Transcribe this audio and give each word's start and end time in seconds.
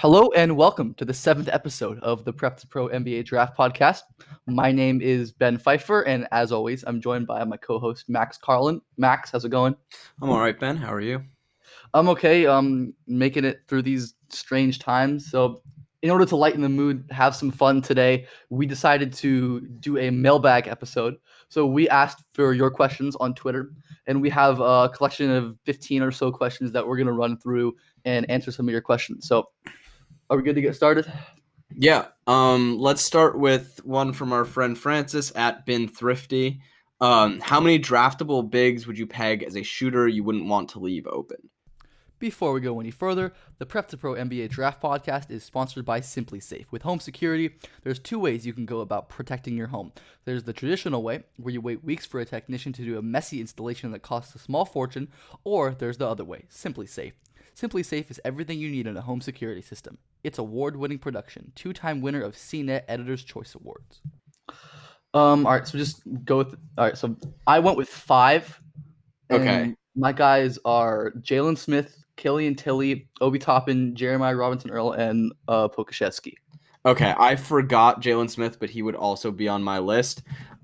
Hello 0.00 0.30
and 0.36 0.56
welcome 0.56 0.94
to 0.94 1.04
the 1.04 1.12
seventh 1.12 1.48
episode 1.48 1.98
of 2.04 2.24
the 2.24 2.32
Prep 2.32 2.56
to 2.58 2.68
Pro 2.68 2.86
NBA 2.86 3.24
Draft 3.24 3.58
Podcast. 3.58 4.02
My 4.46 4.70
name 4.70 5.00
is 5.02 5.32
Ben 5.32 5.58
Pfeiffer, 5.58 6.02
and 6.02 6.28
as 6.30 6.52
always, 6.52 6.84
I'm 6.86 7.00
joined 7.00 7.26
by 7.26 7.42
my 7.42 7.56
co-host 7.56 8.08
Max 8.08 8.38
Carlin. 8.38 8.80
Max, 8.96 9.32
how's 9.32 9.44
it 9.44 9.48
going? 9.48 9.74
I'm 10.22 10.30
all 10.30 10.38
right, 10.38 10.56
Ben. 10.56 10.76
How 10.76 10.94
are 10.94 11.00
you? 11.00 11.24
I'm 11.94 12.08
okay. 12.10 12.46
Um, 12.46 12.94
making 13.08 13.44
it 13.44 13.62
through 13.66 13.82
these 13.82 14.14
strange 14.28 14.78
times. 14.78 15.28
So, 15.32 15.62
in 16.02 16.10
order 16.10 16.26
to 16.26 16.36
lighten 16.36 16.60
the 16.60 16.68
mood, 16.68 17.04
have 17.10 17.34
some 17.34 17.50
fun 17.50 17.82
today, 17.82 18.28
we 18.50 18.66
decided 18.66 19.12
to 19.14 19.62
do 19.80 19.98
a 19.98 20.10
mailbag 20.10 20.68
episode. 20.68 21.16
So 21.48 21.66
we 21.66 21.88
asked 21.88 22.22
for 22.34 22.52
your 22.52 22.70
questions 22.70 23.16
on 23.16 23.34
Twitter, 23.34 23.72
and 24.06 24.22
we 24.22 24.30
have 24.30 24.60
a 24.60 24.90
collection 24.94 25.28
of 25.28 25.58
15 25.64 26.02
or 26.02 26.12
so 26.12 26.30
questions 26.30 26.70
that 26.70 26.86
we're 26.86 26.98
gonna 26.98 27.12
run 27.12 27.36
through 27.36 27.74
and 28.04 28.30
answer 28.30 28.52
some 28.52 28.68
of 28.68 28.70
your 28.72 28.80
questions. 28.80 29.26
So, 29.26 29.48
are 30.30 30.36
we 30.36 30.42
good 30.42 30.56
to 30.56 30.60
get 30.60 30.76
started? 30.76 31.10
Yeah. 31.74 32.06
Um, 32.26 32.78
let's 32.78 33.02
start 33.02 33.38
with 33.38 33.80
one 33.84 34.12
from 34.12 34.32
our 34.32 34.44
friend 34.44 34.76
Francis 34.76 35.32
at 35.34 35.66
Bin 35.66 35.88
Thrifty. 35.88 36.60
Um, 37.00 37.40
how 37.40 37.60
many 37.60 37.78
draftable 37.78 38.48
bigs 38.48 38.86
would 38.86 38.98
you 38.98 39.06
peg 39.06 39.42
as 39.42 39.56
a 39.56 39.62
shooter 39.62 40.08
you 40.08 40.24
wouldn't 40.24 40.46
want 40.46 40.70
to 40.70 40.80
leave 40.80 41.06
open? 41.06 41.48
Before 42.18 42.52
we 42.52 42.60
go 42.60 42.80
any 42.80 42.90
further, 42.90 43.32
the 43.58 43.66
Prep 43.66 43.86
to 43.88 43.96
Pro 43.96 44.14
NBA 44.14 44.48
Draft 44.50 44.82
Podcast 44.82 45.30
is 45.30 45.44
sponsored 45.44 45.84
by 45.84 46.00
SimpliSafe. 46.00 46.66
With 46.72 46.82
home 46.82 46.98
security, 46.98 47.54
there's 47.84 48.00
two 48.00 48.18
ways 48.18 48.44
you 48.44 48.52
can 48.52 48.66
go 48.66 48.80
about 48.80 49.08
protecting 49.08 49.56
your 49.56 49.68
home. 49.68 49.92
There's 50.24 50.42
the 50.42 50.52
traditional 50.52 51.04
way, 51.04 51.22
where 51.36 51.54
you 51.54 51.60
wait 51.60 51.84
weeks 51.84 52.06
for 52.06 52.18
a 52.18 52.24
technician 52.24 52.72
to 52.72 52.84
do 52.84 52.98
a 52.98 53.02
messy 53.02 53.40
installation 53.40 53.92
that 53.92 54.02
costs 54.02 54.34
a 54.34 54.40
small 54.40 54.64
fortune, 54.64 55.12
or 55.44 55.76
there's 55.78 55.98
the 55.98 56.08
other 56.08 56.24
way, 56.24 56.46
SimpliSafe. 56.50 57.12
SimpliSafe 57.58 58.10
is 58.10 58.20
everything 58.24 58.60
you 58.60 58.70
need 58.70 58.86
in 58.86 58.96
a 58.96 59.00
home 59.00 59.20
security 59.20 59.62
system. 59.62 59.98
It's 60.22 60.38
award-winning 60.38 60.98
production, 60.98 61.50
two-time 61.56 62.00
winner 62.00 62.22
of 62.22 62.34
CNET 62.34 62.82
Editor's 62.86 63.24
Choice 63.24 63.56
Awards. 63.56 64.00
Um, 65.12 65.44
all 65.44 65.54
right, 65.54 65.66
so 65.66 65.76
just 65.76 66.02
go 66.24 66.38
with. 66.38 66.54
All 66.76 66.84
right, 66.84 66.96
so 66.96 67.16
I 67.46 67.58
went 67.58 67.76
with 67.76 67.88
five. 67.88 68.60
Okay. 69.30 69.74
My 69.96 70.12
guys 70.12 70.58
are 70.64 71.12
Jalen 71.20 71.58
Smith, 71.58 72.04
Killian 72.16 72.54
Tillie, 72.54 73.08
Obi 73.20 73.38
Toppin, 73.40 73.96
Jeremiah 73.96 74.36
Robinson 74.36 74.70
Earl, 74.70 74.92
and 74.92 75.32
uh, 75.48 75.66
Pokusevski. 75.68 76.34
Okay, 76.86 77.12
I 77.18 77.34
forgot 77.34 78.00
Jalen 78.00 78.30
Smith, 78.30 78.60
but 78.60 78.70
he 78.70 78.82
would 78.82 78.94
also 78.94 79.32
be 79.32 79.48
on 79.48 79.64
my 79.64 79.80
list. 79.80 80.22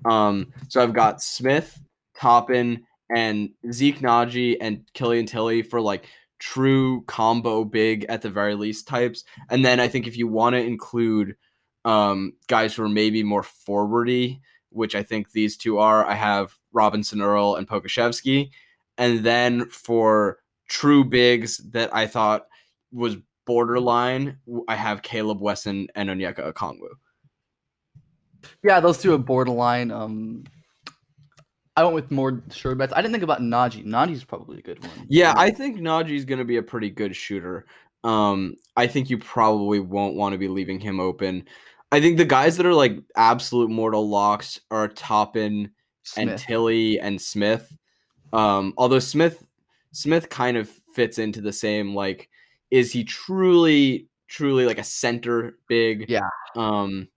Um, 0.09 0.53
so 0.69 0.81
I've 0.81 0.93
got 0.93 1.21
Smith, 1.21 1.77
Toppin, 2.17 2.85
and 3.13 3.49
Zeke 3.71 3.99
Nnaji 3.99 4.57
and 4.61 4.85
Killian 4.93 5.25
Tillie 5.25 5.61
for 5.61 5.81
like 5.81 6.05
true 6.39 7.03
combo 7.07 7.63
big 7.63 8.05
at 8.05 8.21
the 8.21 8.29
very 8.29 8.55
least 8.55 8.87
types. 8.87 9.23
And 9.49 9.63
then 9.63 9.79
I 9.79 9.87
think 9.87 10.07
if 10.07 10.17
you 10.17 10.27
want 10.27 10.55
to 10.55 10.61
include 10.61 11.35
um, 11.83 12.33
guys 12.47 12.73
who 12.73 12.83
are 12.83 12.89
maybe 12.89 13.23
more 13.23 13.43
forwardy, 13.43 14.41
which 14.69 14.95
I 14.95 15.03
think 15.03 15.31
these 15.31 15.55
two 15.55 15.77
are, 15.77 16.05
I 16.05 16.15
have 16.15 16.57
Robinson 16.73 17.21
Earl 17.21 17.55
and 17.55 17.67
Pokusevski. 17.67 18.49
And 18.97 19.23
then 19.25 19.69
for 19.69 20.39
true 20.67 21.03
bigs 21.03 21.57
that 21.71 21.93
I 21.95 22.07
thought 22.07 22.47
was 22.91 23.17
borderline, 23.45 24.39
I 24.67 24.75
have 24.75 25.01
Kaleb 25.01 25.39
Wesson 25.39 25.87
and 25.95 26.09
Onyeka 26.09 26.51
Okongwu. 26.51 26.89
Yeah, 28.63 28.79
those 28.79 28.97
two 28.97 29.13
are 29.13 29.17
borderline. 29.17 29.91
Um, 29.91 30.43
I 31.77 31.83
went 31.83 31.95
with 31.95 32.11
more 32.11 32.41
sure 32.51 32.73
bets. 32.75 32.93
I 32.95 33.01
didn't 33.01 33.13
think 33.13 33.23
about 33.23 33.41
Nnaji. 33.41 33.85
Nnaji's 33.85 34.23
probably 34.23 34.59
a 34.59 34.61
good 34.61 34.81
one. 34.81 35.05
Yeah, 35.09 35.33
I 35.35 35.51
think 35.51 35.77
Nnaji's 35.77 36.25
going 36.25 36.39
to 36.39 36.45
be 36.45 36.57
a 36.57 36.63
pretty 36.63 36.89
good 36.89 37.15
shooter. 37.15 37.65
Um, 38.03 38.55
I 38.77 38.87
think 38.87 39.09
you 39.09 39.17
probably 39.17 39.79
won't 39.79 40.15
want 40.15 40.33
to 40.33 40.37
be 40.37 40.47
leaving 40.47 40.79
him 40.79 40.99
open. 40.99 41.45
I 41.91 41.99
think 41.99 42.17
the 42.17 42.25
guys 42.25 42.57
that 42.57 42.65
are 42.65 42.73
like 42.73 42.99
absolute 43.15 43.69
mortal 43.69 44.09
locks 44.09 44.59
are 44.71 44.87
Toppin 44.87 45.71
and 46.15 46.37
Tillie 46.37 46.99
and 46.99 47.21
Smith. 47.21 47.75
Um, 48.31 48.73
although 48.77 48.99
Smith 48.99 49.45
Smith 49.91 50.29
kind 50.29 50.57
of 50.57 50.69
fits 50.93 51.19
into 51.19 51.41
the 51.41 51.53
same 51.53 51.95
like 51.95 52.29
is 52.69 52.91
he 52.91 53.03
truly 53.03 54.07
truly 54.27 54.65
like 54.65 54.77
a 54.77 54.83
center 54.83 55.57
big? 55.67 56.09
Yeah. 56.09 56.29
Um 56.55 57.07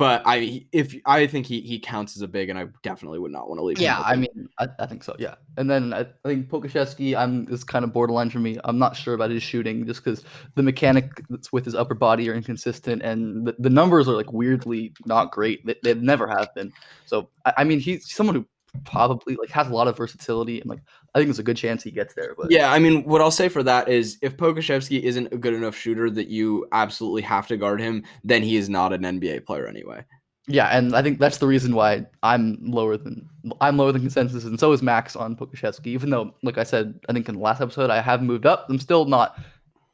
but 0.00 0.22
I 0.24 0.64
if 0.72 0.96
I 1.04 1.26
think 1.26 1.44
he 1.44 1.60
he 1.60 1.78
counts 1.78 2.16
as 2.16 2.22
a 2.22 2.26
big 2.26 2.48
and 2.48 2.58
I 2.58 2.68
definitely 2.82 3.18
would 3.18 3.32
not 3.32 3.50
want 3.50 3.58
to 3.58 3.62
leave 3.62 3.76
him 3.76 3.84
Yeah, 3.84 4.00
I 4.00 4.16
mean, 4.16 4.48
I, 4.58 4.66
I 4.78 4.86
think 4.86 5.04
so. 5.04 5.14
Yeah, 5.18 5.34
and 5.58 5.68
then 5.68 5.92
I, 5.92 6.00
I 6.00 6.06
think 6.24 6.48
Pokusevski, 6.48 7.14
I'm 7.14 7.46
is 7.50 7.64
kind 7.64 7.84
of 7.84 7.92
borderline 7.92 8.30
for 8.30 8.38
me. 8.38 8.58
I'm 8.64 8.78
not 8.78 8.96
sure 8.96 9.12
about 9.12 9.30
his 9.30 9.42
shooting 9.42 9.84
just 9.84 10.02
because 10.02 10.24
the 10.54 10.62
mechanic 10.62 11.20
that's 11.28 11.52
with 11.52 11.66
his 11.66 11.74
upper 11.74 11.92
body 11.92 12.30
are 12.30 12.34
inconsistent, 12.34 13.02
and 13.02 13.46
the, 13.46 13.54
the 13.58 13.68
numbers 13.68 14.08
are 14.08 14.14
like 14.14 14.32
weirdly 14.32 14.94
not 15.04 15.32
great. 15.32 15.66
They, 15.66 15.76
they 15.82 15.92
never 15.92 16.26
have 16.26 16.48
been. 16.54 16.72
So 17.04 17.28
I, 17.44 17.52
I 17.58 17.64
mean, 17.64 17.78
he's 17.78 18.10
someone 18.10 18.36
who 18.36 18.46
probably 18.84 19.36
like 19.36 19.50
has 19.50 19.68
a 19.68 19.72
lot 19.72 19.88
of 19.88 19.96
versatility, 19.96 20.60
and 20.60 20.68
like 20.68 20.80
I 21.14 21.18
think 21.18 21.28
there's 21.28 21.38
a 21.38 21.44
good 21.44 21.56
chance 21.56 21.82
he 21.82 21.90
gets 21.90 22.14
there. 22.14 22.34
But 22.36 22.50
Yeah, 22.50 22.72
I 22.72 22.78
mean, 22.78 23.04
what 23.04 23.20
I'll 23.20 23.30
say 23.30 23.48
for 23.48 23.62
that 23.62 23.88
is 23.88 24.18
if 24.22 24.36
Pokusevski 24.36 25.00
isn't 25.02 25.32
a 25.32 25.36
good 25.36 25.54
enough 25.54 25.76
shooter 25.76 26.10
that 26.10 26.28
you 26.28 26.66
absolutely 26.72 27.22
have 27.22 27.46
to 27.48 27.56
guard 27.56 27.80
him, 27.80 28.04
then 28.24 28.42
he 28.42 28.56
is 28.56 28.68
not 28.68 28.92
an 28.92 29.02
NBA 29.02 29.46
player 29.46 29.66
anyway. 29.66 30.04
Yeah, 30.46 30.66
and 30.66 30.96
I 30.96 31.02
think 31.02 31.20
that's 31.20 31.38
the 31.38 31.46
reason 31.46 31.74
why 31.74 32.06
I'm 32.22 32.58
lower 32.60 32.96
than 32.96 33.28
I'm 33.60 33.76
lower 33.76 33.92
than 33.92 34.02
consensus, 34.02 34.44
and 34.44 34.58
so 34.58 34.72
is 34.72 34.82
Max 34.82 35.14
on 35.14 35.36
Pokusevski. 35.36 35.86
Even 35.88 36.10
though, 36.10 36.34
like 36.42 36.58
I 36.58 36.64
said, 36.64 36.98
I 37.08 37.12
think 37.12 37.28
in 37.28 37.36
the 37.36 37.40
last 37.40 37.60
episode 37.60 37.90
I 37.90 38.00
have 38.00 38.22
moved 38.22 38.46
up. 38.46 38.66
I'm 38.68 38.80
still 38.80 39.04
not 39.04 39.38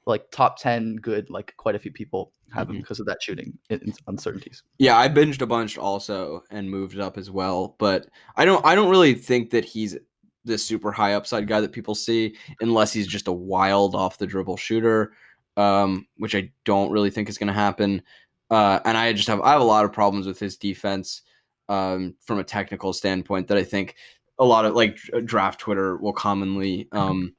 like 0.07 0.31
top 0.31 0.59
ten 0.59 0.97
good, 0.97 1.29
like 1.31 1.53
quite 1.57 1.75
a 1.75 1.79
few 1.79 1.91
people 1.93 2.33
have 2.55 2.71
him 2.71 2.77
Mhm. 2.77 2.81
because 2.83 3.01
of 3.01 3.07
that 3.07 3.21
shooting 3.23 3.59
in- 3.71 3.81
in- 3.81 3.95
uncertainties. 4.07 4.63
Yeah, 4.79 4.97
I 4.97 5.09
binged 5.09 5.41
a 5.43 5.47
bunch 5.47 5.77
also 5.77 6.45
and 6.51 6.71
moved 6.71 6.99
up 6.99 7.19
as 7.19 7.31
well, 7.31 7.75
but 7.79 8.09
I 8.37 8.45
don't 8.45 8.65
I 8.65 8.75
don't 8.75 8.89
really 8.91 9.15
think 9.15 9.51
that 9.51 9.65
he's 9.65 9.97
this 10.45 10.65
super 10.65 10.93
high 10.93 11.15
upside 11.15 11.49
guy 11.49 11.61
that 11.61 11.73
people 11.73 11.95
see 11.97 12.37
unless 12.61 12.93
he's 12.93 13.09
just 13.09 13.27
a 13.27 13.33
wild 13.33 13.97
off 13.97 14.17
the 14.19 14.27
dribble 14.29 14.57
shooter, 14.57 15.13
um, 15.57 16.07
which 16.19 16.37
I 16.37 16.53
don't 16.65 16.93
really 16.93 17.11
think 17.11 17.29
is 17.29 17.37
going 17.37 17.49
to 17.49 17.53
happen. 17.53 18.01
Uh, 18.49 18.79
and 18.85 18.97
I 18.97 19.13
just 19.13 19.27
have 19.27 19.41
I 19.41 19.51
have 19.51 19.61
a 19.61 19.65
lot 19.65 19.85
of 19.85 19.93
problems 19.93 20.25
with 20.29 20.39
his 20.39 20.57
defense 20.57 21.23
um, 21.69 22.15
from 22.21 22.39
a 22.39 22.45
technical 22.45 22.93
standpoint 22.93 23.49
that 23.49 23.59
I 23.59 23.65
think 23.65 23.97
a 24.39 24.45
lot 24.45 24.65
of 24.67 24.75
like 24.75 24.99
draft 25.25 25.59
Twitter 25.59 25.97
will 25.97 26.13
commonly 26.13 26.87
um, 26.93 27.35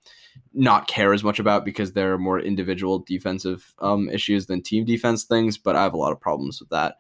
not 0.54 0.88
care 0.88 1.14
as 1.14 1.24
much 1.24 1.40
about 1.40 1.66
because 1.66 1.94
there 1.94 2.14
are 2.14 2.18
more 2.18 2.40
individual 2.40 3.00
defensive 3.00 3.74
um, 3.80 4.10
issues 4.10 4.46
than 4.48 4.62
team 4.62 4.86
defense 4.86 5.24
things. 5.24 5.58
But 5.58 5.76
I 5.76 5.84
have 5.84 5.94
a 5.94 5.98
lot 5.98 6.12
of 6.12 6.20
problems 6.20 6.60
with 6.60 6.70
that. 6.70 6.98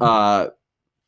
Uh, 0.00 0.48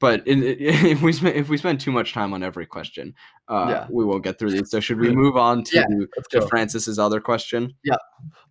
but 0.01 0.27
in, 0.27 0.43
if 0.45 1.01
we 1.01 1.13
spend 1.13 1.37
if 1.37 1.49
we 1.49 1.57
spend 1.57 1.81
too 1.81 1.93
much 1.93 2.13
time 2.13 2.35
on 2.35 2.43
every 2.43 2.67
question, 2.67 3.15
uh, 3.49 3.67
Yeah. 3.69 3.87
we 3.89 4.05
won't 4.05 4.25
get 4.25 4.39
through 4.39 4.51
these. 4.51 4.69
So 4.69 4.81
should 4.81 4.99
we 4.99 5.15
move 5.15 5.37
on 5.37 5.63
to, 5.65 5.77
Yeah, 5.77 5.87
to 5.87 6.41
go. 6.41 6.49
Francis's 6.49 6.99
other 6.99 7.21
question? 7.21 7.73
Yeah. 7.85 7.95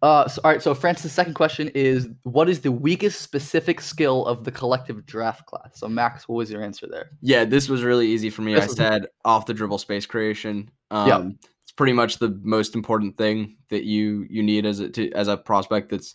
Uh, 0.01 0.27
so, 0.29 0.41
all 0.45 0.51
right. 0.51 0.61
So 0.61 0.73
Francis' 0.73 1.11
second 1.11 1.33
question 1.33 1.67
is, 1.75 2.07
what 2.23 2.47
is 2.49 2.61
the 2.61 2.71
weakest 2.71 3.21
specific 3.21 3.81
skill 3.81 4.25
of 4.25 4.45
the 4.45 4.51
collective 4.51 5.05
draft 5.05 5.45
class? 5.45 5.71
So 5.73 5.89
Max, 5.89 6.27
what 6.29 6.37
was 6.37 6.49
your 6.49 6.63
answer 6.63 6.87
there? 6.89 7.11
Yeah, 7.21 7.43
this 7.43 7.67
was 7.67 7.83
really 7.83 8.07
easy 8.07 8.29
for 8.29 8.43
me. 8.43 8.53
This 8.55 8.63
I 8.63 8.67
said 8.67 9.07
off 9.25 9.45
the 9.45 9.53
dribble 9.53 9.79
space 9.79 10.05
creation. 10.05 10.71
Um, 10.89 11.07
Yeah. 11.07 11.29
Pretty 11.81 11.93
much 11.93 12.19
the 12.19 12.39
most 12.43 12.75
important 12.75 13.17
thing 13.17 13.55
that 13.69 13.85
you 13.85 14.27
you 14.29 14.43
need 14.43 14.67
as 14.67 14.79
a 14.81 14.89
to, 14.89 15.11
as 15.13 15.27
a 15.27 15.35
prospect 15.35 15.89
that's 15.89 16.13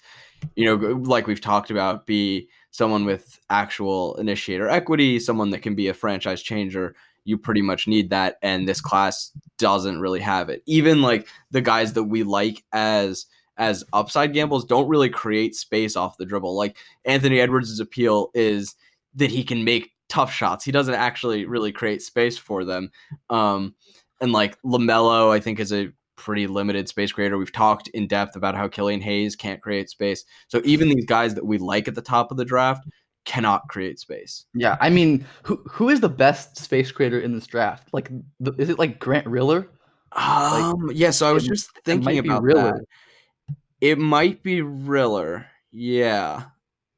you 0.54 0.64
know 0.64 0.76
like 0.76 1.26
we've 1.26 1.40
talked 1.40 1.72
about 1.72 2.06
be 2.06 2.48
someone 2.70 3.04
with 3.04 3.40
actual 3.50 4.14
initiator 4.14 4.68
equity 4.68 5.18
someone 5.18 5.50
that 5.50 5.62
can 5.62 5.74
be 5.74 5.88
a 5.88 5.92
franchise 5.92 6.40
changer. 6.40 6.94
You 7.24 7.36
pretty 7.36 7.62
much 7.62 7.88
need 7.88 8.10
that 8.10 8.36
and 8.42 8.68
this 8.68 8.80
class 8.80 9.32
doesn't 9.58 10.00
really 10.00 10.20
have 10.20 10.50
it. 10.50 10.62
Even 10.66 11.02
like 11.02 11.26
the 11.50 11.62
guys 11.62 11.94
that 11.94 12.04
we 12.04 12.22
like 12.22 12.62
as 12.72 13.26
as 13.56 13.82
upside 13.92 14.32
gambles 14.32 14.64
don't 14.64 14.88
really 14.88 15.10
create 15.10 15.56
space 15.56 15.96
off 15.96 16.16
the 16.16 16.26
dribble. 16.26 16.56
Like 16.56 16.76
anthony 17.04 17.40
edwards' 17.40 17.80
appeal 17.80 18.30
is 18.34 18.76
that 19.16 19.32
he 19.32 19.42
can 19.42 19.64
make 19.64 19.90
tough 20.08 20.32
shots. 20.32 20.64
He 20.64 20.70
doesn't 20.70 20.94
actually 20.94 21.44
really 21.44 21.72
create 21.72 22.02
space 22.02 22.38
for 22.38 22.64
them. 22.64 22.92
Um 23.30 23.74
and 24.20 24.32
like 24.32 24.60
LaMelo, 24.62 25.30
I 25.30 25.40
think 25.40 25.60
is 25.60 25.72
a 25.72 25.90
pretty 26.16 26.46
limited 26.46 26.88
space 26.88 27.12
creator. 27.12 27.36
We've 27.36 27.52
talked 27.52 27.88
in 27.88 28.06
depth 28.06 28.36
about 28.36 28.54
how 28.54 28.68
Killian 28.68 29.00
Hayes 29.02 29.36
can't 29.36 29.60
create 29.60 29.90
space. 29.90 30.24
So 30.48 30.62
even 30.64 30.88
these 30.88 31.04
guys 31.04 31.34
that 31.34 31.44
we 31.44 31.58
like 31.58 31.88
at 31.88 31.94
the 31.94 32.02
top 32.02 32.30
of 32.30 32.36
the 32.38 32.44
draft 32.44 32.86
cannot 33.26 33.68
create 33.68 33.98
space. 33.98 34.46
Yeah, 34.54 34.76
I 34.80 34.88
mean, 34.88 35.26
who 35.42 35.56
who 35.68 35.88
is 35.88 36.00
the 36.00 36.08
best 36.08 36.56
space 36.56 36.90
creator 36.92 37.20
in 37.20 37.32
this 37.34 37.46
draft? 37.46 37.88
Like, 37.92 38.10
the, 38.40 38.52
is 38.52 38.70
it 38.70 38.78
like 38.78 38.98
Grant 38.98 39.26
Riller? 39.26 39.68
Um, 40.12 40.90
yeah. 40.94 41.10
So 41.10 41.28
I 41.28 41.32
was 41.32 41.44
it- 41.44 41.48
just 41.48 41.70
thinking 41.84 42.18
about 42.18 42.42
Riller. 42.42 42.72
that. 42.72 43.56
It 43.80 43.98
might 43.98 44.42
be 44.42 44.62
Riller. 44.62 45.46
Yeah. 45.70 46.44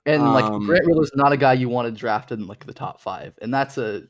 And 0.06 0.22
like 0.32 0.44
Um, 0.44 0.64
Grant 0.64 0.86
Riller's 0.86 1.10
not 1.16 1.32
a 1.32 1.36
guy 1.36 1.54
you 1.54 1.68
want 1.68 1.86
to 1.86 1.92
draft 1.98 2.30
in 2.30 2.46
like 2.46 2.64
the 2.64 2.72
top 2.72 3.00
five, 3.00 3.36
and 3.42 3.52
that's 3.52 3.76
a 3.78 4.02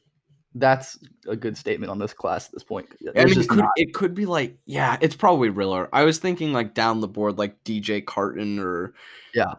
that's 0.58 0.98
a 1.26 1.36
good 1.36 1.56
statement 1.56 1.90
on 1.90 1.98
this 1.98 2.12
class 2.12 2.46
at 2.46 2.52
this 2.52 2.64
point. 2.64 2.86
I 3.16 3.24
mean, 3.24 3.38
it 3.40 3.48
could, 3.48 3.58
not- 3.58 3.70
it 3.76 3.94
could 3.94 4.14
be 4.14 4.26
like, 4.26 4.56
yeah, 4.66 4.96
it's 5.00 5.16
probably 5.16 5.48
Riller. 5.50 5.88
I 5.92 6.04
was 6.04 6.18
thinking 6.18 6.52
like 6.52 6.74
down 6.74 7.00
the 7.00 7.08
board, 7.08 7.38
like 7.38 7.62
DJ 7.64 8.04
Carton 8.04 8.58
or 8.58 8.94
Yeah. 9.34 9.54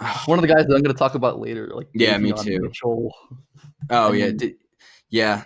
one 0.26 0.38
of 0.38 0.42
the 0.42 0.48
guys 0.48 0.66
that 0.66 0.74
I'm 0.74 0.82
going 0.82 0.94
to 0.94 0.98
talk 0.98 1.14
about 1.14 1.40
later. 1.40 1.70
Like 1.74 1.88
Yeah, 1.94 2.18
me 2.18 2.32
too. 2.32 2.60
Mitchell. 2.60 3.14
Oh 3.90 4.12
yeah, 4.12 4.30
di- 4.30 4.56
yeah, 5.10 5.44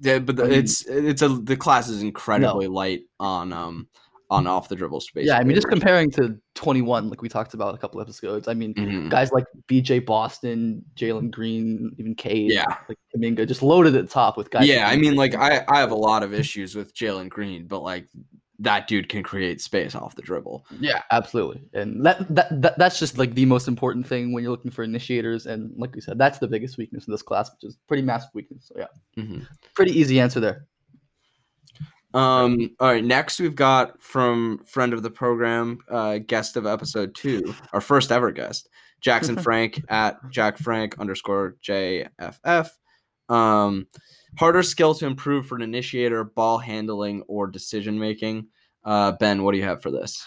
yeah. 0.00 0.18
But 0.18 0.36
the, 0.36 0.44
I 0.44 0.48
mean- 0.48 0.58
it's 0.60 0.86
it's 0.86 1.22
a 1.22 1.28
the 1.28 1.56
class 1.56 1.88
is 1.88 2.02
incredibly 2.02 2.66
light 2.68 3.02
on 3.18 3.52
um 3.52 3.88
on 4.30 4.46
off 4.46 4.68
the 4.68 4.76
dribble 4.76 5.00
space. 5.00 5.26
Yeah, 5.26 5.38
I 5.38 5.44
mean, 5.44 5.54
just 5.56 5.68
comparing 5.68 6.10
to 6.12 6.36
21, 6.54 7.10
like 7.10 7.20
we 7.20 7.28
talked 7.28 7.52
about 7.54 7.74
a 7.74 7.78
couple 7.78 8.00
episodes. 8.00 8.46
I 8.48 8.54
mean, 8.54 8.74
Mhm. 8.74 9.10
guys 9.10 9.32
like 9.32 9.44
BJ 9.66 9.98
Boston, 10.04 10.84
Jalen 10.96 11.30
Green, 11.30 11.94
even 11.98 12.14
Cade, 12.14 12.52
Yeah. 12.52 12.64
like 12.88 12.98
Kuminga, 13.14 13.46
just 13.48 13.62
loaded 13.62 13.94
at 13.96 14.06
the 14.06 14.12
top 14.12 14.36
with 14.36 14.50
guys. 14.50 14.68
Yeah, 14.68 14.88
I 14.88 14.96
mean, 14.96 15.16
like 15.16 15.34
I 15.34 15.64
I 15.68 15.80
have 15.80 15.90
a 15.90 15.96
lot 15.96 16.22
of 16.22 16.32
issues 16.32 16.74
with 16.76 16.94
Jalen 16.94 17.28
Green, 17.28 17.66
but 17.66 17.80
like 17.80 18.06
that 18.62 18.86
dude 18.86 19.08
can 19.08 19.22
create 19.22 19.58
space 19.58 19.94
off 19.94 20.14
the 20.14 20.20
dribble. 20.22 20.66
Yeah, 20.80 21.00
absolutely. 21.10 21.62
And 21.72 22.04
that, 22.04 22.18
that 22.34 22.60
that 22.60 22.78
that's 22.78 22.98
just 22.98 23.16
like 23.16 23.34
the 23.34 23.46
most 23.46 23.68
important 23.68 24.06
thing 24.06 24.32
when 24.34 24.42
you're 24.44 24.50
looking 24.50 24.70
for 24.70 24.82
initiators. 24.84 25.46
And 25.46 25.72
like 25.78 25.94
we 25.94 26.02
said, 26.02 26.18
that's 26.18 26.38
the 26.38 26.46
biggest 26.46 26.76
weakness 26.76 27.06
in 27.06 27.10
this 27.12 27.22
class, 27.22 27.50
which 27.50 27.64
is 27.64 27.78
pretty 27.88 28.02
massive 28.02 28.28
weakness. 28.34 28.66
So 28.68 28.74
yeah, 28.78 29.22
Mhm. 29.24 29.46
pretty 29.74 29.98
easy 29.98 30.20
answer 30.20 30.40
there. 30.40 30.66
Um. 32.12 32.74
All 32.80 32.88
right. 32.88 33.04
Next, 33.04 33.40
we've 33.40 33.54
got 33.54 34.00
from 34.02 34.60
friend 34.66 34.92
of 34.92 35.02
the 35.02 35.10
program, 35.10 35.78
uh, 35.88 36.18
guest 36.18 36.56
of 36.56 36.66
episode 36.66 37.14
two, 37.14 37.54
our 37.72 37.80
first 37.80 38.10
ever 38.10 38.32
guest, 38.32 38.68
Jackson 39.00 39.36
Frank 39.42 39.82
at 39.88 40.18
Jack 40.30 40.58
Frank 40.58 40.98
underscore 40.98 41.56
JFF. 41.62 42.70
Um, 43.28 43.86
harder 44.38 44.62
skill 44.62 44.94
to 44.94 45.06
improve 45.06 45.46
for 45.46 45.54
an 45.54 45.62
initiator, 45.62 46.24
ball 46.24 46.58
handling, 46.58 47.22
or 47.28 47.46
decision 47.46 47.98
making. 47.98 48.48
Uh, 48.84 49.12
Ben, 49.12 49.42
what 49.42 49.52
do 49.52 49.58
you 49.58 49.64
have 49.64 49.82
for 49.82 49.90
this? 49.90 50.26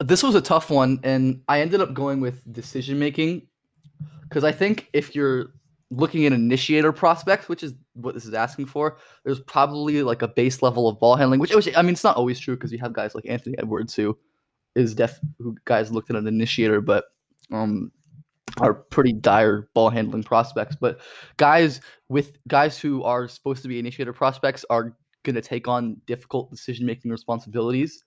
This 0.00 0.22
was 0.22 0.36
a 0.36 0.40
tough 0.40 0.70
one, 0.70 1.00
and 1.02 1.42
I 1.48 1.60
ended 1.60 1.80
up 1.80 1.94
going 1.94 2.20
with 2.20 2.40
decision 2.52 2.98
making 2.98 3.48
because 4.22 4.44
I 4.44 4.52
think 4.52 4.88
if 4.92 5.14
you're 5.14 5.54
looking 5.90 6.26
at 6.26 6.32
initiator 6.32 6.92
prospects, 6.92 7.48
which 7.48 7.62
is 7.62 7.74
what 7.94 8.14
this 8.14 8.26
is 8.26 8.34
asking 8.34 8.66
for, 8.66 8.98
there's 9.24 9.40
probably 9.40 10.02
like 10.02 10.22
a 10.22 10.28
base 10.28 10.62
level 10.62 10.88
of 10.88 10.98
ball 10.98 11.16
handling, 11.16 11.40
which, 11.40 11.54
which 11.54 11.74
I 11.76 11.82
mean, 11.82 11.92
it's 11.92 12.04
not 12.04 12.16
always 12.16 12.38
true 12.38 12.56
because 12.56 12.72
you 12.72 12.78
have 12.78 12.92
guys 12.92 13.14
like 13.14 13.24
Anthony 13.26 13.56
Edwards 13.58 13.94
who 13.94 14.16
is 14.74 14.94
def 14.94 15.18
who 15.38 15.56
guys 15.64 15.90
looked 15.90 16.10
at 16.10 16.16
an 16.16 16.26
initiator, 16.26 16.80
but 16.80 17.04
um 17.50 17.90
are 18.60 18.74
pretty 18.74 19.12
dire 19.12 19.68
ball 19.74 19.90
handling 19.90 20.22
prospects. 20.22 20.76
But 20.78 21.00
guys 21.36 21.80
with 22.08 22.38
guys 22.48 22.78
who 22.78 23.02
are 23.04 23.28
supposed 23.28 23.62
to 23.62 23.68
be 23.68 23.78
initiator 23.78 24.12
prospects 24.12 24.64
are 24.70 24.96
going 25.24 25.34
to 25.34 25.42
take 25.42 25.68
on 25.68 26.00
difficult 26.06 26.50
decision 26.50 26.86
making 26.86 27.10
responsibilities 27.10 28.04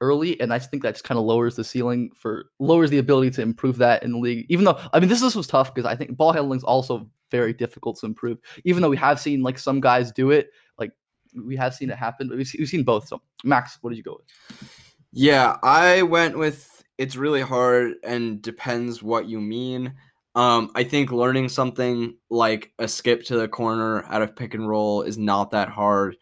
early, 0.00 0.40
and 0.40 0.52
I 0.52 0.58
just 0.58 0.70
think 0.70 0.82
that 0.82 0.94
just 0.94 1.04
kind 1.04 1.18
of 1.18 1.24
lowers 1.24 1.56
the 1.56 1.64
ceiling 1.64 2.10
for 2.14 2.46
lowers 2.58 2.90
the 2.90 2.98
ability 2.98 3.30
to 3.32 3.42
improve 3.42 3.78
that 3.78 4.02
in 4.02 4.12
the 4.12 4.18
league. 4.18 4.46
Even 4.48 4.64
though 4.64 4.78
I 4.92 5.00
mean 5.00 5.08
this 5.08 5.20
this 5.20 5.34
was 5.34 5.46
tough 5.46 5.74
because 5.74 5.88
I 5.88 5.96
think 5.96 6.16
ball 6.16 6.32
handling 6.32 6.58
is 6.58 6.64
also 6.64 7.08
very 7.30 7.52
difficult 7.52 7.98
to 8.00 8.06
improve. 8.06 8.38
Even 8.64 8.82
though 8.82 8.90
we 8.90 8.96
have 8.96 9.20
seen 9.20 9.42
like 9.42 9.58
some 9.58 9.80
guys 9.80 10.12
do 10.12 10.30
it, 10.30 10.50
like 10.78 10.92
we 11.34 11.56
have 11.56 11.74
seen 11.74 11.90
it 11.90 11.96
happen, 11.96 12.28
we've 12.28 12.52
we've 12.58 12.68
seen 12.68 12.84
both. 12.84 13.08
So 13.08 13.20
Max, 13.44 13.78
what 13.80 13.90
did 13.90 13.96
you 13.96 14.04
go 14.04 14.18
with? 14.18 14.70
Yeah, 15.12 15.56
I 15.62 16.02
went 16.02 16.38
with 16.38 16.84
it's 16.98 17.16
really 17.16 17.42
hard 17.42 17.94
and 18.04 18.40
depends 18.40 19.02
what 19.02 19.28
you 19.28 19.40
mean. 19.40 19.94
Um, 20.34 20.70
I 20.74 20.84
think 20.84 21.12
learning 21.12 21.48
something 21.48 22.16
like 22.28 22.72
a 22.78 22.86
skip 22.86 23.24
to 23.24 23.36
the 23.36 23.48
corner 23.48 24.04
out 24.04 24.20
of 24.20 24.36
pick 24.36 24.52
and 24.52 24.68
roll 24.68 25.02
is 25.02 25.16
not 25.16 25.52
that 25.52 25.70
hard, 25.70 26.16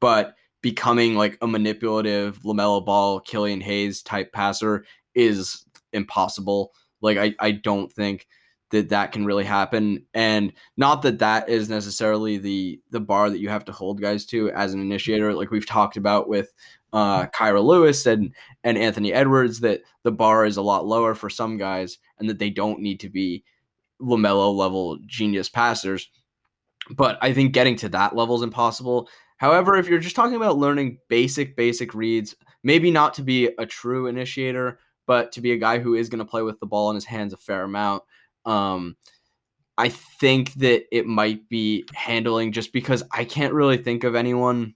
but 0.00 0.34
becoming 0.60 1.14
like 1.14 1.38
a 1.40 1.46
manipulative 1.46 2.40
Lamelo 2.42 2.84
Ball, 2.84 3.20
Killian 3.20 3.60
Hayes 3.60 4.02
type 4.02 4.32
passer 4.32 4.84
is 5.14 5.64
impossible. 5.92 6.72
Like 7.00 7.18
I, 7.18 7.34
I 7.38 7.52
don't 7.52 7.92
think 7.92 8.26
that 8.70 8.90
that 8.90 9.12
can 9.12 9.24
really 9.24 9.44
happen, 9.44 10.04
and 10.12 10.52
not 10.76 11.02
that 11.02 11.20
that 11.20 11.48
is 11.48 11.70
necessarily 11.70 12.38
the 12.38 12.80
the 12.90 13.00
bar 13.00 13.30
that 13.30 13.38
you 13.38 13.48
have 13.48 13.64
to 13.66 13.72
hold 13.72 14.00
guys 14.00 14.26
to 14.26 14.50
as 14.50 14.74
an 14.74 14.80
initiator. 14.80 15.32
Like 15.32 15.50
we've 15.50 15.66
talked 15.66 15.96
about 15.96 16.28
with 16.28 16.52
uh, 16.92 17.26
Kira 17.26 17.62
Lewis 17.62 18.06
and 18.06 18.34
and 18.64 18.76
Anthony 18.76 19.12
Edwards 19.12 19.60
that 19.60 19.82
the 20.02 20.12
bar 20.12 20.44
is 20.44 20.56
a 20.56 20.62
lot 20.62 20.86
lower 20.86 21.14
for 21.14 21.30
some 21.30 21.56
guys 21.56 21.98
and 22.18 22.28
that 22.28 22.38
they 22.38 22.50
don't 22.50 22.80
need 22.80 23.00
to 23.00 23.08
be 23.08 23.44
Lamelo 24.00 24.54
level 24.54 24.98
genius 25.06 25.48
passers. 25.48 26.10
But 26.90 27.18
I 27.20 27.32
think 27.32 27.52
getting 27.52 27.76
to 27.76 27.88
that 27.90 28.16
level 28.16 28.36
is 28.36 28.42
impossible. 28.42 29.08
However, 29.38 29.76
if 29.76 29.88
you're 29.88 29.98
just 29.98 30.16
talking 30.16 30.36
about 30.36 30.58
learning 30.58 30.98
basic 31.08 31.56
basic 31.56 31.94
reads, 31.94 32.34
maybe 32.62 32.90
not 32.90 33.14
to 33.14 33.22
be 33.22 33.46
a 33.58 33.66
true 33.66 34.06
initiator, 34.06 34.78
but 35.06 35.32
to 35.32 35.40
be 35.40 35.52
a 35.52 35.56
guy 35.58 35.78
who 35.78 35.94
is 35.94 36.08
going 36.08 36.18
to 36.18 36.24
play 36.24 36.42
with 36.42 36.60
the 36.60 36.66
ball 36.66 36.90
in 36.90 36.94
his 36.94 37.04
hands 37.04 37.32
a 37.32 37.36
fair 37.36 37.62
amount. 37.62 38.02
Um, 38.44 38.96
I 39.78 39.88
think 39.88 40.52
that 40.54 40.84
it 40.94 41.06
might 41.06 41.48
be 41.48 41.84
handling 41.94 42.52
just 42.52 42.72
because 42.72 43.02
I 43.12 43.24
can't 43.24 43.54
really 43.54 43.78
think 43.78 44.04
of 44.04 44.16
anyone 44.16 44.74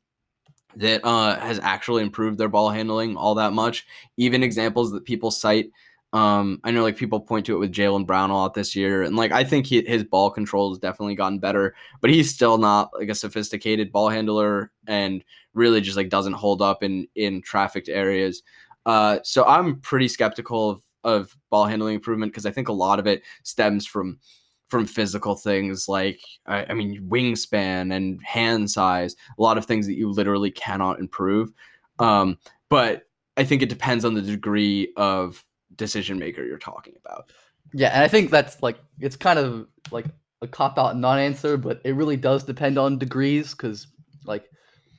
that 0.77 1.05
uh, 1.05 1.39
has 1.39 1.59
actually 1.59 2.03
improved 2.03 2.39
their 2.39 2.49
ball 2.49 2.71
handling 2.71 3.17
all 3.17 3.35
that 3.35 3.53
much. 3.53 3.85
Even 4.17 4.43
examples 4.43 4.93
that 4.93 5.05
people 5.05 5.31
cite, 5.31 5.71
um, 6.13 6.61
I 6.63 6.71
know 6.71 6.83
like 6.83 6.97
people 6.97 7.21
point 7.21 7.47
to 7.47 7.55
it 7.55 7.59
with 7.59 7.73
Jaylen 7.73 8.07
Brown 8.07 8.31
a 8.31 8.37
lot 8.37 8.55
this 8.55 8.77
year, 8.77 9.03
and 9.03 9.17
like 9.17 9.33
I 9.33 9.45
think 9.45 9.67
he, 9.67 9.83
his 9.83 10.05
ball 10.05 10.31
control 10.31 10.71
has 10.71 10.79
definitely 10.79 11.15
gotten 11.15 11.39
better, 11.39 11.75
but 12.01 12.11
he's 12.11 12.33
still 12.33 12.59
not 12.59 12.91
like 12.99 13.09
a 13.09 13.15
sophisticated 13.15 13.91
ball 13.93 14.11
handler, 14.11 14.73
and 14.87 15.25
really 15.55 15.81
just 15.81 15.97
like 15.97 16.11
doesn't 16.11 16.35
hold 16.35 16.61
up 16.61 16.83
in 16.83 17.09
in 17.15 17.41
trafficked 17.41 17.89
areas. 17.89 18.43
Uh, 18.85 19.19
so 19.23 19.45
I'm 19.45 19.81
pretty 19.81 20.09
skeptical 20.09 20.71
of 20.71 20.83
of 21.05 21.37
ball 21.51 21.65
handling 21.65 21.95
improvement 21.95 22.33
because 22.33 22.47
I 22.47 22.51
think 22.51 22.69
a 22.69 22.73
lot 22.73 22.99
of 22.99 23.07
it 23.07 23.23
stems 23.43 23.87
from 23.87 24.19
from 24.69 24.87
physical 24.87 25.35
things 25.35 25.87
like 25.89 26.21
I, 26.47 26.65
I 26.71 26.75
mean 26.75 27.07
wingspan 27.09 27.95
and 27.95 28.21
hand 28.23 28.71
size 28.71 29.15
a 29.39 29.43
lot 29.43 29.59
of 29.59 29.67
things 29.67 29.87
that 29.87 29.97
you 29.97 30.11
literally 30.11 30.51
cannot 30.51 30.99
improve 30.99 31.53
um, 31.99 32.39
but 32.71 33.03
i 33.37 33.45
think 33.45 33.61
it 33.61 33.69
depends 33.69 34.03
on 34.07 34.15
the 34.15 34.23
degree 34.23 34.91
of 34.97 35.45
decision 35.83 36.19
maker 36.19 36.45
you're 36.45 36.59
talking 36.59 36.95
about 37.05 37.31
Yeah, 37.75 37.89
and 37.89 38.03
I 38.05 38.09
think 38.09 38.31
that's 38.31 38.63
like 38.63 38.79
it's 39.01 39.17
kind 39.17 39.39
of 39.39 39.67
like 39.91 40.07
a 40.43 40.49
cop 40.49 40.79
out 40.79 40.97
non-answer, 40.97 41.57
but 41.57 41.81
it 41.85 41.95
really 41.95 42.17
does 42.17 42.45
depend 42.45 42.79
on 42.79 42.99
degrees 42.99 43.53
because 43.53 43.87
like 44.25 44.51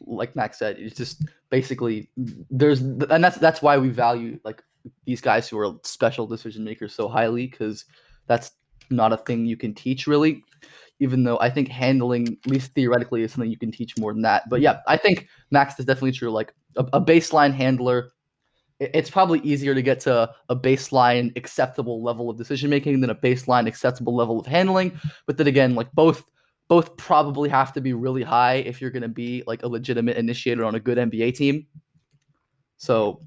like 0.06 0.36
Max 0.36 0.60
said, 0.60 0.78
it's 0.80 0.98
just 0.98 1.24
basically 1.50 2.10
there's 2.50 2.82
and 2.82 3.24
that's 3.24 3.38
that's 3.38 3.62
why 3.62 3.78
we 3.78 3.90
value 3.90 4.40
like 4.44 4.64
these 5.06 5.22
guys 5.22 5.48
who 5.48 5.58
are 5.60 5.74
special 5.84 6.28
decision 6.28 6.64
makers 6.64 6.94
so 6.94 7.08
highly 7.08 7.48
because 7.48 7.86
that's 8.28 8.52
not 8.90 9.14
a 9.14 9.18
thing 9.18 9.46
you 9.46 9.58
can 9.58 9.74
teach 9.74 10.08
really. 10.08 10.44
Even 11.00 11.24
though 11.24 11.40
I 11.40 11.50
think 11.50 11.68
handling, 11.68 12.38
at 12.46 12.52
least 12.52 12.74
theoretically, 12.76 13.24
is 13.24 13.34
something 13.34 13.52
you 13.52 13.58
can 13.58 13.72
teach 13.72 13.98
more 13.98 14.14
than 14.14 14.22
that. 14.22 14.44
But 14.50 14.62
yeah, 14.62 14.80
I 14.88 14.96
think 14.96 15.28
Max 15.52 15.78
is 15.80 15.86
definitely 15.86 16.14
true. 16.14 16.32
Like 16.32 16.54
a, 16.78 16.86
a 16.94 17.02
baseline 17.02 17.54
handler 17.54 18.13
it's 18.94 19.10
probably 19.10 19.40
easier 19.40 19.74
to 19.74 19.82
get 19.82 20.00
to 20.02 20.30
a 20.50 20.56
baseline 20.56 21.36
acceptable 21.38 22.04
level 22.04 22.30
of 22.30 22.38
decision 22.38 22.70
making 22.70 23.02
than 23.02 23.10
a 23.10 23.16
baseline 23.16 23.68
acceptable 23.68 24.16
level 24.16 24.40
of 24.40 24.46
handling. 24.46 25.00
But 25.28 25.38
then 25.38 25.48
again, 25.48 25.76
like 25.76 25.92
both 25.94 26.24
both 26.70 26.96
probably 26.98 27.50
have 27.50 27.74
to 27.74 27.82
be 27.82 27.94
really 27.94 28.24
high 28.24 28.56
if 28.56 28.82
you're 28.82 28.90
going 28.90 29.04
to 29.04 29.10
be 29.10 29.44
like 29.46 29.64
a 29.64 29.68
legitimate 29.68 30.18
initiator 30.18 30.64
on 30.64 30.76
a 30.76 30.80
good 30.80 30.98
NBA 30.98 31.36
team. 31.36 31.68
So 32.78 33.22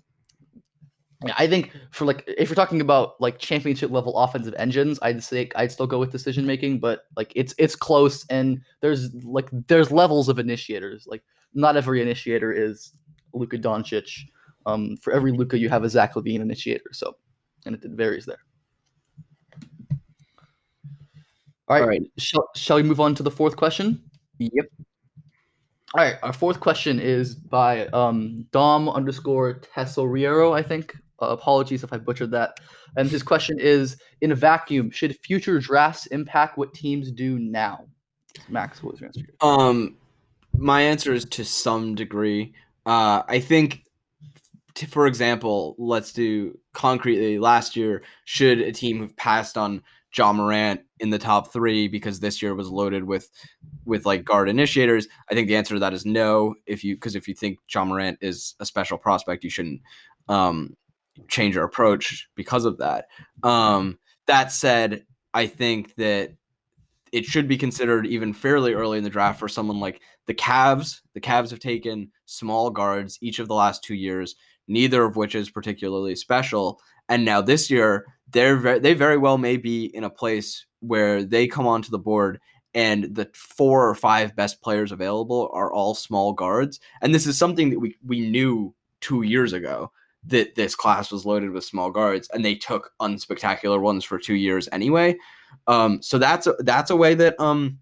I 1.36 1.46
think 1.46 1.72
for 1.90 2.04
like 2.04 2.24
if 2.26 2.48
you're 2.48 2.56
talking 2.56 2.80
about 2.80 3.20
like 3.20 3.38
championship 3.38 3.90
level 3.90 4.18
offensive 4.18 4.54
engines, 4.58 4.98
I'd 5.02 5.22
say 5.22 5.48
I'd 5.56 5.72
still 5.72 5.86
go 5.86 5.98
with 5.98 6.12
decision 6.12 6.46
making, 6.46 6.80
but 6.80 7.02
like 7.16 7.32
it's 7.34 7.54
it's 7.58 7.74
close 7.74 8.26
and 8.28 8.60
there's 8.80 9.12
like 9.24 9.48
there's 9.68 9.90
levels 9.90 10.28
of 10.28 10.38
initiators. 10.38 11.06
Like 11.06 11.22
not 11.54 11.76
every 11.76 12.02
initiator 12.02 12.52
is 12.52 12.92
Luka 13.32 13.58
Doncic. 13.58 14.10
Um, 14.66 14.96
for 14.98 15.12
every 15.12 15.32
Luka, 15.32 15.58
you 15.58 15.68
have 15.68 15.84
a 15.84 15.88
Zach 15.88 16.14
LaVine 16.14 16.40
initiator. 16.40 16.90
So, 16.92 17.16
and 17.64 17.76
it, 17.76 17.82
varies 17.84 18.26
there. 18.26 18.38
All 21.68 21.76
right. 21.76 21.82
All 21.82 21.88
right. 21.88 22.02
Shall, 22.18 22.48
shall 22.54 22.76
we 22.76 22.82
move 22.82 23.00
on 23.00 23.14
to 23.14 23.22
the 23.22 23.30
fourth 23.30 23.56
question? 23.56 24.02
Yep. 24.38 24.66
All 25.94 26.04
right. 26.04 26.16
Our 26.22 26.32
fourth 26.32 26.60
question 26.60 27.00
is 27.00 27.34
by 27.34 27.86
um, 27.88 28.44
Dom 28.50 28.88
underscore 28.88 29.60
Tesorero, 29.60 30.54
I 30.54 30.62
think. 30.62 30.94
Uh, 31.22 31.28
apologies 31.28 31.82
if 31.82 31.92
I 31.92 31.96
butchered 31.96 32.30
that. 32.32 32.60
And 32.96 33.08
his 33.08 33.22
question 33.22 33.58
is 33.58 33.96
In 34.20 34.32
a 34.32 34.34
vacuum, 34.34 34.90
should 34.90 35.16
future 35.24 35.58
drafts 35.58 36.06
impact 36.06 36.58
what 36.58 36.74
teams 36.74 37.10
do 37.10 37.38
now? 37.38 37.86
Max, 38.48 38.82
what 38.82 38.92
was 38.92 39.00
your 39.00 39.08
answer? 39.08 39.22
Um, 39.40 39.96
my 40.56 40.82
answer 40.82 41.12
is 41.12 41.24
to 41.26 41.44
some 41.44 41.94
degree. 41.94 42.54
Uh, 42.84 43.22
I 43.28 43.40
think, 43.40 43.82
t- 44.76 44.86
for 44.86 45.06
example, 45.06 45.74
let's 45.78 46.12
do 46.12 46.56
concretely. 46.72 47.38
Last 47.38 47.74
year, 47.74 48.02
should 48.24 48.60
a 48.60 48.70
team 48.70 49.00
have 49.00 49.16
passed 49.16 49.58
on 49.58 49.82
Ja 50.16 50.32
Morant 50.32 50.80
in 51.00 51.10
the 51.10 51.18
top 51.18 51.52
three 51.52 51.88
because 51.88 52.20
this 52.20 52.40
year 52.40 52.54
was 52.54 52.68
loaded 52.68 53.02
with 53.02 53.28
with 53.84 54.06
like 54.06 54.24
guard 54.24 54.48
initiators? 54.48 55.08
I 55.30 55.34
think 55.34 55.48
the 55.48 55.56
answer 55.56 55.74
to 55.74 55.80
that 55.80 55.94
is 55.94 56.06
no. 56.06 56.54
If 56.66 56.84
you 56.84 56.94
because 56.94 57.16
if 57.16 57.26
you 57.26 57.34
think 57.34 57.58
Ja 57.74 57.84
Morant 57.84 58.18
is 58.20 58.54
a 58.60 58.66
special 58.66 58.98
prospect, 58.98 59.42
you 59.42 59.50
shouldn't 59.50 59.80
um, 60.28 60.76
change 61.26 61.56
your 61.56 61.64
approach 61.64 62.28
because 62.36 62.64
of 62.64 62.78
that. 62.78 63.06
Um, 63.42 63.98
that 64.26 64.52
said, 64.52 65.04
I 65.34 65.46
think 65.46 65.94
that 65.96 66.34
it 67.12 67.24
should 67.24 67.48
be 67.48 67.56
considered 67.56 68.06
even 68.06 68.32
fairly 68.32 68.74
early 68.74 68.98
in 68.98 69.04
the 69.04 69.10
draft 69.10 69.38
for 69.38 69.48
someone 69.48 69.80
like 69.80 70.02
the 70.26 70.34
Cavs. 70.34 71.00
The 71.14 71.20
Cavs 71.20 71.50
have 71.50 71.60
taken 71.60 72.10
small 72.26 72.68
guards 72.70 73.18
each 73.22 73.38
of 73.38 73.48
the 73.48 73.54
last 73.54 73.82
two 73.82 73.94
years, 73.94 74.34
neither 74.68 75.04
of 75.04 75.16
which 75.16 75.34
is 75.34 75.50
particularly 75.50 76.16
special. 76.16 76.80
And 77.08 77.24
now 77.24 77.40
this 77.40 77.70
year, 77.70 78.06
they're 78.32 78.78
they 78.78 78.94
very 78.94 79.16
well 79.16 79.38
may 79.38 79.56
be 79.56 79.86
in 79.86 80.04
a 80.04 80.10
place 80.10 80.66
where 80.80 81.22
they 81.22 81.46
come 81.46 81.66
onto 81.66 81.90
the 81.90 81.98
board 81.98 82.40
and 82.74 83.14
the 83.14 83.28
four 83.34 83.88
or 83.88 83.94
five 83.94 84.36
best 84.36 84.60
players 84.60 84.92
available 84.92 85.48
are 85.54 85.72
all 85.72 85.94
small 85.94 86.34
guards. 86.34 86.78
And 87.00 87.14
this 87.14 87.26
is 87.26 87.38
something 87.38 87.70
that 87.70 87.80
we 87.80 87.96
we 88.04 88.28
knew 88.28 88.74
two 89.00 89.22
years 89.22 89.52
ago 89.52 89.90
that 90.24 90.56
this 90.56 90.74
class 90.74 91.10
was 91.12 91.24
loaded 91.24 91.50
with 91.50 91.64
small 91.64 91.90
guards, 91.90 92.28
and 92.34 92.44
they 92.44 92.56
took 92.56 92.90
unspectacular 93.00 93.80
ones 93.80 94.04
for 94.04 94.18
two 94.18 94.34
years 94.34 94.68
anyway. 94.72 95.16
Um, 95.68 96.02
so 96.02 96.18
that's 96.18 96.46
a, 96.46 96.54
that's 96.60 96.90
a 96.90 96.96
way 96.96 97.14
that 97.14 97.38
um 97.40 97.78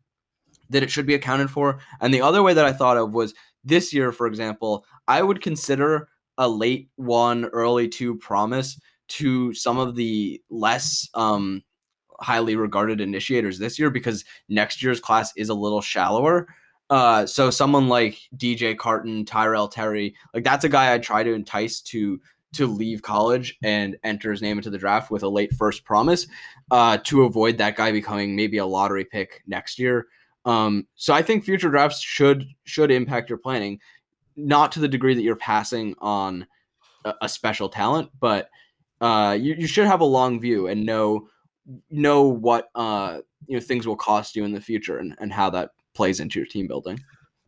that 0.70 0.82
it 0.82 0.90
should 0.90 1.06
be 1.06 1.14
accounted 1.14 1.50
for. 1.50 1.80
And 2.00 2.14
the 2.14 2.22
other 2.22 2.42
way 2.42 2.54
that 2.54 2.64
I 2.64 2.72
thought 2.72 2.96
of 2.96 3.14
was 3.14 3.34
this 3.64 3.92
year, 3.92 4.12
for 4.12 4.26
example, 4.26 4.84
I 5.08 5.22
would 5.22 5.42
consider 5.42 6.08
a 6.38 6.48
late 6.48 6.88
one, 6.96 7.46
early 7.46 7.88
two 7.88 8.16
promise 8.16 8.80
to 9.06 9.52
some 9.54 9.78
of 9.78 9.94
the 9.96 10.42
less 10.50 11.08
um 11.14 11.62
highly 12.20 12.56
regarded 12.56 13.00
initiators 13.00 13.58
this 13.58 13.78
year 13.78 13.90
because 13.90 14.24
next 14.48 14.82
year's 14.82 15.00
class 15.00 15.32
is 15.36 15.48
a 15.48 15.54
little 15.54 15.80
shallower. 15.80 16.46
Uh, 16.90 17.26
so 17.26 17.50
someone 17.50 17.88
like 17.88 18.18
DJ 18.36 18.76
Carton, 18.76 19.24
Tyrell 19.24 19.68
Terry, 19.68 20.14
like 20.32 20.44
that's 20.44 20.64
a 20.64 20.68
guy 20.68 20.92
I 20.92 20.98
try 20.98 21.22
to 21.22 21.32
entice 21.32 21.80
to 21.82 22.20
to 22.54 22.66
leave 22.68 23.02
college 23.02 23.58
and 23.64 23.96
enter 24.04 24.30
his 24.30 24.40
name 24.40 24.58
into 24.58 24.70
the 24.70 24.78
draft 24.78 25.10
with 25.10 25.24
a 25.24 25.28
late 25.28 25.52
first 25.54 25.84
promise 25.84 26.26
uh, 26.70 26.98
to 27.02 27.24
avoid 27.24 27.58
that 27.58 27.74
guy 27.74 27.90
becoming 27.90 28.36
maybe 28.36 28.58
a 28.58 28.66
lottery 28.66 29.04
pick 29.04 29.42
next 29.46 29.76
year. 29.78 30.06
Um, 30.44 30.86
so 30.94 31.12
I 31.12 31.22
think 31.22 31.42
future 31.42 31.70
drafts 31.70 32.00
should 32.00 32.44
should 32.64 32.90
impact 32.90 33.28
your 33.28 33.38
planning, 33.38 33.80
not 34.36 34.72
to 34.72 34.80
the 34.80 34.88
degree 34.88 35.14
that 35.14 35.22
you're 35.22 35.36
passing 35.36 35.94
on 35.98 36.46
a, 37.04 37.14
a 37.22 37.28
special 37.28 37.68
talent, 37.68 38.10
but 38.20 38.48
uh, 39.00 39.36
you, 39.38 39.54
you 39.58 39.66
should 39.66 39.86
have 39.86 40.00
a 40.00 40.04
long 40.04 40.40
view 40.40 40.66
and 40.66 40.84
know 40.84 41.28
know 41.90 42.24
what 42.24 42.68
uh, 42.74 43.20
you 43.46 43.56
know 43.56 43.60
things 43.60 43.86
will 43.86 43.96
cost 43.96 44.36
you 44.36 44.44
in 44.44 44.52
the 44.52 44.60
future 44.60 44.98
and, 44.98 45.14
and 45.18 45.32
how 45.32 45.50
that 45.50 45.70
plays 45.94 46.20
into 46.20 46.38
your 46.38 46.46
team 46.46 46.66
building. 46.66 46.98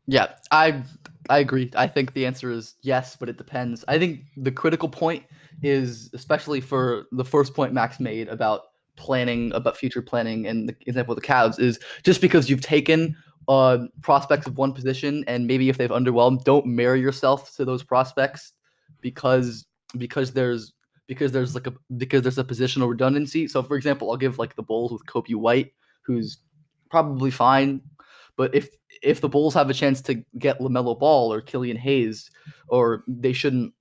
Yeah, 0.06 0.32
I 0.50 0.82
I 1.28 1.38
agree. 1.38 1.70
I 1.74 1.86
think 1.86 2.12
the 2.12 2.26
answer 2.26 2.50
is 2.50 2.74
yes, 2.82 3.16
but 3.16 3.28
it 3.28 3.38
depends. 3.38 3.84
I 3.88 3.98
think 3.98 4.20
the 4.36 4.52
critical 4.52 4.88
point 4.88 5.24
is 5.62 6.10
especially 6.14 6.60
for 6.60 7.06
the 7.12 7.24
first 7.24 7.54
point 7.54 7.72
Max 7.72 7.98
made 7.98 8.28
about 8.28 8.62
planning 8.96 9.52
about 9.52 9.76
future 9.76 10.02
planning 10.02 10.46
and 10.46 10.68
the 10.68 10.76
example 10.86 11.14
of 11.14 11.20
the 11.20 11.26
Cavs 11.26 11.60
is 11.60 11.78
just 12.02 12.20
because 12.20 12.48
you've 12.48 12.62
taken 12.62 13.14
uh, 13.48 13.78
prospects 14.02 14.46
of 14.46 14.58
one 14.58 14.72
position 14.72 15.24
and 15.26 15.46
maybe 15.46 15.68
if 15.68 15.78
they've 15.78 15.90
underwhelmed, 15.90 16.44
don't 16.44 16.66
marry 16.66 17.00
yourself 17.00 17.54
to 17.56 17.64
those 17.64 17.82
prospects 17.82 18.52
because 19.00 19.66
because 19.96 20.32
there's 20.32 20.72
because 21.06 21.32
there's 21.32 21.54
like 21.54 21.66
a 21.66 21.74
because 21.96 22.22
there's 22.22 22.38
a 22.38 22.44
positional 22.44 22.88
redundancy. 22.90 23.46
So 23.46 23.62
for 23.62 23.76
example, 23.76 24.10
I'll 24.10 24.16
give 24.16 24.38
like 24.38 24.56
the 24.56 24.62
Bulls 24.62 24.92
with 24.92 25.06
Coby 25.06 25.34
White, 25.34 25.72
who's 26.02 26.38
probably 26.90 27.30
fine, 27.30 27.80
but 28.36 28.54
if 28.54 28.68
if 29.02 29.20
the 29.20 29.28
Bulls 29.28 29.54
have 29.54 29.70
a 29.70 29.74
chance 29.74 30.00
to 30.02 30.22
get 30.38 30.58
LaMelo 30.58 30.98
Ball 30.98 31.32
or 31.32 31.40
Killian 31.40 31.76
Hayes, 31.76 32.30
or 32.68 33.04
they 33.06 33.32
shouldn't 33.32 33.72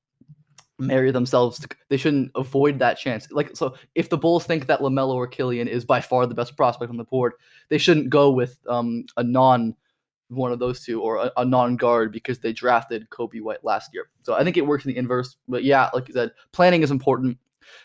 marry 0.78 1.12
themselves 1.12 1.60
to, 1.60 1.68
they 1.90 1.98
shouldn't 1.98 2.32
avoid 2.36 2.80
that 2.80 2.98
chance. 2.98 3.28
Like 3.32 3.56
so 3.56 3.76
if 3.96 4.10
the 4.10 4.18
bulls 4.18 4.46
think 4.46 4.68
that 4.68 4.80
lamelo 4.80 5.16
or 5.16 5.28
killian 5.28 5.68
is 5.68 5.86
by 5.86 6.02
far 6.02 6.26
the 6.26 6.36
best 6.36 6.58
prospect 6.58 6.90
on 6.90 6.98
the 6.98 7.06
board 7.06 7.34
they 7.70 7.78
shouldn't 7.78 8.10
go 8.10 8.32
with 8.32 8.60
um, 8.68 9.06
a 9.18 9.24
non 9.24 9.76
one 10.30 10.52
of 10.52 10.60
those 10.60 10.84
two 10.84 11.02
or 11.02 11.18
a, 11.18 11.32
a 11.38 11.46
non-guard 11.46 12.12
because 12.12 12.40
they 12.40 12.52
drafted 12.52 13.08
coby 13.12 13.42
white 13.42 13.64
last 13.64 13.92
year. 13.94 14.10
So 14.22 14.34
i 14.34 14.44
think 14.44 14.58
it 14.58 14.66
works 14.66 14.86
in 14.86 14.92
the 14.92 14.98
inverse 14.98 15.38
but 15.48 15.64
yeah 15.64 15.90
like 15.94 16.08
you 16.08 16.14
said 16.14 16.32
planning 16.52 16.82
is 16.82 16.92
important 16.92 17.38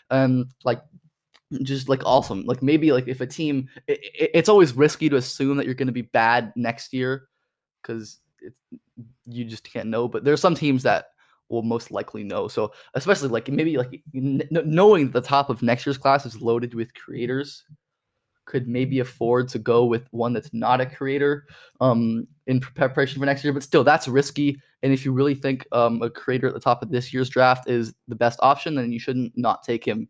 and 0.09 0.45
like 0.63 0.81
just 1.63 1.89
like 1.89 2.01
awesome. 2.05 2.45
Like 2.45 2.61
maybe 2.61 2.91
like 2.91 3.07
if 3.07 3.21
a 3.21 3.27
team 3.27 3.69
it, 3.87 3.99
it, 4.01 4.31
it's 4.33 4.49
always 4.49 4.73
risky 4.73 5.09
to 5.09 5.17
assume 5.17 5.57
that 5.57 5.65
you're 5.65 5.75
going 5.75 5.87
to 5.87 5.93
be 5.93 6.01
bad 6.01 6.53
next 6.55 6.93
year 6.93 7.27
because 7.81 8.19
you 9.25 9.45
just 9.45 9.63
can't 9.71 9.89
know 9.89 10.07
but 10.07 10.23
there's 10.23 10.41
some 10.41 10.55
teams 10.55 10.83
that 10.83 11.10
will 11.51 11.63
most 11.63 11.91
likely 11.91 12.23
know. 12.23 12.47
So 12.47 12.71
especially 12.93 13.29
like 13.29 13.47
maybe 13.49 13.77
like 13.77 14.01
n- 14.15 14.47
knowing 14.51 15.11
the 15.11 15.21
top 15.21 15.49
of 15.49 15.61
next 15.61 15.85
year's 15.85 15.97
class 15.97 16.25
is 16.25 16.41
loaded 16.41 16.73
with 16.73 16.93
creators 16.93 17.63
could 18.45 18.67
maybe 18.67 18.99
afford 18.99 19.47
to 19.47 19.59
go 19.59 19.85
with 19.85 20.07
one 20.11 20.33
that's 20.33 20.53
not 20.53 20.81
a 20.81 20.85
creator 20.85 21.45
um, 21.79 22.27
in 22.47 22.59
preparation 22.59 23.19
for 23.19 23.25
next 23.25 23.43
year, 23.43 23.53
but 23.53 23.63
still 23.63 23.83
that's 23.83 24.07
risky. 24.07 24.59
And 24.83 24.91
if 24.91 25.05
you 25.05 25.13
really 25.13 25.35
think 25.35 25.65
um, 25.71 26.01
a 26.01 26.09
creator 26.09 26.47
at 26.47 26.53
the 26.53 26.59
top 26.59 26.81
of 26.81 26.91
this 26.91 27.13
year's 27.13 27.29
draft 27.29 27.69
is 27.69 27.93
the 28.07 28.15
best 28.15 28.39
option, 28.41 28.75
then 28.75 28.91
you 28.91 28.99
shouldn't 28.99 29.31
not 29.37 29.63
take 29.63 29.85
him 29.85 30.09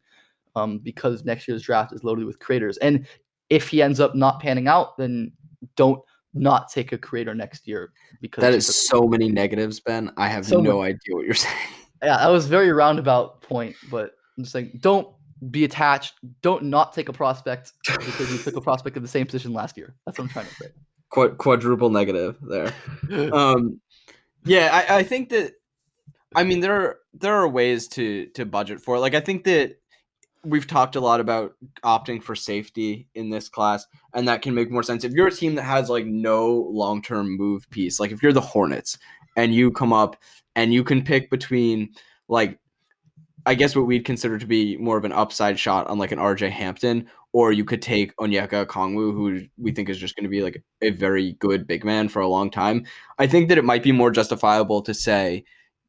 um, 0.56 0.80
because 0.80 1.24
next 1.24 1.48
year's 1.48 1.62
draft 1.62 1.94
is 1.94 2.04
loaded 2.04 2.26
with 2.26 2.40
creators. 2.40 2.78
And 2.78 3.06
if 3.50 3.68
he 3.68 3.82
ends 3.82 4.00
up 4.00 4.16
not 4.16 4.42
panning 4.42 4.68
out, 4.68 4.98
then 4.98 5.32
don't 5.76 6.02
not 6.34 6.70
take 6.72 6.92
a 6.92 6.98
creator 6.98 7.36
next 7.36 7.68
year 7.68 7.92
because 8.22 8.42
that 8.42 8.54
is 8.54 8.88
so 8.88 9.08
many 9.08 9.30
negatives, 9.30 9.80
Ben. 9.80 10.12
I 10.18 10.28
have 10.28 10.46
so 10.46 10.62
no 10.62 10.80
many. 10.80 10.94
idea 10.94 11.16
what 11.16 11.26
you're 11.26 11.34
saying. 11.36 11.56
Yeah, 12.04 12.18
that 12.18 12.30
was 12.30 12.48
very 12.48 12.72
roundabout 12.72 13.42
point, 13.42 13.76
but 13.90 14.12
I'm 14.38 14.44
just 14.44 14.54
saying 14.54 14.80
don't 14.80 15.08
be 15.50 15.64
attached. 15.64 16.16
Don't 16.42 16.64
not 16.64 16.94
take 16.94 17.10
a 17.10 17.14
prospect 17.14 17.74
because 17.86 18.32
you 18.32 18.38
took 18.38 18.56
a 18.56 18.62
prospect 18.62 18.96
in 18.98 19.04
the 19.04 19.10
same 19.10 19.26
position 19.26 19.54
last 19.54 19.78
year. 19.78 19.96
That's 20.06 20.18
what 20.18 20.26
I'm 20.26 20.30
trying 20.30 20.48
to 20.48 20.56
say. 20.56 20.68
Qu- 21.10 21.36
quadruple 21.36 21.90
negative 21.90 22.38
there. 22.42 22.74
um, 23.34 23.82
yeah, 24.46 24.86
I, 24.90 25.00
I 25.00 25.04
think 25.04 25.30
that. 25.30 25.54
I 26.34 26.46
mean, 26.46 26.62
there 26.62 26.74
are 26.74 27.00
there 27.14 27.36
are 27.36 27.48
ways 27.48 27.90
to 27.90 28.28
to 28.28 28.46
budget 28.46 28.80
for 28.82 28.96
it. 28.96 29.00
Like, 29.00 29.16
I 29.16 29.20
think 29.20 29.44
that 29.44 29.81
we've 30.44 30.68
talked 30.68 30.96
a 30.96 31.02
lot 31.02 31.20
about 31.20 31.56
opting 31.84 32.22
for 32.22 32.36
safety 32.36 33.08
in 33.14 33.30
this 33.30 33.50
class, 33.50 33.86
and 34.14 34.28
that 34.28 34.42
can 34.42 34.54
make 34.54 34.72
more 34.72 34.84
sense. 34.84 35.04
If 35.04 35.14
you're 35.14 35.28
a 35.28 35.32
team 35.32 35.56
that 35.56 35.64
has 35.64 35.90
like 35.90 36.06
no 36.06 36.68
long 36.72 37.02
term 37.02 37.38
move 37.38 37.70
piece, 37.70 38.00
like 38.00 38.12
if 38.12 38.24
you're 38.24 38.34
the 38.34 38.42
Hornets 38.42 38.98
and 39.38 39.54
you 39.54 39.72
come 39.72 39.94
up 39.94 40.18
and 40.56 40.74
you 40.74 40.84
can 40.84 41.04
pick 41.04 41.30
between 41.30 41.90
like 42.28 42.60
I 43.46 43.56
guess 43.56 43.76
what 43.76 43.88
we'd 43.88 44.06
consider 44.06 44.38
to 44.38 44.46
be 44.46 44.78
more 44.78 44.98
of 44.98 45.06
an 45.06 45.12
upside 45.12 45.58
shot 45.58 45.88
on 45.88 45.98
like 45.98 46.12
an 46.12 46.20
RJ 46.20 46.52
Hampton, 46.52 47.08
or 47.34 47.52
you 47.52 47.66
could 47.66 47.82
take 47.82 48.16
Onyeka 48.18 48.66
Kongwu, 48.68 49.14
who 49.14 49.48
we 49.58 49.72
think 49.72 49.90
is 49.90 49.98
just 49.98 50.16
going 50.16 50.26
to 50.26 50.30
be 50.30 50.44
like 50.44 50.64
a 50.82 50.92
very 50.92 51.34
good 51.40 51.66
big 51.66 51.84
man 51.84 52.08
for 52.08 52.22
a 52.22 52.28
long 52.28 52.52
time. 52.52 52.86
I 53.18 53.26
think 53.28 53.50
that 53.50 53.58
it 53.58 53.66
might 53.66 53.84
be 53.84 53.92
more 53.92 54.12
justifiable 54.12 54.82
to 54.84 54.94
say, 54.94 55.44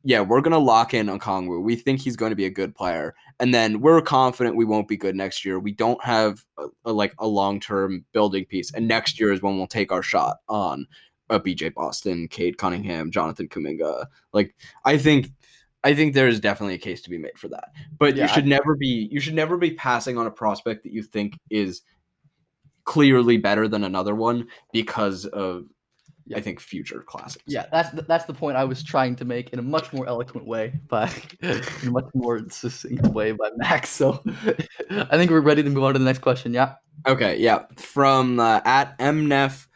yeah, 0.04 0.20
we're 0.20 0.40
going 0.40 0.52
to 0.52 0.58
lock 0.58 0.94
in 0.94 1.08
on 1.08 1.20
Okongwu. 1.20 1.62
We 1.62 1.76
think 1.76 2.00
he's 2.00 2.16
going 2.16 2.30
to 2.30 2.36
be 2.36 2.46
a 2.46 2.50
good 2.50 2.74
player. 2.74 3.14
And 3.38 3.54
then 3.54 3.80
we're 3.80 4.00
confident 4.00 4.56
we 4.56 4.64
won't 4.64 4.88
be 4.88 4.96
good 4.96 5.14
next 5.14 5.44
year. 5.44 5.60
We 5.60 5.72
don't 5.72 6.02
have 6.04 6.44
a, 6.58 6.66
a, 6.84 6.92
like 6.92 7.14
a 7.18 7.26
long 7.26 7.60
term 7.60 8.04
building 8.12 8.44
piece. 8.44 8.72
And 8.74 8.88
next 8.88 9.20
year 9.20 9.32
is 9.32 9.42
when 9.42 9.56
we'll 9.56 9.66
take 9.66 9.92
our 9.92 10.02
shot 10.02 10.38
on 10.48 10.86
uh, 11.30 11.36
a 11.36 11.40
BJ 11.40 11.72
Boston, 11.72 12.26
Cade 12.28 12.58
Cunningham, 12.58 13.10
Jonathan 13.10 13.48
Kuminga. 13.48 14.06
Like, 14.32 14.54
I 14.84 14.98
think 14.98 15.30
I 15.84 15.94
think 15.94 16.14
there 16.14 16.28
is 16.28 16.40
definitely 16.40 16.74
a 16.74 16.78
case 16.78 17.02
to 17.02 17.10
be 17.10 17.18
made 17.18 17.38
for 17.38 17.48
that. 17.48 17.70
But 17.98 18.16
Yeah, 18.16 18.24
you 18.24 18.28
should 18.28 18.46
never 18.46 18.76
be 18.76 19.08
you 19.10 19.20
should 19.20 19.34
never 19.34 19.56
be 19.56 19.72
passing 19.72 20.18
on 20.18 20.26
a 20.26 20.30
prospect 20.30 20.82
that 20.82 20.92
you 20.92 21.02
think 21.02 21.38
is 21.50 21.82
clearly 22.84 23.36
better 23.36 23.68
than 23.68 23.84
another 23.84 24.14
one 24.14 24.48
because 24.72 25.26
of 25.26 25.66
Yeah. 26.26 26.36
I 26.36 26.40
think 26.40 26.60
future 26.60 27.02
classics. 27.06 27.44
Yeah, 27.46 27.66
that's 27.72 27.90
th- 27.90 28.06
that's 28.06 28.26
the 28.26 28.34
point 28.34 28.56
I 28.56 28.64
was 28.64 28.82
trying 28.82 29.16
to 29.16 29.24
make 29.24 29.50
in 29.50 29.58
a 29.58 29.62
much 29.62 29.92
more 29.92 30.06
eloquent 30.06 30.46
way, 30.46 30.72
by 30.88 31.10
in 31.40 31.60
a 31.86 31.90
much 31.90 32.08
more 32.14 32.40
succinct 32.48 33.06
way 33.08 33.32
by 33.32 33.50
Max. 33.56 33.90
So 33.90 34.22
I 34.90 35.16
think 35.16 35.30
we're 35.30 35.40
ready 35.40 35.62
to 35.62 35.70
move 35.70 35.82
on 35.82 35.94
to 35.94 35.98
the 35.98 36.04
next 36.04 36.20
question. 36.20 36.54
Yeah. 36.54 36.74
Okay, 37.06 37.38
yeah. 37.38 37.64
From 37.76 38.38
uh, 38.38 38.60
at 38.64 38.96
mnef 38.98 39.66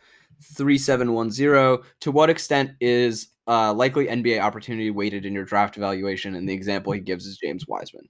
three 0.54 0.78
seven 0.78 1.12
one 1.12 1.30
zero. 1.30 1.82
To 2.00 2.12
what 2.12 2.30
extent 2.30 2.72
is 2.80 3.28
uh, 3.48 3.72
likely 3.72 4.06
NBA 4.06 4.40
opportunity 4.40 4.90
weighted 4.90 5.26
in 5.26 5.32
your 5.32 5.44
draft 5.44 5.76
evaluation? 5.76 6.36
And 6.36 6.48
the 6.48 6.54
example 6.54 6.92
he 6.92 7.00
gives 7.00 7.26
is 7.26 7.38
James 7.38 7.66
Wiseman. 7.66 8.08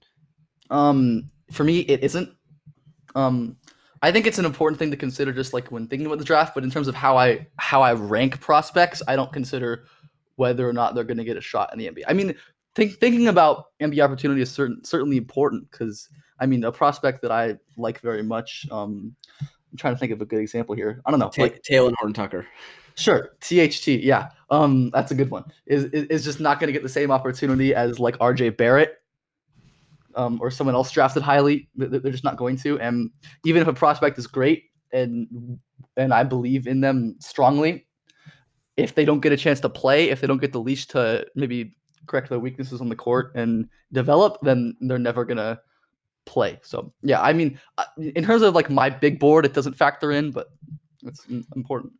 Um, 0.69 1.31
for 1.51 1.63
me, 1.63 1.79
it 1.79 2.03
isn't. 2.03 2.29
Um, 3.15 3.57
I 4.01 4.11
think 4.11 4.27
it's 4.27 4.39
an 4.39 4.45
important 4.45 4.79
thing 4.79 4.91
to 4.91 4.97
consider, 4.97 5.33
just 5.33 5.53
like 5.53 5.71
when 5.71 5.87
thinking 5.87 6.05
about 6.05 6.19
the 6.19 6.25
draft. 6.25 6.53
But 6.53 6.63
in 6.63 6.71
terms 6.71 6.87
of 6.87 6.95
how 6.95 7.17
I 7.17 7.47
how 7.57 7.81
I 7.81 7.93
rank 7.93 8.39
prospects, 8.39 9.01
I 9.07 9.15
don't 9.15 9.31
consider 9.31 9.85
whether 10.35 10.67
or 10.67 10.73
not 10.73 10.95
they're 10.95 11.03
going 11.03 11.17
to 11.17 11.23
get 11.23 11.37
a 11.37 11.41
shot 11.41 11.71
in 11.73 11.79
the 11.79 11.87
NBA. 11.87 12.03
I 12.07 12.13
mean, 12.13 12.35
think, 12.75 12.99
thinking 12.99 13.27
about 13.27 13.65
NBA 13.81 14.03
opportunity 14.03 14.41
is 14.41 14.51
certain, 14.51 14.83
certainly 14.83 15.17
important 15.17 15.69
because 15.71 16.09
I 16.39 16.45
mean, 16.45 16.63
a 16.63 16.71
prospect 16.71 17.21
that 17.23 17.31
I 17.31 17.57
like 17.77 17.99
very 18.01 18.23
much. 18.23 18.67
Um, 18.71 19.15
I'm 19.41 19.77
trying 19.77 19.95
to 19.95 19.99
think 19.99 20.11
of 20.11 20.21
a 20.21 20.25
good 20.25 20.39
example 20.39 20.75
here. 20.75 21.01
I 21.05 21.11
don't 21.11 21.19
know, 21.19 21.29
Ta- 21.29 21.41
like 21.41 21.61
Talen 21.63 21.93
Horton 21.97 22.13
Tucker. 22.13 22.47
Sure, 22.95 23.35
THT, 23.41 23.87
yeah, 23.87 24.29
um, 24.49 24.89
that's 24.91 25.11
a 25.11 25.15
good 25.15 25.29
one. 25.29 25.45
Is 25.65 25.85
is, 25.85 26.05
is 26.05 26.23
just 26.23 26.39
not 26.39 26.59
going 26.59 26.67
to 26.67 26.73
get 26.73 26.83
the 26.83 26.89
same 26.89 27.11
opportunity 27.11 27.75
as 27.75 27.99
like 27.99 28.17
RJ 28.17 28.57
Barrett, 28.57 29.01
um, 30.17 30.39
or 30.41 30.51
someone 30.51 30.75
else 30.75 30.91
drafted 30.91 31.23
highly. 31.23 31.69
Th- 31.77 31.89
th- 31.89 32.03
They're 32.03 32.11
just 32.11 32.23
not 32.23 32.37
going 32.37 32.57
to. 32.57 32.79
And 32.79 33.11
even 33.45 33.61
if 33.61 33.67
a 33.67 33.73
prospect 33.73 34.17
is 34.17 34.27
great 34.27 34.65
and 34.91 35.59
and 35.95 36.13
I 36.13 36.23
believe 36.23 36.67
in 36.67 36.81
them 36.81 37.15
strongly, 37.19 37.85
if 38.75 38.95
they 38.95 39.05
don't 39.05 39.21
get 39.21 39.31
a 39.31 39.37
chance 39.37 39.59
to 39.61 39.69
play, 39.69 40.09
if 40.09 40.19
they 40.19 40.27
don't 40.27 40.41
get 40.41 40.51
the 40.51 40.59
leash 40.59 40.87
to 40.87 41.25
maybe 41.35 41.75
correct 42.07 42.29
their 42.29 42.39
weaknesses 42.39 42.81
on 42.81 42.89
the 42.89 42.95
court 42.95 43.31
and 43.35 43.69
develop, 43.93 44.39
then 44.41 44.75
they're 44.81 44.99
never 44.99 45.23
gonna 45.23 45.59
play. 46.25 46.59
So 46.63 46.93
yeah, 47.01 47.21
I 47.21 47.33
mean, 47.33 47.59
uh, 47.77 47.85
in 47.97 48.25
terms 48.25 48.41
of 48.41 48.55
like 48.55 48.69
my 48.69 48.89
big 48.89 49.19
board, 49.19 49.45
it 49.45 49.53
doesn't 49.53 49.73
factor 49.73 50.11
in, 50.11 50.31
but 50.31 50.47
it's 51.03 51.25
important. 51.55 51.93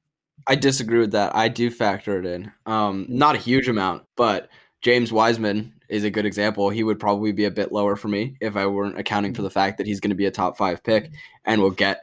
I 0.48 0.56
disagree 0.56 1.00
with 1.00 1.12
that. 1.12 1.36
I 1.36 1.50
do 1.50 1.70
factor 1.70 2.20
it 2.20 2.26
in. 2.26 2.52
Um, 2.66 3.06
not 3.10 3.36
a 3.36 3.40
huge 3.40 3.68
amount, 3.68 4.04
but 4.16 4.50
James 4.82 5.12
Wiseman 5.12 5.74
is 5.90 6.04
a 6.04 6.10
good 6.10 6.26
example. 6.26 6.70
He 6.70 6.84
would 6.84 7.00
probably 7.00 7.32
be 7.32 7.46
a 7.46 7.52
bit 7.52 7.72
lower 7.72 7.96
for 7.96 8.08
me 8.08 8.36
if 8.42 8.56
I 8.56 8.66
weren't 8.66 9.00
accounting 9.00 9.34
for 9.34 9.42
the 9.42 9.50
fact 9.50 9.78
that 9.78 9.88
he's 9.88 10.00
going 10.00 10.10
to 10.10 10.16
be 10.16 10.26
a 10.26 10.32
top 10.32 10.58
five 10.58 10.84
pick 10.84 11.12
and 11.46 11.62
will 11.62 11.72
get 11.72 12.02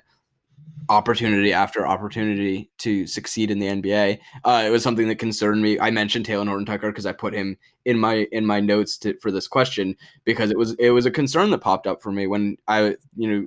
opportunity 0.89 1.53
after 1.53 1.87
opportunity 1.87 2.71
to 2.79 3.07
succeed 3.07 3.51
in 3.51 3.59
the 3.59 3.67
NBA. 3.67 4.19
Uh, 4.45 4.65
it 4.67 4.71
was 4.71 4.83
something 4.83 5.09
that 5.09 5.17
concerned 5.17 5.63
me. 5.63 5.79
I 5.81 5.91
mentioned 5.91 6.27
Talen 6.27 6.49
Horton 6.49 6.67
Tucker 6.67 6.91
because 6.91 7.07
I 7.07 7.13
put 7.13 7.35
him 7.35 7.57
in 7.85 7.99
my 7.99 8.27
in 8.33 8.45
my 8.45 8.61
notes 8.61 8.99
to, 8.99 9.19
for 9.21 9.31
this 9.31 9.49
question 9.49 9.97
because 10.25 10.51
it 10.51 10.59
was 10.59 10.75
it 10.75 10.91
was 10.91 11.07
a 11.07 11.11
concern 11.11 11.51
that 11.51 11.59
popped 11.59 11.87
up 11.87 12.03
for 12.03 12.13
me 12.13 12.27
when 12.27 12.57
I 12.69 12.97
you 13.17 13.31
know 13.31 13.47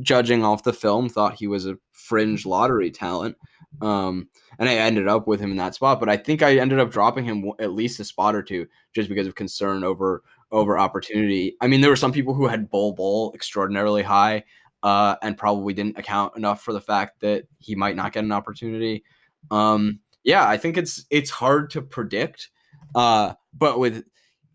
judging 0.00 0.44
off 0.44 0.62
the 0.62 0.72
film 0.72 1.08
thought 1.08 1.34
he 1.34 1.46
was 1.46 1.66
a 1.66 1.78
fringe 1.92 2.46
lottery 2.46 2.90
talent. 2.90 3.36
Um, 3.80 4.28
and 4.58 4.68
I 4.68 4.74
ended 4.74 5.08
up 5.08 5.26
with 5.26 5.40
him 5.40 5.50
in 5.50 5.56
that 5.58 5.74
spot, 5.74 6.00
but 6.00 6.08
I 6.08 6.16
think 6.16 6.42
I 6.42 6.56
ended 6.56 6.80
up 6.80 6.90
dropping 6.90 7.24
him 7.24 7.50
at 7.58 7.72
least 7.72 8.00
a 8.00 8.04
spot 8.04 8.34
or 8.34 8.42
two 8.42 8.66
just 8.94 9.08
because 9.08 9.26
of 9.26 9.34
concern 9.34 9.84
over 9.84 10.22
over 10.52 10.78
opportunity. 10.78 11.56
I 11.60 11.68
mean, 11.68 11.80
there 11.80 11.90
were 11.90 11.96
some 11.96 12.12
people 12.12 12.34
who 12.34 12.46
had 12.46 12.70
Bol 12.70 12.92
Bol 12.92 13.32
extraordinarily 13.34 14.02
high, 14.02 14.44
uh, 14.82 15.16
and 15.22 15.36
probably 15.36 15.74
didn't 15.74 15.98
account 15.98 16.36
enough 16.36 16.62
for 16.62 16.72
the 16.72 16.80
fact 16.80 17.20
that 17.20 17.44
he 17.58 17.74
might 17.74 17.96
not 17.96 18.12
get 18.12 18.24
an 18.24 18.32
opportunity. 18.32 19.04
Um, 19.50 20.00
yeah, 20.24 20.48
I 20.48 20.56
think 20.56 20.76
it's 20.76 21.06
it's 21.10 21.30
hard 21.30 21.70
to 21.70 21.82
predict, 21.82 22.50
uh, 22.94 23.34
but 23.56 23.78
with 23.78 24.04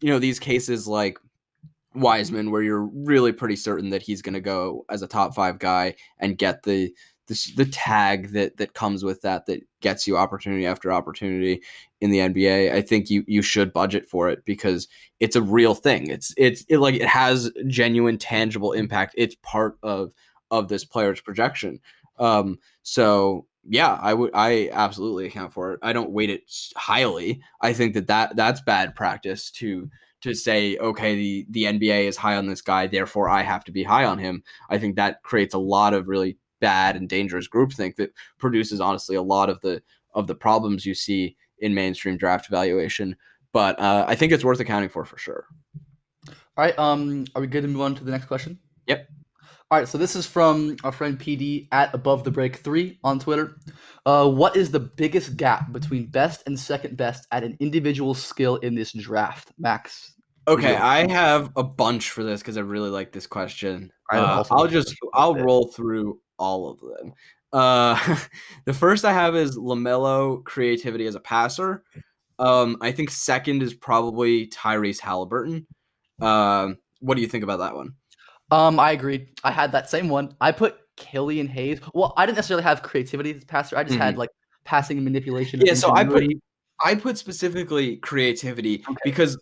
you 0.02 0.10
know 0.10 0.20
these 0.20 0.40
cases 0.40 0.88
like 0.88 1.18
Wiseman, 1.94 2.52
where 2.52 2.62
you're 2.62 2.90
really 2.94 3.32
pretty 3.32 3.56
certain 3.56 3.90
that 3.92 4.02
he's 4.02 4.22
going 4.22 4.34
to 4.34 4.42
go 4.42 4.86
as 4.90 5.02
a 5.02 5.08
top 5.08 5.34
five 5.34 5.60
guy 5.60 5.96
and 6.20 6.38
get 6.38 6.64
the 6.64 6.94
the, 7.28 7.52
the 7.56 7.66
tag 7.66 8.30
that 8.34 8.58
that 8.58 8.74
comes 8.74 9.04
with 9.04 9.22
that 9.22 9.46
that 9.48 9.62
gets 9.82 10.08
you 10.08 10.18
opportunity 10.18 10.66
after 10.66 10.92
opportunity 10.92 11.62
in 12.02 12.12
the 12.12 12.20
NBA. 12.20 12.72
I 12.72 12.82
think 12.82 13.10
you 13.10 13.24
you 13.28 13.42
should 13.42 13.74
budget 13.74 14.08
for 14.08 14.30
it 14.30 14.46
because 14.46 14.88
it's 15.20 15.36
a 15.36 15.42
real 15.42 15.74
thing. 15.74 16.08
It's 16.10 16.34
it's 16.38 16.64
it, 16.70 16.78
like 16.78 16.96
it 16.96 17.08
has 17.08 17.52
genuine 17.68 18.18
tangible 18.18 18.74
impact. 18.74 19.16
It's 19.18 19.36
part 19.42 19.78
of 19.84 20.14
of 20.52 20.68
this 20.68 20.86
player's 20.86 21.22
projection. 21.22 21.80
Um, 22.20 22.60
so 22.84 23.48
yeah, 23.68 23.98
I 24.02 24.14
would 24.14 24.32
I 24.34 24.70
absolutely 24.72 25.26
account 25.26 25.54
for 25.54 25.74
it. 25.74 25.80
I 25.82 25.94
don't 25.94 26.12
weight 26.12 26.30
it 26.30 26.44
highly. 26.76 27.42
I 27.62 27.74
think 27.74 27.96
that 27.96 28.08
that 28.08 28.36
that's 28.36 28.62
bad 28.62 28.96
practice 28.96 29.50
to 29.52 29.90
to 30.22 30.34
say 30.34 30.78
okay 30.78 31.16
the 31.16 31.46
the 31.50 31.64
NBA 31.64 32.06
is 32.06 32.18
high 32.18 32.38
on 32.38 32.48
this 32.48 32.62
guy, 32.62 32.88
therefore 32.88 33.30
I 33.30 33.42
have 33.42 33.64
to 33.66 33.72
be 33.72 33.84
high 33.84 34.06
on 34.06 34.20
him. 34.20 34.44
I 34.70 34.78
think 34.78 34.96
that 34.96 35.24
creates 35.24 35.54
a 35.54 35.60
lot 35.60 35.94
of 35.94 36.08
really 36.08 36.38
bad 36.66 36.96
and 36.96 37.08
dangerous 37.08 37.48
groupthink 37.48 37.96
that 37.98 38.12
produces 38.40 38.82
honestly 38.82 39.16
a 39.16 39.22
lot 39.22 39.52
of 39.52 39.62
the 39.62 39.84
of 40.16 40.26
the 40.26 40.34
problems 40.34 40.84
you 40.84 40.96
see 40.96 41.36
in 41.60 41.76
mainstream 41.76 42.18
draft 42.18 42.48
evaluation. 42.48 43.16
But 43.54 43.80
uh, 43.80 44.06
I 44.08 44.16
think 44.16 44.32
it's 44.32 44.44
worth 44.44 44.60
accounting 44.60 44.90
for 44.90 45.06
for 45.06 45.20
sure. 45.20 45.46
All 46.28 46.66
right. 46.66 46.78
Um, 46.80 47.26
are 47.36 47.42
we 47.42 47.48
good 47.48 47.62
to 47.62 47.68
move 47.68 47.82
on 47.84 47.94
to 47.96 48.04
the 48.04 48.10
next 48.10 48.26
question? 48.26 48.58
Yep. 48.88 49.08
All 49.70 49.78
right. 49.78 49.88
So 49.88 50.00
this 50.00 50.16
is 50.16 50.26
from 50.26 50.76
our 50.84 50.92
friend 50.92 51.20
PD 51.20 51.68
at 51.72 51.94
Above 51.94 52.24
the 52.24 52.32
Break 52.32 52.56
Three 52.56 52.98
on 53.04 53.20
Twitter. 53.20 53.58
Uh, 54.08 54.28
what 54.28 54.56
is 54.56 54.72
the 54.72 54.80
biggest 54.80 55.38
gap 55.38 55.72
between 55.72 56.08
best 56.08 56.42
and 56.48 56.60
second 56.60 56.98
best 56.98 57.28
at 57.32 57.44
an 57.44 57.56
individual 57.60 58.16
skill 58.16 58.56
in 58.58 58.74
this 58.74 58.92
draft, 58.94 59.52
Max? 59.60 60.16
Okay, 60.48 60.76
I 60.76 61.08
have 61.12 61.52
a 61.56 61.64
bunch 61.64 62.10
for 62.10 62.24
this 62.24 62.42
because 62.42 62.58
I 62.58 62.62
really 62.62 62.90
like 62.90 63.12
this 63.12 63.28
question. 63.28 63.92
Uh, 64.12 64.44
I'll 64.52 64.68
just 64.68 64.96
I'll 65.14 65.36
roll 65.36 65.70
through 65.70 66.20
all 66.38 66.70
of 66.70 66.80
them. 66.80 67.14
Uh, 67.54 68.18
the 68.66 68.74
first 68.74 69.06
I 69.06 69.14
have 69.14 69.36
is 69.36 69.58
Lamelo 69.58 70.44
creativity 70.44 71.08
as 71.08 71.16
a 71.16 71.20
passer. 71.20 71.84
Um, 72.38 72.78
I 72.82 72.92
think 72.92 73.10
second 73.10 73.64
is 73.64 73.74
probably 73.74 74.48
Tyrese 74.48 75.00
Halliburton. 75.00 75.66
Um, 76.22 76.78
what 77.00 77.16
do 77.16 77.22
you 77.22 77.28
think 77.28 77.44
about 77.44 77.60
that 77.60 77.76
one? 77.76 77.94
Um, 78.52 78.80
I 78.80 78.92
agreed. 78.92 79.30
I 79.44 79.52
had 79.52 79.72
that 79.72 79.90
same 79.90 80.10
one. 80.10 80.36
I 80.42 80.52
put 80.52 80.78
Killian 80.98 81.48
Hayes. 81.48 81.80
Well, 81.94 82.14
I 82.18 82.26
didn't 82.26 82.36
necessarily 82.36 82.64
have 82.64 82.84
creativity 82.84 83.34
as 83.34 83.44
a 83.44 83.46
passer. 83.46 83.78
I 83.78 83.84
just 83.84 83.98
had 83.98 84.18
like 84.18 84.30
passing 84.66 84.98
and 84.98 85.06
manipulation. 85.06 85.60
Mm-hmm. 85.60 85.68
Yeah, 85.68 85.74
so 85.76 85.94
I 85.94 86.04
put- 86.04 86.30
I 86.84 86.94
put 86.96 87.18
specifically 87.18 87.96
creativity 87.98 88.84
Okay, 88.88 88.98
because 89.06 89.38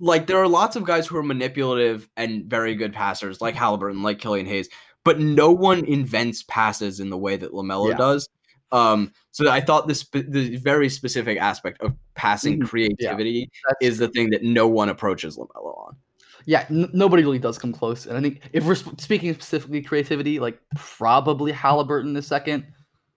like 0.00 0.26
there 0.26 0.36
are 0.36 0.46
lots 0.46 0.76
of 0.76 0.84
guys 0.84 1.06
who 1.06 1.16
are 1.16 1.22
manipulative 1.22 2.08
and 2.16 2.44
very 2.44 2.74
good 2.74 2.92
passers, 2.92 3.40
like 3.40 3.54
Halliburton, 3.54 4.02
like 4.02 4.18
Killian 4.18 4.46
Hayes, 4.46 4.68
but 5.08 5.18
no 5.18 5.50
one 5.50 5.86
invents 5.86 6.42
passes 6.48 7.00
in 7.00 7.08
the 7.08 7.16
way 7.16 7.34
that 7.34 7.52
Lamelo 7.52 7.88
Yeah. 7.90 7.96
does. 7.96 8.28
Um, 8.72 9.10
so 9.30 9.50
I 9.50 9.62
thought 9.62 9.88
this 9.88 10.06
the 10.12 10.56
very 10.56 10.90
specific 10.90 11.38
aspect 11.38 11.80
of 11.80 11.94
passing 12.14 12.60
Mhm, 12.60 12.68
creativity 12.68 13.50
That's 13.66 13.78
is 13.80 13.96
the 13.96 14.08
thing 14.08 14.28
that 14.30 14.42
no 14.42 14.66
one 14.68 14.90
approaches 14.90 15.38
Lamelo 15.38 15.72
on. 15.86 15.96
Yeah, 16.44 16.66
n- 16.68 16.90
nobody 16.92 17.22
really 17.22 17.38
does 17.38 17.58
come 17.58 17.72
close. 17.72 18.04
And 18.04 18.18
I 18.18 18.20
think 18.20 18.42
if 18.52 18.66
we're 18.66 18.74
sp- 18.76 19.00
speaking 19.00 19.32
specifically 19.32 19.80
creativity, 19.80 20.38
like 20.40 20.60
probably 20.76 21.52
Halliburton 21.52 22.14
is 22.14 22.26
2nd 22.26 22.66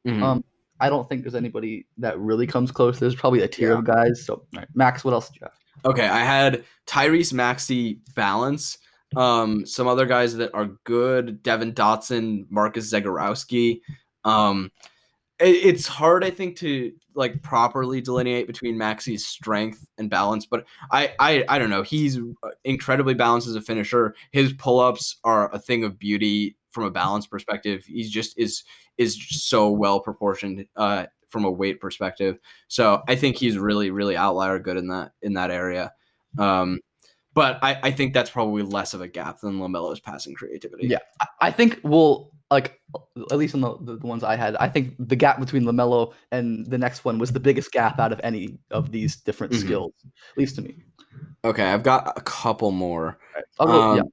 Mhm. 0.08 0.24
Um, 0.24 0.44
I 0.80 0.88
don't 0.90 1.08
think 1.10 1.24
there's 1.24 1.36
anybody 1.36 1.86
that 1.98 2.18
really 2.18 2.48
comes 2.48 2.72
close. 2.72 2.98
There's 3.00 3.16
probably 3.16 3.42
a 3.42 3.48
tier 3.50 3.74
Yeah. 3.74 3.80
of 3.80 3.84
guys. 3.84 4.26
So, 4.26 4.36
all 4.36 4.48
right, 4.56 4.68
Max, 4.74 5.04
what 5.04 5.14
else 5.14 5.28
did 5.30 5.42
you 5.42 5.48
have? 5.48 5.58
Okay, 5.94 6.08
I 6.08 6.24
had 6.24 6.64
Tyrese 6.88 7.34
Maxey 7.34 8.00
balance. 8.16 8.78
Um, 9.15 9.65
some 9.65 9.88
other 9.88 10.06
guys 10.06 10.36
that 10.38 10.54
are 10.54 10.69
good: 10.84 11.43
Devon 11.43 11.74
Dotson, 11.74 12.45
Marcus 12.50 12.91
Zegarowski. 12.91 13.82
Um, 14.24 14.71
it- 15.39 15.65
it's 15.65 15.88
hard, 15.88 16.24
I 16.24 16.30
think, 16.30 16.58
to 16.58 16.93
like 17.15 17.41
properly 17.41 18.00
delineate 18.00 18.47
between 18.47 18.78
Maxey's 18.78 19.26
strength 19.26 19.86
and 19.97 20.10
balance. 20.10 20.45
But 20.45 20.65
I, 20.91 21.13
I, 21.19 21.43
I 21.50 21.60
don't 21.60 21.69
know. 21.69 21.82
He's 21.84 22.17
incredibly 22.63 23.13
balanced 23.15 23.47
as 23.50 23.56
a 23.56 23.62
finisher. 23.62 24.15
His 24.32 24.54
pull-ups 24.54 25.17
are 25.26 25.54
a 25.54 25.60
thing 25.60 25.84
of 25.84 26.00
beauty 26.00 26.56
from 26.71 26.86
a 26.86 26.91
balance 26.91 27.28
perspective. 27.28 27.84
He's 27.86 28.10
just 28.10 28.38
is 28.38 28.63
is 28.97 29.17
so 29.30 29.69
well 29.69 30.00
proportioned 30.00 30.65
uh, 30.78 31.08
from 31.28 31.43
a 31.43 31.52
weight 31.52 31.82
perspective. 31.82 32.38
So 32.69 33.02
I 33.10 33.15
think 33.15 33.36
he's 33.36 33.58
really, 33.58 33.89
really 33.91 34.15
outlier 34.15 34.60
good 34.60 34.78
in 34.78 34.88
that 34.88 35.12
in 35.21 35.34
that 35.34 35.52
area. 35.52 35.91
Um, 36.38 36.80
but 37.34 37.60
I, 37.63 37.80
I 37.84 37.91
think 37.91 38.13
that's 38.13 38.30
probably 38.30 38.63
less 38.63 38.94
of 38.94 39.02
a 39.02 39.08
gap 39.08 39.39
than 39.39 39.60
Lamelo's 39.60 40.00
passing 40.00 40.34
creativity. 40.34 40.88
Yeah. 40.88 41.00
I, 41.22 41.28
I 41.41 41.52
think 41.52 41.80
we'll 41.84 42.32
like 42.50 42.82
at 43.32 43.38
least 43.38 43.54
in 43.54 43.62
the, 43.62 43.78
the, 43.80 43.96
the 43.96 44.06
ones 44.08 44.24
I 44.24 44.36
had, 44.36 44.58
I 44.58 44.67
think 44.67 44.96
the 45.00 45.15
gap 45.15 45.39
between 45.39 45.63
Lamelo 45.63 46.13
and 46.32 46.65
the 46.67 46.78
next 46.78 47.06
one 47.06 47.17
was 47.17 47.32
the 47.32 47.39
biggest 47.39 47.72
gap 47.72 47.98
out 48.00 48.12
of 48.12 48.20
any 48.24 48.58
of 48.72 48.91
these 48.91 49.15
different 49.15 49.54
Mhm. 49.54 49.60
skills, 49.62 49.94
at 50.06 50.38
least 50.38 50.56
to 50.56 50.62
me. 50.62 50.84
Okay, 51.46 51.63
I've 51.63 51.84
got 51.84 52.12
a 52.17 52.22
couple 52.22 52.72
more. 52.72 53.17
I'll 53.60 53.67
go, 53.67 53.82
Um, 53.82 53.96
yeah. 53.98 54.04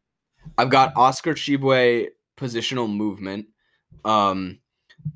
I've 0.57 0.71
got 0.71 0.93
Oscar 0.97 1.35
Tshiebwe 1.35 2.09
positional 2.37 2.89
movement. 2.89 3.47
Um, 4.05 4.61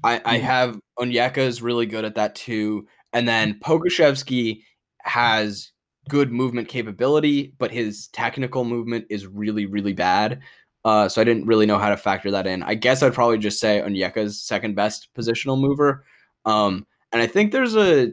I, 0.03 0.21
I 0.25 0.39
Mhm. 0.39 0.43
have 0.43 0.81
Onyeka 0.99 1.39
is 1.39 1.63
really 1.63 1.87
good 1.87 2.05
at 2.05 2.17
that 2.17 2.35
too, 2.35 2.87
and 3.13 3.27
then 3.29 3.61
Pokusevski 3.61 4.63
has 5.03 5.72
good 6.09 6.33
movement 6.33 6.69
capability, 6.69 7.55
but 7.59 7.71
his 7.71 8.09
technical 8.09 8.65
movement 8.65 9.07
is 9.11 9.27
really 9.27 9.67
really 9.67 9.93
bad. 9.93 10.41
Uh, 10.85 11.09
so 11.09 11.21
I 11.21 11.25
didn't 11.25 11.47
really 11.47 11.67
know 11.67 11.79
how 11.79 11.91
to 11.91 11.97
factor 11.97 12.31
that 12.33 12.47
in. 12.47 12.63
I 12.65 12.75
guess 12.75 13.03
I'd 13.03 13.15
probably 13.15 13.39
just 13.39 13.61
say 13.61 13.81
Onyeka's 13.81 14.43
second 14.43 14.75
best 14.75 15.09
positional 15.17 15.61
mover. 15.61 16.05
Um, 16.45 16.87
and 17.13 17.23
I 17.23 17.27
think 17.29 17.53
there's 17.53 17.77
a 17.77 18.13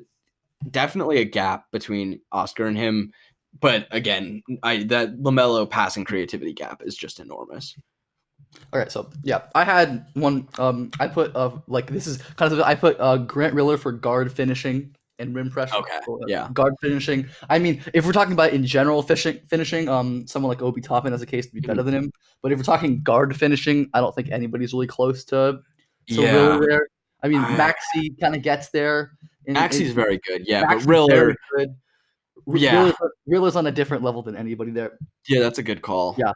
definitely 0.69 1.17
a 1.17 1.25
gap 1.25 1.65
between 1.71 2.21
Oscar 2.31 2.65
and 2.65 2.77
him. 2.77 3.11
But 3.59 3.87
again, 3.91 4.43
I 4.61 4.83
that 4.83 5.17
Lamelo 5.17 5.67
passing 5.67 6.05
creativity 6.05 6.53
gap 6.53 6.83
is 6.85 6.95
just 6.95 7.19
enormous. 7.19 7.75
All 8.71 8.79
right, 8.79 8.91
so 8.91 9.09
yeah, 9.23 9.41
I 9.55 9.63
had 9.63 10.05
one. 10.13 10.47
Um, 10.57 10.91
I 10.99 11.07
put 11.07 11.35
uh 11.35 11.51
like 11.67 11.87
this 11.87 12.05
is 12.05 12.17
kind 12.35 12.53
of 12.53 12.59
I 12.61 12.75
put 12.75 12.99
uh 12.99 13.17
Grant 13.17 13.53
Riller 13.55 13.77
for 13.77 13.91
guard 13.91 14.31
finishing 14.31 14.95
and 15.19 15.35
rim 15.35 15.49
pressure. 15.51 15.75
Okay, 15.75 15.99
uh, 16.07 16.15
yeah. 16.27 16.49
guard 16.53 16.73
finishing. 16.81 17.27
I 17.49 17.59
mean, 17.59 17.81
if 17.93 18.05
we're 18.05 18.13
talking 18.13 18.33
about 18.33 18.53
in 18.53 18.65
general 18.65 19.03
fishing 19.03 19.39
finishing, 19.47 19.87
um, 19.89 20.25
someone 20.27 20.49
like 20.49 20.61
Obi 20.61 20.81
Toppin 20.81 21.11
has 21.11 21.21
a 21.21 21.25
case 21.25 21.45
to 21.47 21.53
be 21.53 21.59
Mm-hmm. 21.61 21.67
better 21.67 21.83
than 21.83 21.93
him. 21.93 22.11
But 22.41 22.51
if 22.51 22.57
we're 22.57 22.63
talking 22.63 23.01
guard 23.01 23.35
finishing, 23.35 23.89
I 23.93 23.99
don't 23.99 24.15
think 24.15 24.31
anybody's 24.31 24.73
really 24.73 24.87
close 24.87 25.23
to. 25.25 25.59
Yeah. 26.07 26.57
Riller. 26.57 26.87
I 27.21 27.27
mean, 27.27 27.41
Maxey 27.41 28.11
kind 28.21 28.33
of 28.35 28.41
gets 28.41 28.69
there. 28.69 29.11
in- 29.45 29.53
Maxey's 29.53 29.89
in- 29.89 29.95
very 29.95 30.19
good, 30.25 30.47
yeah, 30.47 30.61
Maxey's 30.61 30.85
but 30.85 30.89
Riller, 30.91 31.35
good. 31.55 31.75
Yeah. 32.47 32.75
Riller's, 32.77 32.93
Riller's 33.27 33.55
on 33.57 33.67
a 33.67 33.71
different 33.71 34.03
level 34.03 34.21
than 34.23 34.35
anybody 34.37 34.71
there. 34.71 34.97
yeah, 35.27 35.41
that's 35.41 35.59
a 35.59 35.63
good 35.63 35.81
call. 35.81 36.15
Yeah. 36.17 36.31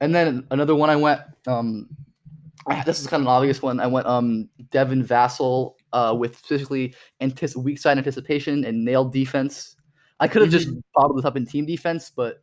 And 0.00 0.12
then 0.14 0.46
another 0.50 0.74
one 0.74 0.90
I 0.90 0.96
went. 0.96 1.20
Um, 1.46 1.88
this 2.86 3.00
is 3.00 3.06
kind 3.06 3.20
of 3.20 3.26
an 3.26 3.32
obvious 3.32 3.60
one. 3.62 3.78
I 3.78 3.86
went 3.86 4.06
um 4.06 4.48
Devin 4.70 5.04
Vassell 5.04 5.74
uh, 5.92 6.14
with 6.18 6.36
specifically 6.38 6.94
antici- 7.20 7.56
weak 7.56 7.78
side 7.78 7.98
anticipation 7.98 8.64
and 8.64 8.84
nailed 8.84 9.12
defense. 9.12 9.76
I 10.20 10.28
could 10.28 10.42
have 10.42 10.50
just 10.50 10.68
bottled 10.94 11.18
this 11.18 11.24
up 11.24 11.36
in 11.36 11.46
team 11.46 11.66
defense, 11.66 12.10
but 12.14 12.42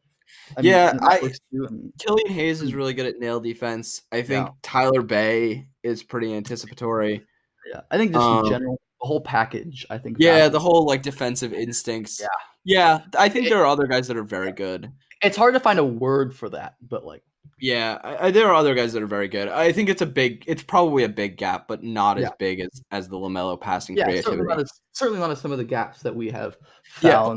I 0.57 0.61
mean, 0.61 0.71
Yeah, 0.71 0.97
I- 1.01 1.19
too, 1.19 1.65
and- 1.65 1.91
Killian 1.97 2.29
Hayes 2.31 2.61
is 2.61 2.73
really 2.75 2.93
good 2.93 3.05
at 3.05 3.19
nail 3.19 3.39
defense. 3.39 4.01
I 4.11 4.21
think 4.21 4.47
Yeah. 4.47 4.53
Tyler 4.61 5.01
Bey 5.01 5.67
is 5.83 6.03
pretty 6.03 6.33
anticipatory. 6.33 7.25
yeah, 7.71 7.81
I 7.89 7.97
think 7.97 8.11
just 8.13 8.23
Um, 8.25 8.45
in 8.45 8.51
general, 8.51 8.81
the 9.01 9.07
whole 9.07 9.21
package. 9.21 9.85
I 9.89 9.97
think. 9.97 10.17
Yeah, 10.19 10.49
the 10.49 10.59
whole 10.59 10.85
like 10.85 11.01
defensive 11.01 11.53
instincts. 11.53 12.19
Yeah. 12.19 12.27
Yeah, 12.65 12.99
I 13.17 13.29
think 13.29 13.47
It- 13.47 13.49
there 13.49 13.59
are 13.59 13.65
other 13.67 13.87
guys 13.87 14.07
that 14.09 14.17
are 14.17 14.23
very 14.23 14.51
good. 14.51 14.91
it's 15.23 15.37
hard 15.37 15.53
to 15.53 15.59
find 15.59 15.79
a 15.79 15.83
word 15.85 16.35
for 16.35 16.49
that, 16.49 16.75
but 16.81 17.05
like, 17.05 17.23
Yeah, 17.61 17.99
I, 18.03 18.27
I, 18.27 18.31
there 18.31 18.47
are 18.47 18.55
other 18.55 18.73
guys 18.73 18.93
that 18.93 19.03
are 19.03 19.07
very 19.07 19.27
good. 19.27 19.47
I 19.49 19.71
think 19.71 19.89
it's 19.89 20.01
a 20.01 20.05
big, 20.05 20.43
it's 20.47 20.63
probably 20.63 21.03
a 21.03 21.09
big 21.09 21.37
gap, 21.37 21.67
but 21.67 21.83
not 21.83 22.17
as 22.17 22.23
Yeah. 22.23 22.29
big 22.39 22.59
as 22.61 22.69
as 22.91 23.09
the 23.09 23.17
Lamelo 23.17 23.59
passing 23.59 23.97
yeah, 23.97 24.05
creativity. 24.05 24.31
certainly 24.37 24.47
not, 24.55 24.59
as, 24.61 24.71
certainly 24.93 25.19
not 25.19 25.31
as 25.31 25.41
some 25.41 25.51
of 25.51 25.57
the 25.57 25.63
gaps 25.65 26.01
that 26.01 26.15
we 26.15 26.29
have 26.31 26.57
Yeah. 27.01 27.35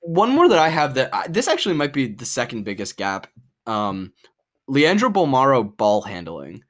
One 0.00 0.30
more 0.30 0.48
that 0.48 0.58
I 0.58 0.68
have 0.68 0.94
that 0.94 1.12
I, 1.14 1.26
this 1.28 1.48
actually 1.48 1.74
might 1.74 1.92
be 1.92 2.06
the 2.06 2.24
second 2.24 2.64
biggest 2.64 2.96
gap. 2.96 3.26
Um, 3.66 4.12
Leandro 4.68 5.10
Bolmaro 5.10 5.76
ball 5.76 6.02
handling. 6.02 6.62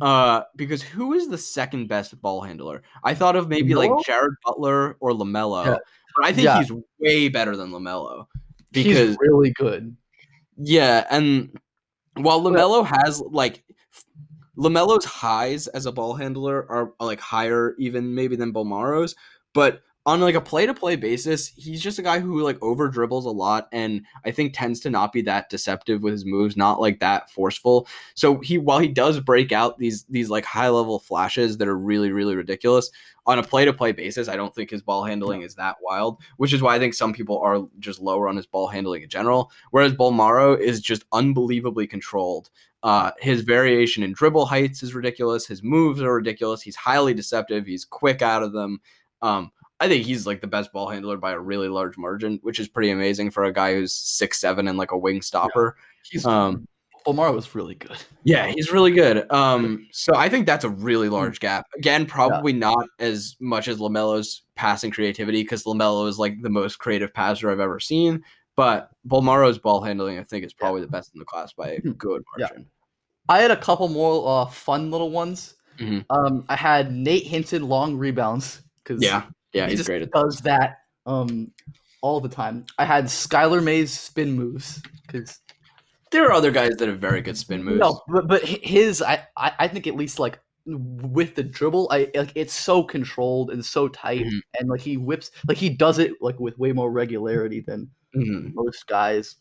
Uh, 0.00 0.42
because 0.56 0.82
who 0.82 1.12
is 1.12 1.28
the 1.28 1.38
second 1.38 1.86
best 1.88 2.20
ball 2.20 2.40
handler? 2.40 2.82
I 3.04 3.14
thought 3.14 3.36
of 3.36 3.48
maybe 3.48 3.70
Lamelo? 3.74 3.96
like 3.96 4.06
Jared 4.06 4.34
Butler 4.44 4.96
or 5.00 5.12
Lamelo, 5.12 5.64
Yeah. 5.64 5.76
but 6.16 6.24
I 6.26 6.32
think 6.32 6.44
Yeah. 6.46 6.58
he's 6.58 6.72
way 6.98 7.28
better 7.28 7.54
than 7.56 7.70
Lamelo. 7.70 8.26
He's 8.72 8.84
Because 8.86 9.16
really 9.20 9.50
good. 9.52 9.96
yeah, 10.56 11.06
and 11.10 11.56
while 12.16 12.40
Lamelo 12.40 12.84
has 12.84 13.20
like 13.20 13.64
Lamelo's 14.56 15.04
highs 15.04 15.66
as 15.68 15.86
a 15.86 15.92
ball 15.92 16.14
handler 16.14 16.66
are, 16.70 16.94
are 17.00 17.06
like 17.06 17.20
higher 17.20 17.74
even 17.78 18.14
maybe 18.14 18.36
than 18.36 18.52
Bolmaro's, 18.52 19.14
but 19.52 19.80
on 20.06 20.20
like 20.20 20.34
a 20.34 20.40
play 20.40 20.66
to 20.66 20.74
play 20.74 20.96
basis, 20.96 21.48
he's 21.56 21.82
just 21.82 21.98
a 21.98 22.02
guy 22.02 22.20
who 22.20 22.42
like 22.42 22.62
over 22.62 22.88
dribbles 22.88 23.24
a 23.24 23.30
lot 23.30 23.68
and 23.72 24.02
I 24.24 24.32
think 24.32 24.52
tends 24.52 24.80
to 24.80 24.90
not 24.90 25.12
be 25.12 25.22
that 25.22 25.48
deceptive 25.48 26.02
with 26.02 26.12
his 26.12 26.26
moves, 26.26 26.56
not 26.56 26.80
like 26.80 27.00
that 27.00 27.30
forceful. 27.30 27.88
So 28.14 28.38
he 28.40 28.58
while 28.58 28.78
he 28.78 28.88
does 28.88 29.18
break 29.20 29.50
out 29.50 29.78
these 29.78 30.04
these 30.04 30.28
like 30.28 30.44
high 30.44 30.68
level 30.68 30.98
flashes 30.98 31.56
that 31.58 31.68
are 31.68 31.76
really 31.76 32.12
really 32.12 32.36
ridiculous 32.36 32.90
on 33.26 33.38
a 33.38 33.42
play 33.42 33.64
to 33.64 33.72
play 33.72 33.92
basis, 33.92 34.28
I 34.28 34.36
don't 34.36 34.54
think 34.54 34.68
his 34.68 34.82
ball 34.82 35.04
handling 35.04 35.40
is 35.40 35.54
that 35.54 35.76
wild, 35.80 36.20
which 36.36 36.52
is 36.52 36.60
why 36.60 36.76
I 36.76 36.78
think 36.78 36.92
some 36.92 37.14
people 37.14 37.38
are 37.38 37.62
just 37.78 38.00
lower 38.00 38.28
on 38.28 38.36
his 38.36 38.46
ball 38.46 38.68
handling 38.68 39.02
in 39.02 39.08
general. 39.08 39.50
Whereas 39.70 39.94
Bolmaro 39.94 40.58
is 40.58 40.82
just 40.82 41.04
unbelievably 41.12 41.86
controlled. 41.86 42.50
Uh, 42.82 43.12
his 43.18 43.40
variation 43.40 44.02
in 44.02 44.12
dribble 44.12 44.44
heights 44.44 44.82
is 44.82 44.94
ridiculous. 44.94 45.46
His 45.46 45.62
moves 45.62 46.02
are 46.02 46.12
ridiculous. 46.12 46.60
He's 46.60 46.76
highly 46.76 47.14
deceptive. 47.14 47.64
He's 47.64 47.86
quick 47.86 48.20
out 48.20 48.42
of 48.42 48.52
them. 48.52 48.82
Um, 49.22 49.50
I 49.80 49.88
think 49.88 50.04
he's 50.06 50.26
like 50.26 50.40
the 50.40 50.46
best 50.46 50.72
ball 50.72 50.88
handler 50.88 51.16
by 51.16 51.32
a 51.32 51.38
really 51.38 51.68
large 51.68 51.96
margin, 51.98 52.38
which 52.42 52.60
is 52.60 52.68
pretty 52.68 52.90
amazing 52.90 53.30
for 53.30 53.44
a 53.44 53.52
guy 53.52 53.74
who's 53.74 53.92
six 53.94 54.40
seven 54.40 54.68
and 54.68 54.78
like 54.78 54.92
a 54.92 54.98
wing 54.98 55.20
stopper. 55.20 55.76
He's 56.10 56.24
Um, 56.26 56.66
Omar 57.06 57.32
was 57.32 57.54
really 57.54 57.74
good. 57.74 57.98
yeah, 58.22 58.46
he's 58.46 58.72
really 58.72 58.92
good. 58.92 59.30
Um, 59.30 59.86
so 59.92 60.14
I 60.16 60.28
think 60.30 60.46
that's 60.46 60.64
a 60.64 60.70
really 60.70 61.08
large 61.10 61.38
gap. 61.40 61.66
Again, 61.76 62.06
probably 62.06 62.52
not 62.54 62.86
as 62.98 63.36
much 63.40 63.68
as 63.68 63.78
Lamelo's 63.78 64.42
passing 64.54 64.90
creativity 64.90 65.42
because 65.42 65.64
Lamelo 65.64 66.08
is 66.08 66.18
like 66.18 66.40
the 66.40 66.48
most 66.50 66.78
creative 66.78 67.12
passer 67.12 67.50
I've 67.50 67.60
ever 67.60 67.78
seen. 67.80 68.22
But 68.56 68.90
Bolmaro's 69.06 69.58
ball 69.58 69.82
handling, 69.82 70.18
I 70.18 70.22
think, 70.22 70.44
is 70.46 70.52
probably 70.54 70.80
the 70.80 70.86
best 70.86 71.12
in 71.12 71.18
the 71.18 71.24
class 71.26 71.52
by 71.52 71.70
a 71.72 71.80
Mhm. 71.80 71.98
good 71.98 72.22
Yeah. 72.38 72.46
margin. 72.46 72.66
I 73.28 73.40
had 73.40 73.50
a 73.50 73.56
couple 73.56 73.88
more 73.88 74.26
uh, 74.42 74.46
fun 74.46 74.90
little 74.90 75.10
ones. 75.10 75.56
Mhm. 75.78 76.06
Um, 76.08 76.44
I 76.48 76.54
had 76.56 76.92
Nate 76.92 77.26
Hinton 77.26 77.68
long 77.68 77.96
rebounds 77.96 78.62
because 78.82 79.02
Yeah, 79.02 79.24
yeah, 79.54 79.64
he 79.64 79.70
he's 79.70 79.78
just 79.80 79.88
great 79.88 80.02
at 80.02 80.10
does 80.10 80.40
that 80.40 80.78
um 81.06 81.50
all 82.02 82.20
the 82.20 82.28
time. 82.28 82.66
I 82.78 82.84
had 82.84 83.04
Skylar 83.06 83.62
Mays 83.62 83.98
spin 83.98 84.32
moves 84.32 84.82
because 85.06 85.40
There 86.10 86.26
are 86.26 86.32
other 86.32 86.50
guys 86.50 86.76
that 86.76 86.88
have 86.88 86.98
very 86.98 87.22
good 87.22 87.36
spin 87.38 87.64
moves. 87.64 87.80
no, 87.80 88.02
but 88.08 88.28
but 88.28 88.42
his 88.44 89.00
I, 89.00 89.26
I 89.36 89.52
I 89.60 89.68
think 89.68 89.86
at 89.86 89.96
least 89.96 90.18
like 90.18 90.38
with 90.66 91.34
the 91.34 91.42
dribble, 91.42 91.88
I 91.90 92.10
like 92.14 92.32
it's 92.34 92.54
so 92.54 92.82
controlled 92.82 93.50
and 93.50 93.64
so 93.64 93.88
tight, 93.88 94.24
Mhm. 94.24 94.40
and 94.60 94.68
like 94.70 94.80
he 94.80 94.96
whips 94.96 95.30
like 95.48 95.58
he 95.58 95.68
does 95.70 95.98
it 95.98 96.12
like 96.20 96.38
with 96.40 96.58
way 96.58 96.72
more 96.72 96.90
regularity 96.90 97.60
than 97.60 97.90
Mhm. 98.16 98.52
most 98.54 98.86
guys. 98.86 99.36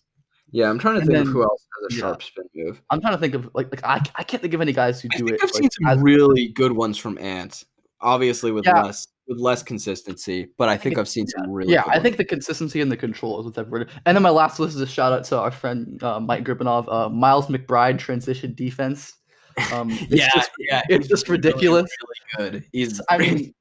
Yeah, 0.52 0.70
I'm 0.70 0.78
trying 0.80 0.96
to 0.96 1.00
And 1.02 1.08
think 1.08 1.18
then- 1.20 1.28
of 1.28 1.34
who 1.34 1.44
else 1.44 1.66
has 1.82 1.94
a 1.94 1.96
yeah. 1.96 2.02
sharp 2.02 2.24
spin 2.24 2.46
move. 2.56 2.82
I'm 2.90 3.00
trying 3.02 3.14
to 3.14 3.20
think 3.20 3.34
of 3.36 3.50
like 3.54 3.68
like 3.72 3.84
I, 3.86 4.02
I 4.16 4.24
can't 4.24 4.42
think 4.42 4.54
of 4.54 4.62
any 4.62 4.74
guys 4.74 5.02
who 5.02 5.08
I 5.14 5.18
do 5.18 5.28
it. 5.28 5.36
I've 5.42 5.52
like, 5.54 5.64
seen 5.64 5.70
some 5.72 6.02
really 6.04 6.50
good 6.50 6.72
ones 6.74 6.98
from 6.98 7.18
Ant. 7.20 7.64
Obviously, 8.02 8.52
with 8.52 8.66
Yeah. 8.66 8.84
less 8.84 9.08
with 9.28 9.40
less 9.40 9.64
consistency, 9.64 10.50
but 10.58 10.70
I 10.70 10.78
think 10.78 10.98
I've 10.98 11.08
seen 11.08 11.28
some 11.28 11.50
really. 11.50 11.74
yeah, 11.74 11.84
I 11.88 12.00
think 12.00 12.18
the 12.18 12.26
consistency 12.26 12.82
and 12.82 12.92
the 12.92 12.98
control 12.98 13.40
is 13.40 13.46
what's 13.46 13.58
everywhere. 13.58 13.88
And 14.06 14.16
then 14.16 14.24
my 14.24 14.30
last 14.30 14.60
list 14.60 14.76
is 14.76 14.82
a 14.82 14.88
shout 14.88 15.14
out 15.14 15.24
to 15.26 15.40
our 15.40 15.52
friend 15.52 16.02
uh, 16.04 16.20
Mike 16.20 16.44
Gripinov, 16.44 16.92
uh, 16.92 17.10
Miles 17.10 17.48
McBride 17.48 18.00
transition 18.00 18.54
defense. 18.54 19.14
Um, 19.72 19.92
it's 19.92 20.12
yeah, 20.12 20.30
just, 20.34 20.52
yeah, 20.60 20.82
it's 20.90 21.08
just 21.08 21.30
really, 21.30 21.38
ridiculous. 21.38 21.90
Really 22.38 22.52
good. 22.52 22.66
He's. 22.72 23.02
I 23.10 23.18
mean, 23.20 23.54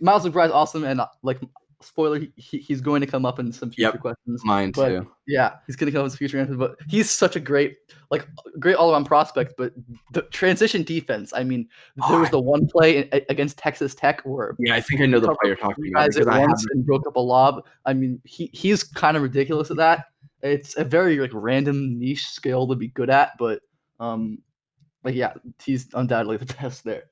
Miles 0.00 0.24
McBride's 0.24 0.52
awesome, 0.52 0.84
and 0.84 1.00
uh, 1.00 1.06
like 1.22 1.40
spoiler, 1.80 2.20
he, 2.36 2.58
he's 2.58 2.80
going 2.80 3.00
to 3.00 3.06
come 3.06 3.24
up 3.24 3.38
in 3.38 3.52
some 3.52 3.70
future 3.70 3.90
Yep. 3.92 4.00
questions. 4.00 4.42
mine 4.44 4.72
but- 4.72 4.88
too. 4.88 5.10
Yeah, 5.26 5.56
he's 5.66 5.76
going 5.76 5.86
to 5.86 5.92
come 5.92 6.00
up 6.00 6.06
in 6.06 6.10
some 6.10 6.16
future 6.18 6.38
answers, 6.38 6.56
but 6.56 6.76
he's 6.88 7.10
such 7.10 7.36
a 7.36 7.40
great, 7.40 7.76
like, 8.10 8.26
great 8.58 8.76
all 8.76 8.90
around 8.92 9.04
prospect. 9.04 9.54
But 9.58 9.74
the 10.12 10.22
transition 10.22 10.82
defense, 10.82 11.32
I 11.34 11.44
mean, 11.44 11.68
there 12.08 12.18
was 12.18 12.28
Oh, 12.28 12.32
the 12.32 12.40
one 12.40 12.66
play 12.66 12.98
in, 12.98 13.22
against 13.28 13.58
Texas 13.58 13.94
Tech 13.94 14.22
where 14.22 14.56
Yeah, 14.58 14.74
I 14.74 14.80
think 14.80 15.00
I 15.02 15.06
know 15.06 15.20
the 15.20 15.28
player 15.28 15.52
you're 15.52 15.56
talking 15.56 15.84
about 15.92 16.06
guys 16.06 16.16
at 16.16 16.28
I 16.28 16.40
once 16.40 16.66
and 16.72 16.84
broke 16.86 17.06
up 17.06 17.16
a 17.16 17.20
lob. 17.20 17.64
I 17.84 17.92
mean, 17.92 18.20
he 18.24 18.50
he's 18.54 18.82
kind 18.82 19.16
of 19.16 19.22
ridiculous 19.22 19.70
at 19.70 19.76
that. 19.76 20.06
It's 20.42 20.76
a 20.78 20.84
very 20.84 21.18
like 21.18 21.30
random 21.34 21.98
niche 21.98 22.28
skill 22.28 22.66
to 22.68 22.74
be 22.74 22.88
good 22.88 23.10
at, 23.10 23.32
but 23.38 23.60
um, 24.00 24.38
like 25.04 25.14
yeah, 25.14 25.34
he's 25.62 25.88
undoubtedly 25.94 26.38
the 26.38 26.46
best 26.60 26.84
there. 26.84 27.04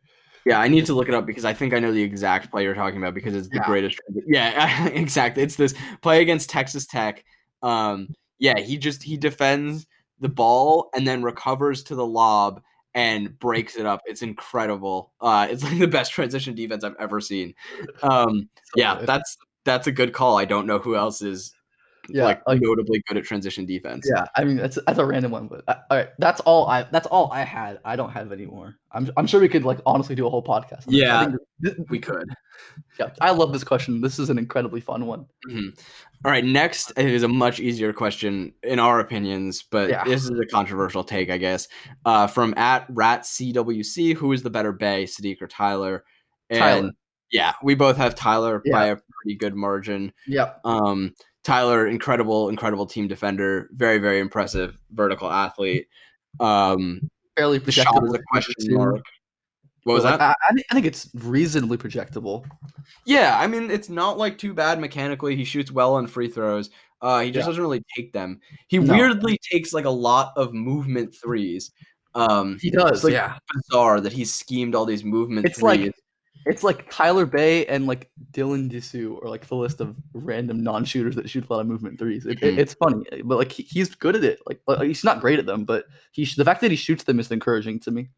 Yeah, 0.47 0.61
I 0.61 0.69
need 0.69 0.87
to 0.87 0.95
look 0.95 1.09
it 1.09 1.15
up 1.15 1.27
because 1.27 1.45
I 1.45 1.53
think 1.53 1.75
I 1.75 1.81
know 1.81 1.91
the 1.93 2.03
exact 2.03 2.53
play 2.53 2.63
you're 2.63 2.75
talking 2.75 2.99
about 2.99 3.15
because 3.15 3.35
it's 3.35 3.49
the 3.49 3.57
Yeah. 3.57 3.67
greatest. 3.67 4.01
Yeah, 4.27 4.87
exactly. 4.95 5.43
It's 5.43 5.57
this 5.57 5.75
play 6.03 6.23
against 6.23 6.49
Texas 6.49 6.87
Tech. 6.87 7.25
Um, 7.63 8.15
yeah, 8.39 8.61
he 8.61 8.79
just 8.79 9.03
he 9.03 9.17
defends 9.17 9.87
the 10.21 10.29
ball 10.29 10.89
and 10.95 11.07
then 11.07 11.23
recovers 11.25 11.83
to 11.85 11.97
the 11.97 12.07
lob 12.07 12.63
and 12.95 13.37
breaks 13.41 13.75
it 13.77 13.87
up. 13.87 14.03
It's 14.07 14.23
incredible. 14.23 15.13
Uh, 15.21 15.49
it's 15.51 15.65
like 15.65 15.79
the 15.81 15.89
best 15.89 16.13
transition 16.13 16.55
defense 16.55 16.85
I've 16.85 16.95
ever 17.01 17.21
seen. 17.21 17.53
Um, 18.05 18.49
yeah, 18.77 19.03
that's 19.03 19.37
that's 19.65 19.89
a 19.89 19.93
good 19.93 20.13
call. 20.13 20.39
I 20.39 20.45
don't 20.45 20.67
know 20.67 20.79
who 20.79 20.95
else 20.95 21.23
is 21.23 21.53
Yeah, 22.09 22.25
like, 22.25 22.43
like- 22.47 22.61
notably 22.63 23.03
good 23.09 23.17
at 23.17 23.25
transition 23.25 23.67
defense. 23.67 24.07
Yeah, 24.13 24.25
I 24.37 24.45
mean 24.45 24.57
that's 24.57 24.79
that's 24.87 24.99
a 24.99 25.05
random 25.07 25.33
one, 25.33 25.49
but 25.49 25.65
uh, 25.69 25.75
all 25.91 25.97
right, 25.99 26.09
that's 26.19 26.41
all 26.43 26.67
I 26.67 26.85
that's 26.85 27.07
all 27.07 27.31
I 27.33 27.43
had. 27.43 27.79
I 27.85 27.97
don't 27.97 28.11
have 28.11 28.33
any 28.33 28.47
more. 28.47 28.77
I'm 28.93 29.11
I'm 29.17 29.27
sure 29.27 29.41
we 29.41 29.49
could 29.49 29.65
like 29.65 29.81
honestly 29.87 30.15
do 30.15 30.27
a 30.27 30.31
whole 30.31 30.43
podcast. 30.45 30.85
this. 30.85 30.95
Yeah, 30.95 31.27
think 31.63 31.77
We 31.91 31.99
could. 31.99 32.29
Yeah, 32.99 33.11
I 33.21 33.31
love 33.33 33.53
this 33.53 33.65
question. 33.65 34.01
This 34.01 34.19
is 34.19 34.31
an 34.31 34.39
incredibly 34.39 34.81
fun 34.81 35.07
one. 35.07 35.27
Mhm. 35.51 35.79
All 36.25 36.31
right, 36.31 36.45
next 36.45 36.93
is 36.97 37.23
a 37.23 37.29
much 37.29 37.61
easier 37.61 37.93
question 37.93 38.53
in 38.63 38.79
our 38.79 39.01
opinions, 39.01 39.63
but 39.71 39.91
Yeah. 39.91 40.05
this 40.05 40.25
is 40.25 40.31
a 40.31 40.47
controversial 40.47 41.05
take, 41.05 41.31
I 41.31 41.37
guess. 41.39 41.69
Uh, 42.05 42.27
from 42.27 42.55
at 42.57 42.87
Rat 42.89 43.23
CWC, 43.27 44.15
who 44.15 44.33
is 44.33 44.43
the 44.43 44.51
better 44.51 44.73
Bey, 44.73 45.05
Saddiq 45.05 45.43
or 45.43 45.47
Tyler? 45.47 46.05
And 46.49 46.59
Tyler. 46.61 46.91
yeah, 47.31 47.53
we 47.63 47.75
both 47.75 47.97
have 47.99 48.15
Tyler 48.15 48.63
Yeah. 48.65 48.73
by 48.73 48.87
a 48.87 48.97
pretty 48.97 49.37
good 49.37 49.55
margin. 49.55 50.13
Yep. 50.27 50.61
Um, 50.65 51.15
Tyler, 51.47 51.87
incredible, 51.87 52.49
incredible 52.49 52.87
team 52.87 53.07
defender, 53.07 53.69
very, 53.73 53.99
very 53.99 54.19
impressive 54.19 54.77
vertical 54.91 55.31
athlete. 55.31 55.87
Um, 56.41 57.09
Fairly 57.37 57.59
the 57.59 57.71
projectable. 57.71 58.15
a 58.15 58.23
question 58.33 58.75
mark. 58.75 59.03
What 59.85 59.95
was 59.95 60.03
Like, 60.03 60.19
that? 60.19 60.37
I, 60.43 60.53
I 60.71 60.75
think- 60.75 60.87
it's 60.87 61.09
reasonably 61.15 61.79
projectable. 61.79 62.45
Yeah, 63.05 63.39
I 63.39 63.47
mean, 63.47 63.71
it's 63.71 63.89
not 63.89 64.19
like 64.19 64.39
too 64.39 64.53
bad 64.55 64.81
mechanically. 64.81 65.37
He 65.37 65.45
shoots 65.45 65.71
well 65.71 65.95
on 65.95 66.09
free 66.09 66.29
throws. 66.29 66.71
Uh, 67.01 67.21
he 67.21 67.31
just 67.31 67.45
Yeah. 67.45 67.51
doesn't 67.51 67.63
really 67.63 67.85
take 67.97 68.13
them. 68.13 68.41
He 68.67 68.81
No. 68.81 68.93
weirdly 68.95 69.39
takes 69.53 69.73
like 69.73 69.85
a 69.85 69.91
lot 69.91 70.33
of 70.37 70.53
movement 70.53 71.15
threes. 71.15 71.71
Um, 72.17 72.59
He 72.61 72.71
does. 72.71 72.91
it's 72.91 73.05
like 73.05 73.13
yeah. 73.13 73.39
bizarre 73.55 74.01
that 74.01 74.13
he's 74.13 74.35
schemed 74.35 74.75
all 74.75 74.85
these 74.87 75.05
movement 75.05 75.47
It's 75.47 75.63
like- 75.63 75.81
threes. 75.81 75.93
It's 76.47 76.63
like 76.63 76.89
Tyler 76.91 77.27
Bey 77.27 77.67
and 77.67 77.87
like 77.87 78.09
Dylan 78.33 78.71
Dessou 78.71 79.19
or 79.21 79.29
like 79.29 79.47
the 79.49 79.57
list 79.57 79.81
of 79.81 79.97
random 80.15 80.63
non-shooters 80.63 81.17
that 81.17 81.29
shoot 81.29 81.45
a 81.49 81.53
lot 81.53 81.61
of 81.61 81.67
movement 81.67 81.99
threes. 81.99 82.25
It, 82.25 82.43
it- 82.43 82.55
Mhm. 82.55 82.59
it's 82.59 82.75
funny, 82.75 83.05
but 83.25 83.37
like 83.39 83.51
he, 83.53 83.65
he's 83.65 83.95
good 83.95 84.15
at 84.17 84.25
it. 84.25 84.39
Like, 84.47 84.61
like, 84.67 84.83
he's 84.83 85.05
not 85.05 85.21
great 85.21 85.39
at 85.39 85.47
them, 85.47 85.65
but 85.65 85.87
he 86.13 86.25
the 86.37 86.45
fact 86.45 86.61
that 86.61 86.71
he 86.71 86.77
shoots 86.77 87.05
them 87.05 87.19
is 87.21 87.31
encouraging 87.31 87.81
to 87.81 87.91
me. 87.91 88.09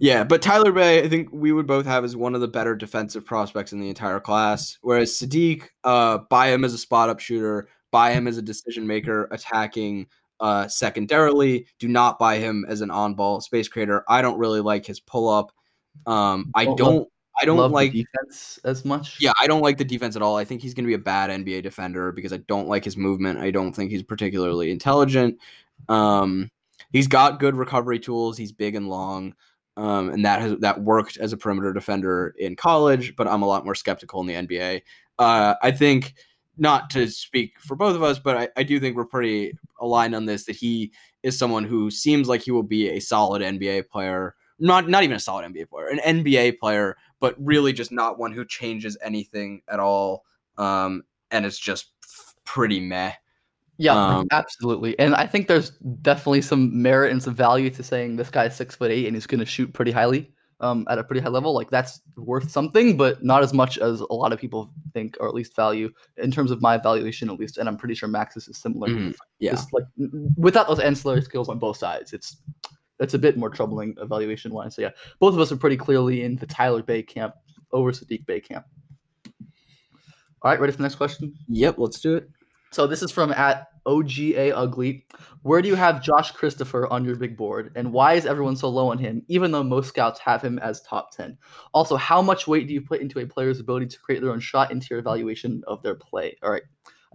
yeah, 0.00 0.24
but 0.24 0.40
Tyler 0.40 0.72
Bey, 0.72 1.02
I 1.04 1.08
think 1.08 1.28
we 1.32 1.52
would 1.52 1.66
both 1.66 1.84
have 1.84 2.02
as 2.02 2.16
one 2.16 2.34
of 2.34 2.40
the 2.40 2.48
better 2.48 2.74
defensive 2.74 3.26
prospects 3.26 3.72
in 3.74 3.80
the 3.80 3.90
entire 3.90 4.20
class. 4.20 4.78
Whereas 4.80 5.10
Saddiq, 5.12 5.64
uh, 5.84 6.18
buy 6.30 6.48
him 6.48 6.64
as 6.64 6.72
a 6.72 6.78
spot 6.78 7.10
up 7.10 7.20
shooter, 7.20 7.68
buy 7.92 8.12
him 8.12 8.26
as 8.26 8.38
a 8.38 8.42
decision 8.42 8.86
maker, 8.86 9.28
attacking. 9.30 10.06
Uh, 10.38 10.68
secondarily, 10.68 11.66
do 11.78 11.88
not 11.88 12.18
buy 12.18 12.36
him 12.36 12.64
as 12.68 12.82
an 12.82 12.90
on 12.90 13.14
ball 13.14 13.40
space 13.40 13.68
creator. 13.68 14.04
I 14.08 14.20
don't 14.22 14.38
really 14.38 14.60
like 14.60 14.84
his 14.84 15.00
pull 15.00 15.28
up. 15.30 15.50
Um, 16.06 16.50
I 16.54 16.66
don't. 16.76 17.08
I 17.40 17.44
don't 17.44 17.70
like 17.70 17.92
defense 17.92 18.58
as 18.64 18.84
much. 18.84 19.18
Yeah, 19.20 19.32
I 19.40 19.46
don't 19.46 19.62
like 19.62 19.78
the 19.78 19.84
defense 19.84 20.16
at 20.16 20.22
all. 20.22 20.36
I 20.36 20.44
think 20.44 20.62
he's 20.62 20.74
going 20.74 20.84
to 20.84 20.88
be 20.88 20.94
a 20.94 20.98
bad 20.98 21.30
NBA 21.30 21.62
defender 21.62 22.12
because 22.12 22.32
I 22.32 22.38
don't 22.38 22.68
like 22.68 22.84
his 22.84 22.96
movement. 22.96 23.38
I 23.38 23.50
don't 23.50 23.72
think 23.72 23.90
he's 23.90 24.02
particularly 24.02 24.70
intelligent. 24.70 25.38
Um, 25.88 26.50
he's 26.92 27.08
got 27.08 27.40
good 27.40 27.56
recovery 27.56 27.98
tools. 27.98 28.38
He's 28.38 28.52
big 28.52 28.74
and 28.74 28.88
long, 28.88 29.34
um, 29.76 30.10
and 30.10 30.24
that 30.24 30.40
has 30.40 30.56
that 30.60 30.80
worked 30.80 31.18
as 31.18 31.32
a 31.32 31.36
perimeter 31.36 31.72
defender 31.72 32.34
in 32.38 32.56
college. 32.56 33.14
But 33.16 33.28
I'm 33.28 33.42
a 33.42 33.46
lot 33.46 33.64
more 33.64 33.74
skeptical 33.74 34.20
in 34.20 34.26
the 34.26 34.34
NBA. 34.34 34.82
Uh, 35.18 35.54
I 35.62 35.70
think 35.70 36.14
not 36.58 36.90
to 36.90 37.06
speak 37.08 37.60
for 37.60 37.76
both 37.76 37.94
of 37.94 38.02
us, 38.02 38.18
but 38.18 38.36
I, 38.36 38.48
I 38.56 38.62
do 38.62 38.80
think 38.80 38.96
we're 38.96 39.04
pretty 39.04 39.52
aligned 39.80 40.14
on 40.14 40.26
this. 40.26 40.44
That 40.44 40.56
he 40.56 40.92
is 41.22 41.38
someone 41.38 41.64
who 41.64 41.90
seems 41.90 42.28
like 42.28 42.42
he 42.42 42.50
will 42.50 42.62
be 42.62 42.88
a 42.90 43.00
solid 43.00 43.42
NBA 43.42 43.88
player. 43.88 44.34
Not 44.58 44.88
not 44.88 45.04
even 45.04 45.16
a 45.16 45.20
solid 45.20 45.52
NBA 45.52 45.68
player, 45.68 45.88
an 45.88 45.98
NBA 45.98 46.58
player 46.58 46.96
but 47.20 47.34
really 47.38 47.72
just 47.72 47.92
not 47.92 48.18
one 48.18 48.32
who 48.32 48.44
changes 48.44 48.96
anything 49.02 49.62
at 49.68 49.80
all. 49.80 50.24
Um, 50.58 51.04
and 51.30 51.44
it's 51.46 51.58
just 51.58 51.92
pretty 52.44 52.80
meh. 52.80 53.12
Yeah, 53.78 53.92
Um, 53.94 54.26
absolutely. 54.32 54.98
And 54.98 55.14
I 55.14 55.26
think 55.26 55.48
there's 55.48 55.70
definitely 56.00 56.42
some 56.42 56.80
merit 56.80 57.12
and 57.12 57.22
some 57.22 57.34
value 57.34 57.68
to 57.70 57.82
saying 57.82 58.16
this 58.16 58.30
guy's 58.30 58.56
six 58.56 58.74
foot 58.74 58.90
eight 58.90 59.06
and 59.06 59.14
he's 59.14 59.26
going 59.26 59.40
to 59.40 59.44
shoot 59.46 59.72
pretty 59.74 59.90
highly, 59.90 60.32
um, 60.60 60.86
at 60.88 60.98
a 60.98 61.04
pretty 61.04 61.20
high 61.20 61.28
level. 61.28 61.52
Like 61.52 61.68
that's 61.68 62.00
worth 62.16 62.50
something, 62.50 62.96
but 62.96 63.22
not 63.22 63.42
as 63.42 63.52
much 63.52 63.76
as 63.76 64.00
a 64.00 64.14
lot 64.14 64.32
of 64.32 64.40
people 64.40 64.70
think, 64.94 65.18
or 65.20 65.28
at 65.28 65.34
least 65.34 65.54
value 65.54 65.92
in 66.16 66.30
terms 66.30 66.50
of 66.50 66.62
my 66.62 66.76
evaluation, 66.76 67.28
at 67.28 67.38
least. 67.38 67.58
And 67.58 67.68
I'm 67.68 67.76
pretty 67.76 67.94
sure 67.94 68.08
Max's 68.08 68.48
is 68.48 68.56
similar. 68.56 68.88
Mhm. 68.88 69.14
Yeah. 69.40 69.50
Just 69.50 69.70
like 69.74 69.84
without 70.38 70.68
those 70.68 70.80
ancillary 70.80 71.20
skills 71.20 71.50
on 71.50 71.58
both 71.58 71.76
sides, 71.76 72.14
it's 72.14 72.38
it's 73.00 73.14
a 73.14 73.18
bit 73.18 73.36
more 73.36 73.50
troubling 73.50 73.94
evaluation 74.00 74.52
wise. 74.52 74.74
So 74.74 74.82
yeah, 74.82 74.90
both 75.20 75.34
of 75.34 75.40
us 75.40 75.52
are 75.52 75.56
pretty 75.56 75.76
clearly 75.76 76.22
in 76.22 76.36
the 76.36 76.46
Tyler 76.46 76.82
Bey 76.82 77.02
camp 77.02 77.34
over 77.72 77.92
Saddiq 77.92 78.26
Bey 78.26 78.40
camp. 78.40 78.66
All 80.42 80.50
right, 80.50 80.60
ready 80.60 80.72
for 80.72 80.78
the 80.78 80.84
next 80.84 80.96
question? 80.96 81.34
Yep, 81.48 81.76
let's 81.78 82.00
do 82.00 82.16
it. 82.16 82.28
So 82.72 82.86
this 82.86 83.02
is 83.02 83.10
from 83.10 83.32
at 83.32 83.68
OGA 83.86 84.52
Ugly. 84.54 85.06
Where 85.42 85.62
do 85.62 85.68
you 85.68 85.76
have 85.76 86.02
Josh 86.02 86.32
Christopher 86.32 86.86
on 86.88 87.04
your 87.04 87.16
big 87.16 87.36
board, 87.36 87.72
and 87.74 87.92
why 87.92 88.14
is 88.14 88.26
everyone 88.26 88.56
so 88.56 88.68
low 88.68 88.90
on 88.90 88.98
him, 88.98 89.22
even 89.28 89.50
though 89.50 89.62
most 89.62 89.88
scouts 89.88 90.20
have 90.20 90.42
him 90.42 90.58
as 90.58 90.82
top 90.82 91.10
ten? 91.12 91.38
Also, 91.72 91.96
how 91.96 92.20
much 92.20 92.46
weight 92.46 92.66
do 92.66 92.74
you 92.74 92.80
put 92.80 93.00
into 93.00 93.20
a 93.20 93.26
player's 93.26 93.60
ability 93.60 93.86
to 93.86 93.98
create 94.00 94.20
their 94.20 94.32
own 94.32 94.40
shot 94.40 94.70
into 94.72 94.88
your 94.90 94.98
evaluation 94.98 95.62
of 95.66 95.82
their 95.82 95.94
play? 95.94 96.36
All 96.42 96.50
right, 96.50 96.64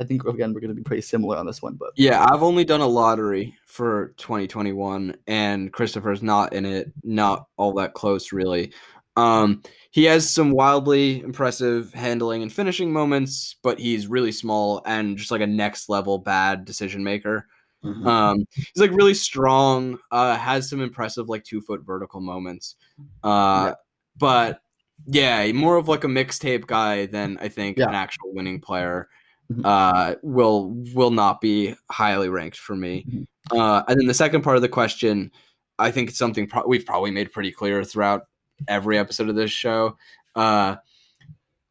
I 0.01 0.03
think 0.03 0.25
again 0.25 0.51
we're 0.53 0.59
going 0.61 0.69
to 0.69 0.75
be 0.75 0.83
pretty 0.83 1.03
similar 1.03 1.37
on 1.37 1.45
this 1.45 1.61
one, 1.61 1.75
but 1.75 1.91
Yeah, 1.95 2.25
I've 2.29 2.41
only 2.43 2.65
done 2.65 2.81
a 2.81 2.87
lottery 2.87 3.55
for 3.65 4.13
2021, 4.17 5.15
and 5.27 5.71
Christopher's 5.71 6.23
not 6.23 6.53
in 6.53 6.65
it, 6.65 6.91
not 7.03 7.45
all 7.55 7.73
that 7.75 7.93
close, 7.93 8.31
really. 8.33 8.73
Um, 9.15 9.61
he 9.91 10.05
has 10.05 10.31
some 10.31 10.51
wildly 10.51 11.21
impressive 11.21 11.93
handling 11.93 12.41
and 12.41 12.51
finishing 12.51 12.91
moments, 12.91 13.57
but 13.61 13.77
he's 13.79 14.07
really 14.07 14.31
small 14.31 14.81
and 14.85 15.17
just 15.17 15.29
like 15.31 15.41
a 15.41 15.47
next 15.47 15.87
level 15.89 16.17
bad 16.17 16.65
decision 16.65 17.03
maker. 17.03 17.45
Um, 17.83 18.45
he's 18.53 18.77
like 18.77 18.91
really 18.91 19.13
strong. 19.15 19.97
Uh, 20.11 20.35
has 20.37 20.69
some 20.69 20.81
impressive 20.81 21.29
like 21.29 21.43
two 21.43 21.61
foot 21.61 21.81
vertical 21.85 22.21
moments. 22.21 22.75
Uh, 23.23 23.65
Yeah. 23.69 23.73
but 24.17 24.61
yeah, 25.07 25.51
more 25.51 25.77
of 25.77 25.87
like 25.87 26.03
a 26.03 26.07
mixtape 26.07 26.67
guy 26.67 27.07
than 27.07 27.37
I 27.41 27.49
think 27.49 27.77
Yeah. 27.77 27.89
an 27.89 27.95
actual 27.95 28.33
winning 28.33 28.61
player. 28.61 29.09
Mhm. 29.51 29.61
Uh, 29.65 30.15
will 30.23 30.69
will 30.93 31.11
not 31.11 31.41
be 31.41 31.75
highly 31.89 32.29
ranked 32.29 32.57
for 32.57 32.75
me. 32.75 33.05
Mhm. 33.09 33.27
Uh, 33.51 33.83
and 33.87 33.99
then 33.99 34.07
the 34.07 34.13
second 34.13 34.41
part 34.43 34.55
of 34.55 34.61
the 34.61 34.69
question, 34.69 35.31
I 35.79 35.91
think 35.91 36.09
it's 36.09 36.17
something 36.19 36.47
pro- 36.47 36.67
we've 36.67 36.85
probably 36.85 37.11
made 37.11 37.31
pretty 37.31 37.51
clear 37.51 37.83
throughout 37.83 38.27
every 38.67 38.97
episode 38.97 39.29
of 39.29 39.35
this 39.35 39.51
show. 39.51 39.97
Uh, 40.35 40.75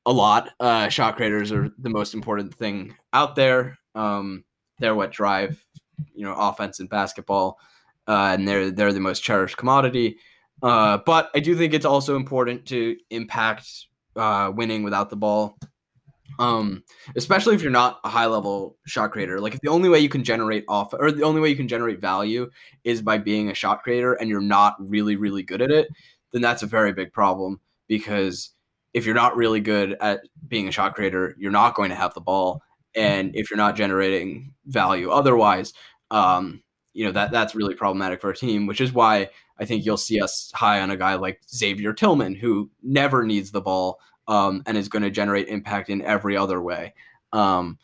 a 0.06 0.12
lot. 0.12 0.50
Uh, 0.58 0.88
shot 0.88 1.16
creators 1.16 1.52
are 1.52 1.70
the 1.78 1.90
most 1.90 2.14
important 2.14 2.54
thing 2.54 2.94
out 3.12 3.36
there. 3.36 3.78
Um, 3.94 4.44
they're 4.78 4.94
what 4.94 5.12
drive, 5.12 5.64
you 6.14 6.24
know, 6.24 6.34
offense 6.34 6.80
in 6.80 6.86
basketball, 6.86 7.58
uh, 8.08 8.30
and 8.36 8.48
they're 8.48 8.70
they're 8.70 8.92
the 8.92 9.00
most 9.00 9.20
cherished 9.22 9.56
commodity. 9.56 10.16
Uh, 10.62 10.98
but 11.06 11.30
I 11.34 11.40
do 11.40 11.56
think 11.56 11.72
it's 11.74 11.86
also 11.86 12.16
important 12.16 12.66
to 12.66 12.96
impact 13.10 13.66
uh, 14.16 14.50
winning 14.54 14.82
without 14.82 15.10
the 15.10 15.16
ball. 15.16 15.56
Um, 16.38 16.84
especially 17.16 17.54
if 17.54 17.62
you're 17.62 17.70
not 17.70 18.00
a 18.04 18.08
high 18.08 18.26
level 18.26 18.76
shot 18.86 19.10
creator. 19.10 19.40
Like 19.40 19.54
if 19.54 19.60
the 19.60 19.68
only 19.68 19.88
way 19.88 19.98
you 19.98 20.08
can 20.08 20.24
generate 20.24 20.64
off 20.68 20.94
or 20.94 21.12
the 21.12 21.24
only 21.24 21.40
way 21.40 21.50
you 21.50 21.56
can 21.56 21.68
generate 21.68 22.00
value 22.00 22.50
is 22.84 23.02
by 23.02 23.18
being 23.18 23.50
a 23.50 23.54
shot 23.54 23.82
creator 23.82 24.14
and 24.14 24.28
you're 24.28 24.40
not 24.40 24.76
really, 24.78 25.16
really 25.16 25.42
good 25.42 25.60
at 25.60 25.70
it, 25.70 25.88
then 26.32 26.42
that's 26.42 26.62
a 26.62 26.66
very 26.66 26.92
big 26.92 27.12
problem 27.12 27.60
because 27.88 28.50
if 28.94 29.06
you're 29.06 29.14
not 29.14 29.36
really 29.36 29.60
good 29.60 29.96
at 30.00 30.20
being 30.48 30.68
a 30.68 30.72
shot 30.72 30.94
creator, 30.94 31.34
you're 31.38 31.50
not 31.50 31.74
going 31.74 31.90
to 31.90 31.96
have 31.96 32.14
the 32.14 32.20
ball. 32.20 32.62
And 32.94 33.34
if 33.36 33.50
you're 33.50 33.56
not 33.56 33.76
generating 33.76 34.54
value 34.66 35.10
otherwise, 35.10 35.72
um, 36.10 36.62
you 36.92 37.04
know, 37.04 37.12
that 37.12 37.30
that's 37.30 37.54
really 37.54 37.74
problematic 37.74 38.20
for 38.20 38.30
a 38.30 38.36
team, 38.36 38.66
which 38.66 38.80
is 38.80 38.92
why 38.92 39.30
I 39.58 39.64
think 39.64 39.84
you'll 39.84 39.96
see 39.96 40.20
us 40.20 40.50
high 40.54 40.80
on 40.80 40.90
a 40.90 40.96
guy 40.96 41.14
like 41.14 41.40
Xavier 41.48 41.92
Tillman, 41.92 42.34
who 42.34 42.70
never 42.82 43.24
needs 43.24 43.52
the 43.52 43.60
ball 43.60 44.00
um, 44.30 44.62
and 44.64 44.78
is 44.78 44.88
going 44.88 45.02
to 45.02 45.10
generate 45.10 45.48
impact 45.48 45.90
in 45.90 46.00
every 46.02 46.36
other 46.36 46.62
way. 46.62 46.94
Um, 47.32 47.78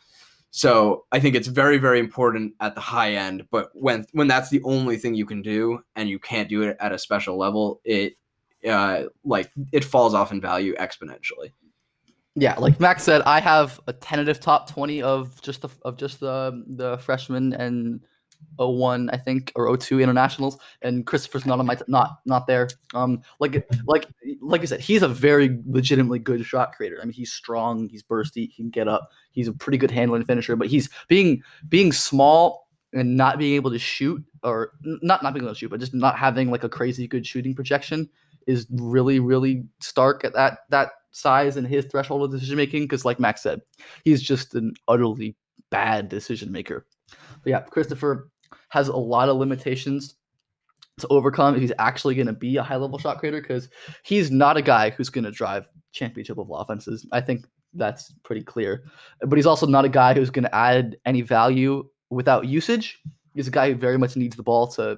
so 0.49 1.05
I 1.11 1.19
think 1.19 1.35
it's 1.35 1.49
very, 1.49 1.77
very 1.77 1.99
important 1.99 2.53
at 2.61 2.73
the 2.73 2.81
high 2.81 3.13
end. 3.13 3.45
But 3.51 3.69
when 3.73 4.05
when 4.13 4.27
that's 4.27 4.49
the 4.49 4.63
only 4.63 4.97
thing 4.97 5.13
you 5.13 5.25
can 5.25 5.41
do, 5.41 5.83
and 5.95 6.09
you 6.09 6.17
can't 6.17 6.49
do 6.49 6.63
it 6.63 6.77
at 6.79 6.93
a 6.93 6.97
special 6.97 7.37
level, 7.37 7.81
it 7.83 8.13
uh, 8.67 9.03
like 9.25 9.51
it 9.73 9.83
falls 9.83 10.13
off 10.13 10.31
in 10.31 10.41
value 10.41 10.73
exponentially. 10.77 11.51
yeah, 12.35 12.55
like 12.57 12.79
Max 12.79 13.03
said, 13.03 13.21
I 13.23 13.41
have 13.41 13.79
a 13.87 13.93
tentative 13.93 14.39
top 14.39 14.69
twenty 14.69 15.01
of 15.01 15.39
just 15.41 15.61
the 15.61 15.69
of 15.83 15.97
just 15.97 16.21
the 16.21 16.63
the 16.65 16.97
freshmen 16.99 17.53
and 17.53 17.99
01 18.57 19.09
I 19.11 19.17
think 19.17 19.51
or 19.55 19.75
02 19.77 19.99
internationals 19.99 20.57
and 20.81 21.05
Christopher's 21.05 21.45
not 21.45 21.59
on 21.59 21.65
my 21.65 21.75
t- 21.75 21.83
not 21.87 22.19
not 22.25 22.47
there 22.47 22.69
um 22.93 23.21
like 23.39 23.67
like 23.85 24.07
like 24.41 24.61
I 24.61 24.65
said 24.65 24.79
he's 24.79 25.03
a 25.03 25.07
very 25.07 25.59
legitimately 25.67 26.19
good 26.19 26.43
shot 26.45 26.73
creator 26.73 26.97
I 27.01 27.05
mean 27.05 27.13
he's 27.13 27.31
strong 27.31 27.87
he's 27.89 28.03
bursty 28.03 28.49
he 28.49 28.53
can 28.55 28.69
get 28.69 28.87
up 28.87 29.09
he's 29.31 29.47
a 29.47 29.53
pretty 29.53 29.77
good 29.77 29.91
handling 29.91 30.25
finisher 30.25 30.55
but 30.55 30.67
he's 30.67 30.89
being 31.07 31.41
being 31.69 31.91
small 31.91 32.67
and 32.93 33.15
not 33.15 33.37
being 33.37 33.55
able 33.55 33.71
to 33.71 33.79
shoot 33.79 34.23
or 34.43 34.71
not 34.81 35.21
not 35.21 35.33
being 35.33 35.43
able 35.43 35.53
to 35.53 35.59
shoot 35.59 35.69
but 35.69 35.79
just 35.79 35.93
not 35.93 36.17
having 36.17 36.49
like 36.49 36.63
a 36.63 36.69
crazy 36.69 37.07
good 37.07 37.25
shooting 37.25 37.53
projection 37.53 38.09
is 38.47 38.65
really 38.71 39.19
really 39.19 39.65
stark 39.81 40.23
at 40.23 40.33
that 40.33 40.59
that 40.69 40.91
size 41.11 41.57
and 41.57 41.67
his 41.67 41.85
threshold 41.85 42.23
of 42.23 42.31
decision 42.31 42.55
making 42.57 42.83
because 42.83 43.03
like 43.03 43.19
Max 43.19 43.41
said 43.41 43.61
he's 44.03 44.21
just 44.21 44.55
an 44.55 44.73
utterly 44.87 45.35
bad 45.69 46.09
decision 46.09 46.51
maker. 46.51 46.85
But 47.47 47.51
yeah, 47.51 47.61
Christopher 47.61 48.29
has 48.71 48.89
a 48.89 48.97
lot 48.97 49.29
of 49.29 49.37
limitations 49.37 50.15
to 50.99 51.07
overcome 51.07 51.55
if 51.55 51.61
he's 51.61 51.71
actually 51.79 52.13
going 52.13 52.27
to 52.27 52.33
be 52.33 52.57
a 52.57 52.63
high 52.63 52.75
level 52.75 52.99
shot 52.99 53.19
creator 53.19 53.39
because 53.39 53.69
he's 54.03 54.29
not 54.29 54.57
a 54.57 54.61
guy 54.61 54.89
who's 54.89 55.09
going 55.09 55.23
to 55.23 55.31
drive 55.31 55.69
championship 55.93 56.37
level 56.37 56.57
offenses. 56.57 57.07
I 57.13 57.21
think 57.21 57.45
that's 57.73 58.11
pretty 58.23 58.43
clear. 58.43 58.83
But 59.21 59.37
he's 59.37 59.45
also 59.45 59.65
not 59.65 59.85
a 59.85 59.89
guy 59.89 60.13
who's 60.13 60.29
going 60.29 60.43
to 60.43 60.53
add 60.53 60.97
any 61.05 61.21
value 61.21 61.87
without 62.09 62.47
usage. 62.47 62.99
He's 63.33 63.47
a 63.47 63.51
guy 63.51 63.71
who 63.71 63.77
very 63.77 63.97
much 63.97 64.17
needs 64.17 64.35
the 64.35 64.43
ball 64.43 64.67
to 64.71 64.97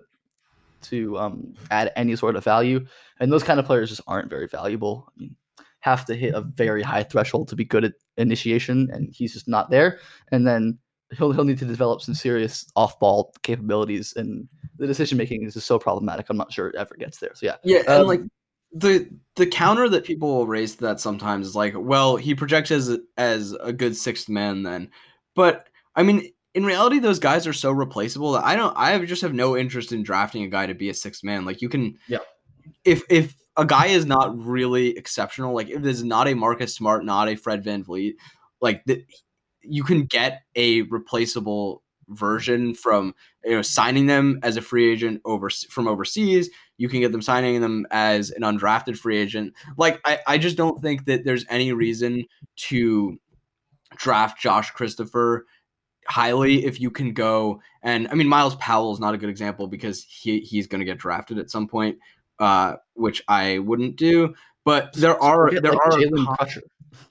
to 0.82 1.20
um, 1.20 1.54
add 1.70 1.92
any 1.96 2.16
sort 2.16 2.36
of 2.36 2.44
value, 2.44 2.84
and 3.20 3.32
those 3.32 3.44
kind 3.44 3.60
of 3.60 3.68
players 3.68 3.90
just 3.90 4.02
aren't 4.08 4.32
very 4.32 4.48
valuable. 4.48 5.06
I 5.08 5.20
mean, 5.20 5.36
have 5.82 6.04
to 6.06 6.16
hit 6.16 6.34
a 6.34 6.42
very 6.42 6.82
high 6.82 7.04
threshold 7.04 7.50
to 7.50 7.56
be 7.56 7.66
good 7.66 7.86
at 7.86 7.94
initiation, 8.18 8.90
and 8.92 9.14
he's 9.14 9.34
just 9.34 9.48
not 9.48 9.70
there. 9.70 10.00
And 10.32 10.48
then 10.48 10.80
he'll 11.18 11.32
he'll 11.32 11.44
need 11.44 11.60
to 11.60 11.66
develop 11.66 12.02
some 12.02 12.14
serious 12.14 12.70
off 12.76 13.00
ball 13.00 13.34
capabilities, 13.44 14.14
and 14.16 14.48
the 14.78 14.88
decision 14.88 15.18
making 15.18 15.44
is 15.44 15.54
just 15.54 15.68
so 15.68 15.80
problematic. 15.80 16.28
I'm 16.30 16.38
not 16.38 16.54
sure 16.54 16.68
it 16.68 16.76
ever 16.76 16.96
gets 16.96 17.20
there. 17.20 17.32
So 17.34 17.46
yeah, 17.46 17.56
Yeah, 17.64 17.80
and 17.80 17.90
Um, 17.90 18.08
like 18.08 18.22
the 18.72 19.10
the 19.36 19.48
counter 19.48 19.90
that 19.90 20.04
people 20.04 20.30
will 20.30 20.48
raise 20.48 20.76
to 20.76 20.82
that 20.82 21.00
sometimes 21.00 21.48
is 21.48 21.56
like, 21.56 21.74
well, 21.76 22.16
he 22.16 22.36
projects 22.36 22.72
as 22.72 22.98
as 23.18 23.54
a 23.54 23.74
good 23.74 23.96
sixth 23.96 24.30
man 24.30 24.64
then, 24.64 24.92
but 25.36 25.68
I 25.96 26.04
mean, 26.04 26.32
in 26.54 26.66
reality, 26.66 27.00
those 27.00 27.20
guys 27.20 27.48
are 27.48 27.54
so 27.54 27.72
replaceable 27.72 28.34
that 28.34 28.46
I 28.46 28.56
don't. 28.56 28.76
I 28.78 28.92
have- 28.92 29.06
just 29.08 29.22
have 29.22 29.34
no 29.34 29.58
interest 29.58 29.92
in 29.92 30.04
drafting 30.04 30.44
a 30.44 30.48
guy 30.48 30.66
to 30.68 30.74
be 30.76 30.90
a 30.90 30.94
sixth 30.94 31.24
man. 31.24 31.46
Like 31.46 31.62
you 31.62 31.70
can, 31.70 31.98
Yeah. 32.08 32.20
If 32.86 33.04
if 33.10 33.36
a 33.58 33.66
guy 33.66 33.88
is 33.88 34.06
not 34.06 34.38
really 34.38 34.96
exceptional, 34.98 35.54
like 35.54 35.70
if 35.70 35.82
there's 35.82 36.04
not 36.04 36.28
a 36.28 36.34
Marcus 36.36 36.74
Smart, 36.76 37.04
not 37.04 37.28
a 37.28 37.36
Fred 37.36 37.64
VanVleet, 37.64 38.14
like 38.62 38.84
the, 38.86 39.04
you 39.62 39.84
can 39.84 40.06
get 40.06 40.44
a 40.56 40.84
replaceable 40.84 41.84
version 42.10 42.74
from 42.74 43.14
you 43.46 43.52
know 43.52 43.62
signing 43.62 44.08
them 44.08 44.40
as 44.42 44.58
a 44.58 44.62
free 44.62 44.92
agent 44.92 45.22
over 45.26 45.50
from 45.50 45.88
overseas. 45.88 46.50
You 46.78 46.90
can 46.90 47.02
get 47.02 47.12
them 47.12 47.22
signing 47.22 47.62
them 47.62 47.86
as 47.92 48.32
an 48.32 48.42
undrafted 48.42 48.98
free 48.98 49.18
agent. 49.18 49.54
Like 49.78 50.00
i, 50.06 50.20
I 50.28 50.38
just 50.38 50.58
don't 50.58 50.82
think 50.82 51.06
that 51.06 51.24
there's 51.24 51.46
any 51.50 51.74
reason 51.74 52.26
to 52.58 53.20
draft 53.98 54.40
josh 54.40 54.70
christopher 54.70 55.48
highly 56.08 56.64
if 56.64 56.80
you 56.80 56.92
can 56.92 57.12
go 57.12 57.60
and 57.82 58.08
i 58.10 58.14
mean 58.14 58.28
Myles 58.28 58.56
Powell 58.58 58.94
is 58.94 59.00
not 59.00 59.16
a 59.16 59.18
good 59.18 59.30
example 59.30 59.66
because 59.66 60.04
he 60.04 60.42
he's 60.42 60.68
going 60.68 60.80
to 60.80 60.86
get 60.86 61.00
drafted 61.00 61.40
at 61.40 61.50
some 61.50 61.68
point 61.68 61.98
uh 62.38 62.76
which 62.94 63.24
i 63.28 63.58
wouldn't 63.58 63.96
do 63.96 64.36
but 64.64 64.94
there 64.94 65.22
are 65.22 65.50
there 65.50 65.72
like, 65.72 65.82
are 65.82 66.36
com- 66.36 66.62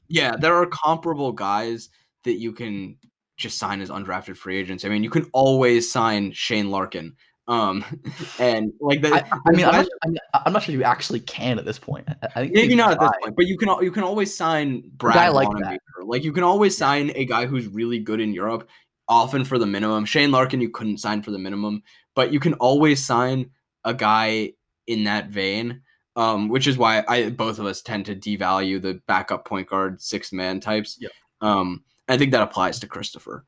yeah, 0.08 0.36
there 0.36 0.54
are 0.54 0.66
comparable 0.66 1.32
guys 1.32 1.90
that 2.24 2.38
you 2.38 2.52
can 2.52 2.96
just 3.36 3.58
sign 3.58 3.80
as 3.80 3.88
undrafted 3.88 4.36
free 4.36 4.58
agents. 4.58 4.84
I 4.84 4.88
mean, 4.88 5.04
you 5.04 5.10
can 5.10 5.30
always 5.32 5.90
sign 5.90 6.32
Shane 6.32 6.70
Larkin. 6.70 7.16
Um, 7.46 7.82
and 8.38 8.72
like 8.80 9.00
the, 9.00 9.14
I, 9.14 9.38
I 9.46 9.52
mean, 9.52 9.64
I'm 9.64 9.86
not, 9.86 10.22
I'm, 10.34 10.52
not 10.52 10.62
sure 10.62 10.74
you 10.74 10.84
actually 10.84 11.20
can 11.20 11.58
at 11.58 11.64
this 11.64 11.78
point. 11.78 12.06
I, 12.34 12.42
think 12.42 12.52
maybe 12.52 12.76
not 12.76 12.92
at 12.92 13.00
this 13.00 13.10
point, 13.22 13.36
but 13.36 13.46
you 13.46 13.56
can 13.56 13.74
you 13.82 13.90
can 13.90 14.02
always 14.02 14.36
sign 14.36 14.82
Brad 14.96 15.14
guy 15.14 15.28
like 15.30 15.48
Wanamaker. 15.48 15.78
Like 16.04 16.24
you 16.24 16.32
can 16.32 16.44
always 16.44 16.76
sign 16.76 17.10
a 17.14 17.24
guy 17.24 17.46
who's 17.46 17.66
really 17.66 18.00
good 18.00 18.20
in 18.20 18.34
Europe, 18.34 18.68
often 19.08 19.44
for 19.44 19.58
the 19.58 19.66
minimum. 19.66 20.04
Shane 20.04 20.30
Larkin, 20.30 20.60
you 20.60 20.68
couldn't 20.68 20.98
sign 20.98 21.22
for 21.22 21.30
the 21.30 21.38
minimum, 21.38 21.82
but 22.14 22.32
you 22.32 22.38
can 22.38 22.52
always 22.54 23.04
sign 23.04 23.50
a 23.84 23.94
guy 23.94 24.52
in 24.86 25.04
that 25.04 25.28
vein. 25.30 25.82
Um, 26.16 26.48
which 26.48 26.66
is 26.66 26.76
why 26.76 27.04
I 27.06 27.30
both 27.30 27.60
of 27.60 27.66
us 27.66 27.80
tend 27.80 28.06
to 28.06 28.16
devalue 28.16 28.82
the 28.82 29.00
backup 29.06 29.44
point 29.44 29.68
guard 29.68 30.02
six 30.02 30.32
man 30.32 30.58
types. 30.58 30.98
Yep. 31.00 31.12
Um, 31.40 31.84
I 32.08 32.16
think 32.16 32.32
that 32.32 32.42
applies 32.42 32.78
to 32.80 32.86
Christopher. 32.86 33.44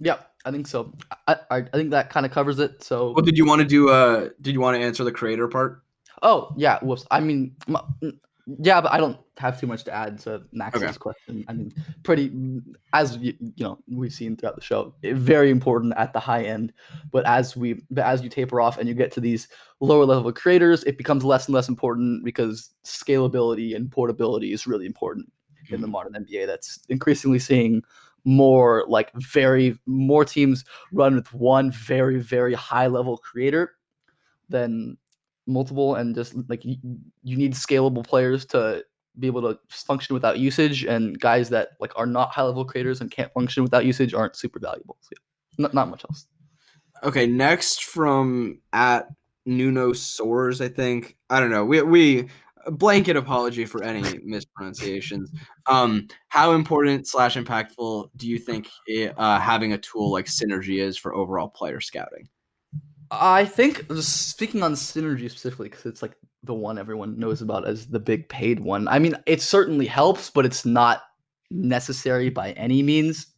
Yeah, 0.00 0.18
I 0.44 0.50
think 0.50 0.66
so. 0.66 0.92
I, 1.28 1.36
I, 1.50 1.56
I 1.58 1.62
think 1.72 1.90
that 1.90 2.10
kind 2.10 2.26
of 2.26 2.32
covers 2.32 2.58
it. 2.58 2.82
So, 2.82 3.12
Well, 3.12 3.24
did 3.24 3.38
you 3.38 3.46
want 3.46 3.60
to 3.60 3.66
do? 3.66 3.90
Uh, 3.90 4.28
did 4.40 4.54
you 4.54 4.60
want 4.60 4.76
to 4.76 4.82
answer 4.82 5.04
the 5.04 5.12
creator 5.12 5.48
part? 5.48 5.82
oh 6.22 6.52
yeah, 6.56 6.78
whoops. 6.80 7.06
I 7.10 7.20
mean, 7.20 7.54
m- 7.68 7.76
mm, 8.02 8.18
yeah, 8.46 8.80
but 8.80 8.92
I 8.92 8.98
don't 8.98 9.18
have 9.38 9.58
too 9.58 9.66
much 9.66 9.84
to 9.84 9.92
add 9.92 10.18
to 10.20 10.42
Max's 10.52 10.82
Okay. 10.82 10.92
question. 10.98 11.44
I 11.48 11.52
mean, 11.54 11.72
pretty 12.02 12.30
as 12.92 13.16
you, 13.18 13.34
you 13.40 13.64
know 13.64 13.78
we've 13.88 14.12
seen 14.12 14.36
throughout 14.36 14.56
the 14.56 14.62
show, 14.62 14.94
very 15.02 15.50
important 15.50 15.94
at 15.96 16.12
the 16.12 16.20
high 16.20 16.42
end. 16.42 16.72
But 17.10 17.26
as 17.26 17.56
we, 17.56 17.82
but 17.90 18.04
as 18.04 18.22
you 18.22 18.28
taper 18.28 18.60
off 18.60 18.78
and 18.78 18.88
you 18.88 18.94
get 18.94 19.12
to 19.12 19.20
these 19.20 19.48
lower 19.80 20.04
level 20.04 20.32
creators, 20.32 20.84
it 20.84 20.98
becomes 20.98 21.24
less 21.24 21.46
and 21.46 21.54
less 21.54 21.68
important 21.68 22.24
because 22.24 22.70
scalability 22.84 23.74
and 23.74 23.90
portability 23.90 24.52
is 24.52 24.66
really 24.66 24.86
important 24.86 25.30
in 25.70 25.80
the 25.80 25.86
mm-hmm. 25.86 25.92
modern 25.92 26.12
NBA. 26.12 26.46
That's 26.46 26.80
increasingly 26.88 27.38
seeing 27.38 27.82
more 28.24 28.84
like 28.88 29.12
very 29.14 29.78
more 29.86 30.24
teams 30.24 30.64
run 30.92 31.14
with 31.14 31.32
one 31.34 31.70
very 31.70 32.18
very 32.18 32.54
high 32.54 32.86
level 32.86 33.18
creator 33.18 33.72
than 34.48 34.96
multiple 35.46 35.94
and 35.94 36.14
just 36.14 36.34
like 36.48 36.64
you, 36.64 36.76
you 37.22 37.36
need 37.36 37.52
scalable 37.52 38.02
players 38.02 38.46
to 38.46 38.82
be 39.18 39.26
able 39.26 39.42
to 39.42 39.58
function 39.68 40.14
without 40.14 40.38
usage 40.38 40.84
and 40.84 41.20
guys 41.20 41.50
that 41.50 41.72
like 41.80 41.92
are 41.96 42.06
not 42.06 42.30
high 42.30 42.42
level 42.42 42.64
creators 42.64 43.02
and 43.02 43.10
can't 43.10 43.30
function 43.34 43.62
without 43.62 43.84
usage 43.84 44.14
aren't 44.14 44.34
super 44.34 44.58
valuable 44.58 44.96
so 45.02 45.10
yeah, 45.12 45.62
not, 45.62 45.74
not 45.74 45.90
much 45.90 46.02
else 46.08 46.26
Okay, 47.04 47.26
next 47.26 47.84
from 47.84 48.60
at 48.72 49.08
Nuno 49.44 49.92
Soares, 49.92 50.64
I 50.64 50.68
think. 50.68 51.16
I 51.28 51.38
don't 51.38 51.50
know. 51.50 51.64
We 51.64 51.82
we 51.82 52.28
blanket 52.70 53.16
apology 53.16 53.64
for 53.64 53.82
any 53.82 54.18
mispronunciations. 54.24 55.30
Um, 55.66 56.08
how 56.28 56.52
important 56.52 57.06
slash 57.06 57.36
impactful 57.36 58.10
do 58.16 58.28
you 58.28 58.38
think 58.38 58.68
eh, 58.88 59.10
uh, 59.16 59.38
having 59.38 59.72
a 59.72 59.78
tool 59.78 60.10
like 60.10 60.26
Synergy 60.26 60.80
is 60.80 60.96
for 60.96 61.14
overall 61.14 61.48
player 61.48 61.80
scouting? 61.80 62.28
i 63.10 63.44
think 63.44 63.84
speaking 64.00 64.62
on 64.62 64.72
synergy 64.72 65.30
specifically 65.30 65.68
because 65.68 65.86
it's 65.86 66.02
like 66.02 66.16
the 66.42 66.54
one 66.54 66.78
everyone 66.78 67.16
knows 67.18 67.42
about 67.42 67.66
as 67.66 67.86
the 67.86 68.00
big 68.00 68.28
paid 68.28 68.58
one 68.58 68.88
i 68.88 68.98
mean 68.98 69.14
it 69.26 69.40
certainly 69.40 69.86
helps 69.86 70.30
but 70.30 70.44
it's 70.44 70.64
not 70.64 71.02
necessary 71.50 72.30
by 72.30 72.52
any 72.52 72.82
means 72.82 73.34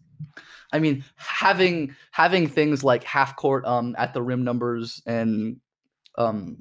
I 0.72 0.78
mean, 0.78 1.04
having 1.16 1.94
having 2.10 2.48
things 2.48 2.82
like 2.82 3.04
half 3.04 3.36
court 3.36 3.64
um 3.64 3.94
at 3.98 4.14
the 4.14 4.22
rim 4.22 4.44
numbers 4.44 5.02
and 5.06 5.58
um 6.18 6.58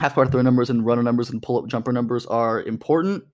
half 0.00 0.14
court 0.14 0.30
throw 0.30 0.42
numbers 0.42 0.70
and 0.70 0.84
runner 0.84 1.02
numbers 1.02 1.30
and 1.30 1.42
pull 1.42 1.58
up 1.58 1.68
jumper 1.68 1.92
numbers 1.92 2.26
are 2.26 2.62
important. 2.62 3.24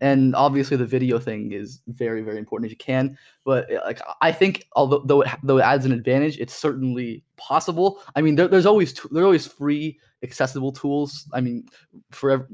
And 0.00 0.34
obviously, 0.36 0.76
the 0.76 0.86
video 0.86 1.18
thing 1.18 1.52
is 1.52 1.80
very, 1.88 2.22
very 2.22 2.38
important 2.38 2.66
if 2.66 2.72
you 2.72 2.76
can. 2.76 3.18
But 3.44 3.72
uh, 3.72 3.80
like, 3.84 4.00
I 4.20 4.30
think 4.30 4.66
although 4.76 5.02
though 5.04 5.22
it, 5.22 5.28
though 5.42 5.58
it 5.58 5.62
adds 5.62 5.84
an 5.84 5.92
advantage, 5.92 6.38
it's 6.38 6.54
certainly 6.54 7.24
possible. 7.36 8.00
I 8.14 8.22
mean, 8.22 8.36
there, 8.36 8.46
there's 8.46 8.66
always 8.66 8.92
there's 9.10 9.24
always 9.24 9.46
free 9.46 9.98
accessible 10.22 10.72
tools. 10.72 11.28
I 11.32 11.40
mean, 11.40 11.66
for 12.10 12.48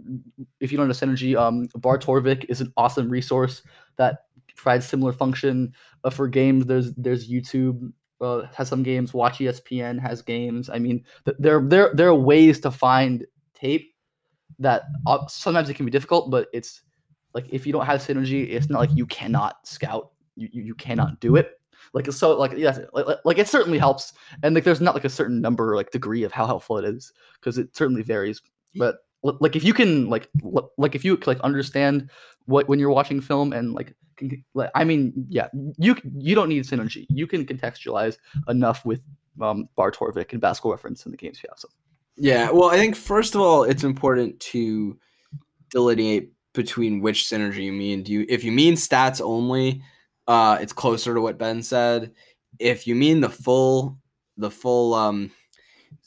if 0.61 0.73
you 0.73 0.79
don't 0.79 0.89
know 0.89 0.95
Synergy, 0.95 1.37
um, 1.37 1.69
Bart 1.77 2.03
Torvik 2.03 2.47
is 2.49 2.61
an 2.63 2.73
awesome 2.79 3.11
resource 3.11 3.63
that 3.97 4.25
provides 4.57 4.87
similar 4.87 5.13
function 5.13 5.75
uh, 6.05 6.11
for 6.11 6.29
games. 6.29 6.67
There's 6.67 6.95
there's 6.95 7.29
YouTube 7.29 7.93
uh, 8.21 8.43
has 8.55 8.69
some 8.69 8.83
games. 8.83 9.13
Watch 9.13 9.39
ESPN 9.39 10.01
has 10.01 10.23
games. 10.23 10.71
I 10.71 10.79
mean, 10.79 11.05
th- 11.25 11.37
there 11.39 11.61
there 11.61 11.91
there 11.95 12.09
are 12.09 12.15
ways 12.15 12.61
to 12.61 12.71
find 12.71 13.27
tape 13.65 13.95
that 14.59 14.83
uh, 15.07 15.27
sometimes 15.27 15.69
it 15.69 15.75
can 15.75 15.87
be 15.87 15.91
difficult, 15.91 16.31
but 16.31 16.49
it's 16.53 16.83
like 17.33 17.47
if 17.51 17.67
you 17.67 17.73
don't 17.73 17.87
have 17.87 18.01
synergy, 18.01 18.49
it's 18.51 18.69
not 18.71 18.79
like 18.79 18.95
you 18.95 19.07
cannot 19.07 19.67
scout. 19.67 20.13
You 20.37 20.49
you, 20.53 20.63
you 20.63 20.75
cannot 20.75 21.21
do 21.21 21.37
it. 21.37 21.61
Like 21.93 22.11
so, 22.13 22.37
like 22.37 22.53
yes, 22.57 22.79
like, 22.93 23.07
like- 23.25 23.39
it 23.39 23.49
certainly 23.49 23.79
helps, 23.79 24.13
and 24.43 24.55
like 24.55 24.65
there's 24.65 24.81
not 24.81 24.95
like 24.95 25.05
a 25.05 25.11
certain 25.11 25.41
number 25.41 25.77
like 25.77 25.91
degree 25.91 26.25
of 26.25 26.33
how 26.33 26.47
helpful 26.47 26.79
it 26.79 26.85
is 26.85 27.13
because 27.41 27.59
it 27.59 27.77
certainly 27.77 28.03
varies. 28.03 28.43
But 28.75 28.97
like 29.23 29.57
if 29.57 29.65
you 29.65 29.73
can 29.73 30.09
like 30.11 30.29
like 30.77 30.95
if 30.95 31.05
you 31.05 31.19
like 31.27 31.41
understand 31.41 32.11
what 32.47 32.69
when 32.69 32.79
you're 32.79 32.91
watching 32.91 33.21
film 33.21 33.53
and 33.53 33.73
like 33.73 33.95
like 34.55 34.71
I 34.75 34.85
mean 34.85 35.27
yeah 35.29 35.49
you 35.79 35.97
you 36.17 36.35
don't 36.35 36.49
need 36.49 36.65
synergy. 36.65 37.07
You 37.09 37.27
can 37.27 37.45
contextualize 37.47 38.19
enough 38.49 38.85
with 38.85 39.03
um 39.41 39.69
Bart 39.77 39.97
Torvik 39.97 40.33
and 40.33 40.41
Basketball 40.41 40.73
Reference 40.73 41.07
in 41.07 41.11
the 41.13 41.17
games 41.17 41.41
you 41.43 41.49
have. 41.51 41.59
So 41.59 41.69
Yeah, 42.17 42.51
well, 42.51 42.71
I 42.71 42.77
think 42.77 42.97
first 42.97 43.35
of 43.35 43.41
all, 43.41 43.65
it's 43.65 43.85
important 43.85 44.39
to 44.41 44.99
delineate 45.71 46.33
between 46.53 47.01
which 47.01 47.25
synergy 47.25 47.65
you 47.65 47.73
mean. 47.73 48.03
Do 48.03 48.13
you 48.13 48.27
if 48.29 48.45
you 48.45 48.53
mean 48.53 48.75
stats 48.75 49.21
only, 49.21 49.83
uh, 50.29 50.59
it's 50.61 50.73
closer 50.73 51.15
to 51.15 51.21
what 51.21 51.39
Ben 51.39 51.63
said. 51.63 52.13
If 52.59 52.87
you 52.87 52.95
mean 52.95 53.21
the 53.21 53.31
full 53.31 53.99
the 54.37 54.51
full 54.51 54.95
um 54.95 55.31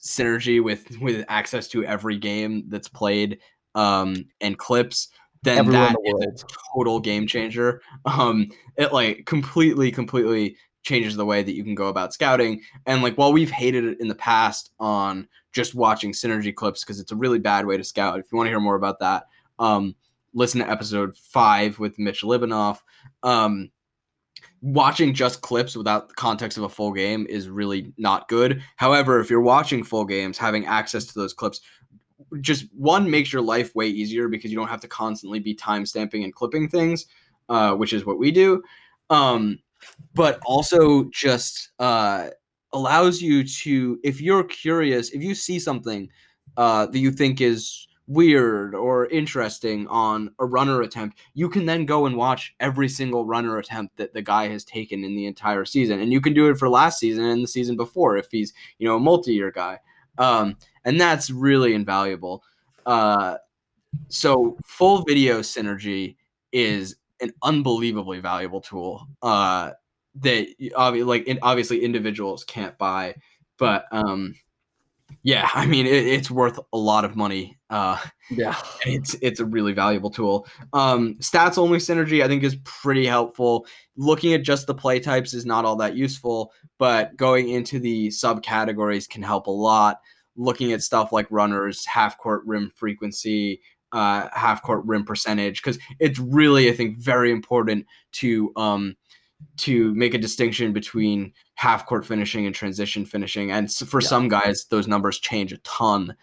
synergy 0.01 0.63
with 0.63 0.85
with 1.01 1.25
access 1.27 1.67
to 1.69 1.83
every 1.83 2.17
game 2.17 2.63
that's 2.67 2.87
played 2.87 3.39
um 3.75 4.25
and 4.39 4.57
clips, 4.57 5.09
then 5.43 5.59
Everywhere 5.59 5.87
in 5.87 5.93
that 5.93 5.99
the 6.03 6.33
is 6.33 6.43
a 6.43 6.47
total 6.75 6.99
game 6.99 7.27
changer. 7.27 7.81
Um, 8.05 8.49
it 8.77 8.93
like 8.93 9.25
completely, 9.25 9.91
completely 9.91 10.57
changes 10.83 11.15
the 11.15 11.25
way 11.25 11.43
that 11.43 11.53
you 11.53 11.63
can 11.63 11.75
go 11.75 11.87
about 11.87 12.13
scouting. 12.13 12.61
And 12.85 13.01
like 13.01 13.15
while 13.15 13.33
we've 13.33 13.51
hated 13.51 13.83
it 13.83 13.99
in 13.99 14.07
the 14.07 14.15
past 14.15 14.71
on 14.79 15.27
just 15.57 15.75
watching 15.75 16.11
synergy 16.11 16.53
clips 16.53 16.83
because 16.83 16.99
it's 16.99 17.11
a 17.11 17.15
really 17.15 17.39
bad 17.39 17.65
way 17.65 17.75
to 17.75 17.83
scout. 17.83 18.19
If 18.19 18.27
you 18.31 18.37
want 18.37 18.45
to 18.45 18.51
hear 18.51 18.59
more 18.59 18.75
about 18.75 18.99
that, 18.99 19.23
um, 19.57 19.95
listen 20.33 20.61
to 20.61 20.69
episode 20.69 21.17
five 21.17 21.79
with 21.79 21.97
Mitch 21.97 22.23
Libanoff. 22.23 22.83
Um, 23.23 23.71
watching 24.61 25.15
just 25.15 25.41
clips 25.41 25.75
without 25.75 26.09
the 26.09 26.13
context 26.13 26.59
of 26.59 26.63
a 26.63 26.69
full 26.69 26.93
game 26.93 27.25
is 27.27 27.49
really 27.49 27.91
not 27.97 28.27
good. 28.27 28.61
However, 28.75 29.19
if 29.19 29.31
you're 29.31 29.41
watching 29.41 29.83
full 29.83 30.05
games, 30.05 30.37
having 30.37 30.67
access 30.67 31.05
to 31.05 31.13
those 31.15 31.33
clips 31.33 31.59
just 32.41 32.65
one 32.73 33.09
makes 33.09 33.33
your 33.33 33.41
life 33.41 33.73
way 33.73 33.87
easier 33.87 34.27
because 34.27 34.51
you 34.51 34.57
don't 34.57 34.67
have 34.67 34.81
to 34.81 34.87
constantly 34.87 35.39
be 35.39 35.55
time 35.55 35.85
stamping 35.85 36.23
and 36.23 36.33
clipping 36.33 36.69
things, 36.69 37.05
uh, 37.49 37.73
which 37.73 37.93
is 37.93 38.05
what 38.05 38.19
we 38.19 38.31
do. 38.31 38.61
Um, 39.09 39.59
but 40.13 40.39
also 40.45 41.05
just 41.05 41.69
uh, 41.79 42.29
allows 42.77 43.21
you 43.21 43.43
to, 43.43 43.99
if 44.03 44.21
you're 44.21 44.43
curious, 44.43 45.09
if 45.09 45.23
you 45.23 45.33
see 45.33 45.59
something 45.59 46.09
uh, 46.57 46.85
that 46.85 46.99
you 46.99 47.11
think 47.11 47.41
is 47.41 47.87
weird 48.05 48.75
or 48.75 49.07
interesting 49.07 49.87
on 49.87 50.31
a 50.39 50.45
runner 50.45 50.81
attempt, 50.81 51.19
you 51.33 51.49
can 51.49 51.65
then 51.65 51.85
go 51.85 52.05
and 52.05 52.15
watch 52.15 52.53
every 52.59 52.87
single 52.87 53.25
runner 53.25 53.57
attempt 53.57 53.97
that 53.97 54.13
the 54.13 54.21
guy 54.21 54.47
has 54.47 54.63
taken 54.63 55.03
in 55.03 55.15
the 55.15 55.25
entire 55.25 55.65
season. 55.65 55.99
And 55.99 56.13
you 56.13 56.21
can 56.21 56.33
do 56.33 56.49
it 56.49 56.57
for 56.57 56.69
last 56.69 56.99
season 56.99 57.25
and 57.25 57.43
the 57.43 57.47
season 57.47 57.75
before 57.75 58.15
if 58.15 58.27
he's, 58.31 58.53
you 58.77 58.87
know, 58.87 58.95
a 58.95 58.99
multi-year 58.99 59.51
guy. 59.51 59.79
Um, 60.19 60.55
and 60.85 61.01
that's 61.01 61.31
really 61.31 61.73
invaluable. 61.73 62.43
Uh, 62.85 63.37
so 64.07 64.57
full 64.65 65.03
video 65.03 65.39
synergy 65.39 66.15
is 66.51 66.95
an 67.21 67.31
unbelievably 67.41 68.19
valuable 68.19 68.61
tool 68.61 69.07
uh, 69.23 69.71
that 70.21 70.47
obviously, 70.75 71.03
like 71.03 71.39
obviously 71.41 71.83
individuals 71.83 72.43
can't 72.43 72.77
buy, 72.77 73.15
but 73.57 73.85
um, 73.91 74.35
yeah, 75.23 75.49
I 75.53 75.65
mean 75.65 75.85
it, 75.85 76.05
it's 76.05 76.31
worth 76.31 76.59
a 76.73 76.77
lot 76.77 77.05
of 77.05 77.15
money. 77.15 77.57
Uh, 77.69 77.97
yeah, 78.29 78.57
it's 78.85 79.15
it's 79.21 79.39
a 79.39 79.45
really 79.45 79.73
valuable 79.73 80.09
tool. 80.09 80.47
Um, 80.73 81.15
stats 81.15 81.57
only 81.57 81.79
synergy 81.79 82.23
I 82.23 82.27
think 82.27 82.43
is 82.43 82.57
pretty 82.63 83.05
helpful. 83.05 83.67
Looking 83.95 84.33
at 84.33 84.43
just 84.43 84.67
the 84.67 84.75
play 84.75 84.99
types 84.99 85.33
is 85.33 85.45
not 85.45 85.65
all 85.65 85.75
that 85.77 85.95
useful, 85.95 86.53
but 86.77 87.15
going 87.17 87.49
into 87.49 87.79
the 87.79 88.07
subcategories 88.09 89.09
can 89.09 89.23
help 89.23 89.47
a 89.47 89.51
lot. 89.51 89.99
Looking 90.35 90.71
at 90.71 90.83
stuff 90.83 91.11
like 91.11 91.27
runners, 91.31 91.85
half 91.85 92.17
court 92.17 92.43
rim 92.45 92.71
frequency, 92.75 93.59
uh, 93.91 94.29
half 94.33 94.61
court 94.61 94.85
rim 94.85 95.03
percentage, 95.03 95.61
because 95.61 95.79
it's 95.99 96.19
really 96.19 96.69
I 96.69 96.73
think 96.73 96.99
very 96.99 97.31
important 97.31 97.87
to 98.13 98.53
um, 98.55 98.95
to 99.57 99.93
make 99.95 100.13
a 100.13 100.19
distinction 100.19 100.73
between 100.73 101.33
half 101.55 101.85
court 101.85 102.05
finishing 102.05 102.45
and 102.45 102.55
transition 102.55 103.05
finishing. 103.05 103.51
And 103.51 103.71
for 103.71 104.01
yeah. 104.01 104.07
some 104.07 104.27
guys, 104.27 104.65
those 104.69 104.87
numbers 104.87 105.19
change 105.19 105.53
a 105.53 105.57
ton. 105.57 106.15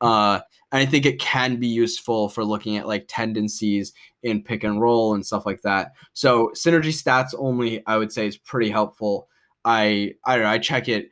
Uh, 0.00 0.40
and 0.70 0.80
I 0.80 0.86
think 0.86 1.06
it 1.06 1.18
can 1.18 1.56
be 1.56 1.66
useful 1.66 2.28
for 2.28 2.44
looking 2.44 2.76
at 2.76 2.86
like 2.86 3.06
tendencies 3.08 3.92
in 4.22 4.42
pick 4.42 4.64
and 4.64 4.80
roll 4.80 5.14
and 5.14 5.24
stuff 5.24 5.46
like 5.46 5.62
that. 5.62 5.92
So 6.12 6.50
synergy 6.54 6.92
stats 6.92 7.34
only, 7.38 7.84
I 7.86 7.96
would 7.96 8.12
say, 8.12 8.26
is 8.26 8.36
pretty 8.36 8.70
helpful. 8.70 9.28
I 9.64 10.14
I 10.24 10.36
don't 10.36 10.44
know, 10.44 10.50
I 10.50 10.58
check 10.58 10.88
it 10.88 11.10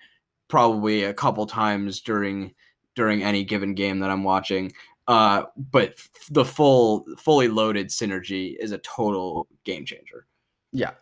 probably 0.48 1.04
a 1.04 1.14
couple 1.14 1.46
times 1.46 2.00
during 2.00 2.54
during 2.94 3.22
any 3.22 3.44
given 3.44 3.74
game 3.74 4.00
that 4.00 4.10
I'm 4.10 4.24
watching. 4.24 4.72
Uh, 5.08 5.44
but 5.56 5.94
the 6.30 6.44
full 6.44 7.06
fully 7.18 7.48
loaded 7.48 7.88
synergy 7.88 8.56
is 8.58 8.72
a 8.72 8.78
total 8.78 9.46
game 9.64 9.84
changer. 9.84 10.26
Yeah, 10.72 10.92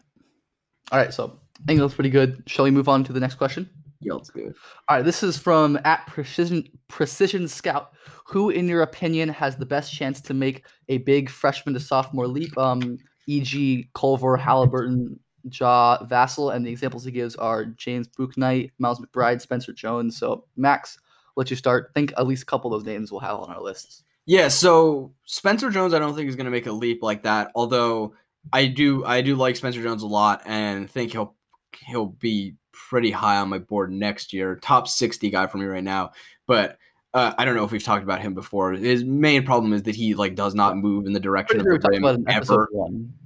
all 0.92 0.98
right, 0.98 1.12
so 1.12 1.38
I 1.60 1.64
think 1.66 1.80
that's 1.80 1.94
pretty 1.94 2.10
good. 2.10 2.42
Shall 2.46 2.64
we 2.64 2.70
move 2.70 2.88
on 2.88 3.04
to 3.04 3.12
the 3.12 3.20
next 3.20 3.36
question? 3.36 3.68
Yeah, 4.00 4.14
let's 4.14 4.30
do 4.30 4.48
it. 4.48 4.56
All 4.88 4.96
right, 4.96 5.04
this 5.04 5.22
is 5.22 5.38
from 5.38 5.78
at 5.84 6.06
Precision 6.06 6.68
Precision 6.88 7.48
Scout. 7.48 7.92
Who, 8.26 8.50
in 8.50 8.68
your 8.68 8.82
opinion, 8.82 9.28
has 9.30 9.56
the 9.56 9.66
best 9.66 9.92
chance 9.92 10.20
to 10.22 10.34
make 10.34 10.66
a 10.88 10.98
big 10.98 11.30
freshman 11.30 11.74
to 11.74 11.80
sophomore 11.80 12.26
leap? 12.26 12.56
Um, 12.58 12.98
e.g., 13.26 13.88
Culver, 13.94 14.36
Halliburton, 14.36 15.18
Ja, 15.50 15.98
Vassell, 16.04 16.54
and 16.54 16.66
the 16.66 16.70
examples 16.70 17.04
he 17.04 17.10
gives 17.10 17.36
are 17.36 17.64
James 17.64 18.08
Bouknight, 18.08 18.70
Miles 18.78 19.00
McBride, 19.00 19.40
Spencer 19.40 19.72
Jones. 19.72 20.16
So, 20.18 20.44
Max, 20.56 20.98
let 21.36 21.50
you 21.50 21.56
start. 21.56 21.92
Think 21.94 22.12
at 22.16 22.26
least 22.26 22.42
a 22.42 22.46
couple 22.46 22.72
of 22.72 22.80
those 22.80 22.86
names 22.86 23.10
we'll 23.10 23.20
have 23.20 23.38
on 23.38 23.50
our 23.50 23.60
lists. 23.60 24.04
Yeah, 24.26 24.48
so 24.48 25.12
Spencer 25.24 25.70
Jones, 25.70 25.92
I 25.92 25.98
don't 25.98 26.14
think 26.14 26.28
is 26.28 26.36
going 26.36 26.46
to 26.46 26.50
make 26.50 26.66
a 26.66 26.72
leap 26.72 27.02
like 27.02 27.22
that. 27.24 27.50
Although 27.54 28.14
I 28.52 28.66
do 28.66 29.04
I 29.04 29.20
do 29.20 29.36
like 29.36 29.56
Spencer 29.56 29.82
Jones 29.82 30.02
a 30.02 30.06
lot 30.06 30.42
and 30.46 30.90
think 30.90 31.12
he'll 31.12 31.34
he'll 31.86 32.06
be 32.06 32.54
pretty 32.72 33.10
high 33.10 33.38
on 33.38 33.48
my 33.48 33.58
board 33.58 33.90
next 33.90 34.32
year. 34.32 34.56
Top 34.56 34.88
60 34.88 35.30
guy 35.30 35.46
for 35.46 35.58
me 35.58 35.64
right 35.64 35.84
now. 35.84 36.12
But 36.46 36.78
uh, 37.14 37.32
I 37.38 37.44
don't 37.44 37.54
know 37.54 37.64
if 37.64 37.70
we've 37.70 37.82
talked 37.82 38.02
about 38.02 38.20
him 38.20 38.34
before. 38.34 38.72
His 38.72 39.04
main 39.04 39.44
problem 39.44 39.72
is 39.72 39.84
that 39.84 39.94
he 39.94 40.14
like 40.14 40.34
does 40.34 40.54
not 40.54 40.76
move 40.76 41.06
in 41.06 41.12
the 41.12 41.20
direction 41.20 41.60
of 41.60 41.64
the 41.64 41.88
rim 41.88 42.24
ever. 42.28 42.68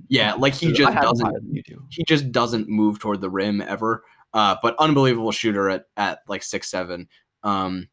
Yeah, 0.09 0.35
like 0.35 0.55
he 0.55 0.73
just 0.73 0.95
doesn't. 0.95 1.65
He 1.89 2.05
just 2.05 2.31
doesn't 2.31 2.69
move 2.69 2.99
toward 2.99 3.21
the 3.21 3.31
rim 3.31 3.63
ever. 3.63 4.05
Uh, 4.35 4.57
but 4.63 4.77
unbelievable 4.79 5.33
shooter 5.33 5.71
at 5.71 5.87
at 5.97 6.21
like 6.29 6.43
six 6.43 6.71
seven. 6.71 7.09
Um, 7.43 7.89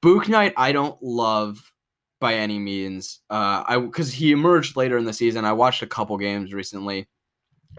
Bouknight, 0.00 0.54
I 0.56 0.72
don't 0.72 1.00
love 1.02 1.70
by 2.20 2.34
any 2.34 2.58
means. 2.58 3.20
Uh, 3.30 3.64
I 3.66 3.78
because 3.78 4.12
he 4.12 4.32
emerged 4.32 4.76
later 4.76 4.98
in 4.98 5.04
the 5.04 5.12
season. 5.12 5.44
I 5.44 5.52
watched 5.52 5.82
a 5.82 5.86
couple 5.86 6.16
games 6.18 6.52
recently, 6.52 7.08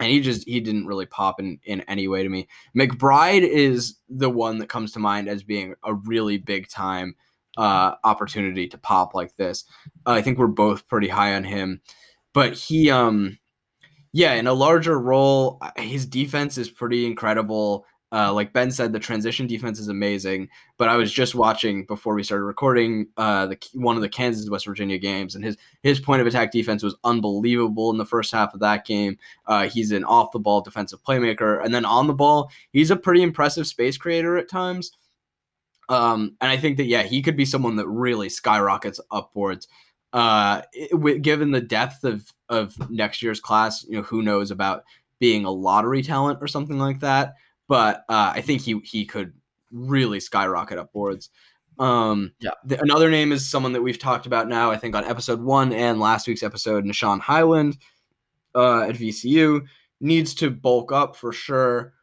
and 0.00 0.10
he 0.10 0.20
just 0.20 0.46
he 0.46 0.60
didn't 0.60 0.86
really 0.86 1.06
pop 1.06 1.40
in 1.40 1.58
in 1.64 1.80
any 1.82 2.08
way 2.08 2.22
to 2.22 2.28
me. 2.28 2.48
McBride 2.76 3.42
is 3.42 3.98
the 4.08 4.30
one 4.30 4.58
that 4.58 4.68
comes 4.68 4.92
to 4.92 4.98
mind 4.98 5.28
as 5.28 5.42
being 5.42 5.74
a 5.84 5.94
really 5.94 6.38
big 6.38 6.68
time 6.68 7.14
uh, 7.56 7.94
opportunity 8.04 8.68
to 8.68 8.78
pop 8.78 9.14
like 9.14 9.34
this. 9.36 9.64
Uh, 10.06 10.12
I 10.12 10.22
think 10.22 10.38
we're 10.38 10.46
both 10.46 10.86
pretty 10.88 11.08
high 11.08 11.34
on 11.34 11.44
him, 11.44 11.80
but 12.32 12.54
he 12.54 12.90
um 12.90 13.38
yeah 14.12 14.34
in 14.34 14.46
a 14.46 14.54
larger 14.54 14.98
role, 14.98 15.60
his 15.76 16.06
defense 16.06 16.58
is 16.58 16.70
pretty 16.70 17.06
incredible. 17.06 17.84
Uh, 18.10 18.32
like 18.32 18.54
Ben 18.54 18.70
said, 18.70 18.92
the 18.92 18.98
transition 18.98 19.46
defense 19.46 19.78
is 19.78 19.88
amazing. 19.88 20.48
But 20.78 20.88
I 20.88 20.96
was 20.96 21.12
just 21.12 21.34
watching 21.34 21.84
before 21.84 22.14
we 22.14 22.22
started 22.22 22.44
recording 22.44 23.08
uh, 23.16 23.46
the 23.46 23.58
one 23.74 23.96
of 23.96 24.02
the 24.02 24.08
Kansas 24.08 24.48
West 24.48 24.66
Virginia 24.66 24.98
games, 24.98 25.34
and 25.34 25.44
his 25.44 25.56
his 25.82 26.00
point 26.00 26.20
of 26.20 26.26
attack 26.26 26.50
defense 26.50 26.82
was 26.82 26.96
unbelievable 27.04 27.90
in 27.90 27.98
the 27.98 28.06
first 28.06 28.32
half 28.32 28.54
of 28.54 28.60
that 28.60 28.86
game. 28.86 29.18
Uh, 29.46 29.68
he's 29.68 29.92
an 29.92 30.04
off 30.04 30.32
the 30.32 30.38
ball 30.38 30.60
defensive 30.62 31.02
playmaker, 31.02 31.62
and 31.62 31.74
then 31.74 31.84
on 31.84 32.06
the 32.06 32.14
ball, 32.14 32.50
he's 32.72 32.90
a 32.90 32.96
pretty 32.96 33.22
impressive 33.22 33.66
space 33.66 33.98
creator 33.98 34.38
at 34.38 34.48
times. 34.48 34.92
Um, 35.90 36.36
and 36.40 36.50
I 36.50 36.56
think 36.56 36.78
that 36.78 36.84
yeah, 36.86 37.02
he 37.02 37.20
could 37.20 37.36
be 37.36 37.44
someone 37.44 37.76
that 37.76 37.88
really 37.88 38.30
skyrockets 38.30 39.00
upwards. 39.10 39.68
Uh, 40.14 40.62
it, 40.72 41.20
given 41.20 41.50
the 41.50 41.60
depth 41.60 42.04
of 42.04 42.32
of 42.48 42.90
next 42.90 43.22
year's 43.22 43.40
class, 43.40 43.84
you 43.84 43.96
know, 43.96 44.02
who 44.02 44.22
knows 44.22 44.50
about 44.50 44.84
being 45.18 45.44
a 45.44 45.50
lottery 45.50 46.02
talent 46.02 46.38
or 46.40 46.46
something 46.46 46.78
like 46.78 47.00
that 47.00 47.34
but 47.68 48.04
uh, 48.08 48.32
I 48.34 48.40
think 48.40 48.62
he 48.62 48.80
he 48.84 49.04
could 49.04 49.32
really 49.70 50.18
skyrocket 50.18 50.78
upwards. 50.78 51.30
Um, 51.78 52.32
yeah. 52.40 52.50
The, 52.64 52.80
another 52.80 53.10
name 53.10 53.30
is 53.30 53.48
someone 53.48 53.72
that 53.72 53.82
we've 53.82 53.98
talked 53.98 54.26
about 54.26 54.48
now. 54.48 54.70
I 54.70 54.76
think 54.76 54.96
on 54.96 55.04
episode 55.04 55.40
one 55.40 55.72
and 55.72 56.00
last 56.00 56.26
week's 56.26 56.42
episode, 56.42 56.84
Nah'Shon 56.84 57.20
Hyland 57.20 57.78
uh, 58.54 58.82
at 58.82 58.96
VCU 58.96 59.64
needs 60.00 60.34
to 60.34 60.50
bulk 60.50 60.90
up 60.90 61.14
for 61.14 61.32
sure, 61.32 61.94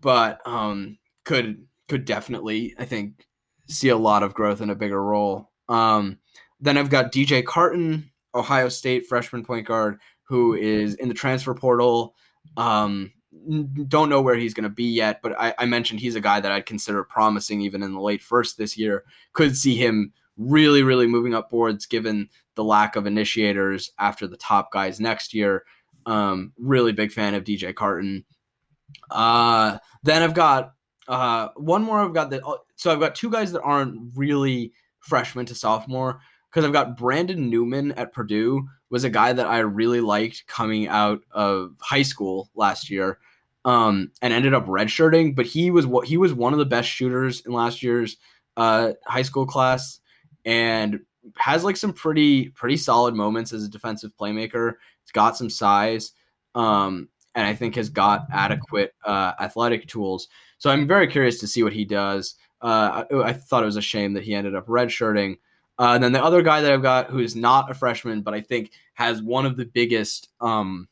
but 0.00 0.40
um, 0.46 0.98
could 1.24 1.66
could 1.88 2.04
definitely 2.04 2.74
I 2.78 2.84
think 2.84 3.26
see 3.68 3.88
a 3.88 3.96
lot 3.96 4.22
of 4.22 4.34
growth 4.34 4.60
in 4.60 4.70
a 4.70 4.74
bigger 4.74 5.02
role. 5.02 5.50
Um, 5.68 6.18
then 6.60 6.78
I've 6.78 6.90
got 6.90 7.12
DJ 7.12 7.44
Carton, 7.44 8.10
Ohio 8.34 8.68
State 8.68 9.06
freshman 9.06 9.44
point 9.44 9.66
guard, 9.66 9.98
who 10.24 10.54
is 10.54 10.94
in 10.94 11.08
the 11.08 11.14
transfer 11.14 11.54
portal. 11.54 12.14
Um, 12.56 13.12
don't 13.88 14.08
know 14.08 14.20
where 14.20 14.36
he's 14.36 14.54
going 14.54 14.64
to 14.64 14.68
be 14.70 14.84
yet, 14.84 15.20
but 15.22 15.38
I, 15.38 15.54
I, 15.58 15.66
mentioned 15.66 16.00
he's 16.00 16.16
a 16.16 16.20
guy 16.20 16.40
that 16.40 16.52
I'd 16.52 16.66
consider 16.66 17.04
promising 17.04 17.60
even 17.60 17.82
in 17.82 17.92
the 17.92 18.00
late 18.00 18.22
first 18.22 18.58
this 18.58 18.76
year. 18.76 19.04
Could 19.32 19.56
see 19.56 19.74
him 19.74 20.12
really, 20.36 20.82
really 20.82 21.06
moving 21.06 21.34
up 21.34 21.50
boards 21.50 21.86
given 21.86 22.28
the 22.54 22.64
lack 22.64 22.96
of 22.96 23.06
initiators 23.06 23.92
after 23.98 24.26
the 24.26 24.36
top 24.36 24.72
guys 24.72 25.00
next 25.00 25.34
year. 25.34 25.64
Um, 26.06 26.52
really 26.58 26.92
big 26.92 27.12
fan 27.12 27.34
of 27.34 27.44
DJ 27.44 27.74
Carton. 27.74 28.24
Uh, 29.10 29.78
then 30.02 30.22
I've 30.22 30.34
got 30.34 30.74
uh, 31.06 31.48
one 31.56 31.82
more. 31.82 32.00
I've 32.00 32.14
got 32.14 32.30
that. 32.30 32.44
Uh, 32.44 32.56
so 32.76 32.92
I've 32.92 33.00
got 33.00 33.14
two 33.14 33.30
guys 33.30 33.52
that 33.52 33.62
aren't 33.62 34.12
really 34.16 34.72
freshman 35.00 35.46
to 35.46 35.54
sophomore 35.54 36.20
because 36.50 36.64
I've 36.64 36.72
got 36.72 36.96
Brandon 36.96 37.50
Newman 37.50 37.92
at 37.92 38.12
Purdue 38.12 38.66
was 38.90 39.04
a 39.04 39.10
guy 39.10 39.32
that 39.32 39.46
I 39.46 39.58
really 39.58 40.00
liked 40.00 40.46
coming 40.46 40.88
out 40.88 41.20
of 41.30 41.74
high 41.80 42.02
school 42.02 42.50
last 42.54 42.90
year, 42.90 43.18
um, 43.68 44.10
and 44.22 44.32
ended 44.32 44.54
up 44.54 44.66
redshirting. 44.66 45.36
But 45.36 45.44
he 45.44 45.70
was 45.70 45.86
what 45.86 46.08
he 46.08 46.16
was 46.16 46.32
one 46.32 46.54
of 46.54 46.58
the 46.58 46.64
best 46.64 46.88
shooters 46.88 47.42
in 47.44 47.52
last 47.52 47.82
year's 47.82 48.16
uh, 48.56 48.92
high 49.06 49.22
school 49.22 49.46
class, 49.46 50.00
and 50.46 51.00
has 51.36 51.64
like 51.64 51.76
some 51.76 51.92
pretty 51.92 52.48
pretty 52.48 52.78
solid 52.78 53.14
moments 53.14 53.52
as 53.52 53.64
a 53.64 53.68
defensive 53.68 54.12
playmaker. 54.18 54.74
He's 55.04 55.12
got 55.12 55.36
some 55.36 55.50
size, 55.50 56.12
um, 56.54 57.10
and 57.34 57.46
I 57.46 57.54
think 57.54 57.74
has 57.76 57.90
got 57.90 58.26
adequate 58.32 58.94
uh, 59.04 59.34
athletic 59.38 59.86
tools. 59.86 60.28
So 60.56 60.70
I'm 60.70 60.88
very 60.88 61.06
curious 61.06 61.38
to 61.40 61.46
see 61.46 61.62
what 61.62 61.74
he 61.74 61.84
does. 61.84 62.36
Uh, 62.60 63.04
I, 63.12 63.28
I, 63.28 63.32
thought 63.34 63.62
it 63.62 63.66
was 63.66 63.76
a 63.76 63.80
shame 63.80 64.14
that 64.14 64.24
he 64.24 64.34
ended 64.34 64.56
up 64.56 64.66
redshirting. 64.66 65.38
Uh, 65.78 65.92
and 65.94 66.02
then 66.02 66.10
the 66.10 66.24
other 66.24 66.42
guy 66.42 66.60
that 66.60 66.72
I've 66.72 66.82
got 66.82 67.08
who 67.08 67.20
is 67.20 67.36
not 67.36 67.70
a 67.70 67.74
freshman, 67.74 68.22
but 68.22 68.34
I 68.34 68.40
think 68.40 68.72
has 68.94 69.22
one 69.22 69.46
of 69.46 69.56
the 69.56 69.64
biggest 69.64 70.28
um, 70.40 70.88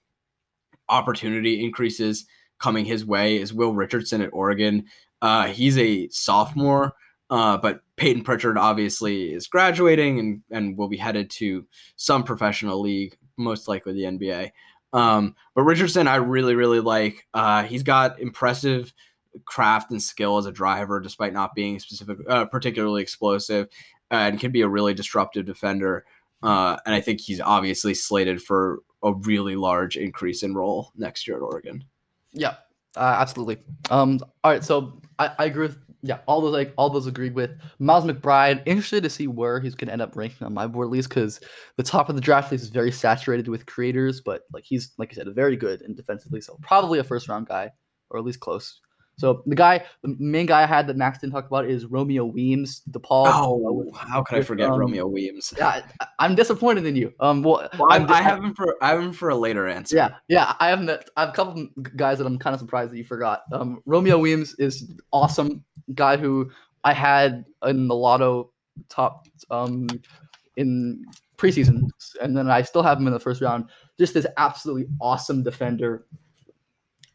opportunity 0.89 1.64
increases 1.64 2.27
coming 2.59 2.85
his 2.85 3.05
way 3.05 3.41
is 3.41 3.53
Will 3.53 3.75
Richardson 3.75 4.23
at 4.23 4.31
Oregon. 4.33 4.85
Uh, 5.23 5.47
he's 5.47 5.79
a 5.79 6.09
sophomore, 6.09 6.95
uh, 7.31 7.57
but 7.59 7.81
Payton 7.97 8.25
Pritchard 8.25 8.59
obviously 8.59 9.33
is 9.33 9.47
graduating 9.47 10.19
and, 10.19 10.43
and 10.51 10.77
will 10.77 10.89
be 10.89 10.97
headed 10.97 11.31
to 11.31 11.67
some 11.97 12.23
professional 12.23 12.81
league, 12.81 13.17
most 13.37 13.69
likely 13.69 13.93
the 13.93 14.05
NBA. 14.05 14.51
Um, 14.93 15.35
but 15.55 15.63
Richardson, 15.63 16.09
I 16.09 16.17
really, 16.17 16.55
really 16.55 16.81
like. 16.81 17.27
Uh, 17.35 17.65
he's 17.65 17.83
got 17.83 18.21
impressive 18.21 18.93
craft 19.45 19.91
and 19.91 20.03
skill 20.03 20.39
as 20.39 20.47
a 20.47 20.53
driver, 20.53 21.01
despite 21.01 21.33
not 21.33 21.55
being 21.55 21.79
specific, 21.79 22.19
uh, 22.29 22.47
particularly 22.47 23.03
explosive, 23.03 23.69
and 24.11 24.41
can 24.41 24.53
be 24.53 24.63
a 24.63 24.69
really 24.69 24.95
disruptive 24.95 25.45
defender. 25.45 26.05
Uh, 26.43 26.77
and 26.87 26.95
I 26.95 27.01
think 27.01 27.21
he's 27.21 27.41
obviously 27.41 27.95
slated 27.95 28.43
for 28.43 28.81
a 29.03 29.13
really 29.13 29.57
large 29.57 29.97
increase 29.97 30.43
in 30.43 30.55
role 30.55 30.93
next 30.97 31.27
year 31.27 31.37
at 31.37 31.43
Oregon. 31.43 31.85
Yeah, 32.37 32.55
uh, 32.97 33.16
absolutely. 33.18 33.59
Um, 33.91 34.20
all 34.45 34.53
right, 34.53 34.62
so 34.62 35.01
I, 35.18 35.30
I 35.39 35.45
agree 35.47 35.66
with 35.66 35.78
yeah 36.03 36.18
all 36.26 36.41
those 36.41 36.53
like 36.53 36.72
all 36.76 36.91
those 36.91 37.07
agreed 37.07 37.34
with 37.34 37.51
Miles 37.78 38.05
McBride. 38.05 38.62
Interested 38.66 39.03
to 39.03 39.11
see 39.11 39.26
where 39.26 39.59
he's 39.61 39.74
going 39.74 39.89
to 39.89 39.93
end 39.93 40.03
up 40.03 40.14
ranking 40.14 40.47
on 40.47 40.55
my 40.55 40.66
board 40.66 40.89
least 40.89 41.09
because 41.09 41.41
the 41.76 41.82
top 41.82 42.09
of 42.09 42.14
the 42.14 42.20
draft 42.20 42.53
list 42.53 42.64
is 42.64 42.70
very 42.70 42.93
saturated 42.93 43.49
with 43.49 43.66
creators, 43.66 44.20
but 44.20 44.43
like 44.53 44.64
he's 44.64 44.93
like 44.99 45.11
I 45.12 45.14
said, 45.14 45.34
very 45.34 45.57
good 45.57 45.82
and 45.82 45.97
defensively, 45.97 46.41
so 46.41 46.59
probably 46.62 46.99
a 46.99 47.05
first 47.05 47.28
round 47.28 47.47
guy 47.49 47.70
or 48.11 48.18
at 48.18 48.24
least 48.24 48.41
close. 48.41 48.80
So 49.19 49.43
the 49.47 49.55
guy, 49.55 49.83
the 50.03 50.14
main 50.19 50.45
guy 50.45 50.62
I 50.62 50.67
had 50.67 50.87
that 50.89 50.97
Max 50.97 51.19
didn't 51.19 51.33
talk 51.33 51.47
about 51.47 51.64
is 51.64 51.87
Romeo 51.87 52.27
Weems, 52.27 52.83
DePaul. 52.91 53.25
Oh, 53.27 53.91
how 53.95 54.23
could 54.23 54.39
I 54.39 54.43
forget 54.43 54.69
um, 54.69 54.79
Romeo 54.79 55.07
Weems? 55.07 55.55
Yeah, 55.57 55.81
I'm 56.19 56.35
disappointed 56.35 56.85
in 56.85 56.97
you. 56.97 57.14
Um, 57.21 57.43
well, 57.43 57.67
Well, 57.79 57.91
I'm 57.91 58.11
I 58.11 58.21
have 58.21 58.45
him 58.45 58.55
for 58.55 58.77
I 58.83 58.91
have 58.91 59.01
him 59.01 59.12
for 59.12 59.31
a 59.31 59.37
later 59.37 59.69
answer. 59.69 59.97
Yeah, 59.97 60.17
yeah. 60.29 60.55
I 60.61 60.69
have 60.69 60.83
met, 60.83 61.09
I 61.17 61.23
have 61.23 61.31
a 61.31 61.33
couple 61.33 61.67
guys 61.97 62.19
that 62.19 62.27
I'm 62.27 62.39
kind 62.39 62.53
of 62.53 62.61
surprised 62.61 62.93
that 62.93 62.99
you 62.99 63.05
forgot. 63.05 63.45
Um, 63.53 63.81
Romeo 63.87 64.19
Weems 64.19 64.55
is 64.59 64.93
awesome 65.12 65.64
guy 65.95 66.19
who 66.19 66.51
I 66.85 66.93
had 66.93 67.47
in 67.64 67.89
the 67.89 67.95
lotto 67.95 68.53
top 68.91 69.27
um 69.51 69.87
in 70.57 71.05
preseason, 71.39 71.89
and 72.21 72.37
then 72.37 72.51
I 72.51 72.61
still 72.62 72.83
have 72.83 72.99
him 72.99 73.07
in 73.07 73.14
the 73.14 73.21
first 73.21 73.41
round. 73.41 73.71
Just 73.99 74.12
this 74.12 74.27
absolutely 74.37 74.89
awesome 75.01 75.43
defender, 75.43 76.07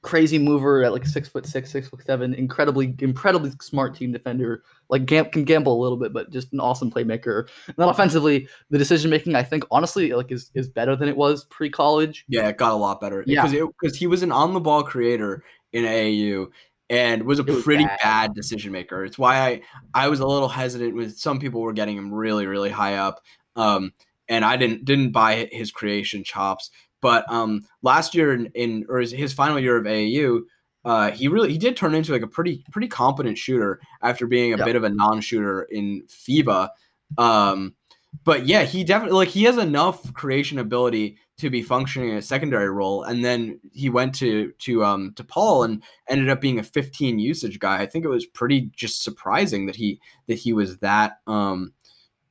crazy 0.04 0.40
mover 0.40 0.84
at 0.84 0.92
like 0.92 1.06
six 1.06 1.28
foot 1.28 1.46
six, 1.46 1.72
six 1.72 1.88
foot 1.88 2.04
seven, 2.06 2.34
incredibly, 2.34 2.96
incredibly 3.00 3.52
smart 3.62 3.96
team 3.96 4.12
defender. 4.12 4.64
Like 4.90 5.06
gam- 5.06 5.30
can 5.30 5.44
gamble 5.44 5.80
a 5.80 5.82
little 5.82 5.98
bit, 5.98 6.12
but 6.14 6.32
just 6.32 6.52
an 6.54 6.60
awesome 6.60 6.92
playmaker. 6.92 7.48
And 7.68 7.76
then 7.78 7.88
offensively, 7.90 8.48
the 8.70 8.78
decision 8.78 9.10
making 9.10 9.36
I 9.36 9.44
think 9.44 9.64
honestly 9.72 10.12
like 10.14 10.32
is 10.32 10.52
is 10.54 10.68
better 10.68 10.96
than 10.96 11.08
it 11.08 11.16
was 11.16 11.46
pre 11.46 11.70
college. 11.70 12.26
Yeah, 12.28 12.48
it 12.48 12.58
got 12.58 12.72
a 12.72 12.76
lot 12.76 13.00
better. 13.00 13.24
Yeah. 13.28 13.46
because 13.46 13.70
because 13.82 13.98
he 13.98 14.08
was 14.08 14.24
an 14.24 14.32
on 14.32 14.54
the 14.54 14.60
ball 14.60 14.84
creator 14.84 15.44
in 15.72 15.86
AAU 15.86 16.48
and 16.90 17.24
was 17.24 17.40
a 17.40 17.44
was 17.44 17.64
pretty 17.64 17.86
bad. 17.86 18.00
bad. 18.04 18.34
decision 18.34 18.72
maker. 18.72 19.06
It's 19.06 19.18
why 19.18 19.38
I 19.40 19.62
I 19.94 20.10
was 20.10 20.20
a 20.20 20.28
little 20.28 20.50
hesitant 20.50 20.96
with 20.96 21.18
some 21.18 21.40
people 21.40 21.62
were 21.62 21.74
getting 21.74 21.98
him 21.98 22.14
really 22.14 22.48
really 22.48 22.70
high 22.70 22.96
up. 22.98 23.22
Um, 23.56 23.94
and 24.28 24.44
I 24.46 24.58
didn't 24.58 24.86
didn't 24.86 25.12
buy 25.12 25.48
his 25.52 25.72
creation 25.72 26.24
chops. 26.24 26.72
But 27.02 27.30
um, 27.32 27.66
last 27.82 28.14
year 28.16 28.34
in, 28.34 28.46
in 28.54 28.86
or 28.88 29.00
his, 29.00 29.12
his 29.12 29.34
final 29.34 29.60
year 29.60 29.78
of 29.78 29.86
AAU, 29.86 30.42
uh, 30.86 31.12
he 31.12 31.28
really 31.28 31.52
he 31.52 31.58
did 31.58 31.76
turn 31.76 31.94
into 31.94 32.12
like 32.12 32.22
a 32.22 32.28
pretty 32.28 32.64
pretty 32.72 32.88
competent 32.88 33.38
shooter 33.38 33.80
after 34.02 34.26
being 34.28 34.54
a 34.54 34.58
Yeah. 34.58 34.66
bit 34.66 34.76
of 34.76 34.84
a 34.84 34.90
non-shooter 34.90 35.64
in 35.64 36.04
FIBA. 36.08 36.70
Um, 37.18 37.76
but 38.24 38.46
yeah, 38.46 38.64
he 38.64 38.84
definitely 38.84 39.18
like 39.18 39.30
he 39.30 39.44
has 39.44 39.58
enough 39.58 40.14
creation 40.14 40.60
ability 40.60 41.18
to 41.38 41.50
be 41.50 41.62
functioning 41.64 42.10
in 42.10 42.18
a 42.18 42.22
secondary 42.22 42.70
role, 42.70 43.04
and 43.04 43.24
then 43.26 43.60
he 43.72 43.90
went 43.90 44.14
to 44.16 44.52
to 44.60 44.84
um 44.84 45.14
to 45.16 45.24
Paul 45.24 45.64
and 45.64 45.82
ended 46.10 46.30
up 46.30 46.42
being 46.42 46.60
a 46.60 46.64
15 46.64 47.18
usage 47.20 47.58
guy. 47.60 47.80
I 47.82 47.86
think 47.86 48.04
it 48.06 48.10
was 48.10 48.26
pretty 48.28 48.70
just 48.76 49.04
surprising 49.04 49.66
that 49.68 49.76
he 49.76 50.00
that 50.28 50.36
he 50.36 50.52
was 50.54 50.78
that 50.80 51.20
um 51.26 51.74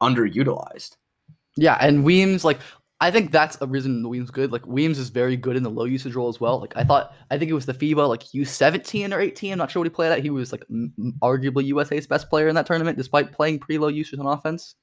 underutilized. 0.01 0.97
Yeah, 1.57 1.77
and 1.81 2.05
Weems, 2.05 2.45
like 2.45 2.59
I 3.03 3.11
think 3.11 3.31
that's 3.31 3.57
a 3.61 3.67
reason 3.67 4.07
Weems 4.09 4.31
good. 4.31 4.53
Like 4.53 4.67
Weems 4.67 4.99
is 4.99 5.09
very 5.09 5.37
good 5.37 5.57
in 5.57 5.63
the 5.63 5.71
low 5.71 5.85
usage 5.85 6.15
role 6.15 6.29
as 6.29 6.39
well. 6.39 6.61
Like 6.61 6.75
I 6.77 6.85
thought, 6.85 7.15
I 7.31 7.39
think 7.39 7.51
it 7.51 7.55
was 7.55 7.65
the 7.67 7.73
FIBA 7.75 8.07
like 8.09 8.35
U 8.35 8.45
seventeen 8.45 9.13
or 9.15 9.21
eighteen. 9.21 9.53
I'm 9.53 9.59
not 9.59 9.71
sure 9.71 9.81
what 9.81 9.87
he 9.87 9.91
played 9.91 10.13
at. 10.13 10.23
He 10.23 10.31
was 10.31 10.53
like 10.53 10.65
m- 10.71 10.93
arguably 11.23 11.65
USA's 11.67 12.07
best 12.07 12.29
player 12.29 12.49
in 12.49 12.55
that 12.57 12.67
tournament, 12.67 12.99
despite 12.99 13.33
playing 13.33 13.59
pretty 13.59 13.79
low 13.79 13.89
usage 13.89 14.19
on 14.19 14.27
offense. 14.27 14.75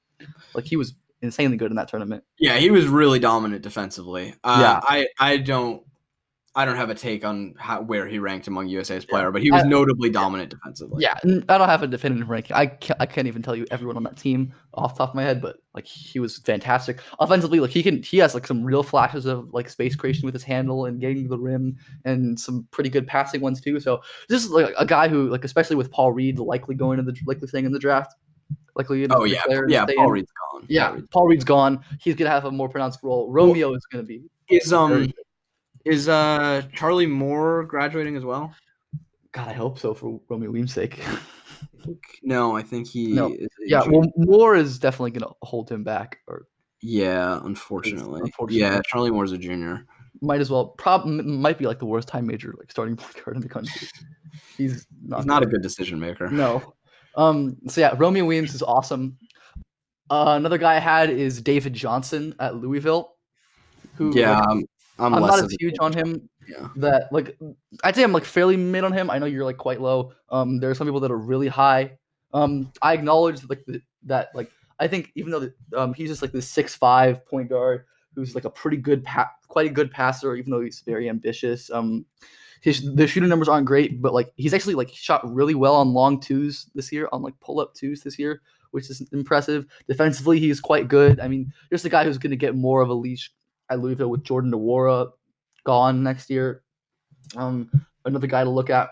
Like 0.56 0.66
he 0.66 0.78
was 0.78 0.96
insanely 1.22 1.58
good 1.58 1.70
in 1.72 1.78
that 1.78 1.88
tournament. 1.90 2.24
Yeah, 2.40 2.58
he 2.58 2.72
was 2.72 2.88
really 2.88 3.20
dominant 3.20 3.62
defensively. 3.62 4.34
Uh, 4.44 4.58
Yeah. 4.62 4.80
I 4.84 5.08
I 5.20 5.38
don't 5.38 5.84
I 6.58 6.66
don't 6.66 6.76
have 6.76 6.90
a 6.90 6.96
take 6.96 7.24
on 7.24 7.54
how 7.60 7.82
where 7.82 8.08
he 8.08 8.18
ranked 8.18 8.48
among 8.48 8.68
USA's 8.68 9.06
player, 9.06 9.30
but 9.30 9.44
he 9.44 9.52
was 9.52 9.62
I- 9.62 9.68
notably 9.68 10.10
dominant 10.10 10.50
defensively. 10.50 11.04
Yeah, 11.04 11.14
I 11.24 11.60
don't 11.60 11.70
have 11.70 11.84
a 11.84 11.88
definitive 11.88 12.28
ranking. 12.28 12.56
I 12.56 12.66
can't, 12.66 13.00
I 13.00 13.06
can't 13.06 13.28
even 13.28 13.44
tell 13.44 13.56
you 13.56 13.68
everyone 13.70 13.96
on 13.96 14.02
that 14.06 14.18
team 14.18 14.56
off 14.74 14.96
the 14.96 14.98
top 14.98 15.10
of 15.10 15.16
my 15.16 15.22
head, 15.22 15.40
but 15.40 15.58
like 15.76 15.86
he 15.86 16.20
was 16.20 16.40
fantastic 16.40 17.00
offensively. 17.20 17.60
Like 17.60 17.70
he 17.70 17.84
can, 17.84 18.02
he 18.02 18.18
has 18.18 18.34
like 18.34 18.48
some 18.48 18.64
real 18.64 18.82
flashes 18.82 19.28
of 19.28 19.54
like 19.54 19.70
space 19.70 19.96
creation 19.96 20.26
with 20.26 20.34
his 20.34 20.42
handle 20.42 20.86
and 20.86 21.00
getting 21.00 21.22
to 21.22 21.30
the 21.30 21.38
rim, 21.38 21.78
and 22.06 22.40
some 22.40 22.68
pretty 22.72 22.90
good 22.90 23.06
passing 23.06 23.40
ones 23.40 23.62
too. 23.62 23.80
So 23.80 24.02
this 24.28 24.44
is 24.44 24.50
like 24.50 24.74
a 24.80 24.86
guy 24.86 25.08
who, 25.10 25.30
like 25.30 25.46
especially 25.46 25.76
with 25.76 25.92
Paul 25.92 26.12
Reed 26.12 26.40
likely 26.40 26.74
going 26.74 26.98
to 26.98 27.04
the 27.04 27.16
likely 27.28 27.48
thing 27.50 27.66
in 27.66 27.72
the 27.72 27.78
draft, 27.78 28.16
likely. 28.74 29.06
Oh 29.12 29.26
yeah, 29.26 29.44
yeah. 29.68 29.86
Paul 29.96 30.08
in. 30.08 30.12
Reed's 30.12 30.32
gone. 30.52 30.66
Yeah, 30.68 30.98
Paul 31.12 31.28
Reed's 31.28 31.44
gone. 31.44 31.86
He's 32.00 32.16
gonna 32.16 32.32
have 32.32 32.46
a 32.46 32.52
more 32.52 32.68
pronounced 32.68 33.02
role. 33.04 33.32
Romeo 33.32 33.76
is 33.76 33.86
gonna 33.92 34.04
be. 34.04 34.24
Is 34.50 34.74
um. 34.74 35.14
Is 35.88 36.08
uh 36.10 36.62
Charlie 36.74 37.06
Moore 37.08 37.64
graduating 37.66 38.16
as 38.16 38.24
well? 38.26 38.54
God, 39.32 39.48
I 39.48 39.54
hope 39.54 39.78
so 39.80 39.94
for 39.94 40.20
Romeo 40.30 40.52
Weems' 40.52 40.74
sake. 40.74 41.00
No, 42.22 42.56
I 42.56 42.64
think 42.64 42.86
he 42.88 43.14
No. 43.14 43.30
is 43.34 43.48
yeah, 43.66 43.82
well, 43.88 44.12
Moore 44.18 44.56
is 44.58 44.78
definitely 44.78 45.12
gonna 45.12 45.32
hold 45.42 45.72
him 45.72 45.84
back, 45.86 46.18
or 46.28 46.48
yeah, 46.82 47.40
unfortunately. 47.44 48.20
unfortunately. 48.24 48.60
Yeah, 48.62 48.82
Charlie 48.88 49.10
Moore's 49.12 49.32
a 49.32 49.38
junior. 49.38 49.86
might 50.22 50.42
as 50.42 50.50
well. 50.50 50.70
Prob 50.78 51.06
might 51.06 51.58
be 51.58 51.66
like 51.66 51.80
the 51.80 51.86
worst 51.86 52.10
time 52.10 52.28
major 52.28 52.54
like 52.58 52.70
starting 52.72 52.96
point 52.98 53.24
guard 53.24 53.38
in 53.38 53.42
the 53.42 53.48
country. 53.48 53.88
He's 54.58 54.86
not. 55.02 55.18
He's 55.20 55.26
not 55.26 55.44
a 55.44 55.46
good 55.46 55.62
decision 55.62 55.98
maker. 56.00 56.30
No. 56.30 56.74
Um. 57.16 57.56
So 57.68 57.80
yeah, 57.80 57.94
Romeo 57.98 58.26
Weems 58.26 58.54
is 58.54 58.62
awesome. 58.62 59.18
Uh, 60.10 60.34
another 60.38 60.58
guy 60.58 60.76
I 60.76 60.80
had 60.80 61.10
is 61.10 61.42
David 61.42 61.74
Johnson 61.74 62.36
at 62.40 62.56
Louisville. 62.56 63.14
Who 63.96 64.12
Yeah, 64.18 64.40
like, 64.42 64.66
I'm, 65.00 65.14
I'm 65.14 65.22
not 65.22 65.44
as 65.44 65.56
huge 65.60 65.76
on 65.80 65.94
him. 65.94 66.30
Yeah. 66.48 66.70
That 66.78 67.12
like 67.12 67.38
I'd 67.84 67.96
say 67.96 68.04
I'm 68.04 68.14
like 68.14 68.26
fairly 68.26 68.58
mid 68.58 68.84
on 68.84 68.94
him. 68.94 69.10
I 69.10 69.20
know 69.20 69.26
you're 69.26 69.46
like 69.46 69.58
quite 69.58 69.82
low. 69.82 70.14
Um, 70.30 70.60
there 70.60 70.70
are 70.70 70.76
some 70.76 70.88
people 70.88 71.00
that 71.02 71.12
are 71.12 71.18
really 71.18 71.48
high. 71.48 71.98
Um, 72.34 72.72
I 72.82 72.94
acknowledge 72.94 73.48
like 73.50 73.64
the, 73.66 73.82
that 74.04 74.30
like 74.34 74.52
I 74.80 74.88
think 74.88 75.12
even 75.16 75.32
though 75.32 75.40
the, 75.40 75.54
um 75.76 75.94
he's 75.94 76.10
just 76.10 76.22
like 76.22 76.32
this 76.32 76.48
six 76.48 76.76
five 76.76 77.26
point 77.26 77.50
guard 77.50 77.86
who's 78.16 78.36
like 78.36 78.46
a 78.46 78.50
pretty 78.50 78.78
good 78.78 79.04
pa- 79.04 79.32
quite 79.48 79.70
a 79.70 79.74
good 79.74 79.92
passer 79.92 80.36
even 80.36 80.52
though 80.52 80.62
he's 80.62 80.82
very 80.82 81.10
ambitious. 81.10 81.70
Um, 81.70 82.06
his 82.62 82.94
the 82.96 83.08
shooting 83.08 83.30
numbers 83.30 83.48
aren't 83.48 83.68
great, 83.68 84.02
but 84.02 84.14
like 84.14 84.32
he's 84.36 84.54
actually 84.54 84.76
like 84.76 84.90
shot 84.90 85.22
really 85.32 85.56
well 85.56 85.76
on 85.76 85.94
long 85.94 86.20
twos 86.20 86.70
this 86.76 86.92
year 86.92 87.08
on 87.12 87.22
like 87.22 87.40
pull 87.40 87.60
up 87.60 87.74
twos 87.74 88.02
this 88.02 88.18
year, 88.18 88.42
which 88.72 88.90
is 88.90 89.02
impressive. 89.12 89.66
Defensively, 89.88 90.40
he's 90.40 90.60
quite 90.60 90.88
good. 90.88 91.20
I 91.20 91.28
mean, 91.28 91.54
just 91.72 91.86
a 91.86 91.90
guy 91.90 92.04
who's 92.04 92.18
going 92.18 92.32
to 92.32 92.38
get 92.38 92.56
more 92.56 92.82
of 92.82 92.90
a 92.90 92.94
leash 92.94 93.32
at 93.70 93.80
Louisville 93.80 94.10
with 94.10 94.24
Jordan 94.24 94.52
Nwora 94.52 95.10
gone 95.64 96.04
next 96.04 96.30
year. 96.30 96.64
Um, 97.36 97.70
another 98.06 98.28
guy 98.28 98.44
to 98.44 98.50
look 98.50 98.70
at, 98.70 98.90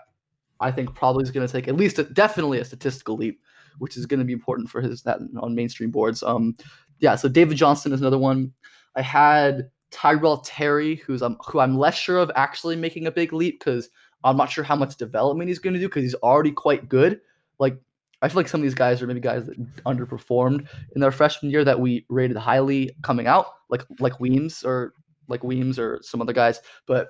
I 0.60 0.70
think, 0.70 0.94
probably 0.94 1.22
is 1.22 1.30
going 1.30 1.46
to 1.46 1.52
take 1.52 1.68
at 1.68 1.76
least 1.76 1.98
a, 1.98 2.04
definitely 2.04 2.58
a 2.58 2.64
statistical 2.64 3.16
leap, 3.16 3.40
which 3.78 3.96
is 3.96 4.06
going 4.06 4.20
to 4.20 4.26
be 4.26 4.32
important 4.32 4.68
for 4.68 4.80
his 4.80 5.02
that 5.02 5.18
on 5.40 5.54
mainstream 5.54 5.90
boards. 5.90 6.22
Um, 6.22 6.56
yeah, 6.98 7.14
so 7.14 7.28
David 7.28 7.56
Johnson 7.56 7.92
is 7.92 8.00
another 8.00 8.18
one. 8.18 8.52
I 8.94 9.02
had 9.02 9.70
Tyrell 9.90 10.38
Terry, 10.38 10.96
who's 10.96 11.22
um, 11.22 11.38
who 11.46 11.60
I'm 11.60 11.78
less 11.78 11.94
sure 11.94 12.18
of 12.18 12.30
actually 12.34 12.76
making 12.76 13.06
a 13.06 13.12
big 13.12 13.32
leap 13.32 13.60
because 13.60 13.88
I'm 14.24 14.36
not 14.36 14.50
sure 14.50 14.64
how 14.64 14.76
much 14.76 14.96
development 14.96 15.48
he's 15.48 15.58
going 15.58 15.74
to 15.74 15.80
do 15.80 15.88
because 15.88 16.02
he's 16.02 16.14
already 16.16 16.52
quite 16.52 16.88
good. 16.88 17.20
Like 17.58 17.78
I 18.22 18.28
feel 18.28 18.36
like 18.36 18.48
some 18.48 18.60
of 18.60 18.62
these 18.62 18.74
guys 18.74 19.02
are 19.02 19.06
maybe 19.06 19.20
guys 19.20 19.46
that 19.46 19.58
underperformed 19.84 20.66
in 20.94 21.00
their 21.00 21.12
freshman 21.12 21.50
year 21.50 21.64
that 21.64 21.78
we 21.78 22.06
rated 22.08 22.36
highly 22.36 22.90
coming 23.02 23.26
out, 23.26 23.46
like 23.68 23.82
like 24.00 24.18
Weems 24.20 24.64
or 24.64 24.94
like 25.28 25.44
Weems 25.44 25.78
or 25.78 26.00
some 26.02 26.20
other 26.22 26.32
guys. 26.32 26.60
But 26.86 27.08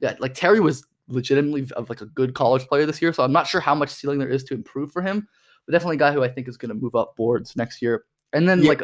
yeah, 0.00 0.14
like 0.20 0.34
Terry 0.34 0.60
was 0.60 0.86
legitimately 1.08 1.68
of 1.76 1.88
like 1.88 2.00
a 2.00 2.06
good 2.06 2.34
college 2.34 2.66
player 2.66 2.86
this 2.86 3.02
year, 3.02 3.12
so 3.12 3.24
I'm 3.24 3.32
not 3.32 3.46
sure 3.46 3.60
how 3.60 3.74
much 3.74 3.90
ceiling 3.90 4.18
there 4.18 4.28
is 4.28 4.44
to 4.44 4.54
improve 4.54 4.92
for 4.92 5.02
him. 5.02 5.26
But 5.66 5.72
definitely 5.72 5.96
a 5.96 5.98
guy 5.98 6.12
who 6.12 6.22
I 6.22 6.28
think 6.28 6.46
is 6.48 6.56
going 6.56 6.68
to 6.68 6.74
move 6.74 6.94
up 6.94 7.16
boards 7.16 7.56
next 7.56 7.80
year. 7.82 8.04
And 8.32 8.48
then 8.48 8.62
Yeah. 8.62 8.68
like 8.68 8.82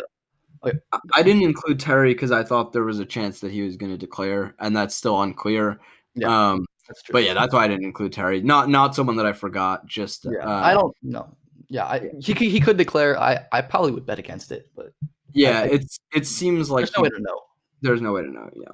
I- 0.62 0.98
I 1.14 1.22
didn't 1.22 1.42
include 1.42 1.80
Terry 1.80 2.12
because 2.12 2.30
I 2.32 2.42
thought 2.42 2.72
there 2.72 2.84
was 2.84 2.98
a 2.98 3.06
chance 3.06 3.40
that 3.40 3.50
he 3.50 3.62
was 3.62 3.76
going 3.78 3.92
to 3.92 3.96
declare, 3.98 4.54
and 4.58 4.76
that's 4.76 4.94
still 4.94 5.20
unclear. 5.22 5.80
Yeah. 6.14 6.50
Um, 6.50 6.66
that's 6.86 7.02
true. 7.02 7.12
but 7.14 7.24
yeah, 7.24 7.32
that's 7.34 7.54
why 7.54 7.64
I 7.64 7.68
didn't 7.68 7.84
include 7.84 8.12
Terry. 8.12 8.42
Not 8.42 8.68
not 8.68 8.94
someone 8.94 9.16
that 9.16 9.24
I 9.26 9.32
forgot. 9.32 9.86
Just 9.86 10.26
yeah, 10.30 10.40
uh, 10.44 10.60
I 10.62 10.74
don't 10.74 10.94
know. 11.02 11.34
Yeah, 11.70 11.86
I, 11.86 12.10
he 12.20 12.34
could- 12.34 12.48
he 12.48 12.60
could 12.60 12.76
declare. 12.76 13.18
I 13.18 13.46
I 13.52 13.62
probably 13.62 13.92
would 13.92 14.04
bet 14.04 14.18
against 14.18 14.50
it, 14.52 14.68
but 14.76 14.92
Yeah, 15.32 15.62
it's 15.62 15.98
it 16.12 16.26
seems 16.26 16.68
like 16.70 16.82
there's 16.86 16.96
no 16.96 17.02
way 17.04 17.08
to 17.10 17.20
know. 17.20 17.40
there's 17.80 18.00
no 18.02 18.12
way 18.12 18.22
to 18.22 18.30
know. 18.30 18.50
Yeah. 18.54 18.72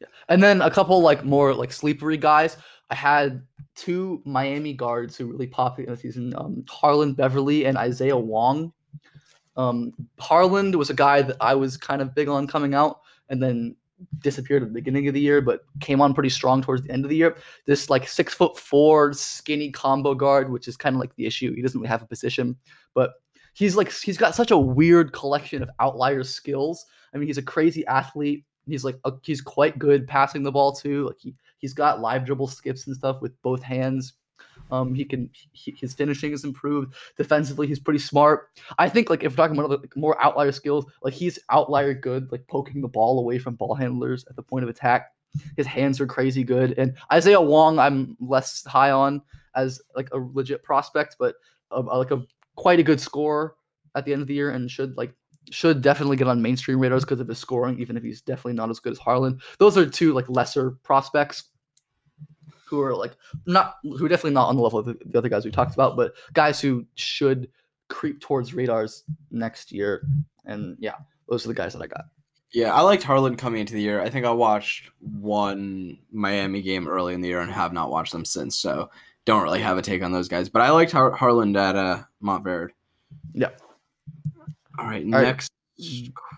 yeah. 0.00 0.06
And 0.28 0.42
then 0.42 0.62
a 0.62 0.70
couple 0.70 1.00
like 1.02 1.24
more 1.24 1.52
like 1.52 1.70
sleepery 1.70 2.18
guys. 2.20 2.56
I 2.88 2.94
had 2.94 3.42
two 3.74 4.22
Miami 4.24 4.72
guards 4.72 5.16
who 5.16 5.26
really 5.26 5.48
popped 5.48 5.80
in 5.80 5.86
the 5.86 5.96
season: 5.96 6.32
um, 6.38 6.64
Harlond 6.68 7.16
Beverly 7.16 7.66
and 7.66 7.76
Isaiah 7.76 8.16
Wong. 8.16 8.72
Um, 9.56 9.92
Harlond 10.20 10.74
was 10.76 10.90
a 10.90 10.94
guy 10.94 11.22
that 11.22 11.36
I 11.40 11.54
was 11.54 11.76
kind 11.76 12.00
of 12.00 12.14
big 12.14 12.28
on 12.28 12.46
coming 12.46 12.74
out, 12.74 13.00
and 13.28 13.42
then 13.42 13.74
disappeared 14.18 14.62
at 14.62 14.68
the 14.68 14.74
beginning 14.74 15.08
of 15.08 15.14
the 15.14 15.20
year, 15.20 15.40
but 15.40 15.64
came 15.80 16.00
on 16.00 16.14
pretty 16.14 16.28
strong 16.28 16.62
towards 16.62 16.82
the 16.82 16.92
end 16.92 17.04
of 17.04 17.08
the 17.08 17.16
year. 17.16 17.36
This 17.66 17.90
like 17.90 18.08
six 18.08 18.34
foot 18.34 18.58
four 18.58 19.12
skinny 19.12 19.70
combo 19.70 20.14
guard, 20.14 20.50
which 20.50 20.68
is 20.68 20.76
kind 20.76 20.94
of 20.96 21.00
like 21.00 21.14
the 21.16 21.26
issue. 21.26 21.54
He 21.54 21.62
doesn't 21.62 21.80
really 21.80 21.88
have 21.88 22.02
a 22.02 22.06
position, 22.06 22.56
but 22.94 23.14
he's 23.54 23.76
like 23.76 23.92
he's 23.92 24.18
got 24.18 24.34
such 24.34 24.50
a 24.50 24.58
weird 24.58 25.12
collection 25.12 25.62
of 25.62 25.70
outlier 25.80 26.24
skills. 26.24 26.84
I 27.14 27.18
mean, 27.18 27.26
he's 27.26 27.38
a 27.38 27.42
crazy 27.42 27.86
athlete. 27.86 28.44
He's 28.66 28.84
like 28.84 28.98
a, 29.04 29.12
he's 29.22 29.40
quite 29.40 29.78
good 29.78 30.06
passing 30.06 30.42
the 30.42 30.52
ball 30.52 30.72
too. 30.72 31.06
Like 31.06 31.16
he 31.18 31.34
he's 31.58 31.74
got 31.74 32.00
live 32.00 32.24
dribble 32.24 32.48
skips 32.48 32.86
and 32.86 32.96
stuff 32.96 33.22
with 33.22 33.40
both 33.42 33.62
hands. 33.62 34.14
Um, 34.70 34.94
he 34.94 35.04
can 35.04 35.30
he, 35.52 35.72
his 35.72 35.94
finishing 35.94 36.32
is 36.32 36.44
improved. 36.44 36.94
Defensively, 37.16 37.66
he's 37.66 37.78
pretty 37.78 37.98
smart. 37.98 38.48
I 38.78 38.88
think 38.88 39.10
like 39.10 39.22
if 39.22 39.32
we're 39.32 39.36
talking 39.36 39.58
about 39.58 39.80
like, 39.80 39.96
more 39.96 40.20
outlier 40.22 40.52
skills, 40.52 40.86
like 41.02 41.14
he's 41.14 41.38
outlier 41.50 41.94
good, 41.94 42.30
like 42.32 42.46
poking 42.48 42.80
the 42.80 42.88
ball 42.88 43.18
away 43.18 43.38
from 43.38 43.54
ball 43.54 43.74
handlers 43.74 44.24
at 44.28 44.36
the 44.36 44.42
point 44.42 44.64
of 44.64 44.68
attack. 44.68 45.12
His 45.56 45.66
hands 45.66 46.00
are 46.00 46.06
crazy 46.06 46.44
good. 46.44 46.78
And 46.78 46.94
Isaiah 47.12 47.40
Wong, 47.40 47.78
I'm 47.78 48.16
less 48.20 48.64
high 48.66 48.90
on 48.90 49.22
as 49.54 49.80
like 49.94 50.08
a 50.12 50.18
legit 50.18 50.62
prospect, 50.62 51.16
but 51.18 51.36
uh, 51.70 51.82
like 51.82 52.10
a 52.10 52.24
quite 52.56 52.80
a 52.80 52.82
good 52.82 53.00
scorer 53.00 53.54
at 53.94 54.04
the 54.04 54.12
end 54.12 54.22
of 54.22 54.28
the 54.28 54.34
year 54.34 54.50
and 54.50 54.70
should 54.70 54.96
like 54.96 55.12
should 55.50 55.80
definitely 55.80 56.16
get 56.16 56.26
on 56.26 56.42
mainstream 56.42 56.80
radars 56.80 57.04
because 57.04 57.20
of 57.20 57.28
his 57.28 57.38
scoring, 57.38 57.78
even 57.78 57.96
if 57.96 58.02
he's 58.02 58.20
definitely 58.20 58.54
not 58.54 58.70
as 58.70 58.80
good 58.80 58.92
as 58.92 58.98
Harlond. 58.98 59.40
Those 59.58 59.78
are 59.78 59.86
two 59.88 60.12
like 60.12 60.28
lesser 60.28 60.72
prospects 60.82 61.44
who 62.66 62.80
are 62.80 62.94
like 62.94 63.16
not 63.46 63.76
who 63.82 64.04
are 64.04 64.08
definitely 64.08 64.32
not 64.32 64.48
on 64.48 64.56
the 64.56 64.62
level 64.62 64.78
of 64.78 64.86
the, 64.86 64.98
the 65.06 65.18
other 65.18 65.28
guys 65.28 65.44
we 65.44 65.50
talked 65.50 65.74
about, 65.74 65.96
but 65.96 66.14
guys 66.32 66.60
who 66.60 66.84
should 66.94 67.48
creep 67.88 68.20
towards 68.20 68.54
radars 68.54 69.04
next 69.30 69.72
year. 69.72 70.06
And 70.44 70.76
yeah, 70.80 70.94
those 71.28 71.44
are 71.44 71.48
the 71.48 71.54
guys 71.54 71.72
that 71.72 71.82
I 71.82 71.86
got. 71.86 72.06
Yeah, 72.52 72.72
I 72.72 72.80
liked 72.80 73.02
Harlond 73.02 73.38
coming 73.38 73.60
into 73.60 73.74
the 73.74 73.82
year. 73.82 74.00
I 74.00 74.08
think 74.08 74.24
I 74.24 74.30
watched 74.30 74.90
one 75.00 75.98
Miami 76.12 76.62
game 76.62 76.88
early 76.88 77.14
in 77.14 77.20
the 77.20 77.28
year 77.28 77.40
and 77.40 77.50
have 77.50 77.72
not 77.72 77.90
watched 77.90 78.12
them 78.12 78.24
since. 78.24 78.56
So 78.56 78.90
don't 79.24 79.42
really 79.42 79.60
have 79.60 79.76
a 79.76 79.82
take 79.82 80.02
on 80.02 80.12
those 80.12 80.28
guys. 80.28 80.48
But 80.48 80.62
I 80.62 80.70
liked 80.70 80.92
Har- 80.92 81.16
Harlond 81.16 81.56
at 81.56 81.76
uh, 81.76 82.02
Montverde. 82.22 82.70
Yeah. 83.34 83.50
All 84.78 84.86
right, 84.86 85.04
All 85.04 85.12
right. 85.12 85.22
next 85.22 85.50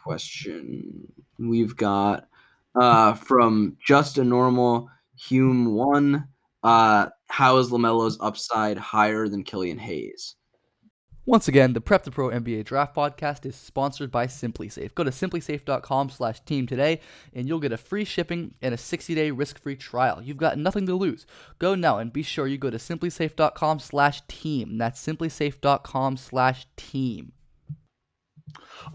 question 0.05 1.13
we've 1.39 1.77
got 1.77 2.29
uh, 2.75 3.15
from 3.15 3.77
just 3.85 4.19
a 4.19 4.25
normal 4.25 4.91
Hume 5.19 5.75
one. 5.75 6.29
Uh, 6.63 7.09
how 7.29 7.57
is 7.59 7.71
Lamelo's 7.71 8.19
upside 8.21 8.79
higher 8.79 9.29
than 9.29 9.45
Killian 9.45 9.79
Hayes? 9.79 10.37
Once 11.27 11.47
again, 11.47 11.75
the 11.75 11.81
Prep 11.81 12.05
to 12.05 12.11
Pro 12.11 12.31
NBA 12.31 12.65
Draft 12.65 12.97
Podcast 12.97 13.45
is 13.45 13.55
sponsored 13.55 14.11
by 14.11 14.27
SimpliSafe. 14.27 14.95
Go 14.95 15.05
to 15.05 15.11
simplisafe.com 15.11 16.09
slash 16.09 16.41
team 16.41 16.67
today, 16.67 17.01
and 17.35 17.47
you'll 17.47 17.59
get 17.59 17.71
a 17.73 17.77
free 17.77 18.07
shipping 18.07 18.55
and 18.63 18.73
a 18.73 18.79
60-day 18.79 19.31
risk-free 19.31 19.77
trial. 19.77 20.23
You've 20.23 20.39
got 20.39 20.57
nothing 20.57 20.87
to 20.87 20.95
lose. 20.95 21.27
Go 21.59 21.75
now 21.75 21.99
and 21.99 22.11
be 22.11 22.23
sure 22.23 22.47
you 22.47 22.57
go 22.57 22.71
to 22.71 22.79
simplisafe.com 22.79 23.79
slash 23.81 24.23
team. 24.27 24.79
That's 24.79 25.05
simplisafe.com 25.07 26.17
slash 26.17 26.67
team. 26.79 27.33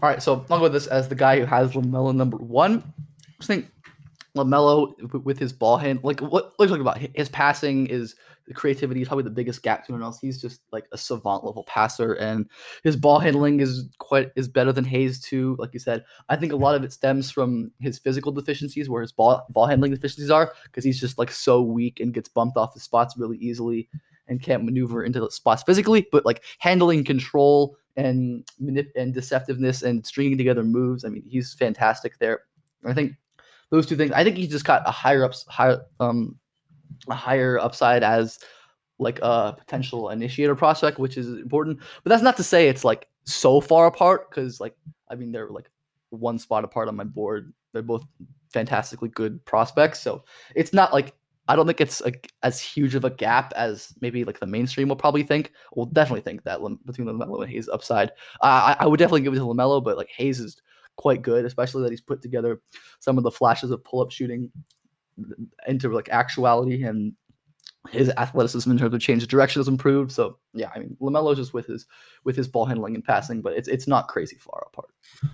All 0.02 0.08
right, 0.08 0.20
so 0.20 0.44
I'll 0.50 0.58
go 0.58 0.62
with 0.62 0.72
this 0.72 0.88
as 0.88 1.08
the 1.08 1.14
guy 1.14 1.38
who 1.38 1.46
has 1.46 1.70
LaMelo 1.72 2.12
number 2.12 2.38
one. 2.38 2.82
I 2.98 3.32
just 3.38 3.46
think 3.46 3.70
LaMelo 4.36 5.22
with 5.24 5.38
his 5.38 5.52
ball 5.52 5.76
hand, 5.76 6.00
like 6.02 6.20
what 6.20 6.52
let's 6.58 6.70
talk 6.70 6.80
about 6.80 6.98
his 6.98 7.28
passing 7.28 7.86
is 7.86 8.16
the 8.46 8.54
creativity 8.54 9.00
is 9.00 9.08
probably 9.08 9.24
the 9.24 9.30
biggest 9.30 9.62
gap 9.62 9.84
to 9.84 9.92
anyone 9.92 10.04
else. 10.04 10.18
He's 10.20 10.40
just 10.40 10.60
like 10.72 10.86
a 10.92 10.98
savant 10.98 11.44
level 11.44 11.64
passer, 11.64 12.14
and 12.14 12.46
his 12.82 12.96
ball 12.96 13.20
handling 13.20 13.60
is 13.60 13.88
quite 13.98 14.30
is 14.34 14.48
better 14.48 14.72
than 14.72 14.84
Hayes 14.84 15.20
too. 15.20 15.56
Like 15.58 15.70
you 15.72 15.78
said, 15.78 16.04
I 16.28 16.36
think 16.36 16.52
a 16.52 16.56
lot 16.56 16.74
of 16.74 16.82
it 16.82 16.92
stems 16.92 17.30
from 17.30 17.70
his 17.80 17.98
physical 17.98 18.32
deficiencies, 18.32 18.90
where 18.90 19.02
his 19.02 19.12
ball 19.12 19.46
ball 19.50 19.66
handling 19.66 19.92
deficiencies 19.92 20.30
are, 20.30 20.52
because 20.64 20.84
he's 20.84 21.00
just 21.00 21.16
like 21.16 21.30
so 21.30 21.62
weak 21.62 22.00
and 22.00 22.12
gets 22.12 22.28
bumped 22.28 22.56
off 22.56 22.74
the 22.74 22.80
spots 22.80 23.16
really 23.16 23.38
easily 23.38 23.88
and 24.26 24.42
can't 24.42 24.64
maneuver 24.64 25.04
into 25.04 25.20
the 25.20 25.30
spots 25.30 25.62
physically. 25.62 26.06
But 26.10 26.26
like 26.26 26.42
handling 26.58 27.04
control 27.04 27.76
and 27.96 28.44
manip- 28.60 28.90
and 28.96 29.14
deceptiveness 29.14 29.84
and 29.84 30.04
stringing 30.04 30.38
together 30.38 30.64
moves, 30.64 31.04
I 31.04 31.08
mean, 31.08 31.22
he's 31.28 31.54
fantastic 31.54 32.18
there. 32.18 32.40
I 32.84 32.92
think 32.92 33.12
those 33.74 33.86
two 33.86 33.96
things. 33.96 34.12
I 34.12 34.24
think 34.24 34.36
he's 34.36 34.50
just 34.50 34.64
got 34.64 34.82
a 34.86 34.90
higher 34.90 35.24
ups, 35.24 35.44
higher 35.48 35.82
um, 36.00 36.36
a 37.08 37.14
higher 37.14 37.58
upside 37.58 38.02
as 38.02 38.38
like 38.98 39.18
a 39.22 39.54
potential 39.58 40.10
initiator 40.10 40.54
prospect, 40.54 40.98
which 40.98 41.16
is 41.16 41.28
important. 41.28 41.80
But 42.02 42.10
that's 42.10 42.22
not 42.22 42.36
to 42.36 42.44
say 42.44 42.68
it's 42.68 42.84
like 42.84 43.08
so 43.24 43.60
far 43.60 43.86
apart 43.86 44.30
because 44.30 44.60
like 44.60 44.76
I 45.08 45.14
mean 45.14 45.32
they're 45.32 45.50
like 45.50 45.70
one 46.10 46.38
spot 46.38 46.64
apart 46.64 46.88
on 46.88 46.96
my 46.96 47.04
board. 47.04 47.52
They're 47.72 47.82
both 47.82 48.04
fantastically 48.52 49.08
good 49.08 49.44
prospects, 49.44 50.00
so 50.00 50.24
it's 50.54 50.72
not 50.72 50.92
like 50.92 51.14
I 51.48 51.56
don't 51.56 51.66
think 51.66 51.80
it's 51.80 52.00
a, 52.02 52.12
as 52.42 52.60
huge 52.60 52.94
of 52.94 53.04
a 53.04 53.10
gap 53.10 53.52
as 53.54 53.92
maybe 54.00 54.24
like 54.24 54.40
the 54.40 54.46
mainstream 54.46 54.88
will 54.88 54.96
probably 54.96 55.24
think. 55.24 55.52
Will 55.74 55.86
definitely 55.86 56.22
think 56.22 56.44
that 56.44 56.60
between 56.86 57.06
Lamelo 57.06 57.42
and 57.42 57.52
Hayes 57.52 57.68
upside. 57.68 58.10
Uh, 58.40 58.74
I, 58.74 58.76
I 58.80 58.86
would 58.86 58.98
definitely 58.98 59.22
give 59.22 59.34
it 59.34 59.38
to 59.38 59.42
Lamelo, 59.42 59.82
but 59.82 59.98
like 59.98 60.08
Hayes 60.16 60.40
is 60.40 60.60
quite 60.96 61.22
good, 61.22 61.44
especially 61.44 61.82
that 61.82 61.90
he's 61.90 62.00
put 62.00 62.22
together 62.22 62.60
some 63.00 63.18
of 63.18 63.24
the 63.24 63.30
flashes 63.30 63.70
of 63.70 63.84
pull 63.84 64.00
up 64.00 64.10
shooting 64.10 64.50
into 65.66 65.88
like 65.88 66.08
actuality 66.08 66.82
and 66.84 67.14
his 67.90 68.10
athleticism 68.16 68.70
in 68.70 68.78
terms 68.78 68.94
of 68.94 69.00
change 69.00 69.22
of 69.22 69.28
direction 69.28 69.60
has 69.60 69.68
improved. 69.68 70.10
So 70.10 70.38
yeah, 70.54 70.70
I 70.74 70.78
mean 70.78 70.96
Lamelo's 71.00 71.36
just 71.36 71.52
with 71.52 71.66
his 71.66 71.86
with 72.24 72.34
his 72.34 72.48
ball 72.48 72.64
handling 72.64 72.94
and 72.94 73.04
passing, 73.04 73.42
but 73.42 73.52
it's 73.52 73.68
it's 73.68 73.86
not 73.86 74.08
crazy 74.08 74.36
far 74.36 74.66
apart. 74.68 74.88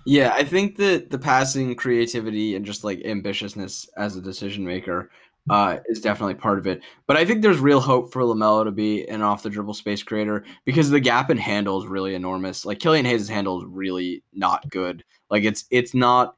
Yeah, 0.05 0.33
I 0.35 0.43
think 0.43 0.75
that 0.77 1.09
the 1.09 1.19
passing 1.19 1.73
creativity 1.75 2.55
and 2.55 2.65
just 2.65 2.83
like 2.83 2.99
ambitiousness 2.99 3.87
as 3.95 4.15
a 4.17 4.21
decision 4.21 4.65
maker 4.65 5.09
uh, 5.49 5.77
is 5.87 6.01
definitely 6.01 6.35
part 6.35 6.59
of 6.59 6.67
it. 6.67 6.81
But 7.07 7.17
I 7.17 7.25
think 7.25 7.41
there's 7.41 7.59
real 7.59 7.79
hope 7.79 8.13
for 8.13 8.21
Lamelo 8.21 8.63
to 8.63 8.71
be 8.71 9.07
an 9.07 9.21
off 9.21 9.43
the 9.43 9.49
dribble 9.49 9.73
space 9.73 10.03
creator 10.03 10.43
because 10.65 10.89
the 10.89 10.99
gap 10.99 11.29
in 11.29 11.37
handle 11.37 11.81
is 11.81 11.87
really 11.87 12.15
enormous. 12.15 12.65
Like 12.65 12.79
Killian 12.79 13.05
Hayes' 13.05 13.27
handle 13.27 13.59
is 13.59 13.65
really 13.67 14.23
not 14.33 14.69
good. 14.69 15.03
Like 15.29 15.43
it's 15.43 15.65
it's 15.71 15.93
not 15.93 16.35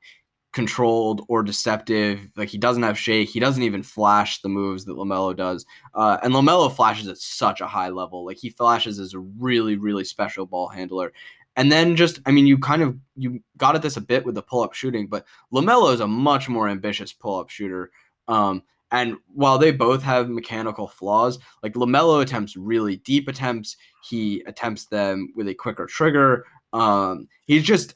controlled 0.54 1.26
or 1.28 1.44
deceptive. 1.44 2.30
Like 2.38 2.50
he 2.50 2.58
doesn't 2.58 2.84
have 2.84 2.98
shake. 2.98 3.30
He 3.30 3.40
doesn't 3.40 3.64
even 3.64 3.84
flash 3.84 4.42
the 4.42 4.50
moves 4.50 4.86
that 4.86 4.96
Lamelo 4.96 5.36
does. 5.36 5.66
Uh, 5.96 6.18
and 6.24 6.34
Lamelo 6.34 6.74
flashes 6.74 7.08
at 7.08 7.18
such 7.18 7.60
a 7.60 7.68
high 7.68 7.90
level. 7.90 8.26
Like 8.26 8.38
he 8.38 8.50
flashes 8.50 9.00
as 9.00 9.14
a 9.14 9.20
really 9.20 9.76
really 9.76 10.04
special 10.04 10.46
ball 10.46 10.70
handler. 10.70 11.12
And 11.56 11.72
then 11.72 11.96
just, 11.96 12.20
I 12.26 12.32
mean, 12.32 12.48
you 12.48 12.58
kind 12.58 12.82
of 12.82 12.98
you 13.16 13.44
got 13.58 13.76
at 13.76 13.84
this 13.84 13.98
a 13.98 14.02
bit 14.02 14.26
with 14.26 14.34
the 14.36 14.42
pull 14.42 14.64
up 14.64 14.74
shooting, 14.74 15.08
but 15.08 15.26
Lamelo 15.54 15.94
is 15.94 16.00
a 16.00 16.08
much 16.08 16.50
more 16.50 16.68
ambitious 16.68 17.14
pull 17.14 17.40
up 17.40 17.50
shooter. 17.50 17.92
Um, 18.28 18.64
and 18.94 19.18
while 19.34 19.58
they 19.58 19.72
both 19.72 20.04
have 20.04 20.30
mechanical 20.30 20.88
flaws, 20.88 21.40
like 21.64 21.74
Lamelo 21.74 22.22
attempts 22.22 22.56
really 22.56 22.98
deep 22.98 23.28
attempts, 23.28 23.76
he 24.08 24.44
attempts 24.46 24.86
them 24.86 25.34
with 25.36 25.48
a 25.48 25.56
quicker 25.56 25.88
trigger. 25.88 26.46
Um, 26.74 27.28
he's 27.48 27.64
just, 27.64 27.96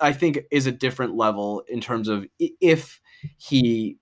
I 0.00 0.12
think, 0.12 0.40
is 0.50 0.66
a 0.66 0.72
different 0.72 1.14
level 1.14 1.62
in 1.68 1.80
terms 1.80 2.08
of 2.08 2.26
if 2.38 3.00
he 3.38 3.98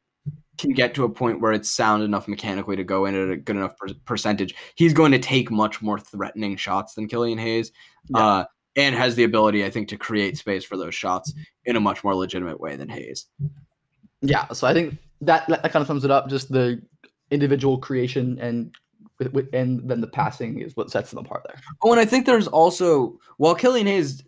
can 0.57 0.73
get 0.73 0.95
to 0.95 1.05
a 1.05 1.11
point 1.11 1.43
where 1.43 1.53
it's 1.53 1.71
sound 1.71 2.03
enough 2.03 2.27
mechanically 2.27 2.77
to 2.77 2.85
go 2.85 3.05
in 3.05 3.15
at 3.15 3.31
a 3.31 3.37
good 3.37 3.57
enough 3.57 3.77
per- 3.77 3.95
percentage, 4.07 4.55
he's 4.77 4.95
going 4.95 5.13
to 5.13 5.19
take 5.19 5.51
much 5.51 5.83
more 5.83 5.99
threatening 5.99 6.57
shots 6.57 6.95
than 6.95 7.07
Killian 7.07 7.39
Hayes. 7.39 7.71
Yeah. 8.09 8.19
Uh, 8.27 8.45
and 8.77 8.95
has 8.95 9.15
the 9.15 9.25
ability, 9.25 9.65
I 9.65 9.69
think, 9.69 9.89
to 9.89 9.99
create 9.99 10.39
space 10.39 10.65
for 10.65 10.79
those 10.79 10.95
shots 10.95 11.35
in 11.67 11.77
a 11.77 11.81
much 11.81 12.03
more 12.03 12.15
legitimate 12.15 12.61
way 12.61 12.77
than 12.77 12.89
Hayes. 12.89 13.27
Yeah, 14.23 14.47
so 14.53 14.67
I 14.67 14.73
think 14.73 14.97
that 15.21 15.47
that, 15.49 15.63
kind 15.73 15.83
of 15.83 15.87
sums 15.87 16.05
it 16.05 16.11
up. 16.11 16.29
Just 16.29 16.51
the 16.51 16.83
individual 17.31 17.79
creation 17.79 18.39
and 18.41 18.75
and 19.53 19.89
then 19.89 20.01
the 20.01 20.07
passing 20.07 20.61
is 20.61 20.77
what 20.77 20.91
sets 20.91 21.11
them 21.11 21.19
apart 21.19 21.43
there. 21.47 21.61
Oh, 21.83 21.93
and 21.93 22.01
I 22.01 22.05
think 22.05 22.27
there's 22.27 22.49
also 22.49 23.19
while 23.37 23.55
Killian 23.55 23.87
Hayes 23.87 24.23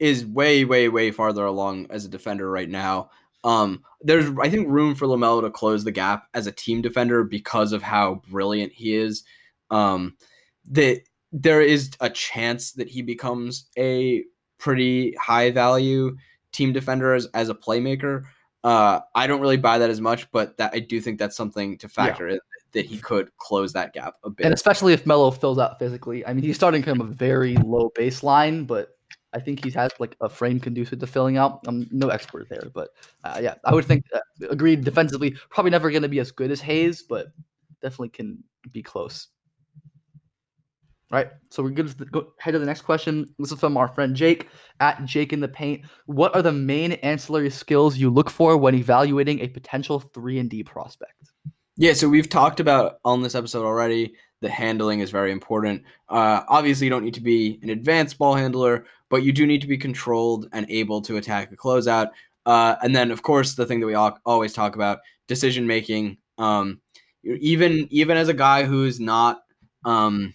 is 0.00 0.26
way, 0.26 0.64
way, 0.64 0.88
way 0.88 1.10
farther 1.10 1.44
along 1.44 1.86
as 1.90 2.04
a 2.04 2.08
defender 2.08 2.50
right 2.50 2.68
now. 2.68 3.10
Um, 3.44 3.82
there's 4.00 4.26
I 4.40 4.48
think 4.48 4.68
room 4.68 4.94
for 4.94 5.06
Lamelo 5.06 5.42
to 5.42 5.50
close 5.50 5.84
the 5.84 5.92
gap 5.92 6.26
as 6.34 6.46
a 6.46 6.52
team 6.52 6.82
defender 6.82 7.24
because 7.24 7.72
of 7.72 7.82
how 7.82 8.22
brilliant 8.28 8.72
he 8.72 8.94
is. 8.96 9.22
Um, 9.70 10.16
that 10.70 11.02
there 11.30 11.60
is 11.60 11.90
a 12.00 12.08
chance 12.10 12.72
that 12.72 12.88
he 12.88 13.02
becomes 13.02 13.66
a 13.76 14.24
pretty 14.58 15.14
high 15.20 15.50
value 15.50 16.16
team 16.52 16.72
defender 16.72 17.12
as, 17.12 17.26
as 17.34 17.48
a 17.48 17.54
playmaker. 17.54 18.22
Uh, 18.64 19.00
I 19.14 19.26
don't 19.26 19.42
really 19.42 19.58
buy 19.58 19.78
that 19.78 19.90
as 19.90 20.00
much, 20.00 20.30
but 20.32 20.56
that 20.56 20.72
I 20.72 20.80
do 20.80 20.98
think 21.00 21.18
that's 21.18 21.36
something 21.36 21.76
to 21.78 21.88
factor 21.88 22.28
in 22.28 22.38
that 22.72 22.86
he 22.86 22.98
could 22.98 23.30
close 23.36 23.72
that 23.74 23.92
gap 23.92 24.14
a 24.24 24.30
bit. 24.30 24.44
And 24.44 24.54
especially 24.54 24.94
if 24.94 25.06
Melo 25.06 25.30
fills 25.30 25.58
out 25.58 25.78
physically. 25.78 26.26
I 26.26 26.32
mean, 26.32 26.42
he's 26.42 26.56
starting 26.56 26.82
from 26.82 27.00
a 27.00 27.04
very 27.04 27.56
low 27.56 27.92
baseline, 27.96 28.66
but 28.66 28.96
I 29.34 29.40
think 29.40 29.64
he 29.64 29.70
has 29.72 29.90
like 29.98 30.16
a 30.20 30.30
frame 30.30 30.60
conducive 30.60 30.98
to 31.00 31.06
filling 31.06 31.36
out. 31.36 31.60
I'm 31.66 31.86
no 31.90 32.08
expert 32.08 32.48
there, 32.48 32.70
but 32.72 32.90
uh, 33.22 33.38
yeah, 33.42 33.54
I 33.64 33.74
would 33.74 33.84
think 33.84 34.04
uh, 34.14 34.20
agreed 34.48 34.82
defensively, 34.82 35.36
probably 35.50 35.70
never 35.70 35.90
going 35.90 36.02
to 36.02 36.08
be 36.08 36.20
as 36.20 36.30
good 36.30 36.50
as 36.50 36.60
Hayes, 36.62 37.02
but 37.02 37.28
definitely 37.82 38.10
can 38.10 38.42
be 38.72 38.82
close. 38.82 39.28
Right, 41.10 41.28
so 41.50 41.62
we're 41.62 41.70
good 41.70 41.96
to 41.98 42.04
go 42.06 42.32
head 42.40 42.52
to 42.52 42.58
the 42.58 42.66
next 42.66 42.80
question. 42.82 43.26
This 43.38 43.52
is 43.52 43.60
from 43.60 43.76
our 43.76 43.88
friend 43.88 44.16
Jake 44.16 44.48
at 44.80 45.04
Jake 45.04 45.32
in 45.32 45.40
the 45.40 45.46
Paint. 45.46 45.82
What 46.06 46.34
are 46.34 46.42
the 46.42 46.50
main 46.50 46.92
ancillary 46.92 47.50
skills 47.50 47.96
you 47.96 48.10
look 48.10 48.30
for 48.30 48.56
when 48.56 48.74
evaluating 48.74 49.40
a 49.40 49.48
potential 49.48 50.00
three 50.00 50.38
and 50.38 50.50
D 50.50 50.64
prospect? 50.64 51.30
Yeah, 51.76 51.92
so 51.92 52.08
we've 52.08 52.28
talked 52.28 52.58
about 52.58 53.00
on 53.04 53.22
this 53.22 53.34
episode 53.34 53.64
already. 53.64 54.14
The 54.40 54.48
handling 54.48 55.00
is 55.00 55.10
very 55.10 55.30
important. 55.30 55.82
Uh, 56.08 56.42
obviously, 56.48 56.86
you 56.86 56.90
don't 56.90 57.04
need 57.04 57.14
to 57.14 57.20
be 57.20 57.58
an 57.62 57.70
advanced 57.70 58.18
ball 58.18 58.34
handler, 58.34 58.86
but 59.10 59.22
you 59.22 59.32
do 59.32 59.46
need 59.46 59.60
to 59.60 59.66
be 59.66 59.78
controlled 59.78 60.48
and 60.52 60.66
able 60.68 61.00
to 61.02 61.16
attack 61.16 61.52
a 61.52 61.56
closeout. 61.56 62.10
Uh, 62.46 62.76
and 62.82 62.94
then, 62.94 63.10
of 63.10 63.22
course, 63.22 63.54
the 63.54 63.66
thing 63.66 63.80
that 63.80 63.86
we 63.86 63.94
al- 63.94 64.18
always 64.24 64.52
talk 64.52 64.74
about: 64.74 64.98
decision 65.28 65.66
making. 65.66 66.16
Um, 66.38 66.80
even 67.22 67.88
even 67.90 68.16
as 68.16 68.28
a 68.28 68.34
guy 68.34 68.64
who's 68.64 69.00
not 69.00 69.42
um, 69.84 70.34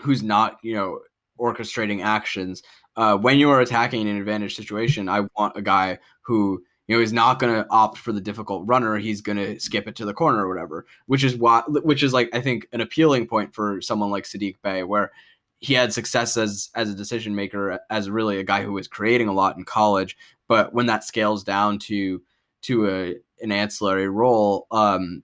who's 0.00 0.22
not 0.22 0.58
you 0.62 0.74
know 0.74 1.00
orchestrating 1.38 2.02
actions, 2.02 2.62
uh, 2.96 3.16
when 3.16 3.38
you 3.38 3.50
are 3.50 3.60
attacking 3.60 4.08
an 4.08 4.16
advantage 4.16 4.56
situation, 4.56 5.08
I 5.08 5.22
want 5.36 5.56
a 5.56 5.62
guy 5.62 5.98
who 6.22 6.62
you 6.90 6.96
know, 6.96 7.00
he's 7.02 7.12
not 7.12 7.38
going 7.38 7.54
to 7.54 7.70
opt 7.70 7.98
for 7.98 8.10
the 8.10 8.20
difficult 8.20 8.66
runner. 8.66 8.98
He's 8.98 9.20
going 9.20 9.38
to 9.38 9.60
skip 9.60 9.86
it 9.86 9.94
to 9.94 10.04
the 10.04 10.12
corner 10.12 10.44
or 10.44 10.48
whatever, 10.48 10.86
which 11.06 11.22
is 11.22 11.36
why, 11.36 11.62
which 11.68 12.02
is 12.02 12.12
like, 12.12 12.28
I 12.32 12.40
think 12.40 12.66
an 12.72 12.80
appealing 12.80 13.28
point 13.28 13.54
for 13.54 13.80
someone 13.80 14.10
like 14.10 14.24
Saddiq 14.24 14.56
Bey, 14.60 14.82
where 14.82 15.12
he 15.60 15.72
had 15.74 15.92
success 15.92 16.36
as, 16.36 16.68
as 16.74 16.90
a 16.90 16.96
decision 16.96 17.36
maker, 17.36 17.78
as 17.90 18.10
really 18.10 18.38
a 18.38 18.42
guy 18.42 18.64
who 18.64 18.72
was 18.72 18.88
creating 18.88 19.28
a 19.28 19.32
lot 19.32 19.56
in 19.56 19.62
college. 19.62 20.16
But 20.48 20.74
when 20.74 20.86
that 20.86 21.04
scales 21.04 21.44
down 21.44 21.78
to, 21.78 22.22
to 22.62 22.88
a, 22.88 23.14
an 23.40 23.52
ancillary 23.52 24.08
role, 24.08 24.66
um, 24.72 25.22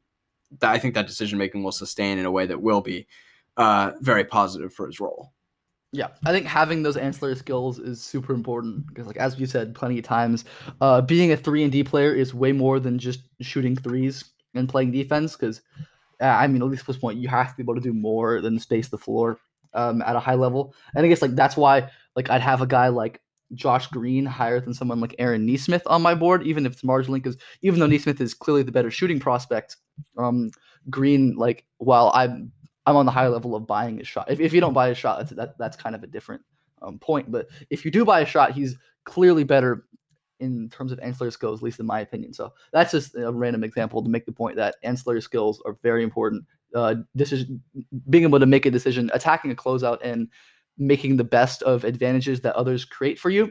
that 0.61 0.71
I 0.71 0.79
think 0.79 0.95
that 0.95 1.09
decision 1.09 1.37
making 1.37 1.65
will 1.65 1.73
sustain 1.73 2.19
in 2.19 2.27
a 2.27 2.31
way 2.31 2.47
that 2.47 2.63
will 2.63 2.81
be 2.81 3.09
uh, 3.57 3.93
very 4.01 4.25
positive 4.25 4.73
for 4.73 4.87
his 4.87 5.01
role. 5.01 5.33
Yeah, 5.93 6.09
I 6.27 6.33
think 6.33 6.47
having 6.47 6.83
those 6.83 6.97
ancillary 6.97 7.37
skills 7.37 7.79
is 7.79 8.03
super 8.03 8.35
important 8.35 8.87
because, 8.87 9.07
like 9.07 9.17
as 9.17 9.39
you 9.39 9.47
said 9.47 9.75
plenty 9.75 9.99
of 9.99 10.05
times, 10.05 10.45
uh, 10.81 11.01
being 11.01 11.33
a 11.33 11.37
three 11.37 11.63
and 11.63 11.73
D 11.73 11.85
player 11.85 12.15
is 12.15 12.35
way 12.35 12.53
more 12.53 12.81
than 12.81 12.99
just 12.99 13.21
shooting 13.41 13.77
threes 13.77 14.25
and 14.55 14.69
playing 14.69 14.93
defense. 14.93 15.37
Because, 15.37 15.63
uh, 16.21 16.25
I 16.25 16.49
mean, 16.49 16.61
at 16.61 16.69
least 16.69 16.83
at 16.83 16.87
this 16.89 16.99
point, 16.99 17.19
you 17.19 17.29
have 17.29 17.51
to 17.51 17.57
be 17.57 17.63
able 17.63 17.77
to 17.77 17.81
do 17.81 17.95
more 17.95 18.41
than 18.41 18.59
space 18.59 18.89
the 18.89 18.99
floor 18.99 19.39
um, 19.75 20.03
at 20.03 20.17
a 20.17 20.21
high 20.21 20.35
level. 20.35 20.75
And 20.95 21.07
I 21.07 21.09
guess 21.09 21.23
like 21.23 21.35
that's 21.35 21.57
why 21.57 21.89
like 22.15 22.31
I'd 22.31 22.43
have 22.43 22.61
a 22.61 22.67
guy 22.67 22.89
like 22.89 23.21
Josh 23.55 23.87
Green 23.87 24.27
higher 24.27 24.61
than 24.61 24.75
someone 24.75 25.01
like 25.01 25.15
Aaron 25.19 25.47
Nesmith 25.47 25.83
on 25.87 26.03
my 26.03 26.15
board, 26.15 26.43
even 26.43 26.67
if 26.67 26.73
it's 26.73 26.83
marginally. 26.83 27.23
Because 27.23 27.37
even 27.63 27.79
though 27.81 27.87
Nesmith 27.87 28.21
is 28.21 28.35
clearly 28.35 28.65
the 28.65 28.73
better 28.73 28.91
shooting 28.91 29.21
prospect, 29.21 29.77
um, 30.19 30.51
Green 30.91 31.37
like 31.37 31.65
while 31.79 32.11
I'm 32.15 32.53
I'm 32.87 32.97
on 32.97 33.07
the 33.07 33.13
high 33.13 33.29
level 33.29 33.55
of 33.55 33.67
buying 33.67 33.99
his 33.99 34.07
shot. 34.07 34.31
If, 34.31 34.41
if 34.41 34.53
you 34.53 34.61
don't 34.61 34.73
buy 34.73 34.89
a 34.89 34.95
shot, 34.95 35.19
that's 35.19 35.33
that, 35.33 35.59
that's 35.59 35.77
kind 35.77 35.95
of 35.95 36.03
a 36.03 36.07
different 36.07 36.43
um, 36.83 36.99
point. 36.99 37.31
But 37.31 37.49
if 37.71 37.85
you 37.85 37.91
do 37.91 38.05
buy 38.05 38.21
a 38.21 38.27
shot, 38.27 38.53
he's 38.53 38.77
clearly 39.05 39.45
better 39.45 39.87
in 40.39 40.69
terms 40.69 40.93
of 40.93 41.01
ancillary 41.01 41.33
skills, 41.33 41.61
at 41.61 41.65
least 41.65 41.81
in 41.81 41.87
my 41.87 42.01
opinion. 42.01 42.33
So 42.33 42.53
that's 42.73 42.93
just 42.93 43.15
a 43.15 43.33
random 43.33 43.65
example 43.65 44.03
to 44.03 44.09
make 44.09 44.27
the 44.27 44.33
point 44.33 44.57
that 44.57 44.77
ancillary 44.83 45.23
skills 45.23 45.63
are 45.65 45.79
very 45.83 46.03
important. 46.03 46.45
Uh, 46.75 46.97
decision, 47.17 47.63
being 48.11 48.25
able 48.25 48.39
to 48.39 48.47
make 48.47 48.67
a 48.67 48.71
decision, 48.71 49.11
attacking 49.15 49.51
a 49.51 49.55
closeout, 49.55 49.99
and 50.03 50.29
making 50.77 51.17
the 51.17 51.25
best 51.25 51.63
of 51.63 51.85
advantages 51.85 52.41
that 52.43 52.55
others 52.55 52.85
create 52.85 53.19
for 53.19 53.31
you 53.31 53.51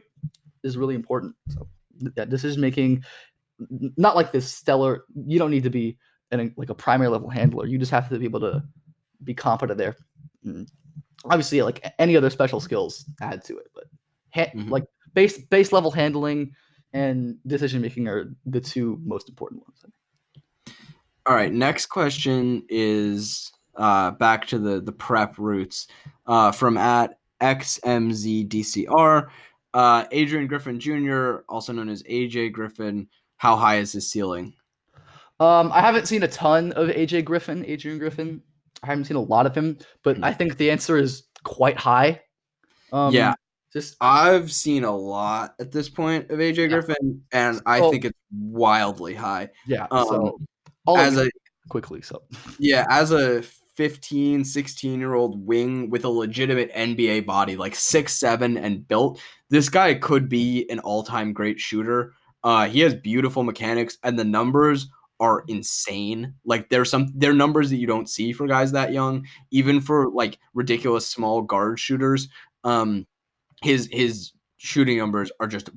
is 0.64 0.78
really 0.78 0.96
important. 0.96 1.36
So 1.50 1.68
yeah, 2.16 2.26
decision 2.26 2.62
making, 2.62 3.04
not 3.98 4.16
like 4.16 4.32
this 4.32 4.52
stellar. 4.52 5.06
You 5.16 5.40
don't 5.40 5.50
need 5.50 5.64
to 5.64 5.70
be 5.72 5.98
an, 6.32 6.54
like 6.56 6.70
a 6.70 6.76
primary 6.76 7.10
level 7.10 7.30
handler. 7.30 7.66
You 7.66 7.80
just 7.80 7.92
have 7.92 8.10
to 8.10 8.20
be 8.20 8.26
able 8.26 8.42
to 8.42 8.64
be 9.26 9.34
competent 9.34 9.78
there. 9.78 9.96
Mm. 10.46 10.68
Obviously, 11.26 11.62
like 11.62 11.86
any 12.00 12.16
other 12.16 12.30
special 12.30 12.60
skills 12.60 13.06
add 13.22 13.44
to 13.46 13.58
it, 13.58 13.68
but 13.74 13.86
ha- 14.34 14.52
mm-hmm. 14.56 14.70
like 14.70 14.86
base 15.14 15.40
base 15.40 15.72
level 15.72 15.92
handling 15.92 16.52
and 16.94 17.38
decision 17.48 17.82
making 17.82 18.08
are 18.08 18.32
the 18.46 18.62
two 18.62 19.00
most 19.04 19.28
important 19.28 19.64
ones. 19.64 19.86
All 21.26 21.36
right, 21.36 21.52
next 21.52 21.88
question 21.88 22.64
is 22.70 23.52
uh, 23.76 24.12
back 24.12 24.46
to 24.48 24.60
the 24.60 24.80
the 24.80 24.92
prep 24.92 25.38
roots 25.38 25.88
uh, 26.28 26.52
from 26.52 26.78
at 26.78 27.18
xmzdcr. 27.42 29.28
Uh, 29.74 30.06
Adrian 30.12 30.48
Griffin 30.48 30.80
Jr., 30.80 31.38
also 31.50 31.74
known 31.74 31.90
as 31.90 32.02
AJ 32.04 32.54
Griffin. 32.54 33.08
How 33.38 33.58
high 33.58 33.78
is 33.80 33.92
his 33.92 34.10
ceiling? 34.10 34.54
Um, 35.42 35.70
I 35.74 35.82
haven't 35.82 36.08
seen 36.08 36.24
a 36.24 36.30
ton 36.30 36.72
of 36.74 36.88
AJ 36.88 37.26
Griffin, 37.26 37.66
Adrian 37.66 38.00
Griffin. 38.00 38.42
I 38.86 38.90
haven't 38.90 39.06
seen 39.06 39.18
a 39.18 39.22
lot 39.22 39.48
of 39.48 39.56
him, 39.56 39.80
but 40.04 40.24
I 40.24 40.32
think 40.32 40.58
the 40.58 40.70
answer 40.70 40.98
is 40.98 41.24
quite 41.44 41.78
high. 41.78 42.22
Um, 42.94 43.14
yeah, 43.14 43.34
just 43.74 43.96
I've 44.00 44.52
seen 44.52 44.84
a 44.84 44.96
lot 44.96 45.56
at 45.60 45.72
this 45.72 45.90
point 45.90 46.30
of 46.30 46.38
AJ 46.38 46.58
yeah. 46.58 46.68
Griffin, 46.68 47.24
and 47.32 47.62
I 47.66 47.80
oh, 47.80 47.90
think 47.90 48.06
it's 48.06 48.18
wildly 48.32 49.16
high. 49.16 49.50
Yeah. 49.66 49.88
Um, 49.90 50.08
so 50.08 50.40
as 50.96 51.18
a 51.18 51.30
quickly, 51.68 52.04
so 52.04 52.22
yeah, 52.60 52.86
as 52.92 53.12
a 53.12 53.42
15, 53.76 54.46
16 54.46 55.00
year 55.00 55.16
old 55.16 55.46
wing 55.46 55.90
with 55.90 56.06
a 56.06 56.10
legitimate 56.10 56.72
NBA 56.74 57.26
body, 57.26 57.58
like 57.58 57.74
six 57.74 58.14
seven 58.14 58.56
and 58.56 58.88
built, 58.88 59.20
this 59.50 59.68
guy 59.68 59.96
could 59.96 60.30
be 60.30 60.70
an 60.70 60.80
all 60.80 61.02
time 61.02 61.34
great 61.34 61.60
shooter. 61.60 62.14
Uh, 62.44 62.68
he 62.68 62.82
has 62.82 62.94
beautiful 62.94 63.44
mechanics, 63.44 63.98
and 64.04 64.20
the 64.20 64.24
numbers 64.24 64.88
are 65.20 65.44
insane. 65.48 66.34
Like 66.46 66.70
there's 66.70 66.90
some 66.90 67.12
there 67.16 67.32
are 67.32 67.36
numbers 67.36 67.70
that 67.70 67.78
you 67.78 67.88
don't 67.88 68.10
see 68.10 68.34
for 68.34 68.48
guys 68.48 68.72
that 68.74 68.94
young, 68.94 69.26
even 69.52 69.82
for 69.82 70.10
like 70.10 70.40
ridiculous 70.54 71.08
small 71.08 71.42
guard 71.42 71.80
shooters. 71.80 72.28
Um 72.64 73.08
his 73.62 73.88
his 73.92 74.32
shooting 74.58 74.98
numbers 74.98 75.32
are 75.40 75.48
just 75.48 75.70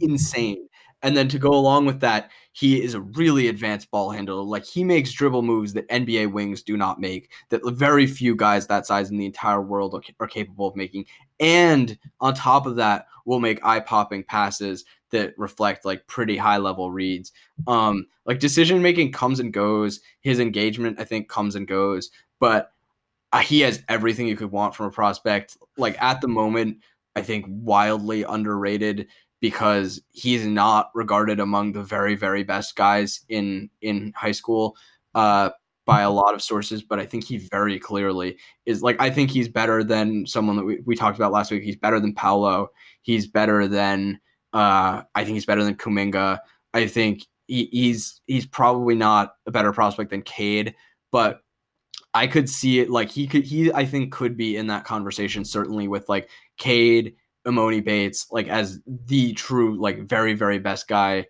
insane. 0.00 0.68
And 1.02 1.16
then 1.16 1.28
to 1.28 1.38
go 1.38 1.50
along 1.50 1.86
with 1.86 2.00
that, 2.00 2.30
he 2.52 2.82
is 2.82 2.94
a 2.94 3.00
really 3.00 3.46
advanced 3.46 3.88
ball 3.90 4.10
handler. 4.10 4.42
Like 4.42 4.64
he 4.64 4.82
makes 4.82 5.12
dribble 5.12 5.42
moves 5.42 5.72
that 5.74 5.88
NBA 5.88 6.32
wings 6.32 6.62
do 6.62 6.76
not 6.76 7.00
make, 7.00 7.30
that 7.50 7.60
very 7.66 8.04
few 8.06 8.34
guys 8.34 8.66
that 8.66 8.84
size 8.84 9.10
in 9.10 9.16
the 9.16 9.26
entire 9.26 9.62
world 9.62 9.94
are, 9.94 10.02
are 10.18 10.26
capable 10.26 10.66
of 10.66 10.74
making. 10.74 11.06
And 11.38 11.96
on 12.20 12.34
top 12.34 12.66
of 12.66 12.76
that, 12.76 13.06
will 13.28 13.38
make 13.40 13.64
eye 13.64 13.78
popping 13.78 14.24
passes 14.24 14.86
that 15.10 15.34
reflect 15.38 15.84
like 15.84 16.06
pretty 16.06 16.36
high 16.36 16.58
level 16.58 16.90
reads. 16.90 17.32
Um, 17.66 18.06
like 18.26 18.40
decision 18.40 18.82
making 18.82 19.12
comes 19.12 19.40
and 19.40 19.52
goes. 19.52 20.00
His 20.20 20.40
engagement, 20.40 21.00
I 21.00 21.04
think, 21.04 21.28
comes 21.28 21.54
and 21.54 21.66
goes, 21.66 22.10
but 22.40 22.72
uh, 23.32 23.40
he 23.40 23.60
has 23.60 23.82
everything 23.88 24.26
you 24.26 24.36
could 24.36 24.50
want 24.50 24.74
from 24.74 24.86
a 24.86 24.90
prospect. 24.90 25.56
Like 25.76 26.00
at 26.02 26.20
the 26.20 26.28
moment, 26.28 26.78
I 27.16 27.22
think 27.22 27.46
wildly 27.48 28.22
underrated 28.22 29.08
because 29.40 30.00
he's 30.10 30.46
not 30.46 30.90
regarded 30.94 31.38
among 31.40 31.72
the 31.72 31.82
very 31.82 32.16
very 32.16 32.42
best 32.42 32.74
guys 32.76 33.20
in 33.28 33.70
in 33.80 34.12
high 34.16 34.32
school 34.32 34.76
uh, 35.14 35.50
by 35.84 36.02
a 36.02 36.10
lot 36.10 36.34
of 36.34 36.42
sources. 36.42 36.82
But 36.82 36.98
I 36.98 37.06
think 37.06 37.24
he 37.24 37.38
very 37.38 37.78
clearly 37.78 38.38
is 38.66 38.82
like 38.82 39.00
I 39.00 39.10
think 39.10 39.30
he's 39.30 39.48
better 39.48 39.84
than 39.84 40.26
someone 40.26 40.56
that 40.56 40.64
we, 40.64 40.80
we 40.84 40.96
talked 40.96 41.18
about 41.18 41.32
last 41.32 41.50
week. 41.50 41.62
He's 41.62 41.76
better 41.76 42.00
than 42.00 42.14
Paolo. 42.14 42.68
He's 43.02 43.26
better 43.26 43.68
than 43.68 44.20
uh, 44.52 45.02
I 45.14 45.24
think 45.24 45.34
he's 45.34 45.46
better 45.46 45.64
than 45.64 45.76
Kuminga. 45.76 46.38
I 46.74 46.86
think 46.86 47.26
he, 47.46 47.68
he's 47.72 48.20
he's 48.26 48.46
probably 48.46 48.94
not 48.94 49.34
a 49.46 49.50
better 49.50 49.72
prospect 49.72 50.10
than 50.10 50.22
Cade, 50.22 50.74
but 51.10 51.40
I 52.14 52.26
could 52.26 52.48
see 52.48 52.80
it 52.80 52.90
like 52.90 53.10
he 53.10 53.26
could 53.26 53.44
he 53.44 53.72
I 53.72 53.84
think 53.84 54.12
could 54.12 54.36
be 54.36 54.56
in 54.56 54.68
that 54.68 54.84
conversation 54.84 55.44
certainly 55.44 55.88
with 55.88 56.08
like 56.08 56.28
Cade, 56.58 57.14
Emoni 57.46 57.84
Bates, 57.84 58.26
like 58.30 58.48
as 58.48 58.80
the 58.86 59.32
true 59.34 59.78
like 59.80 60.08
very 60.08 60.34
very 60.34 60.58
best 60.58 60.88
guy 60.88 61.26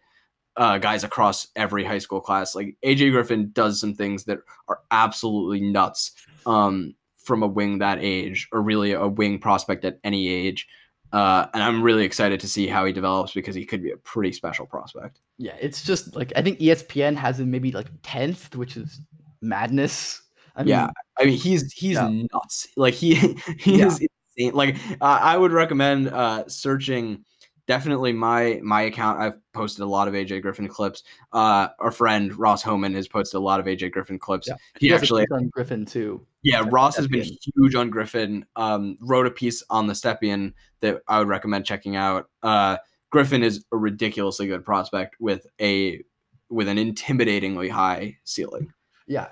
uh, 0.58 0.76
guys 0.76 1.04
across 1.04 1.46
every 1.54 1.84
high 1.84 1.98
school 1.98 2.20
class. 2.20 2.54
Like 2.54 2.76
AJ 2.84 3.12
Griffin 3.12 3.50
does 3.52 3.80
some 3.80 3.94
things 3.94 4.24
that 4.24 4.38
are 4.66 4.80
absolutely 4.90 5.60
nuts 5.60 6.12
um, 6.46 6.94
from 7.16 7.42
a 7.42 7.46
wing 7.46 7.78
that 7.78 7.98
age, 8.00 8.48
or 8.52 8.60
really 8.60 8.92
a 8.92 9.06
wing 9.06 9.38
prospect 9.38 9.84
at 9.84 10.00
any 10.02 10.28
age. 10.28 10.66
Uh, 11.12 11.46
and 11.54 11.62
I'm 11.62 11.82
really 11.82 12.04
excited 12.04 12.40
to 12.40 12.48
see 12.48 12.66
how 12.66 12.84
he 12.84 12.92
develops 12.92 13.32
because 13.32 13.54
he 13.54 13.64
could 13.64 13.82
be 13.82 13.92
a 13.92 13.96
pretty 13.96 14.32
special 14.32 14.66
prospect. 14.66 15.20
Yeah, 15.38 15.56
it's 15.60 15.82
just 15.82 16.14
like 16.14 16.32
I 16.36 16.42
think 16.42 16.58
ESPN 16.58 17.16
has 17.16 17.40
him 17.40 17.50
maybe 17.50 17.72
like 17.72 17.88
tenth, 18.02 18.54
which 18.54 18.76
is 18.76 19.00
madness. 19.40 20.22
I 20.54 20.62
mean, 20.62 20.68
yeah, 20.68 20.90
I 21.18 21.24
mean 21.24 21.38
he's 21.38 21.72
he's 21.72 21.94
yeah. 21.94 22.10
nuts. 22.32 22.68
Like 22.76 22.94
he 22.94 23.14
he 23.58 23.78
yeah. 23.78 23.86
is 23.86 24.06
insane. 24.36 24.54
Like 24.54 24.76
uh, 25.00 25.18
I 25.22 25.36
would 25.36 25.52
recommend 25.52 26.08
uh, 26.08 26.46
searching. 26.48 27.24
Definitely 27.68 28.12
my 28.12 28.60
my 28.62 28.82
account. 28.82 29.20
I've 29.20 29.36
posted 29.52 29.82
a 29.82 29.86
lot 29.86 30.08
of 30.08 30.14
AJ 30.14 30.42
Griffin 30.42 30.66
clips. 30.66 31.04
Uh, 31.32 31.68
our 31.78 31.92
friend 31.92 32.36
Ross 32.36 32.62
Homan 32.62 32.94
has 32.94 33.06
posted 33.06 33.38
a 33.38 33.40
lot 33.40 33.60
of 33.60 33.66
AJ 33.66 33.92
Griffin 33.92 34.18
clips. 34.18 34.48
Yeah. 34.48 34.54
He, 34.80 34.88
he 34.88 34.94
actually 34.94 35.26
on 35.30 35.48
Griffin 35.48 35.84
too. 35.84 36.26
Yeah, 36.42 36.64
Ross 36.70 36.96
has 36.96 37.06
been 37.06 37.24
huge 37.54 37.74
on 37.74 37.90
Griffin. 37.90 38.46
Um, 38.56 38.96
wrote 39.00 39.26
a 39.26 39.30
piece 39.30 39.62
on 39.68 39.86
the 39.86 39.92
Stepien 39.92 40.54
that 40.80 41.02
I 41.08 41.18
would 41.18 41.28
recommend 41.28 41.66
checking 41.66 41.94
out. 41.94 42.30
Uh, 42.42 42.78
Griffin 43.10 43.42
is 43.42 43.64
a 43.72 43.76
ridiculously 43.76 44.46
good 44.46 44.64
prospect 44.64 45.16
with 45.20 45.46
a 45.60 46.02
with 46.48 46.68
an 46.68 46.78
intimidatingly 46.78 47.70
high 47.70 48.16
ceiling. 48.24 48.72
Yeah, 49.06 49.28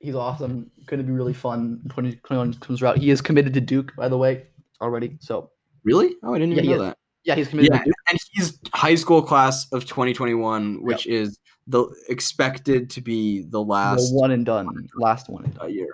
He's 0.00 0.14
awesome. 0.14 0.70
Going 0.86 0.98
to 0.98 1.04
be 1.06 1.12
really 1.12 1.34
fun. 1.34 1.80
2021 1.90 2.54
comes 2.54 2.82
out. 2.82 2.96
He 2.96 3.10
is 3.10 3.20
committed 3.20 3.52
to 3.54 3.60
Duke, 3.60 3.94
by 3.96 4.08
the 4.08 4.16
way, 4.16 4.46
already. 4.80 5.18
So 5.20 5.50
Really? 5.84 6.14
Oh, 6.22 6.34
I 6.34 6.38
didn't 6.38 6.52
even 6.52 6.64
Yeah, 6.64 6.76
know 6.76 6.82
that. 6.84 6.98
Yeah, 7.24 7.34
he's 7.34 7.48
committed 7.48 7.72
Yeah, 7.72 7.82
and 8.08 8.18
he's 8.32 8.58
high 8.72 8.94
school 8.94 9.20
class 9.22 9.70
of 9.72 9.84
2021, 9.84 10.82
which 10.82 11.06
is 11.06 11.38
the 11.66 11.84
expected 12.08 12.88
to 12.90 13.00
be 13.00 13.42
the 13.42 13.50
The 13.50 13.62
last 13.62 14.14
one 14.14 14.30
and 14.30 14.44
done, 14.46 14.66
last 14.96 15.28
one 15.28 15.44
and 15.44 15.54
done. 15.54 15.72
year. 15.72 15.88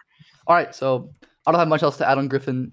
All 0.47 0.55
right, 0.55 0.75
so 0.75 1.11
I 1.47 1.53
don't 1.53 1.59
have 1.59 1.69
much 1.69 1.83
else 1.83 1.97
to 1.99 2.09
add 2.09 2.19
on 2.19 2.29
Griffin. 2.29 2.73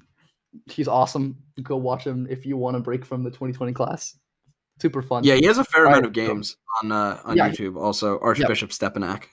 He's 0.69 0.87
awesome. 0.87 1.37
Go 1.63 1.77
watch 1.77 2.05
him 2.05 2.27
if 2.29 2.45
you 2.45 2.55
want 2.57 2.75
to 2.77 2.79
break 2.81 3.03
from 3.05 3.23
the 3.23 3.31
2020 3.31 3.73
class. 3.73 4.17
Super 4.79 5.01
fun. 5.01 5.23
Yeah, 5.23 5.35
he 5.35 5.45
has 5.45 5.57
a 5.57 5.63
fair 5.63 5.87
All 5.87 5.93
amount 5.93 6.03
right, 6.05 6.09
of 6.17 6.25
so- 6.27 6.33
games 6.33 6.57
on 6.83 6.91
uh, 6.91 7.19
on 7.25 7.37
Yeah. 7.37 7.49
YouTube. 7.49 7.75
Also, 7.81 8.19
Archbishop 8.19 8.69
Stepinac. 8.69 9.23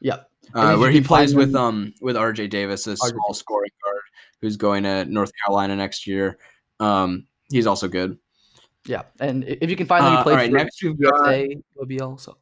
Yeah. 0.00 0.20
Uh, 0.52 0.76
where 0.76 0.90
he 0.90 1.00
plays 1.00 1.34
with 1.34 1.50
him- 1.50 1.56
um 1.56 1.94
with 2.02 2.16
RJ 2.16 2.50
Davis, 2.50 2.86
a 2.86 2.90
RJ 2.92 3.08
small 3.08 3.32
scoring 3.34 3.70
guard 3.82 4.02
who's 4.42 4.56
going 4.58 4.82
to 4.82 5.06
North 5.06 5.32
Carolina 5.44 5.74
next 5.76 6.06
year. 6.06 6.38
Um, 6.80 7.26
he's 7.50 7.66
also 7.66 7.88
good. 7.88 8.18
Yeah. 8.86 9.02
And 9.20 9.44
if 9.44 9.70
you 9.70 9.76
can 9.76 9.86
find 9.86 10.04
him, 10.04 10.12
Uh, 10.14 10.24
he 10.24 10.30
all 10.30 10.36
right, 10.36 10.52
next 10.52 10.82
we've 10.82 11.00
got 11.00 11.14
OBL. 11.80 12.20
So 12.20 12.36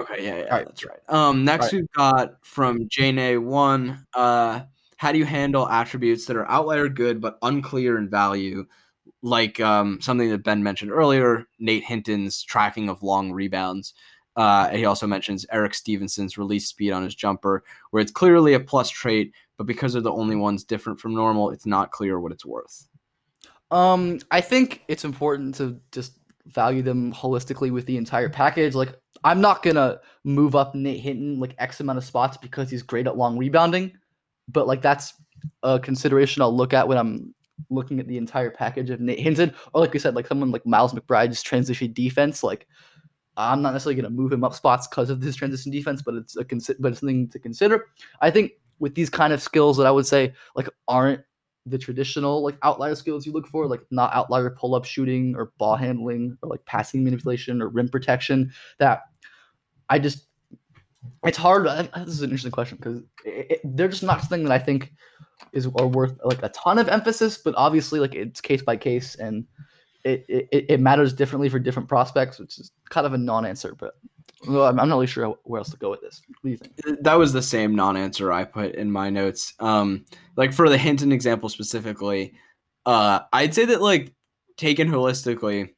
Okay, 0.00 0.24
yeah, 0.24 0.38
yeah, 0.38 0.44
Alright. 0.44 0.66
that's 0.66 0.84
right. 0.86 0.98
Um, 1.08 1.44
next 1.44 1.64
Alright. 1.64 1.72
we've 1.74 1.92
got 1.92 2.44
from 2.44 2.88
Jane 2.88 3.44
one. 3.44 4.06
Uh, 4.14 4.60
how 4.96 5.12
do 5.12 5.18
you 5.18 5.26
handle 5.26 5.68
attributes 5.68 6.24
that 6.26 6.36
are 6.36 6.50
outlier 6.50 6.88
good 6.88 7.20
but 7.20 7.38
unclear 7.42 7.98
in 7.98 8.08
value, 8.08 8.66
like 9.22 9.60
um 9.60 10.00
something 10.00 10.30
that 10.30 10.42
Ben 10.44 10.62
mentioned 10.62 10.90
earlier, 10.90 11.46
Nate 11.58 11.84
Hinton's 11.84 12.42
tracking 12.42 12.88
of 12.88 13.02
long 13.02 13.32
rebounds. 13.32 13.94
Uh, 14.36 14.68
and 14.70 14.78
he 14.78 14.84
also 14.86 15.06
mentions 15.06 15.44
Eric 15.52 15.74
Stevenson's 15.74 16.38
release 16.38 16.66
speed 16.66 16.92
on 16.92 17.02
his 17.02 17.14
jumper, 17.14 17.62
where 17.90 18.00
it's 18.00 18.12
clearly 18.12 18.54
a 18.54 18.60
plus 18.60 18.88
trait, 18.88 19.34
but 19.58 19.66
because 19.66 19.92
they're 19.92 20.00
the 20.00 20.12
only 20.12 20.36
ones 20.36 20.64
different 20.64 20.98
from 21.00 21.14
normal, 21.14 21.50
it's 21.50 21.66
not 21.66 21.90
clear 21.90 22.18
what 22.20 22.32
it's 22.32 22.46
worth. 22.46 22.86
Um, 23.70 24.18
I 24.30 24.40
think 24.40 24.82
it's 24.88 25.04
important 25.04 25.54
to 25.56 25.80
just 25.92 26.18
value 26.46 26.82
them 26.82 27.12
holistically 27.12 27.70
with 27.70 27.86
the 27.86 27.96
entire 27.96 28.28
package. 28.28 28.74
Like, 28.74 28.96
I'm 29.22 29.40
not 29.40 29.62
gonna 29.62 30.00
move 30.24 30.56
up 30.56 30.74
Nate 30.74 31.00
Hinton 31.00 31.38
like 31.38 31.54
X 31.58 31.80
amount 31.80 31.98
of 31.98 32.04
spots 32.04 32.36
because 32.36 32.70
he's 32.70 32.82
great 32.82 33.06
at 33.06 33.16
long 33.16 33.36
rebounding, 33.38 33.92
but 34.48 34.66
like 34.66 34.82
that's 34.82 35.14
a 35.62 35.78
consideration 35.78 36.42
I'll 36.42 36.54
look 36.54 36.72
at 36.72 36.88
when 36.88 36.98
I'm 36.98 37.34
looking 37.68 38.00
at 38.00 38.08
the 38.08 38.16
entire 38.16 38.50
package 38.50 38.90
of 38.90 39.00
Nate 39.00 39.20
Hinton. 39.20 39.54
Or 39.74 39.80
like 39.80 39.92
we 39.92 39.98
said, 39.98 40.14
like 40.14 40.26
someone 40.26 40.50
like 40.50 40.66
Miles 40.66 40.94
McBride's 40.94 41.42
transition 41.42 41.92
defense. 41.92 42.42
Like, 42.42 42.66
I'm 43.36 43.62
not 43.62 43.72
necessarily 43.72 44.00
gonna 44.00 44.14
move 44.14 44.32
him 44.32 44.44
up 44.44 44.54
spots 44.54 44.88
because 44.88 45.10
of 45.10 45.20
this 45.20 45.36
transition 45.36 45.70
defense, 45.70 46.02
but 46.02 46.14
it's 46.14 46.36
a 46.36 46.44
consi- 46.44 46.76
but 46.80 46.92
it's 46.92 47.00
something 47.00 47.28
to 47.28 47.38
consider. 47.38 47.86
I 48.20 48.30
think 48.30 48.52
with 48.78 48.94
these 48.94 49.10
kind 49.10 49.32
of 49.32 49.42
skills 49.42 49.76
that 49.76 49.86
I 49.86 49.90
would 49.90 50.06
say 50.06 50.32
like 50.56 50.68
aren't 50.88 51.20
the 51.70 51.78
traditional 51.78 52.42
like 52.42 52.56
outlier 52.62 52.94
skills 52.94 53.26
you 53.26 53.32
look 53.32 53.46
for, 53.46 53.66
like 53.66 53.82
not 53.90 54.12
outlier 54.12 54.50
pull 54.50 54.74
up 54.74 54.84
shooting 54.84 55.34
or 55.36 55.52
ball 55.58 55.76
handling 55.76 56.36
or 56.42 56.48
like 56.48 56.64
passing 56.66 57.04
manipulation 57.04 57.62
or 57.62 57.68
rim 57.68 57.88
protection. 57.88 58.52
That 58.78 59.02
I 59.88 59.98
just 59.98 60.26
it's 61.24 61.38
hard. 61.38 61.66
I- 61.66 61.88
I- 61.92 62.04
This 62.04 62.14
is 62.14 62.22
an 62.22 62.30
interesting 62.30 62.52
question 62.52 62.76
because 62.76 63.02
they're 63.64 63.88
just 63.88 64.02
not 64.02 64.20
something 64.20 64.44
that 64.44 64.52
I 64.52 64.58
think 64.58 64.92
is 65.52 65.66
are 65.66 65.86
worth 65.86 66.18
like 66.24 66.42
a 66.42 66.50
ton 66.50 66.78
of 66.78 66.88
emphasis. 66.88 67.38
But 67.38 67.54
obviously, 67.56 68.00
like 68.00 68.14
it's 68.14 68.40
case 68.40 68.62
by 68.62 68.76
case 68.76 69.14
and 69.14 69.46
it, 70.04 70.24
it 70.28 70.66
it 70.68 70.80
matters 70.80 71.12
differently 71.12 71.48
for 71.48 71.58
different 71.58 71.88
prospects, 71.88 72.38
which 72.38 72.58
is 72.58 72.72
kind 72.88 73.06
of 73.06 73.12
a 73.12 73.18
non-answer. 73.18 73.74
But 73.78 73.94
well, 74.46 74.64
I'm, 74.64 74.80
I'm 74.80 74.88
not 74.88 74.96
really 74.96 75.06
sure 75.06 75.36
where 75.44 75.58
else 75.58 75.70
to 75.70 75.76
go 75.76 75.90
with 75.90 76.00
this. 76.00 76.22
What 76.26 76.36
do 76.44 76.50
you 76.50 76.56
think? 76.56 77.02
that 77.02 77.18
was 77.18 77.32
the 77.32 77.42
same 77.42 77.74
non-answer 77.74 78.32
I 78.32 78.44
put 78.44 78.74
in 78.74 78.90
my 78.90 79.10
notes. 79.10 79.54
Um, 79.60 80.04
like 80.36 80.52
for 80.52 80.68
the 80.68 80.78
Hinton 80.78 81.12
example 81.12 81.48
specifically, 81.48 82.34
uh, 82.86 83.20
I'd 83.32 83.54
say 83.54 83.66
that 83.66 83.82
like 83.82 84.14
taken 84.56 84.88
holistically, 84.88 85.70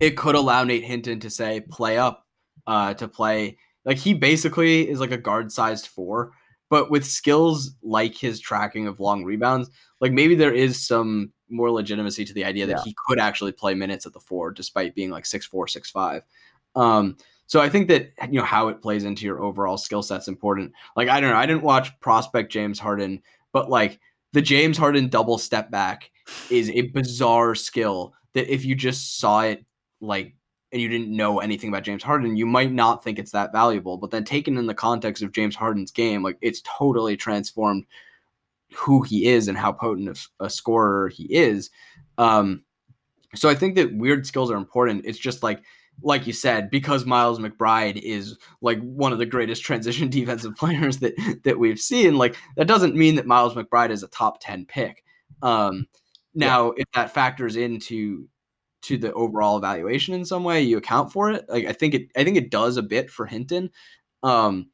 it 0.00 0.16
could 0.16 0.34
allow 0.34 0.64
Nate 0.64 0.84
Hinton 0.84 1.20
to 1.20 1.30
say 1.30 1.60
play 1.60 1.98
up, 1.98 2.26
uh, 2.66 2.94
to 2.94 3.08
play 3.08 3.58
like 3.84 3.98
he 3.98 4.14
basically 4.14 4.88
is 4.88 5.00
like 5.00 5.12
a 5.12 5.18
guard-sized 5.18 5.86
four, 5.86 6.32
but 6.70 6.90
with 6.90 7.04
skills 7.04 7.76
like 7.82 8.16
his 8.16 8.40
tracking 8.40 8.86
of 8.86 9.00
long 9.00 9.24
rebounds, 9.24 9.70
like 10.00 10.12
maybe 10.12 10.34
there 10.34 10.54
is 10.54 10.86
some 10.86 11.32
more 11.52 11.70
legitimacy 11.70 12.24
to 12.24 12.32
the 12.34 12.44
idea 12.44 12.66
that 12.66 12.78
Yeah. 12.78 12.84
he 12.84 12.96
could 13.06 13.18
actually 13.20 13.52
play 13.52 13.74
minutes 13.74 14.06
at 14.06 14.12
the 14.12 14.20
four 14.20 14.50
despite 14.50 14.94
being 14.94 15.10
like 15.10 15.26
six 15.26 15.46
four, 15.46 15.68
six 15.68 15.90
five. 15.90 16.22
Um, 16.74 17.16
so 17.46 17.60
I 17.60 17.68
think 17.68 17.88
that 17.88 18.12
you 18.30 18.40
know 18.40 18.44
how 18.46 18.68
it 18.68 18.80
plays 18.80 19.04
into 19.04 19.26
your 19.26 19.42
overall 19.42 19.76
skill 19.76 20.02
set's 20.02 20.28
important. 20.28 20.72
Like 20.96 21.08
I 21.08 21.20
don't 21.20 21.30
know, 21.30 21.36
I 21.36 21.46
didn't 21.46 21.62
watch 21.62 21.98
prospect 22.00 22.50
James 22.50 22.78
Harden, 22.78 23.22
but 23.52 23.68
like 23.68 24.00
the 24.32 24.42
James 24.42 24.78
Harden 24.78 25.08
double 25.08 25.36
step 25.38 25.70
back 25.70 26.10
is 26.50 26.70
a 26.70 26.82
bizarre 26.82 27.54
skill 27.54 28.14
that 28.32 28.52
if 28.52 28.64
you 28.64 28.74
just 28.74 29.18
saw 29.18 29.42
it 29.42 29.64
like 30.00 30.34
and 30.72 30.80
you 30.80 30.88
didn't 30.88 31.14
know 31.14 31.40
anything 31.40 31.68
about 31.68 31.82
James 31.82 32.02
Harden, 32.02 32.34
you 32.34 32.46
might 32.46 32.72
not 32.72 33.04
think 33.04 33.18
it's 33.18 33.32
that 33.32 33.52
valuable. 33.52 33.98
But 33.98 34.10
then 34.10 34.24
taken 34.24 34.56
in 34.56 34.66
the 34.66 34.72
context 34.72 35.22
of 35.22 35.32
James 35.32 35.54
Harden's 35.54 35.90
game, 35.90 36.22
like 36.22 36.38
it's 36.40 36.62
totally 36.64 37.14
transformed 37.14 37.84
who 38.74 39.02
he 39.02 39.26
is 39.26 39.48
and 39.48 39.58
how 39.58 39.72
potent 39.72 40.08
of 40.08 40.28
a 40.40 40.50
scorer 40.50 41.08
he 41.08 41.24
is. 41.24 41.70
Um, 42.18 42.64
so 43.34 43.48
I 43.48 43.54
think 43.54 43.76
that 43.76 43.94
weird 43.94 44.26
skills 44.26 44.50
are 44.50 44.56
important. 44.56 45.06
It's 45.06 45.18
just 45.18 45.42
like 45.42 45.62
like 46.02 46.26
you 46.26 46.32
said, 46.32 46.70
because 46.70 47.04
Miles 47.04 47.38
McBride 47.38 48.00
is 48.00 48.36
like 48.60 48.80
one 48.80 49.12
of 49.12 49.18
the 49.18 49.26
greatest 49.26 49.62
transition 49.64 50.08
defensive 50.08 50.56
players 50.56 50.98
that 50.98 51.14
that 51.44 51.58
we've 51.58 51.80
seen, 51.80 52.16
like 52.18 52.36
that 52.56 52.66
doesn't 52.66 52.96
mean 52.96 53.16
that 53.16 53.26
Miles 53.26 53.54
McBride 53.54 53.90
is 53.90 54.02
a 54.02 54.08
top 54.08 54.38
10 54.40 54.66
pick. 54.66 55.04
Um 55.42 55.86
now 56.34 56.70
if 56.70 56.86
that 56.94 57.12
factors 57.12 57.56
into 57.56 58.28
to 58.82 58.96
the 58.98 59.12
overall 59.12 59.58
evaluation 59.58 60.14
in 60.14 60.24
some 60.24 60.44
way, 60.44 60.62
you 60.62 60.76
account 60.76 61.12
for 61.12 61.30
it. 61.30 61.44
Like 61.48 61.66
I 61.66 61.72
think 61.72 61.94
it 61.94 62.08
I 62.16 62.24
think 62.24 62.36
it 62.36 62.50
does 62.50 62.76
a 62.76 62.82
bit 62.82 63.10
for 63.10 63.26
Hinton. 63.26 63.70
Um 64.22 64.70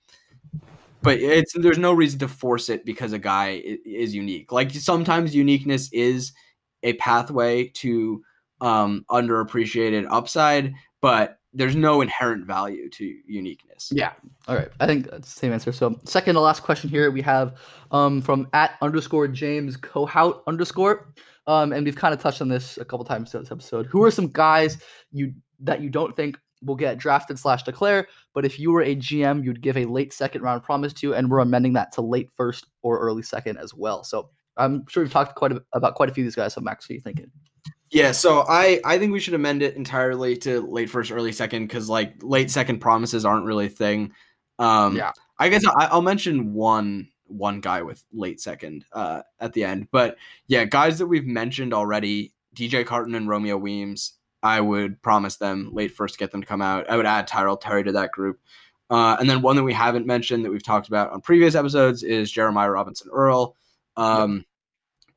but 1.03 1.19
it's 1.19 1.53
there's 1.55 1.79
no 1.79 1.93
reason 1.93 2.19
to 2.21 2.29
force 2.29 2.69
it 2.69 2.85
because 2.85 3.13
a 3.13 3.19
guy 3.19 3.63
is 3.85 4.15
unique. 4.15 4.53
Like 4.53 4.71
sometimes 4.73 5.35
uniqueness 5.35 5.91
is 5.93 6.33
a 6.83 6.95
pathway 6.95 7.69
to 7.69 8.23
um 8.61 9.05
underappreciated 9.11 10.07
upside, 10.11 10.75
but 11.01 11.39
there's 11.55 11.77
no 11.77 12.01
inherent 12.01 12.47
value 12.47 12.89
to 12.91 13.15
uniqueness. 13.27 13.91
Yeah. 13.93 14.13
All 14.47 14.55
right. 14.55 14.69
I 14.81 14.87
think 14.87 15.11
that's 15.11 15.33
the 15.33 15.41
same 15.41 15.53
answer. 15.53 15.73
So 15.73 15.99
second 16.05 16.35
to 16.35 16.41
last 16.41 16.63
question 16.63 16.91
here 16.91 17.11
we 17.11 17.23
have 17.23 17.59
um, 17.91 18.21
from 18.21 18.49
at 18.53 18.73
underscore 18.83 19.29
James 19.29 19.77
Cohout 19.77 20.43
underscore. 20.47 21.13
Um, 21.47 21.73
and 21.73 21.85
we've 21.87 21.97
kind 21.97 22.13
of 22.13 22.21
touched 22.21 22.43
on 22.43 22.49
this 22.49 22.77
a 22.77 22.85
couple 22.85 23.05
times 23.07 23.31
throughout 23.31 23.45
this 23.45 23.53
episode. 23.53 23.87
Who 23.87 24.05
are 24.05 24.11
some 24.11 24.29
guys 24.29 24.79
you 25.11 25.33
that 25.61 25.81
you 25.81 25.89
don't 25.89 26.15
think 26.15 26.39
will 26.65 26.77
get 26.77 26.99
drafted 26.99 27.39
slash 27.39 27.63
declare, 27.63 28.09
but 28.35 28.45
if 28.45 28.59
you 28.59 28.73
were 28.73 28.83
a 28.83 28.97
GM, 28.97 29.45
you'd 29.45 29.63
give 29.63 29.77
a 29.77 29.85
late 29.85 30.13
second 30.13 30.43
round 30.43 30.63
promise 30.63 30.93
to, 30.95 31.15
and 31.15 31.31
we're 31.31 31.41
amending 31.41 31.73
that 31.75 31.93
to 31.93 32.01
late 32.03 32.31
first 32.31 32.67
or 32.83 32.99
early 32.99 33.23
second 33.23 33.59
as 33.59 33.75
well. 33.75 34.05
So 34.05 34.31
I'm 34.57 34.87
sure 34.89 35.03
we've 35.03 35.13
talked 35.13 35.37
quite 35.37 35.53
a, 35.53 35.63
about 35.73 35.95
quite 35.95 36.09
a 36.09 36.13
few 36.15 36.25
of 36.25 36.27
these 36.27 36.35
guys. 36.35 36.55
So 36.55 36.61
Max, 36.61 36.87
what 36.87 36.91
are 36.91 36.95
you 36.95 37.01
thinking? 37.01 37.31
Yeah, 37.91 38.13
so 38.13 38.45
I 38.49 38.81
I 38.85 38.99
think 38.99 39.13
we 39.13 39.21
should 39.21 39.35
amend 39.35 39.63
it 39.63 39.77
entirely 39.77 40.37
to 40.39 40.61
late 40.61 40.91
first, 40.91 41.11
early 41.11 41.33
second, 41.33 41.69
because 41.69 41.89
like 41.89 42.15
late 42.23 42.51
second 42.51 42.81
promises 42.81 43.25
aren't 43.25 43.47
really 43.47 43.67
a 43.67 43.71
thing. 43.71 44.13
Um, 44.59 44.97
Yeah. 44.97 45.13
I 45.39 45.49
guess 45.49 45.65
I, 45.65 45.87
I'll 45.87 46.03
mention 46.03 46.53
one 46.53 47.09
one 47.29 47.61
guy 47.61 47.83
with 47.83 48.05
late 48.13 48.41
second 48.41 48.85
uh, 48.93 49.23
at 49.39 49.53
the 49.53 49.65
end, 49.65 49.89
but 49.91 50.17
yeah, 50.49 50.65
guys 50.65 50.99
that 50.99 51.07
we've 51.07 51.27
mentioned 51.27 51.73
already, 51.73 52.33
DJ 52.57 52.85
Carton 52.85 53.15
and 53.15 53.29
Romeo 53.29 53.57
Weems. 53.57 54.15
I 54.43 54.61
would 54.61 55.03
promise 55.03 55.37
them 55.37 55.71
late 55.73 55.95
first 55.95 56.19
get 56.19 56.31
them 56.31 56.41
to 56.41 56.47
come 56.47 56.63
out. 56.63 56.89
I 56.89 56.97
would 56.97 57.07
add 57.07 57.27
Tyrell 57.27 57.57
Terry 57.57 57.85
to 57.85 57.93
that 57.93 58.13
group. 58.13 58.39
Uh, 58.91 59.17
and 59.21 59.29
then 59.29 59.43
one 59.43 59.57
that 59.57 59.65
we 59.65 59.73
haven't 59.73 60.07
mentioned 60.07 60.45
that 60.45 60.51
we've 60.51 60.63
talked 60.63 60.89
about 60.89 61.13
on 61.13 61.21
previous 61.21 61.55
episodes 61.55 62.03
is 62.03 62.31
Jeremiah 62.31 62.71
Robinson 62.71 63.11
Earl. 63.13 63.55
Um, 63.97 64.45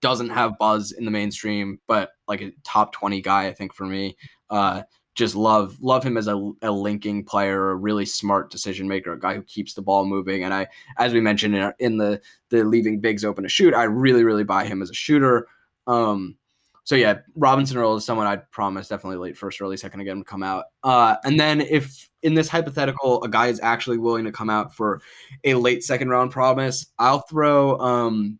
Doesn't 0.01 0.29
have 0.29 0.57
buzz 0.57 0.91
in 0.91 1.05
the 1.05 1.11
mainstream, 1.11 1.79
but 1.87 2.11
like 2.27 2.41
a 2.41 2.51
top 2.63 2.91
20 2.93 3.21
guy, 3.21 3.47
I 3.47 3.53
think 3.53 3.73
for 3.73 3.85
me. 3.85 4.17
Uh, 4.49 4.83
just 5.13 5.35
love 5.35 5.77
love 5.81 6.03
him 6.03 6.17
as 6.17 6.27
a, 6.27 6.51
a 6.61 6.71
linking 6.71 7.23
player, 7.23 7.71
a 7.71 7.75
really 7.75 8.05
smart 8.05 8.49
decision 8.49 8.87
maker, 8.87 9.13
a 9.13 9.19
guy 9.19 9.35
who 9.35 9.43
keeps 9.43 9.73
the 9.73 9.81
ball 9.81 10.05
moving. 10.05 10.43
And 10.43 10.53
I, 10.53 10.67
as 10.97 11.13
we 11.13 11.19
mentioned 11.19 11.55
in, 11.55 11.61
our, 11.61 11.75
in 11.79 11.97
the 11.97 12.21
the 12.49 12.63
leaving 12.63 13.01
bigs 13.01 13.25
open 13.25 13.43
to 13.43 13.49
shoot, 13.49 13.73
I 13.73 13.83
really 13.83 14.23
really 14.23 14.45
buy 14.45 14.65
him 14.65 14.81
as 14.81 14.89
a 14.89 14.93
shooter. 14.93 15.47
Um, 15.85 16.37
so 16.83 16.95
yeah, 16.95 17.19
Robinson 17.35 17.77
Earl 17.77 17.95
is 17.95 18.05
someone 18.05 18.27
I'd 18.27 18.49
promise 18.51 18.87
definitely 18.87 19.17
late 19.17 19.37
first, 19.37 19.61
early 19.61 19.77
second 19.77 20.01
again 20.01 20.17
to 20.17 20.23
come 20.23 20.43
out. 20.43 20.65
Uh, 20.83 21.15
and 21.23 21.39
then 21.39 21.61
if 21.61 22.09
in 22.23 22.33
this 22.33 22.47
hypothetical 22.47 23.23
a 23.23 23.29
guy 23.29 23.47
is 23.47 23.59
actually 23.61 23.97
willing 23.97 24.25
to 24.25 24.31
come 24.31 24.49
out 24.49 24.75
for 24.75 25.01
a 25.43 25.53
late 25.53 25.83
second 25.83 26.09
round 26.09 26.31
promise, 26.31 26.87
I'll 26.97 27.21
throw 27.21 27.77
um, 27.79 28.39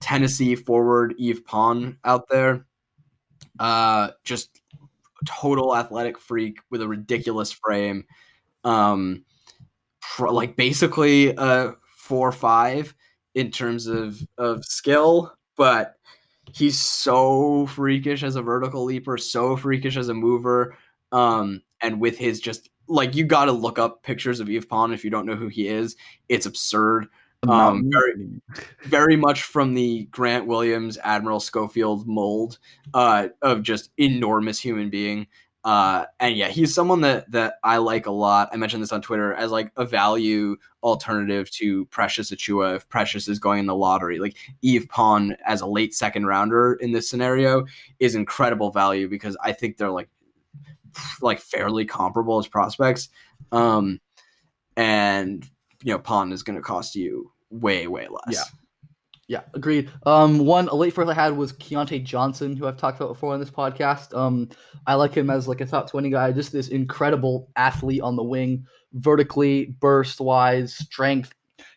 Tennessee 0.00 0.56
forward 0.56 1.14
Yves 1.18 1.40
Pons 1.40 1.96
out 2.04 2.28
there. 2.30 2.66
Uh, 3.58 4.10
just 4.24 4.60
total 5.26 5.76
athletic 5.76 6.18
freak 6.18 6.60
with 6.70 6.80
a 6.80 6.88
ridiculous 6.88 7.52
frame. 7.52 8.04
Um, 8.64 9.24
like 10.18 10.56
basically 10.56 11.34
a 11.36 11.74
four 11.96 12.32
five 12.32 12.94
in 13.34 13.50
terms 13.50 13.86
of 13.86 14.20
of 14.38 14.64
skill, 14.64 15.32
but 15.56 15.96
he's 16.52 16.78
so 16.78 17.66
freakish 17.66 18.22
as 18.22 18.36
a 18.36 18.42
vertical 18.42 18.84
leaper, 18.84 19.16
so 19.18 19.56
freakish 19.56 19.96
as 19.96 20.08
a 20.08 20.14
mover. 20.14 20.76
Um, 21.12 21.62
and 21.80 22.00
with 22.00 22.18
his 22.18 22.40
just 22.40 22.68
like 22.86 23.14
you 23.14 23.24
got 23.24 23.46
to 23.46 23.52
look 23.52 23.78
up 23.78 24.02
pictures 24.02 24.40
of 24.40 24.48
Yves 24.48 24.66
Pons 24.66 24.92
if 24.92 25.04
you 25.04 25.10
don't 25.10 25.26
know 25.26 25.36
who 25.36 25.48
he 25.48 25.68
is. 25.68 25.96
It's 26.28 26.46
absurd. 26.46 27.08
Um, 27.48 27.90
very, 27.90 28.12
very 28.84 29.16
much 29.16 29.42
from 29.44 29.72
the 29.72 30.04
Grant 30.10 30.46
Williams, 30.46 30.98
Admiral 31.02 31.40
Schofield 31.40 32.06
mold 32.06 32.58
uh, 32.92 33.28
of 33.40 33.62
just 33.62 33.90
enormous 33.96 34.58
human 34.58 34.90
being. 34.90 35.26
Uh, 35.62 36.06
and 36.18 36.36
yeah, 36.36 36.48
he's 36.48 36.74
someone 36.74 37.02
that 37.02 37.30
that 37.30 37.54
I 37.62 37.76
like 37.76 38.06
a 38.06 38.10
lot. 38.10 38.48
I 38.52 38.56
mentioned 38.56 38.82
this 38.82 38.92
on 38.92 39.02
Twitter 39.02 39.34
as 39.34 39.50
like 39.50 39.70
a 39.76 39.84
value 39.84 40.56
alternative 40.82 41.50
to 41.50 41.84
Precious 41.86 42.30
Achiuwa 42.30 42.76
if 42.76 42.88
Precious 42.88 43.28
is 43.28 43.38
going 43.38 43.60
in 43.60 43.66
the 43.66 43.74
lottery. 43.74 44.18
Like 44.18 44.36
Yves 44.62 44.86
Pons 44.86 45.34
as 45.44 45.60
a 45.60 45.66
late 45.66 45.94
second 45.94 46.24
rounder 46.24 46.74
in 46.74 46.92
this 46.92 47.10
scenario 47.10 47.66
is 47.98 48.14
incredible 48.14 48.70
value 48.70 49.06
because 49.08 49.36
I 49.42 49.52
think 49.52 49.76
they're 49.76 49.90
like 49.90 50.08
like 51.20 51.40
fairly 51.40 51.84
comparable 51.84 52.38
as 52.38 52.48
prospects. 52.48 53.10
Um, 53.52 54.00
and 54.76 55.46
you 55.82 55.92
know, 55.92 55.98
Pons 55.98 56.32
is 56.32 56.42
going 56.42 56.56
to 56.56 56.62
cost 56.62 56.94
you 56.94 57.32
way 57.50 57.86
way 57.86 58.08
less. 58.08 58.34
Yeah. 58.34 58.59
Yeah, 59.30 59.42
agreed. 59.54 59.88
Um, 60.06 60.40
one 60.40 60.66
a 60.66 60.74
late 60.74 60.92
first 60.92 61.08
I 61.08 61.14
had 61.14 61.36
was 61.36 61.52
Keyontae 61.52 62.02
Johnson, 62.02 62.56
who 62.56 62.66
I've 62.66 62.76
talked 62.76 62.98
about 62.98 63.12
before 63.12 63.32
on 63.32 63.38
this 63.38 63.48
podcast. 63.48 64.12
Um, 64.12 64.48
I 64.88 64.94
like 64.94 65.14
him 65.14 65.30
as 65.30 65.46
like 65.46 65.60
a 65.60 65.66
top 65.66 65.88
twenty 65.88 66.10
guy, 66.10 66.32
just 66.32 66.50
this 66.50 66.66
incredible 66.66 67.48
athlete 67.54 68.00
on 68.00 68.16
the 68.16 68.24
wing, 68.24 68.66
vertically, 68.94 69.66
burst 69.78 70.20
wise, 70.20 70.74
strength, 70.74 71.32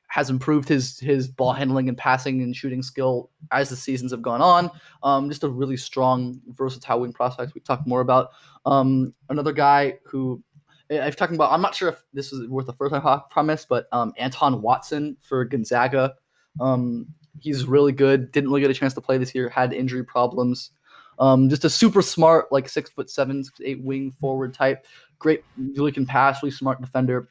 has 0.08 0.32
improved 0.32 0.68
his 0.68 0.98
his 0.98 1.28
ball 1.28 1.54
handling 1.54 1.90
and 1.90 1.96
passing 1.96 2.42
and 2.42 2.56
shooting 2.56 2.82
skill 2.82 3.30
as 3.52 3.70
the 3.70 3.76
seasons 3.76 4.10
have 4.10 4.24
gone 4.24 4.42
on. 4.42 4.72
Um, 5.04 5.30
just 5.30 5.44
a 5.44 5.48
really 5.48 5.78
strong, 5.78 6.42
versatile 6.48 7.02
wing 7.02 7.14
prospect. 7.14 7.54
We've 7.54 7.64
talked 7.64 7.86
more 7.86 8.02
about. 8.02 8.32
Um, 8.66 9.14
another 9.30 9.52
guy 9.52 10.00
who 10.06 10.42
I've 10.90 11.16
talked 11.16 11.36
about. 11.36 11.52
I'm 11.52 11.62
not 11.62 11.76
sure 11.76 11.90
if 11.90 12.04
this 12.14 12.34
is 12.34 12.50
worth 12.50 12.66
the 12.66 12.74
first 12.74 12.96
time 12.96 13.22
promise, 13.30 13.64
but 13.64 13.90
um, 13.92 14.12
Anton 14.18 14.60
Watson 14.64 15.18
for 15.22 15.46
Gonzaga. 15.46 16.16
Um, 16.60 17.14
he's 17.40 17.66
really 17.66 17.92
good. 17.92 18.32
Didn't 18.32 18.50
really 18.50 18.62
get 18.62 18.72
a 18.72 18.74
chance 18.74 18.94
to 18.94 19.02
play 19.02 19.18
this 19.18 19.34
year. 19.34 19.50
Had 19.50 19.74
injury 19.74 20.04
problems. 20.04 20.72
Um, 21.20 21.50
just 21.50 21.66
a 21.66 21.70
super 21.70 22.02
smart, 22.02 22.52
like 22.52 22.68
six 22.68 22.90
foot 22.90 23.10
seven, 23.10 23.44
six, 23.44 23.60
eight 23.64 23.84
wing 23.84 24.12
forward 24.12 24.54
type. 24.54 24.86
Great, 25.20 25.44
really 25.58 25.92
can 25.92 26.06
pass. 26.06 26.42
Really 26.42 26.52
smart 26.52 26.82
defender. 26.82 27.30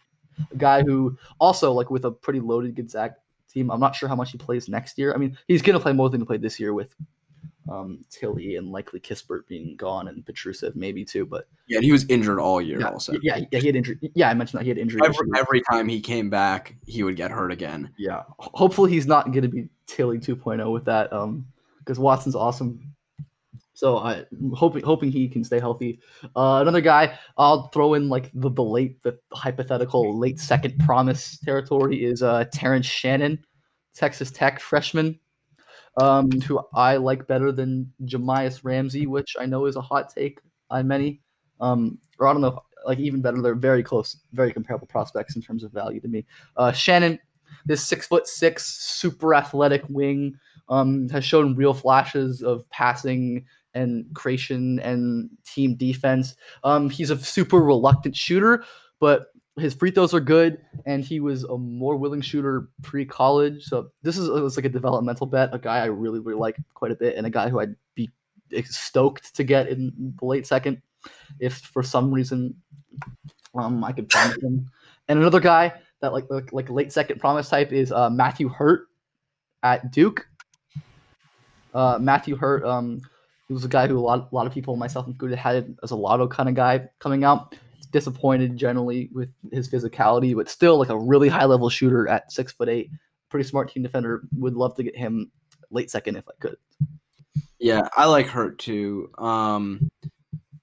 A 0.50 0.56
guy 0.56 0.82
who 0.82 1.16
also 1.38 1.72
like 1.72 1.90
with 1.90 2.04
a 2.04 2.10
pretty 2.10 2.40
loaded 2.40 2.74
Gonzaga 2.74 3.16
team. 3.52 3.70
I'm 3.70 3.80
not 3.80 3.94
sure 3.94 4.08
how 4.08 4.16
much 4.16 4.32
he 4.32 4.38
plays 4.38 4.68
next 4.68 4.98
year. 4.98 5.14
I 5.14 5.18
mean, 5.18 5.36
he's 5.46 5.62
gonna 5.62 5.80
play 5.80 5.92
more 5.92 6.08
than 6.08 6.20
he 6.20 6.26
played 6.26 6.42
this 6.42 6.58
year 6.58 6.72
with 6.72 6.94
um, 7.68 8.04
Tillie 8.10 8.56
and 8.56 8.70
likely 8.70 9.00
Kispert 9.00 9.46
being 9.46 9.76
gone 9.76 10.08
and 10.08 10.24
Petrusev 10.24 10.74
maybe 10.74 11.04
too. 11.04 11.24
But 11.24 11.46
yeah, 11.68 11.76
and 11.78 11.84
he 11.84 11.92
was 11.92 12.04
injured 12.08 12.38
all 12.38 12.60
year 12.60 12.80
yeah, 12.80 12.88
also. 12.88 13.12
Yeah, 13.22 13.40
yeah, 13.50 13.60
he 13.60 13.66
had 13.66 13.76
injury. 13.76 13.98
Yeah, 14.14 14.30
I 14.30 14.34
mentioned 14.34 14.60
that 14.60 14.64
he 14.64 14.70
had 14.70 14.78
injury. 14.78 15.00
Every, 15.04 15.28
every 15.36 15.62
time 15.70 15.88
he 15.88 16.00
came 16.00 16.30
back, 16.30 16.76
he 16.86 17.02
would 17.02 17.16
get 17.16 17.30
hurt 17.30 17.52
again. 17.52 17.90
Yeah, 17.96 18.22
hopefully 18.38 18.90
he's 18.90 19.06
not 19.06 19.32
going 19.32 19.42
to 19.42 19.48
be 19.48 19.68
Tillie 19.86 20.18
2.0 20.18 20.72
with 20.72 20.84
that. 20.86 21.12
Um, 21.12 21.46
because 21.84 21.98
Watson's 21.98 22.34
awesome. 22.34 22.94
So 23.74 23.98
I 23.98 24.24
hoping 24.54 24.82
hoping 24.84 25.10
he 25.10 25.28
can 25.28 25.42
stay 25.44 25.58
healthy. 25.58 26.00
Uh, 26.36 26.58
another 26.60 26.80
guy 26.80 27.18
I'll 27.36 27.68
throw 27.68 27.94
in 27.94 28.08
like 28.08 28.30
the, 28.34 28.50
the 28.50 28.62
late 28.62 29.02
the 29.02 29.18
hypothetical 29.32 30.18
late 30.18 30.38
second 30.38 30.78
promise 30.78 31.38
territory 31.38 32.04
is 32.04 32.22
uh 32.22 32.44
Terrence 32.52 32.86
Shannon, 32.86 33.44
Texas 33.94 34.30
Tech 34.30 34.60
freshman 34.60 35.18
um, 35.98 36.30
who 36.42 36.60
I 36.74 36.96
like 36.96 37.26
better 37.26 37.52
than 37.52 37.92
Jahmi'us 38.04 38.64
Ramsey, 38.64 39.06
which 39.06 39.36
I 39.38 39.46
know 39.46 39.66
is 39.66 39.76
a 39.76 39.80
hot 39.80 40.10
take 40.14 40.40
on 40.70 40.88
many. 40.88 41.20
Um, 41.60 41.98
or 42.18 42.26
I 42.26 42.32
don't 42.32 42.42
know, 42.42 42.62
like 42.86 42.98
even 42.98 43.20
better. 43.20 43.40
They're 43.40 43.54
very 43.54 43.82
close, 43.82 44.16
very 44.32 44.52
comparable 44.52 44.86
prospects 44.86 45.36
in 45.36 45.42
terms 45.42 45.64
of 45.64 45.72
value 45.72 46.00
to 46.00 46.08
me. 46.08 46.24
Uh, 46.56 46.72
Shannon, 46.72 47.18
this 47.66 47.86
six 47.86 48.06
foot 48.06 48.26
six, 48.26 48.66
super 48.66 49.34
athletic 49.34 49.84
wing, 49.88 50.38
um, 50.68 51.08
has 51.10 51.24
shown 51.24 51.54
real 51.54 51.74
flashes 51.74 52.42
of 52.42 52.68
passing 52.70 53.44
and 53.74 54.06
creation 54.14 54.80
and 54.80 55.30
team 55.46 55.76
defense. 55.76 56.34
Um, 56.64 56.90
he's 56.90 57.10
a 57.10 57.18
super 57.18 57.58
reluctant 57.58 58.16
shooter, 58.16 58.64
but 59.00 59.26
his 59.58 59.74
free 59.74 59.90
throws 59.90 60.14
are 60.14 60.20
good, 60.20 60.58
and 60.86 61.04
he 61.04 61.20
was 61.20 61.44
a 61.44 61.58
more 61.58 61.96
willing 61.96 62.20
shooter 62.20 62.68
pre-college. 62.82 63.64
So 63.64 63.90
this 64.02 64.16
is 64.16 64.28
was 64.28 64.56
like 64.56 64.64
a 64.64 64.70
developmental 64.70 65.26
bet, 65.26 65.50
a 65.52 65.58
guy 65.58 65.78
I 65.78 65.86
really 65.86 66.20
really 66.20 66.38
like 66.38 66.56
quite 66.74 66.92
a 66.92 66.96
bit, 66.96 67.16
and 67.16 67.26
a 67.26 67.30
guy 67.30 67.48
who 67.48 67.60
I'd 67.60 67.76
be 67.94 68.10
stoked 68.64 69.34
to 69.36 69.44
get 69.44 69.68
in 69.68 70.14
the 70.18 70.24
late 70.24 70.46
second 70.46 70.82
if 71.40 71.54
for 71.58 71.82
some 71.82 72.12
reason 72.12 72.54
um 73.54 73.82
I 73.84 73.92
could 73.92 74.12
find 74.12 74.42
him. 74.42 74.70
And 75.08 75.18
another 75.18 75.40
guy 75.40 75.74
that 76.00 76.12
like 76.12 76.26
like, 76.30 76.52
like 76.52 76.70
late 76.70 76.92
second 76.92 77.20
promise 77.20 77.48
type 77.48 77.72
is 77.72 77.92
uh, 77.92 78.10
Matthew 78.10 78.48
Hurt 78.48 78.88
at 79.62 79.92
Duke. 79.92 80.26
Uh, 81.74 81.98
Matthew 81.98 82.36
Hurt, 82.36 82.64
um, 82.64 83.00
he 83.48 83.54
was 83.54 83.64
a 83.64 83.68
guy 83.68 83.86
who 83.86 83.98
a 83.98 84.00
lot, 84.00 84.28
a 84.30 84.34
lot 84.34 84.46
of 84.46 84.52
people, 84.52 84.76
myself 84.76 85.06
included, 85.06 85.38
had 85.38 85.74
as 85.82 85.90
a 85.90 85.96
lotto 85.96 86.28
kind 86.28 86.48
of 86.48 86.54
guy 86.54 86.88
coming 86.98 87.24
out 87.24 87.54
disappointed 87.92 88.56
generally 88.56 89.08
with 89.12 89.30
his 89.52 89.68
physicality, 89.68 90.34
but 90.34 90.48
still 90.48 90.78
like 90.78 90.88
a 90.88 90.98
really 90.98 91.28
high 91.28 91.44
level 91.44 91.68
shooter 91.68 92.08
at 92.08 92.32
six 92.32 92.52
foot 92.52 92.68
eight. 92.68 92.90
Pretty 93.28 93.48
smart 93.48 93.70
team 93.70 93.82
defender. 93.82 94.22
Would 94.36 94.54
love 94.54 94.74
to 94.76 94.82
get 94.82 94.96
him 94.96 95.30
late 95.70 95.90
second 95.90 96.16
if 96.16 96.28
I 96.28 96.32
could. 96.40 96.56
Yeah, 97.58 97.88
I 97.96 98.06
like 98.06 98.26
Hurt 98.26 98.58
too. 98.58 99.10
Um, 99.16 99.88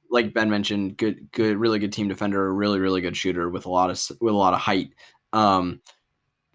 like 0.10 0.34
Ben 0.34 0.50
mentioned, 0.50 0.98
good, 0.98 1.32
good, 1.32 1.58
really 1.58 1.80
good 1.80 1.94
team 1.94 2.08
defender, 2.08 2.54
really, 2.54 2.80
really 2.80 3.02
good 3.02 3.16
shooter 3.16 3.50
with 3.50 3.66
a 3.66 3.70
lot 3.70 3.90
of 3.90 4.02
with 4.20 4.34
a 4.34 4.38
lot 4.38 4.54
of 4.54 4.60
height. 4.60 4.92
Um, 5.32 5.82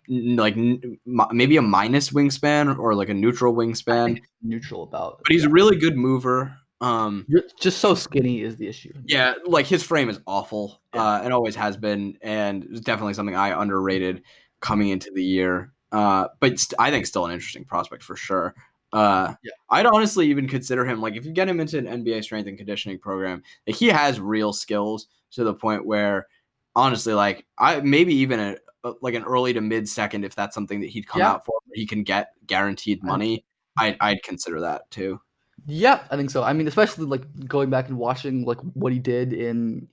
like 0.08 0.54
maybe 1.32 1.56
a 1.56 1.62
minus 1.62 2.10
wingspan 2.10 2.78
or 2.78 2.94
like 2.94 3.08
a 3.08 3.14
neutral 3.14 3.54
wingspan. 3.54 4.20
Neutral 4.42 4.82
about, 4.82 5.20
but 5.24 5.32
he's 5.32 5.42
yeah. 5.42 5.48
a 5.48 5.52
really 5.52 5.76
good 5.76 5.96
mover. 5.96 6.56
Um, 6.84 7.26
just 7.58 7.78
so 7.78 7.94
skinny 7.94 8.42
is 8.42 8.56
the 8.56 8.68
issue. 8.68 8.92
Yeah, 9.06 9.34
like 9.46 9.66
his 9.66 9.82
frame 9.82 10.10
is 10.10 10.20
awful. 10.26 10.82
Yeah. 10.94 11.02
Uh, 11.02 11.22
it 11.24 11.32
always 11.32 11.56
has 11.56 11.78
been, 11.78 12.18
and 12.20 12.64
it's 12.64 12.80
definitely 12.80 13.14
something 13.14 13.34
I 13.34 13.60
underrated 13.60 14.22
coming 14.60 14.90
into 14.90 15.10
the 15.14 15.24
year. 15.24 15.72
Uh, 15.92 16.28
but 16.40 16.58
st- 16.58 16.78
I 16.78 16.90
think 16.90 17.06
still 17.06 17.24
an 17.24 17.32
interesting 17.32 17.64
prospect 17.64 18.02
for 18.02 18.16
sure. 18.16 18.54
Uh, 18.92 19.34
yeah. 19.42 19.52
I'd 19.70 19.86
honestly 19.86 20.28
even 20.28 20.46
consider 20.46 20.84
him 20.84 21.00
like 21.00 21.16
if 21.16 21.24
you 21.24 21.32
get 21.32 21.48
him 21.48 21.58
into 21.58 21.78
an 21.78 21.86
NBA 21.86 22.22
strength 22.22 22.48
and 22.48 22.58
conditioning 22.58 22.98
program, 22.98 23.42
like 23.66 23.76
he 23.76 23.88
has 23.88 24.20
real 24.20 24.52
skills 24.52 25.06
to 25.32 25.42
the 25.42 25.54
point 25.54 25.86
where 25.86 26.26
honestly, 26.76 27.14
like 27.14 27.46
I 27.58 27.80
maybe 27.80 28.14
even 28.16 28.40
a, 28.40 28.56
a 28.84 28.92
like 29.00 29.14
an 29.14 29.24
early 29.24 29.54
to 29.54 29.60
mid 29.62 29.88
second 29.88 30.24
if 30.24 30.34
that's 30.34 30.54
something 30.54 30.82
that 30.82 30.90
he'd 30.90 31.08
come 31.08 31.20
yeah. 31.20 31.30
out 31.30 31.46
for, 31.46 31.54
he 31.72 31.86
can 31.86 32.02
get 32.02 32.32
guaranteed 32.46 33.02
money. 33.02 33.44
I'd, 33.78 33.96
I'd 34.00 34.22
consider 34.22 34.60
that 34.60 34.90
too. 34.90 35.20
Yeah, 35.66 36.04
I 36.10 36.16
think 36.16 36.30
so. 36.30 36.42
I 36.42 36.52
mean, 36.52 36.68
especially 36.68 37.06
like 37.06 37.22
going 37.46 37.70
back 37.70 37.88
and 37.88 37.98
watching 37.98 38.44
like 38.44 38.58
what 38.74 38.92
he 38.92 38.98
did 38.98 39.32
in 39.32 39.88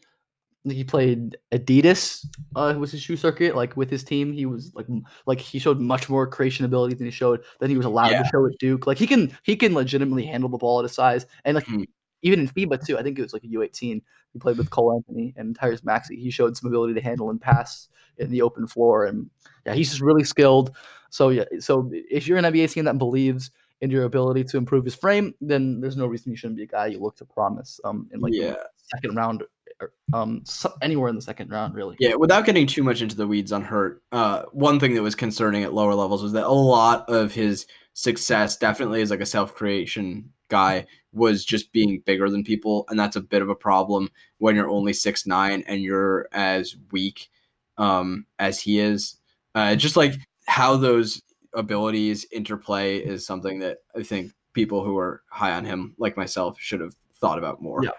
he 0.64 0.84
played 0.84 1.38
Adidas 1.52 2.24
uh 2.56 2.76
was 2.78 2.92
his 2.92 3.02
shoe 3.02 3.18
circuit 3.18 3.56
like 3.56 3.76
with 3.76 3.90
his 3.90 4.04
team. 4.04 4.32
He 4.32 4.46
was 4.46 4.74
like 4.76 4.86
like 5.26 5.40
he 5.40 5.60
showed 5.60 5.80
much 5.80 6.10
more 6.10 6.28
creation 6.28 6.66
ability 6.66 6.96
than 6.96 7.06
he 7.06 7.12
showed 7.12 7.44
than 7.60 7.70
he 7.70 7.78
was 7.78 7.86
allowed 7.86 8.12
yeah. 8.12 8.24
to 8.24 8.30
show 8.30 8.46
at 8.46 8.58
Duke. 8.60 8.86
Like 8.86 8.98
he 8.98 9.08
can 9.08 9.36
he 9.44 9.56
can 9.56 9.74
legitimately 9.74 10.26
handle 10.26 10.50
the 10.50 10.58
ball 10.58 10.80
at 10.80 10.84
his 10.84 10.94
size. 10.94 11.26
And 11.46 11.56
like 11.56 11.66
mm. 11.66 11.86
even 12.22 12.42
in 12.42 12.48
FIBA 12.48 12.86
too 12.86 12.98
I 12.98 13.04
think 13.04 13.18
it 13.18 13.24
was 13.24 13.34
like 13.34 13.44
a 13.44 13.48
U18 13.48 14.02
he 14.34 14.40
played 14.40 14.58
with 14.58 14.70
Cole 14.70 14.94
Anthony 14.94 15.34
and 15.36 15.58
Tyrese 15.58 15.84
Maxey. 15.84 16.16
He 16.16 16.30
showed 16.30 16.56
some 16.56 16.68
ability 16.68 16.94
to 16.94 17.02
handle 17.02 17.30
and 17.30 17.42
pass 17.42 17.88
in 18.18 18.30
the 18.30 18.42
open 18.42 18.68
floor. 18.68 19.06
And 19.06 19.30
yeah 19.66 19.74
he's 19.74 19.90
just 19.90 20.02
really 20.02 20.24
skilled. 20.24 20.76
So 21.10 21.30
yeah 21.30 21.46
so 21.60 21.90
if 21.92 22.28
you're 22.28 22.38
an 22.38 22.46
NBA 22.46 22.72
team 22.72 22.86
that 22.86 23.00
believes 23.00 23.52
in 23.82 23.90
your 23.90 24.06
ability 24.06 24.44
to 24.44 24.58
improve 24.58 24.86
his 24.86 24.96
frame, 24.96 25.34
then 25.42 25.82
there's 25.82 25.98
no 25.98 26.06
reason 26.06 26.32
you 26.32 26.38
shouldn't 26.38 26.58
be 26.58 26.64
a 26.64 26.68
guy 26.68 26.86
you 26.88 27.00
look 27.00 27.18
to 27.18 27.26
promise 27.26 27.80
um 27.84 28.08
in 28.14 28.20
like 28.20 28.34
yeah. 28.34 28.56
second 28.78 29.16
round 29.16 29.44
or, 29.82 29.92
um 30.14 30.42
so 30.46 30.72
anywhere 30.82 31.10
in 31.10 31.16
the 31.16 31.22
second 31.22 31.50
round 31.50 31.74
really. 31.74 31.96
Yeah, 32.00 32.16
without 32.16 32.46
getting 32.46 32.68
too 32.68 32.84
much 32.84 33.02
into 33.02 33.16
the 33.16 33.28
weeds 33.28 33.52
on 33.52 33.64
hurt, 33.64 34.04
uh 34.12 34.44
one 34.52 34.80
thing 34.80 34.94
that 34.94 35.02
was 35.02 35.16
concerning 35.16 35.64
at 35.64 35.74
lower 35.74 35.96
levels 35.96 36.22
was 36.22 36.34
that 36.34 36.46
a 36.46 36.52
lot 36.52 37.10
of 37.10 37.34
his 37.34 37.66
success 37.94 38.56
definitely 38.56 39.02
as 39.02 39.10
like 39.10 39.20
a 39.20 39.26
self-creation 39.26 40.30
guy 40.48 40.86
was 41.12 41.44
just 41.44 41.74
being 41.74 42.02
bigger 42.06 42.30
than 42.30 42.44
people 42.44 42.86
and 42.90 43.00
that's 43.00 43.16
a 43.16 43.22
bit 43.22 43.42
of 43.42 43.50
a 43.50 43.56
problem 43.56 44.10
when 44.38 44.56
you're 44.56 44.70
only 44.70 44.94
six 44.94 45.26
nine 45.26 45.64
and 45.68 45.82
you're 45.82 46.28
as 46.32 46.76
weak 46.92 47.30
um 47.78 48.26
as 48.38 48.60
he 48.60 48.80
is. 48.80 49.18
Uh 49.56 49.76
just 49.76 49.98
like 49.98 50.14
how 50.46 50.78
those 50.78 51.22
abilities 51.54 52.26
interplay 52.32 52.98
is 52.98 53.26
something 53.26 53.60
that 53.60 53.80
I 53.96 54.04
think 54.04 54.32
people 54.54 54.84
who 54.84 54.98
are 54.98 55.24
high 55.30 55.52
on 55.52 55.66
him, 55.66 55.96
like 55.98 56.18
myself, 56.18 56.60
should 56.60 56.82
have 56.82 56.96
thought 57.16 57.38
about 57.38 57.62
more. 57.62 57.84
Yeah. 57.84 57.92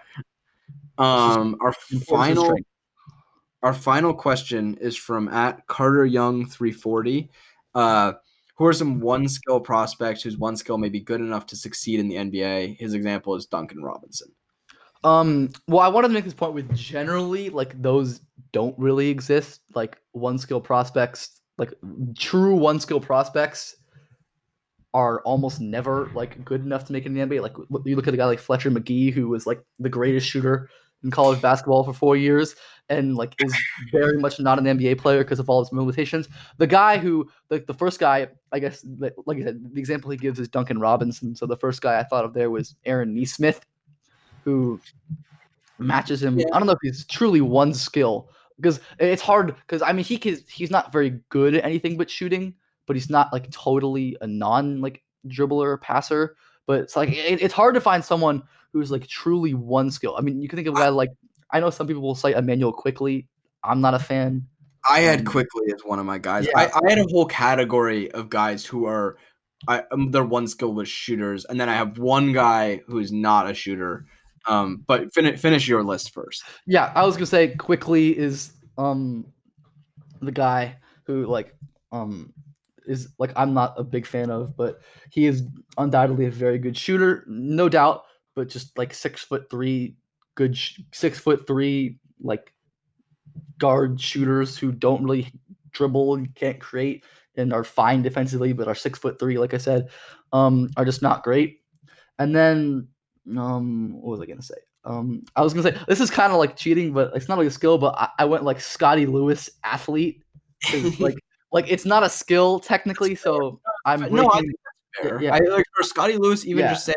Um, 0.97 1.57
our 1.61 1.73
final, 1.73 2.55
our 3.63 3.73
final 3.73 4.13
question 4.13 4.77
is 4.79 4.95
from 4.95 5.27
at 5.29 5.65
Carter 5.67 6.05
Young 6.05 6.45
340. 6.45 7.29
Uh, 7.73 8.13
who 8.55 8.65
are 8.65 8.73
some 8.73 8.99
one 8.99 9.27
skill 9.27 9.59
prospects 9.59 10.21
whose 10.21 10.37
one 10.37 10.55
skill 10.55 10.77
may 10.77 10.89
be 10.89 10.99
good 10.99 11.21
enough 11.21 11.47
to 11.47 11.55
succeed 11.55 11.99
in 11.99 12.07
the 12.07 12.15
NBA? 12.15 12.77
His 12.79 12.93
example 12.93 13.35
is 13.35 13.47
Duncan 13.47 13.81
Robinson. 13.81 14.31
Um, 15.03 15.49
well, 15.67 15.79
I 15.79 15.87
wanted 15.87 16.09
to 16.09 16.13
make 16.13 16.23
this 16.23 16.33
point 16.33 16.53
with 16.53 16.73
generally 16.75 17.49
like 17.49 17.81
those 17.81 18.21
don't 18.51 18.77
really 18.77 19.09
exist. 19.09 19.61
Like 19.73 19.97
one 20.11 20.37
skill 20.37 20.61
prospects, 20.61 21.41
like 21.57 21.73
true 22.17 22.55
one 22.55 22.79
skill 22.79 22.99
prospects, 22.99 23.75
are 24.93 25.21
almost 25.21 25.59
never 25.59 26.11
like 26.13 26.43
good 26.45 26.61
enough 26.61 26.85
to 26.85 26.93
make 26.93 27.03
it 27.05 27.07
in 27.07 27.13
the 27.13 27.21
NBA. 27.21 27.41
Like 27.41 27.53
you 27.85 27.95
look 27.95 28.07
at 28.07 28.13
a 28.13 28.17
guy 28.17 28.25
like 28.25 28.39
Fletcher 28.39 28.69
Magee, 28.69 29.11
who 29.11 29.27
was 29.27 29.47
like 29.47 29.63
the 29.79 29.89
greatest 29.89 30.27
shooter 30.27 30.69
in 31.03 31.11
college 31.11 31.41
basketball 31.41 31.83
for 31.83 31.93
four 31.93 32.15
years, 32.15 32.55
and 32.89 33.15
like 33.15 33.33
is 33.39 33.55
very 33.91 34.17
much 34.17 34.39
not 34.39 34.59
an 34.59 34.65
NBA 34.65 34.99
player 34.99 35.23
because 35.23 35.39
of 35.39 35.49
all 35.49 35.63
his 35.63 35.73
limitations. 35.73 36.29
The 36.57 36.67
guy 36.67 36.97
who, 36.97 37.29
like 37.49 37.65
the 37.65 37.73
first 37.73 37.99
guy, 37.99 38.27
I 38.51 38.59
guess, 38.59 38.85
like, 38.99 39.13
like 39.25 39.39
I 39.39 39.43
said, 39.43 39.73
the 39.73 39.79
example 39.79 40.11
he 40.11 40.17
gives 40.17 40.39
is 40.39 40.47
Duncan 40.47 40.79
Robinson. 40.79 41.35
So 41.35 41.45
the 41.45 41.57
first 41.57 41.81
guy 41.81 41.99
I 41.99 42.03
thought 42.03 42.23
of 42.23 42.33
there 42.33 42.51
was 42.51 42.75
Aaron 42.85 43.15
Nesmith, 43.15 43.65
who 44.43 44.79
matches 45.79 46.21
him. 46.21 46.39
Yeah. 46.39 46.45
I 46.53 46.59
don't 46.59 46.67
know 46.67 46.73
if 46.73 46.79
he's 46.81 47.05
truly 47.05 47.41
one 47.41 47.73
skill 47.73 48.29
because 48.57 48.79
it's 48.99 49.21
hard 49.21 49.55
because 49.55 49.81
I 49.81 49.93
mean 49.93 50.05
he 50.05 50.17
can, 50.17 50.37
he's 50.47 50.71
not 50.71 50.91
very 50.91 51.19
good 51.29 51.55
at 51.55 51.65
anything 51.65 51.97
but 51.97 52.09
shooting, 52.09 52.55
but 52.87 52.95
he's 52.95 53.09
not 53.09 53.31
like 53.33 53.49
totally 53.51 54.17
a 54.21 54.27
non 54.27 54.81
like 54.81 55.03
dribbler 55.27 55.79
passer. 55.81 56.35
But 56.65 56.81
it's 56.81 56.95
like 56.95 57.09
it, 57.09 57.41
it's 57.41 57.53
hard 57.53 57.75
to 57.75 57.81
find 57.81 58.03
someone 58.03 58.43
who's 58.71 58.91
like 58.91 59.07
truly 59.07 59.53
one 59.53 59.91
skill. 59.91 60.15
I 60.17 60.21
mean, 60.21 60.41
you 60.41 60.47
can 60.47 60.57
think 60.57 60.67
of 60.67 60.75
a 60.75 60.77
guy 60.77 60.89
like 60.89 61.09
I 61.51 61.59
know 61.59 61.69
some 61.69 61.87
people 61.87 62.01
will 62.01 62.15
cite 62.15 62.35
Emmanuel 62.35 62.73
Quickley. 62.73 63.27
I'm 63.63 63.81
not 63.81 63.93
a 63.93 63.99
fan. 63.99 64.47
I 64.89 65.01
had 65.01 65.19
Um, 65.19 65.25
Quickley 65.25 65.71
as 65.73 65.81
one 65.85 65.99
of 65.99 66.05
my 66.05 66.17
guys. 66.17 66.45
yeah. 66.45 66.59
I, 66.59 66.63
I 66.65 66.89
had 66.89 66.97
a 66.99 67.05
whole 67.09 67.25
category 67.25 68.11
of 68.11 68.29
guys 68.29 68.65
who 68.65 68.85
are, 68.85 69.17
I 69.67 69.83
um, 69.91 70.11
their 70.11 70.25
one 70.25 70.47
skill 70.47 70.73
was 70.73 70.89
shooters, 70.89 71.45
and 71.45 71.57
then 71.59 71.69
I 71.69 71.75
have 71.75 71.97
one 71.97 72.33
guy 72.33 72.81
who's 72.87 73.11
not 73.11 73.49
a 73.49 73.53
shooter. 73.53 74.05
Um, 74.47 74.83
but 74.87 75.13
finish 75.13 75.39
finish 75.39 75.67
your 75.67 75.83
list 75.83 76.13
first. 76.13 76.43
Yeah, 76.65 76.91
I 76.95 77.05
was 77.05 77.15
gonna 77.15 77.25
say 77.25 77.49
Quickley 77.55 78.17
is 78.17 78.53
um 78.77 79.25
the 80.21 80.31
guy 80.31 80.77
who 81.05 81.25
like 81.25 81.55
um 81.91 82.33
is 82.85 83.09
like 83.17 83.31
I'm 83.35 83.53
not 83.53 83.75
a 83.77 83.83
big 83.83 84.05
fan 84.05 84.29
of, 84.29 84.57
but 84.57 84.81
he 85.09 85.25
is 85.25 85.43
undoubtedly 85.77 86.25
a 86.25 86.31
very 86.31 86.57
good 86.57 86.77
shooter, 86.77 87.23
no 87.27 87.69
doubt. 87.69 88.03
But 88.35 88.49
just 88.49 88.77
like 88.77 88.93
six 88.93 89.23
foot 89.23 89.49
three, 89.49 89.95
good 90.35 90.57
sh- 90.57 90.79
six 90.91 91.19
foot 91.19 91.47
three 91.47 91.99
like 92.21 92.51
guard 93.57 93.99
shooters 93.99 94.57
who 94.57 94.71
don't 94.71 95.03
really 95.03 95.31
dribble 95.71 96.15
and 96.15 96.33
can't 96.35 96.59
create 96.59 97.03
and 97.35 97.53
are 97.53 97.63
fine 97.63 98.01
defensively, 98.01 98.53
but 98.53 98.67
are 98.67 98.75
six 98.75 98.99
foot 98.99 99.19
three, 99.19 99.37
like 99.37 99.53
I 99.53 99.57
said, 99.57 99.89
um, 100.31 100.69
are 100.77 100.85
just 100.85 101.01
not 101.01 101.23
great. 101.23 101.61
And 102.19 102.35
then 102.35 102.87
um 103.37 103.93
what 103.93 104.11
was 104.11 104.21
I 104.21 104.25
gonna 104.25 104.41
say? 104.41 104.55
Um 104.85 105.23
I 105.35 105.41
was 105.41 105.53
gonna 105.53 105.71
say 105.71 105.77
this 105.87 106.01
is 106.01 106.11
kind 106.11 106.31
of 106.33 106.39
like 106.39 106.55
cheating, 106.55 106.93
but 106.93 107.11
it's 107.15 107.29
not 107.29 107.37
like 107.37 107.47
a 107.47 107.51
skill, 107.51 107.77
but 107.77 107.95
I, 107.97 108.09
I 108.19 108.25
went 108.25 108.43
like 108.43 108.59
Scottie 108.59 109.05
Lewis 109.05 109.49
athlete 109.63 110.23
like 110.99 111.15
like 111.51 111.65
it's 111.69 111.85
not 111.85 112.03
a 112.03 112.09
skill 112.09 112.59
technically, 112.59 113.15
so 113.15 113.59
I'm 113.85 114.01
no, 114.13 114.29
I 114.29 114.39
think 114.39 114.51
that's 114.97 115.09
fair. 115.09 115.21
yeah. 115.21 115.33
I 115.33 115.39
like 115.39 115.65
for 115.75 115.83
Scottie 115.83 116.17
Lewis, 116.17 116.45
even 116.45 116.65
Yeah. 116.65 116.69
just 116.73 116.85
saying. 116.85 116.95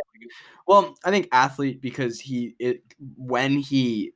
Well, 0.66 0.96
I 1.04 1.10
think 1.10 1.28
athlete 1.30 1.80
because 1.80 2.18
he 2.18 2.56
it 2.58 2.82
when 3.16 3.58
he 3.58 4.12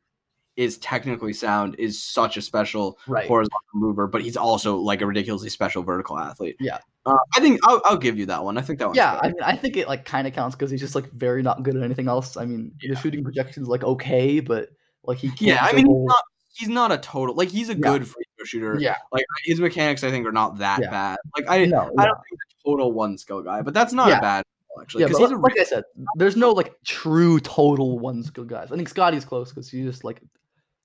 is 0.61 0.77
technically 0.77 1.33
sound 1.33 1.75
is 1.79 2.03
such 2.03 2.37
a 2.37 2.43
special 2.43 2.99
right. 3.09 3.27
horizontal 3.27 3.59
mover, 3.73 4.07
but 4.07 4.21
he's 4.21 4.37
also 4.37 4.77
like 4.77 5.01
a 5.01 5.07
ridiculously 5.07 5.49
special 5.49 5.83
vertical 5.83 6.19
athlete. 6.19 6.57
Yeah. 6.61 6.81
uh, 7.07 7.17
I 7.35 7.41
think 7.41 7.61
I'll, 7.65 7.81
I'll 7.87 7.97
give 7.97 8.19
you 8.19 8.27
that 8.27 8.45
one. 8.45 8.59
I 8.59 8.61
think 8.61 8.79
that 8.79 8.89
one. 8.89 8.95
Yeah, 8.95 9.19
I 9.23 9.29
mean, 9.29 9.43
I 9.43 9.57
think 9.57 9.79
it 9.79 9.89
like 9.89 10.05
kind 10.05 10.27
of 10.27 10.35
counts 10.35 10.55
because 10.55 10.71
he's 10.71 10.81
just 10.81 10.95
like 10.95 11.11
very 11.13 11.43
not 11.43 11.63
good 11.63 11.77
at 11.77 11.83
anything 11.83 12.09
else. 12.09 12.37
I 12.37 12.45
mean, 12.45 12.73
Yeah. 12.83 12.93
the 12.93 13.01
shooting 13.01 13.25
projection's 13.25 13.69
like 13.69 13.83
okay, 13.85 14.41
but 14.41 14.69
like 15.03 15.17
he 15.17 15.29
can't. 15.29 15.41
yeah. 15.41 15.65
I 15.65 15.73
mean, 15.73 15.87
he's 15.87 16.05
not 16.05 16.25
he's 16.53 16.69
not 16.69 16.93
a 16.93 16.99
total 16.99 17.35
like 17.35 17.49
he's 17.49 17.71
a 17.71 17.75
Yeah. 17.75 17.81
good 17.81 18.07
free 18.07 18.25
throw 18.37 18.45
shooter. 18.45 18.79
Yeah, 18.79 18.97
Like 19.13 19.25
his 19.45 19.61
mechanics, 19.61 20.05
I 20.05 20.11
think, 20.11 20.27
are 20.27 20.33
not 20.33 20.59
that 20.59 20.81
Yeah. 20.83 20.91
bad. 20.91 21.19
Like 21.39 21.47
I, 21.49 21.65
no, 21.65 21.91
I 21.97 22.05
don't 22.05 22.19
think 22.29 22.39
the 22.39 22.71
total 22.71 22.93
one 22.93 23.17
skill 23.17 23.41
guy, 23.41 23.63
but 23.63 23.73
that's 23.73 23.95
not 23.95 24.13
a 24.13 24.21
bad 24.21 24.45
actually 24.81 25.03
yeah, 25.03 25.09
but 25.09 25.21
a 25.21 25.37
like 25.37 25.43
really 25.43 25.61
I 25.61 25.65
said, 25.65 25.85
there's 26.17 26.37
no 26.37 26.53
like 26.53 26.75
true 26.85 27.41
total 27.41 27.99
one 27.99 28.23
skill 28.23 28.45
guys. 28.45 28.71
I 28.73 28.77
think 28.77 28.89
Scottie's 28.89 29.25
close 29.25 29.51
because 29.51 29.69
he's 29.71 29.85
just 29.85 30.05
like 30.05 30.21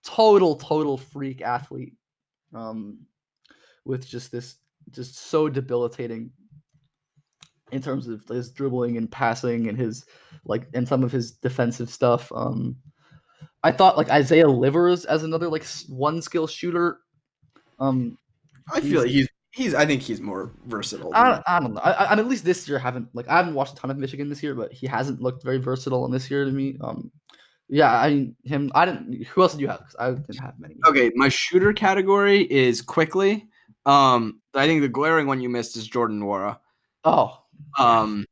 total 0.06 0.56
total 0.56 0.97
freak 0.97 1.41
athlete, 1.41 1.93
um, 2.53 2.99
with 3.86 4.08
just 4.08 4.32
this 4.32 4.56
just 4.91 5.18
so 5.18 5.49
debilitating 5.49 6.32
in 7.72 7.82
terms 7.82 8.08
of 8.08 8.26
his 8.28 8.51
dribbling 8.51 8.97
and 8.97 9.12
passing 9.12 9.68
and 9.68 9.78
his 9.78 10.06
like 10.45 10.68
and 10.74 10.88
some 10.88 11.03
of 11.03 11.12
his 11.12 11.32
defensive 11.32 11.89
stuff. 11.89 12.32
Um, 12.34 12.78
I 13.64 13.72
thought 13.72 13.97
like 13.97 14.10
Isaiah 14.10 14.47
Livers 14.47 15.06
as 15.06 15.24
another 15.24 15.49
like 15.49 15.66
one 15.89 16.22
skill 16.22 16.47
shooter. 16.47 16.99
Um, 17.80 18.18
I 18.72 18.80
feel 18.80 19.01
like 19.01 19.10
he's 19.10 19.28
he's. 19.51 19.74
I 19.74 19.86
think 19.86 20.01
he's 20.01 20.22
more 20.22 20.51
versatile. 20.66 21.12
I 21.14 21.32
don't, 21.32 21.43
I 21.47 21.60
don't 21.60 21.74
know. 21.74 21.82
I, 21.82 21.91
I, 21.91 22.06
I 22.06 22.10
mean, 22.12 22.20
at 22.20 22.30
least 22.30 22.45
this 22.45 22.68
year, 22.68 22.78
I 22.78 22.82
haven't 22.82 23.10
like 23.14 23.28
I 23.28 23.38
haven't 23.38 23.56
watched 23.56 23.74
a 23.74 23.76
ton 23.78 23.91
of 23.91 23.97
Michigan 23.97 24.30
this 24.30 24.43
year, 24.43 24.53
but 24.53 24.72
he 24.72 24.88
hasn't 24.88 25.22
looked 25.22 25.43
very 25.43 25.58
versatile 25.58 26.06
in 26.06 26.12
this 26.12 26.30
year 26.30 26.45
to 26.45 26.51
me. 26.51 26.78
Um, 26.82 27.12
yeah, 27.70 27.91
I 27.99 28.09
mean 28.09 28.36
him. 28.43 28.72
I 28.76 28.86
didn't. 28.86 29.24
Who 29.28 29.41
else 29.41 29.53
did 29.53 29.61
you 29.61 29.68
have? 29.68 29.80
'Cause 29.80 29.95
I 29.99 30.11
didn't 30.11 30.39
have 30.39 30.59
many. 30.59 30.76
Okay, 30.88 31.11
my 31.16 31.30
shooter 31.30 31.74
category 31.74 32.41
is 32.51 32.82
Quickley. 32.82 33.47
Um, 33.86 34.41
I 34.53 34.66
think 34.68 34.82
the 34.82 34.88
glaring 34.89 35.28
one 35.28 35.41
you 35.41 35.49
missed 35.49 35.76
is 35.78 35.88
Jordan 35.88 36.20
Nwora. 36.22 36.57
Oh, 37.03 37.41
Um, 37.78 38.26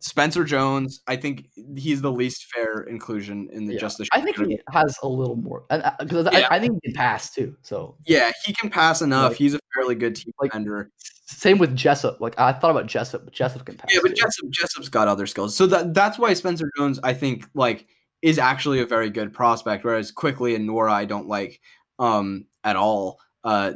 Spencer 0.00 0.44
Jones. 0.44 1.00
I 1.06 1.16
think 1.16 1.48
he's 1.76 2.00
the 2.02 2.12
least 2.12 2.46
fair 2.54 2.82
inclusion 2.82 3.48
in 3.52 3.66
the 3.66 3.74
Yeah. 3.74 3.80
just 3.80 3.98
the. 3.98 4.06
I 4.12 4.20
think 4.20 4.36
shooter. 4.36 4.50
he 4.50 4.58
has 4.72 4.96
a 5.02 5.08
little 5.08 5.36
more, 5.36 5.64
and 5.70 5.82
because 5.98 6.28
Yeah. 6.32 6.46
I, 6.50 6.56
I 6.56 6.60
think 6.60 6.74
he 6.82 6.90
can 6.90 6.94
pass 6.94 7.30
too. 7.34 7.56
So 7.62 7.96
Yeah, 8.06 8.30
he 8.44 8.52
can 8.52 8.70
pass 8.70 9.02
enough. 9.02 9.30
Like- 9.32 9.38
he's 9.38 9.54
a 9.54 9.60
fairly 9.74 9.94
good 9.94 10.16
team 10.16 10.32
like- 10.40 10.50
defender. 10.52 10.90
same 11.28 11.58
with 11.58 11.74
Jessup. 11.74 12.20
Like 12.20 12.38
I 12.38 12.52
thought 12.52 12.70
about 12.70 12.86
Jessup, 12.86 13.24
but 13.24 13.34
Jessup 13.34 13.64
can 13.66 13.76
pass. 13.76 13.92
Yeah, 13.92 13.98
but 14.02 14.10
too. 14.10 14.14
Jessup 14.14 14.48
Jessup's 14.50 14.88
got 14.88 15.08
other 15.08 15.26
skills. 15.26 15.56
So 15.56 15.66
that 15.66 15.92
that's 15.92 16.18
why 16.18 16.32
Spencer 16.34 16.70
Jones, 16.78 17.00
I 17.02 17.12
think, 17.14 17.46
like, 17.54 17.86
is 18.26 18.38
actually 18.38 18.80
a 18.80 18.86
very 18.86 19.08
good 19.10 19.32
prospect, 19.32 19.84
whereas 19.84 20.10
Quickley 20.10 20.54
and 20.56 20.68
Nwora 20.68 20.90
I 20.92 21.04
don't 21.04 21.28
like 21.28 21.60
um 21.98 22.46
at 22.64 22.76
all. 22.76 23.20
Uh 23.44 23.74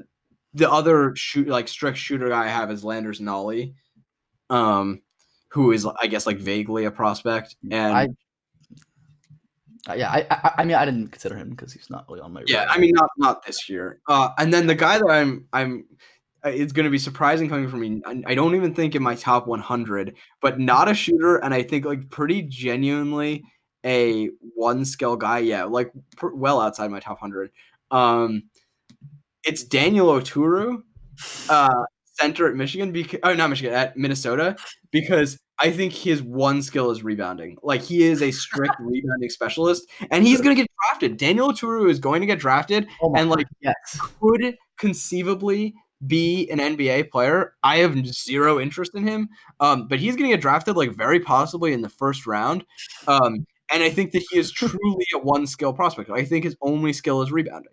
the 0.55 0.71
other 0.71 1.15
shoot 1.17 1.47
like 1.47 1.69
strict 1.69 1.97
shooter 1.99 2.29
guy 2.29 2.45
I 2.47 2.49
have 2.49 2.71
is 2.73 2.83
Landers 2.83 3.21
Nolley, 3.21 3.75
um, 4.51 5.03
who 5.53 5.71
is 5.73 5.87
I 5.87 6.09
guess 6.09 6.27
like 6.27 6.39
vaguely 6.39 6.85
a 6.85 6.91
prospect. 6.91 7.55
And 7.71 7.95
I- 7.97 8.09
Uh, 9.89 9.95
yeah, 9.95 10.11
I, 10.11 10.27
I 10.31 10.53
I 10.59 10.65
mean 10.65 10.77
I 10.77 10.85
didn't 10.85 11.09
consider 11.09 11.37
him 11.37 11.51
because 11.51 11.73
he's 11.73 11.89
not 11.89 12.05
really 12.09 12.21
on 12.21 12.33
my. 12.33 12.43
yeah, 12.47 12.61
radar. 12.63 12.75
I 12.77 12.79
mean 12.79 12.93
not 12.95 13.11
not 13.17 13.47
this 13.47 13.69
year. 13.69 14.01
Uh 14.09 14.29
and 14.39 14.53
then 14.53 14.67
the 14.67 14.75
guy 14.75 14.99
that 14.99 15.09
I'm 15.09 15.47
I'm 15.53 15.87
uh, 16.45 16.49
it's 16.49 16.73
going 16.73 16.85
to 16.85 16.91
be 16.91 16.99
surprising 16.99 17.49
coming 17.51 17.69
from 17.69 17.81
me. 17.81 18.03
I- 18.07 18.23
I 18.33 18.35
don't 18.35 18.55
even 18.57 18.75
think 18.75 18.95
in 18.95 19.03
my 19.03 19.15
top 19.15 19.47
100, 19.47 20.17
but 20.41 20.59
not 20.59 20.89
a 20.91 20.95
shooter, 20.95 21.37
and 21.37 21.53
I 21.55 21.63
think 21.63 21.85
like 21.85 22.09
pretty 22.11 22.43
genuinely 22.43 23.43
a 23.85 24.31
one 24.55 24.85
skill 24.85 25.17
guy. 25.17 25.39
Yeah, 25.39 25.65
like 25.65 25.93
well 26.23 26.61
outside 26.61 26.91
my 26.91 27.01
top 27.01 27.21
100. 27.21 27.51
Um, 27.91 28.45
it's 29.45 29.65
Daniel 29.65 30.09
Oturu, 30.09 30.83
uh, 31.49 31.85
center 32.05 32.49
at 32.49 32.55
Michigan. 32.55 32.93
Because 32.93 33.21
oh, 33.23 33.35
not 33.35 33.51
Michigan 33.51 33.73
at 33.73 33.97
Minnesota, 33.97 34.57
because 34.91 35.39
I 35.59 35.71
think 35.71 35.93
his 35.93 36.23
one 36.23 36.63
skill 36.63 36.91
is 36.91 37.03
rebounding. 37.03 37.57
Like 37.63 37.83
he 37.83 38.03
is 38.03 38.23
a 38.23 38.31
strict 38.31 38.77
rebounding 38.81 39.31
specialist, 39.31 39.89
and 40.11 40.27
he's 40.27 40.41
going 40.41 40.57
to 40.57 40.63
get 40.63 40.71
drafted. 40.89 41.17
Daniel 41.17 41.53
Oturu 41.53 41.91
is 41.91 41.99
going 41.99 42.21
to 42.21 42.27
get 42.27 42.39
drafted, 42.39 42.87
Oh 43.03 43.15
and 43.17 43.31
like 43.31 43.47
yes. 43.61 43.75
could 44.21 44.57
conceivably 44.79 45.75
be 46.07 46.49
an 46.51 46.59
NBA 46.59 47.11
player. 47.11 47.55
I 47.63 47.79
have 47.79 48.07
zero 48.07 48.59
interest 48.59 48.93
in 48.95 49.07
him, 49.07 49.29
um, 49.61 49.87
but 49.87 49.99
he's 49.99 50.17
going 50.17 50.31
to 50.31 50.37
get 50.37 50.41
drafted 50.41 50.77
like 50.77 50.97
very 50.97 51.21
possibly 51.21 51.73
in 51.73 51.83
the 51.83 51.89
first 51.89 52.27
round. 52.27 52.65
Um, 53.07 53.47
and 53.73 53.83
I 53.83 53.91
think 53.91 54.13
that 54.13 54.23
he 54.31 54.39
is 54.39 54.51
truly 54.51 55.07
a 55.15 55.19
one 55.19 55.47
skill 55.47 55.73
prospect. 55.73 56.11
I 56.11 56.25
think 56.25 56.45
his 56.45 56.57
only 56.61 56.93
skill 56.93 57.23
is 57.23 57.33
rebounding. 57.33 57.73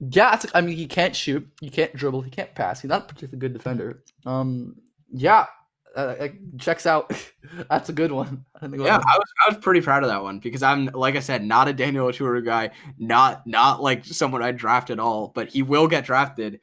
Yeah, 0.00 0.34
it's, 0.34 0.46
I 0.54 0.60
mean, 0.60 0.76
he 0.76 0.86
can't 0.86 1.14
shoot, 1.14 1.46
he 1.60 1.68
can't 1.68 1.94
dribble, 1.94 2.22
he 2.22 2.30
can't 2.30 2.54
pass. 2.54 2.80
He's 2.80 2.88
not 2.88 3.02
a 3.02 3.06
particularly 3.06 3.38
good 3.38 3.52
defender. 3.52 4.02
Um, 4.24 4.76
yeah, 5.12 5.46
uh, 5.94 6.28
checks 6.58 6.86
out. 6.86 7.12
That's 7.70 7.88
a 7.88 7.92
good 7.92 8.12
one. 8.12 8.44
I 8.60 8.66
Yeah, 8.66 8.96
I 8.96 9.18
was 9.18 9.32
I 9.46 9.52
was 9.52 9.58
pretty 9.58 9.80
proud 9.80 10.02
of 10.02 10.08
that 10.08 10.22
one 10.22 10.38
because 10.38 10.62
I'm 10.62 10.86
like 10.86 11.16
I 11.16 11.20
said, 11.20 11.44
not 11.44 11.68
a 11.68 11.72
Daniel 11.72 12.06
Oturu 12.06 12.44
guy, 12.44 12.70
not 12.98 13.46
not 13.46 13.82
like 13.82 14.04
someone 14.04 14.42
I 14.42 14.52
draft 14.52 14.90
at 14.90 14.98
all, 14.98 15.32
but 15.34 15.48
he 15.48 15.62
will 15.62 15.88
get 15.88 16.04
drafted, 16.04 16.60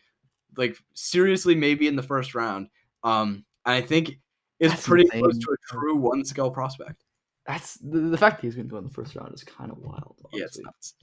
like 0.56 0.78
seriously, 0.94 1.56
maybe 1.56 1.88
in 1.88 1.96
the 1.96 2.04
first 2.04 2.34
round. 2.34 2.70
Um, 3.04 3.46
and 3.66 3.76
I 3.76 3.82
think 3.82 4.20
is 4.60 4.72
That's 4.72 4.88
pretty 4.88 5.08
close 5.10 5.38
to 5.38 5.52
a 5.52 5.74
true 5.74 5.96
one 5.96 6.26
skill 6.26 6.50
prospect. 6.50 7.04
That's 7.48 7.76
the, 7.76 8.00
the 8.00 8.18
fact 8.18 8.42
that 8.42 8.48
he's 8.48 8.56
going 8.56 8.68
to 8.68 8.72
go 8.72 8.78
in 8.78 8.84
the 8.84 8.90
first 8.90 9.16
round 9.16 9.34
is 9.34 9.44
kind 9.44 9.72
of 9.72 9.78
wild. 9.80 10.16
Yeah, 10.34 10.44
it's 10.44 10.58
honestly. 10.58 10.64
nuts. 10.66 10.94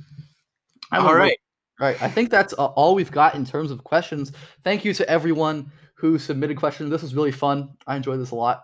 All 0.93 1.15
right. 1.15 1.39
All 1.81 1.89
right, 1.89 2.01
I 2.01 2.09
think 2.09 2.31
that's 2.31 2.53
uh, 2.53 2.67
all 2.67 2.95
we've 2.95 3.11
got 3.11 3.35
in 3.35 3.45
terms 3.45 3.73
of 3.73 3.83
questions. 3.83 4.31
Thank 4.63 4.85
you 4.85 4.95
to 4.95 5.09
everyone 5.09 5.73
who 5.95 6.21
submitted 6.21 6.57
questions. 6.57 6.89
This 6.89 7.03
was 7.03 7.17
really 7.17 7.33
fun. 7.33 7.71
I 7.87 7.97
enjoyed 7.97 8.21
this 8.21 8.31
a 8.31 8.37
lot. 8.37 8.63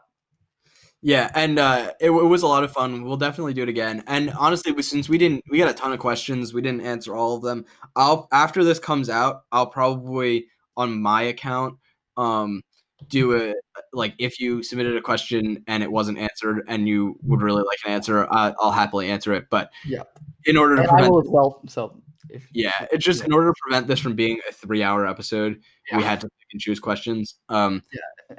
Yeah, 1.03 1.29
and 1.35 1.59
uh, 1.59 1.93
it, 1.99 2.11
it 2.11 2.11
was 2.11 2.43
a 2.43 2.47
lot 2.47 2.63
of 2.63 2.73
fun. 2.73 3.03
We'll 3.03 3.17
definitely 3.17 3.55
do 3.55 3.63
it 3.65 3.69
again. 3.69 4.05
And 4.07 4.31
honestly, 4.39 4.81
since 4.83 5.09
we 5.09 5.19
didn't, 5.19 5.43
we 5.51 5.59
got 5.59 5.71
a 5.71 5.75
ton 5.75 5.93
of 5.93 5.99
questions. 5.99 6.55
We 6.55 6.63
didn't 6.63 6.83
answer 6.83 7.17
all 7.17 7.35
of 7.35 7.43
them. 7.43 7.65
I'll 7.97 8.29
after 8.31 8.63
this 8.63 8.79
comes 8.79 9.09
out, 9.11 9.43
I'll 9.51 9.67
probably 9.67 10.47
on 10.77 11.01
my 11.01 11.23
account 11.23 11.79
um 12.17 12.63
do 13.09 13.33
it 13.33 13.57
like 13.93 14.15
if 14.19 14.41
you 14.41 14.63
submitted 14.63 14.97
a 14.97 15.01
question 15.01 15.63
and 15.67 15.83
it 15.83 15.91
wasn't 15.91 16.19
answered 16.19 16.63
and 16.69 16.89
you 16.89 17.19
would 17.23 17.43
really 17.43 17.63
like 17.63 17.79
an 17.85 17.93
answer, 17.93 18.27
I, 18.31 18.55
I'll 18.61 18.71
happily 18.71 19.11
answer 19.11 19.33
it. 19.33 19.47
But 19.51 19.71
Yeah. 19.85 20.03
in 20.47 20.57
order 20.57 20.77
to 20.77 20.83
And 20.83 20.91
prevent, 20.91 21.13
will 21.13 21.21
as 21.21 21.29
well. 21.29 21.61
So, 21.69 22.03
if, 22.29 22.47
yeah, 22.53 22.87
it's 22.93 23.05
just 23.05 23.25
in 23.25 23.33
order 23.33 23.49
to 23.49 23.55
prevent 23.63 23.87
this 23.87 23.99
from 23.99 24.15
being 24.15 24.39
a 24.49 24.53
three-hour 24.53 25.07
episode, 25.07 25.61
we 25.95 26.03
had 26.03 26.21
to 26.21 26.27
pick 26.27 26.49
and 26.53 26.61
choose 26.61 26.79
questions. 26.79 27.37
Um, 27.49 27.83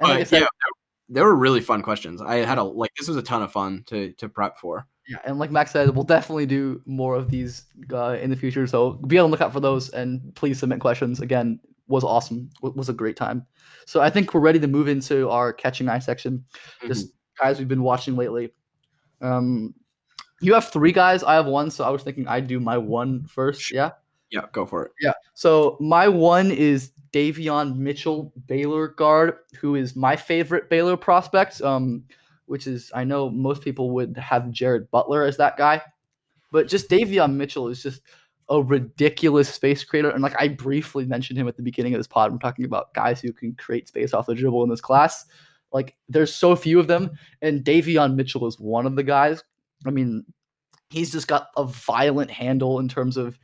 I 0.02 0.18
but 0.18 0.28
said, 0.28 0.40
yeah, 0.40 0.46
they 1.08 1.20
were 1.20 1.36
really 1.36 1.60
fun 1.60 1.82
questions. 1.82 2.22
I 2.22 2.36
had 2.36 2.58
a 2.58 2.62
like 2.62 2.90
this 2.98 3.08
was 3.08 3.16
a 3.16 3.22
ton 3.22 3.42
of 3.42 3.52
fun 3.52 3.84
to 3.88 4.12
to 4.14 4.28
prep 4.28 4.58
for. 4.58 4.86
Yeah, 5.08 5.18
and 5.24 5.38
like 5.38 5.50
Max 5.50 5.72
said, 5.72 5.90
we'll 5.90 6.04
definitely 6.04 6.46
do 6.46 6.80
more 6.86 7.16
of 7.16 7.28
these 7.28 7.64
uh, 7.92 8.16
in 8.20 8.30
the 8.30 8.36
future. 8.36 8.66
So 8.66 8.92
be 8.92 9.18
on 9.18 9.28
the 9.28 9.32
lookout 9.32 9.52
for 9.52 9.60
those, 9.60 9.90
and 9.90 10.34
please 10.34 10.58
submit 10.58 10.80
questions. 10.80 11.20
Again, 11.20 11.60
was 11.86 12.04
awesome. 12.04 12.50
W- 12.62 12.76
was 12.76 12.88
a 12.88 12.92
great 12.92 13.16
time. 13.16 13.46
So 13.86 14.00
I 14.00 14.10
think 14.10 14.32
we're 14.32 14.40
ready 14.40 14.60
to 14.60 14.68
move 14.68 14.88
into 14.88 15.28
our 15.28 15.52
catching 15.52 15.88
eye 15.88 15.98
section. 15.98 16.44
Just 16.86 17.12
guys 17.38 17.58
we've 17.58 17.68
been 17.68 17.82
watching 17.82 18.16
lately. 18.16 18.52
Um, 19.20 19.74
you 20.40 20.54
have 20.54 20.68
three 20.68 20.92
guys. 20.92 21.22
I 21.22 21.34
have 21.34 21.46
one. 21.46 21.70
So 21.70 21.84
I 21.84 21.90
was 21.90 22.02
thinking 22.02 22.26
I'd 22.28 22.46
do 22.46 22.60
my 22.60 22.78
one 22.78 23.24
first. 23.26 23.72
Yeah. 23.72 23.90
Yeah, 24.30 24.46
go 24.52 24.64
for 24.64 24.86
it. 24.86 24.92
Yeah. 25.00 25.12
So 25.34 25.76
my 25.80 26.08
one 26.08 26.50
is 26.50 26.92
Davion 27.12 27.76
Mitchell, 27.76 28.32
Baylor 28.46 28.88
guard, 28.88 29.36
who 29.60 29.74
is 29.74 29.94
my 29.94 30.16
favorite 30.16 30.70
Baylor 30.70 30.96
prospect. 30.96 31.60
Um, 31.60 32.04
which 32.46 32.66
is 32.66 32.90
I 32.94 33.04
know 33.04 33.30
most 33.30 33.62
people 33.62 33.92
would 33.92 34.16
have 34.18 34.50
Jared 34.50 34.90
Butler 34.90 35.22
as 35.22 35.36
that 35.38 35.56
guy, 35.56 35.80
but 36.50 36.68
just 36.68 36.90
Davion 36.90 37.34
Mitchell 37.34 37.68
is 37.68 37.82
just 37.82 38.02
a 38.52 38.62
ridiculous 38.62 39.48
space 39.48 39.82
creator. 39.82 40.10
And 40.10 40.22
like 40.22 40.38
I 40.38 40.48
briefly 40.48 41.06
mentioned 41.06 41.38
him 41.38 41.48
at 41.48 41.56
the 41.56 41.62
beginning 41.62 41.94
of 41.94 41.98
this 41.98 42.06
pod, 42.06 42.30
we're 42.30 42.38
talking 42.38 42.66
about 42.66 42.92
guys 42.92 43.18
who 43.18 43.32
can 43.32 43.54
create 43.54 43.88
space 43.88 44.12
off 44.12 44.26
the 44.26 44.34
dribble 44.34 44.62
in 44.62 44.68
this 44.68 44.80
class. 44.80 45.24
Like 45.72 45.96
there's 46.10 46.34
so 46.34 46.54
few 46.54 46.78
of 46.78 46.86
them, 46.86 47.10
and 47.40 47.64
Davion 47.64 48.14
Mitchell 48.14 48.46
is 48.46 48.60
one 48.60 48.84
of 48.84 48.94
the 48.94 49.02
guys. 49.02 49.42
I 49.86 49.90
mean, 49.90 50.24
he's 50.90 51.10
just 51.10 51.28
got 51.28 51.46
a 51.56 51.64
violent 51.64 52.30
handle 52.30 52.78
in 52.78 52.88
terms 52.88 53.16
of 53.16 53.38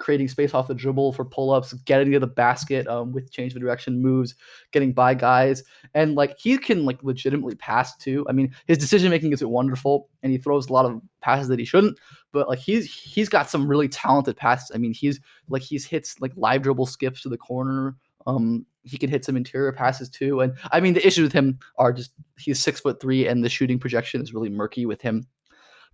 creating 0.00 0.26
space 0.26 0.54
off 0.54 0.66
the 0.66 0.74
dribble 0.74 1.12
for 1.12 1.24
pull-ups, 1.24 1.72
getting 1.84 2.10
to 2.10 2.18
the 2.18 2.26
basket 2.26 2.88
um, 2.88 3.12
with 3.12 3.30
change 3.30 3.54
of 3.54 3.60
direction 3.60 4.02
moves, 4.02 4.34
getting 4.72 4.92
by 4.92 5.14
guys, 5.14 5.62
and 5.94 6.16
like 6.16 6.36
he 6.38 6.58
can 6.58 6.84
like 6.84 7.00
legitimately 7.04 7.54
pass 7.54 7.96
too. 7.96 8.26
I 8.28 8.32
mean, 8.32 8.52
his 8.66 8.78
decision 8.78 9.10
making 9.10 9.32
is 9.32 9.44
wonderful, 9.44 10.08
and 10.22 10.32
he 10.32 10.38
throws 10.38 10.68
a 10.68 10.72
lot 10.72 10.86
of 10.86 11.00
passes 11.20 11.48
that 11.48 11.58
he 11.60 11.64
shouldn't. 11.64 11.98
But 12.32 12.48
like 12.48 12.58
he's 12.58 12.92
he's 12.92 13.28
got 13.28 13.48
some 13.48 13.68
really 13.68 13.88
talented 13.88 14.36
passes. 14.36 14.72
I 14.74 14.78
mean, 14.78 14.92
he's 14.92 15.20
like 15.48 15.62
he's 15.62 15.86
hits 15.86 16.20
like 16.20 16.32
live 16.36 16.62
dribble 16.62 16.86
skips 16.86 17.22
to 17.22 17.28
the 17.28 17.38
corner. 17.38 17.96
Um, 18.26 18.66
he 18.82 18.98
can 18.98 19.10
hit 19.10 19.24
some 19.24 19.36
interior 19.36 19.72
passes 19.72 20.08
too. 20.08 20.40
And 20.40 20.54
I 20.72 20.80
mean, 20.80 20.94
the 20.94 21.06
issues 21.06 21.24
with 21.24 21.32
him 21.32 21.58
are 21.78 21.92
just 21.92 22.12
he's 22.38 22.60
six 22.60 22.80
foot 22.80 23.00
three, 23.00 23.26
and 23.26 23.44
the 23.44 23.48
shooting 23.48 23.78
projection 23.78 24.22
is 24.22 24.34
really 24.34 24.50
murky 24.50 24.86
with 24.86 25.00
him. 25.00 25.26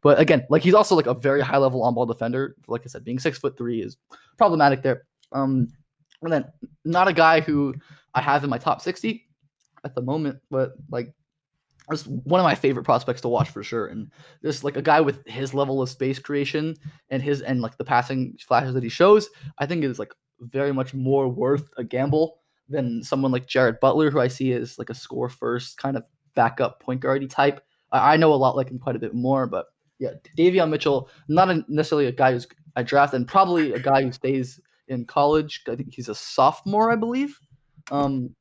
But 0.02 0.20
again, 0.20 0.46
like 0.50 0.62
he's 0.62 0.74
also 0.74 0.94
like 0.94 1.06
a 1.06 1.14
very 1.14 1.40
high 1.40 1.56
level 1.56 1.82
on 1.82 1.94
ball 1.94 2.06
defender. 2.06 2.56
Like 2.68 2.82
I 2.84 2.88
said, 2.88 3.04
being 3.04 3.18
six 3.18 3.38
foot 3.38 3.56
three 3.56 3.80
is 3.82 3.96
problematic 4.36 4.82
there. 4.82 5.04
Um, 5.32 5.68
and 6.22 6.32
then 6.32 6.44
not 6.84 7.08
a 7.08 7.12
guy 7.12 7.40
who 7.40 7.74
I 8.14 8.20
have 8.20 8.44
in 8.44 8.50
my 8.50 8.58
top 8.58 8.80
sixty 8.80 9.26
at 9.84 9.94
the 9.94 10.02
moment, 10.02 10.38
but 10.50 10.72
like 10.90 11.12
just 11.90 12.06
one 12.06 12.40
of 12.40 12.44
my 12.44 12.54
favorite 12.54 12.84
prospects 12.84 13.20
to 13.22 13.28
watch 13.28 13.50
for 13.50 13.62
sure. 13.62 13.86
And 13.86 14.10
just 14.42 14.64
like 14.64 14.76
a 14.76 14.82
guy 14.82 15.00
with 15.00 15.24
his 15.26 15.54
level 15.54 15.82
of 15.82 15.88
space 15.88 16.18
creation 16.18 16.74
and 17.10 17.22
his 17.22 17.42
and 17.42 17.60
like 17.60 17.76
the 17.76 17.84
passing 17.84 18.36
flashes 18.40 18.74
that 18.74 18.82
he 18.82 18.88
shows, 18.88 19.28
I 19.58 19.66
think 19.66 19.84
is 19.84 19.98
like 19.98 20.12
very 20.40 20.72
much 20.72 20.94
more 20.94 21.28
worth 21.28 21.68
a 21.76 21.84
gamble 21.84 22.38
than 22.68 23.02
someone 23.02 23.32
like 23.32 23.46
Jared 23.46 23.80
Butler, 23.80 24.10
who 24.10 24.20
I 24.20 24.28
see 24.28 24.52
as 24.52 24.78
like 24.78 24.90
a 24.90 24.94
score 24.94 25.28
first 25.28 25.78
kind 25.78 25.96
of 25.96 26.04
backup 26.34 26.80
point 26.80 27.00
guardy 27.00 27.26
type. 27.26 27.60
I, 27.92 28.14
I 28.14 28.16
know 28.16 28.32
a 28.32 28.34
lot 28.34 28.56
like 28.56 28.70
him 28.70 28.78
quite 28.78 28.96
a 28.96 29.00
bit 29.00 29.14
more, 29.14 29.46
but 29.46 29.66
yeah, 29.98 30.10
Davion 30.38 30.68
Mitchell, 30.70 31.08
not 31.28 31.50
a, 31.50 31.64
necessarily 31.68 32.06
a 32.06 32.12
guy 32.12 32.32
who's 32.32 32.46
I 32.76 32.82
draft, 32.82 33.14
and 33.14 33.26
probably 33.26 33.72
a 33.72 33.78
guy 33.78 34.02
who 34.02 34.12
stays 34.12 34.60
in 34.88 35.04
college. 35.06 35.62
I 35.68 35.76
think 35.76 35.94
he's 35.94 36.08
a 36.08 36.14
sophomore, 36.14 36.90
I 36.92 36.96
believe. 36.96 37.38
Um, 37.90 38.34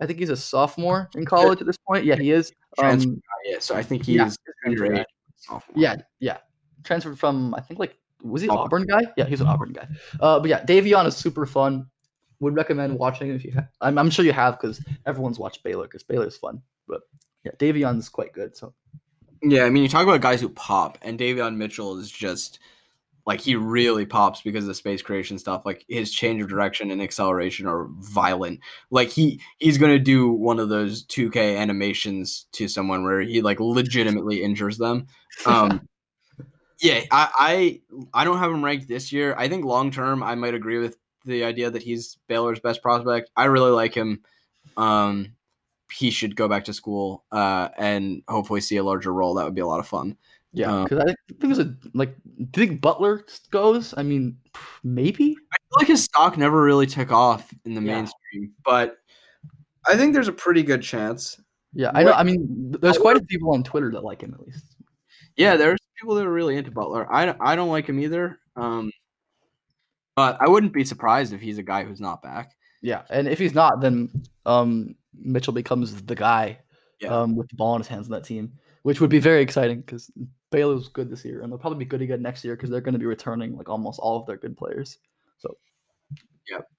I 0.00 0.06
think 0.06 0.18
he's 0.18 0.30
a 0.30 0.36
sophomore 0.36 1.08
in 1.14 1.24
college 1.24 1.60
at 1.60 1.66
this 1.66 1.76
point. 1.86 2.04
Yeah, 2.04 2.16
he 2.16 2.32
is. 2.32 2.52
Um, 2.78 3.20
Yeah, 3.44 3.58
so 3.60 3.74
I 3.76 3.82
think 3.82 4.04
he's 4.04 4.16
yeah, 4.16 4.30
underage. 4.66 5.04
sophomore. 5.36 5.80
yeah, 5.82 5.96
yeah. 6.18 6.38
Transferred 6.84 7.18
from 7.18 7.54
I 7.54 7.60
think 7.60 7.78
like 7.78 7.96
was 8.22 8.42
he 8.42 8.48
Auburn. 8.48 8.82
Auburn 8.82 8.86
guy? 8.86 9.12
Yeah, 9.16 9.24
he's 9.26 9.40
an 9.40 9.46
Auburn 9.46 9.72
guy. 9.72 9.86
Uh, 10.20 10.40
but 10.40 10.48
yeah, 10.48 10.64
Davion 10.64 11.06
is 11.06 11.16
super 11.16 11.46
fun. 11.46 11.86
Would 12.40 12.56
recommend 12.56 12.98
watching 12.98 13.30
if 13.30 13.44
you. 13.44 13.52
Ha- 13.52 13.68
I'm, 13.82 13.98
I'm 13.98 14.08
sure 14.10 14.24
you 14.24 14.32
have 14.32 14.58
because 14.58 14.82
everyone's 15.06 15.38
watched 15.38 15.62
Baylor 15.62 15.84
because 15.84 16.02
Baylor's 16.02 16.36
fun. 16.38 16.62
But 16.88 17.02
yeah, 17.44 17.52
Davion's 17.58 18.08
quite 18.08 18.32
good. 18.32 18.56
So 18.56 18.72
Yeah, 19.42 19.64
I 19.64 19.70
mean, 19.70 19.82
you 19.82 19.88
talk 19.88 20.02
about 20.02 20.20
guys 20.20 20.40
who 20.40 20.48
pop, 20.50 20.98
and 21.02 21.18
Davion 21.18 21.56
Mitchell 21.56 21.98
is 21.98 22.10
just 22.10 22.58
like 23.26 23.40
he 23.40 23.54
really 23.54 24.06
pops 24.06 24.42
because 24.42 24.64
of 24.64 24.68
the 24.68 24.74
space 24.74 25.02
creation 25.02 25.38
stuff. 25.38 25.64
Like 25.64 25.84
his 25.88 26.12
change 26.12 26.42
of 26.42 26.48
direction 26.48 26.90
and 26.90 27.00
acceleration 27.02 27.66
are 27.66 27.86
violent. 28.00 28.60
Like 28.90 29.08
he 29.08 29.40
he's 29.58 29.78
gonna 29.78 29.98
do 29.98 30.30
one 30.30 30.58
of 30.58 30.68
those 30.68 31.04
2K 31.06 31.56
animations 31.58 32.46
to 32.52 32.68
someone 32.68 33.02
where 33.04 33.20
he 33.20 33.40
like 33.42 33.60
legitimately 33.60 34.42
injures 34.42 34.78
them. 34.78 35.06
Um, 35.46 35.88
yeah, 36.80 37.02
I, 37.10 37.80
I 38.12 38.20
I 38.22 38.24
don't 38.24 38.38
have 38.38 38.50
him 38.50 38.64
ranked 38.64 38.88
this 38.88 39.12
year. 39.12 39.34
I 39.38 39.48
think 39.48 39.64
long 39.64 39.90
term, 39.90 40.22
I 40.22 40.34
might 40.34 40.54
agree 40.54 40.78
with 40.78 40.96
the 41.24 41.44
idea 41.44 41.70
that 41.70 41.82
he's 41.82 42.18
Baylor's 42.28 42.60
best 42.60 42.82
prospect. 42.82 43.30
I 43.36 43.44
really 43.44 43.70
like 43.70 43.94
him. 43.94 44.22
Um, 44.76 45.34
he 45.92 46.10
should 46.10 46.36
go 46.36 46.48
back 46.48 46.64
to 46.66 46.72
school 46.72 47.24
uh, 47.32 47.68
and 47.76 48.22
hopefully 48.28 48.60
see 48.60 48.76
a 48.76 48.84
larger 48.84 49.12
role. 49.12 49.34
That 49.34 49.44
would 49.44 49.54
be 49.54 49.60
a 49.60 49.66
lot 49.66 49.80
of 49.80 49.86
fun. 49.88 50.16
yeah, 50.52 50.70
Um, 50.72 50.84
because 50.84 50.98
I 50.98 51.04
think, 51.06 51.18
I 51.18 51.32
think 51.34 51.40
there's 51.54 51.58
a 51.58 51.76
like. 51.94 52.14
Do 52.50 52.60
you 52.60 52.66
think 52.68 52.80
Butler 52.80 53.24
goes? 53.50 53.94
I 53.96 54.02
mean, 54.02 54.36
maybe. 54.84 55.36
I 55.52 55.56
feel 55.58 55.78
like 55.78 55.88
his 55.88 56.04
stock 56.04 56.36
never 56.38 56.62
really 56.62 56.86
took 56.86 57.10
off 57.12 57.52
in 57.64 57.74
the 57.74 57.80
Yeah. 57.82 57.94
mainstream, 57.96 58.52
but 58.64 58.98
I 59.88 59.96
think 59.96 60.12
there's 60.14 60.28
a 60.28 60.32
pretty 60.32 60.62
good 60.62 60.82
chance. 60.82 61.40
Yeah, 61.72 61.90
I 61.94 62.02
know. 62.02 62.12
I 62.12 62.24
mean, 62.24 62.74
there's 62.80 62.98
quite 62.98 63.16
a 63.16 63.20
few 63.20 63.38
people 63.38 63.52
on 63.54 63.62
Twitter 63.62 63.90
that 63.92 64.02
like 64.04 64.22
him 64.22 64.34
at 64.34 64.40
least. 64.44 64.64
Yeah, 65.36 65.56
there's 65.56 65.78
people 65.98 66.16
that 66.16 66.26
are 66.26 66.32
really 66.32 66.56
into 66.56 66.70
Butler. 66.72 67.10
I, 67.12 67.34
I 67.40 67.54
don't 67.56 67.68
like 67.70 67.88
him 67.88 68.00
either. 68.00 68.40
Um, 68.56 68.90
but 70.16 70.36
I 70.40 70.48
wouldn't 70.48 70.72
be 70.72 70.84
surprised 70.84 71.32
if 71.32 71.40
he's 71.40 71.58
a 71.58 71.62
guy 71.62 71.84
who's 71.84 72.00
not 72.00 72.22
back. 72.22 72.52
Yeah, 72.82 73.02
and 73.10 73.28
if 73.28 73.38
he's 73.38 73.54
not, 73.54 73.80
then 73.80 74.10
um, 74.46 74.94
Mitchell 75.14 75.52
becomes 75.52 76.00
the 76.02 76.14
guy 76.14 76.58
Yeah. 77.00 77.08
um, 77.20 77.36
with 77.36 77.48
the 77.48 77.56
ball 77.56 77.74
in 77.74 77.80
his 77.80 77.88
hands 77.88 78.06
on 78.06 78.12
that 78.12 78.24
team, 78.24 78.52
which 78.82 79.00
would 79.00 79.10
be 79.10 79.18
very 79.18 79.42
exciting 79.42 79.80
because 79.80 80.10
Baylor's 80.50 80.88
good 80.88 81.10
this 81.10 81.24
year, 81.24 81.42
and 81.42 81.52
they'll 81.52 81.58
probably 81.58 81.78
be 81.78 81.84
good 81.88 82.02
again 82.02 82.22
next 82.22 82.44
year 82.44 82.56
because 82.56 82.70
they're 82.70 82.80
going 82.80 82.94
to 82.94 82.98
be 82.98 83.06
returning 83.06 83.56
like 83.56 83.68
almost 83.68 84.00
all 84.00 84.16
of 84.18 84.26
their 84.26 84.36
good 84.38 84.56
players. 84.56 84.98
So 85.38 85.56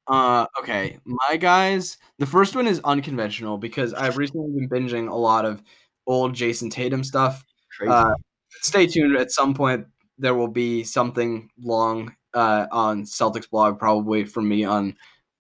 Uh, 0.08 0.46
okay, 0.60 0.98
my 1.06 1.38
guys. 1.38 1.98
The 2.18 2.26
first 2.26 2.56
one 2.56 2.68
is 2.68 2.82
unconventional 2.84 3.58
because 3.58 3.94
I've 3.94 4.18
recently 4.18 4.52
been 4.52 4.68
binging 4.70 5.10
a 5.10 5.16
lot 5.16 5.46
of 5.46 5.62
old 6.08 6.34
Jayson 6.34 6.70
Tatum 6.70 7.04
stuff. 7.04 7.46
Uh, 7.90 8.16
stay 8.62 8.88
tuned. 8.88 9.16
At 9.16 9.32
some 9.32 9.54
point, 9.54 9.86
there 10.18 10.36
will 10.36 10.50
be 10.50 10.84
something 10.84 11.50
long 11.62 12.14
uh, 12.34 12.66
on 12.72 13.04
Celtics 13.04 13.50
blog, 13.50 13.80
probably 13.80 14.26
from 14.26 14.50
me 14.50 14.66
on 14.66 14.96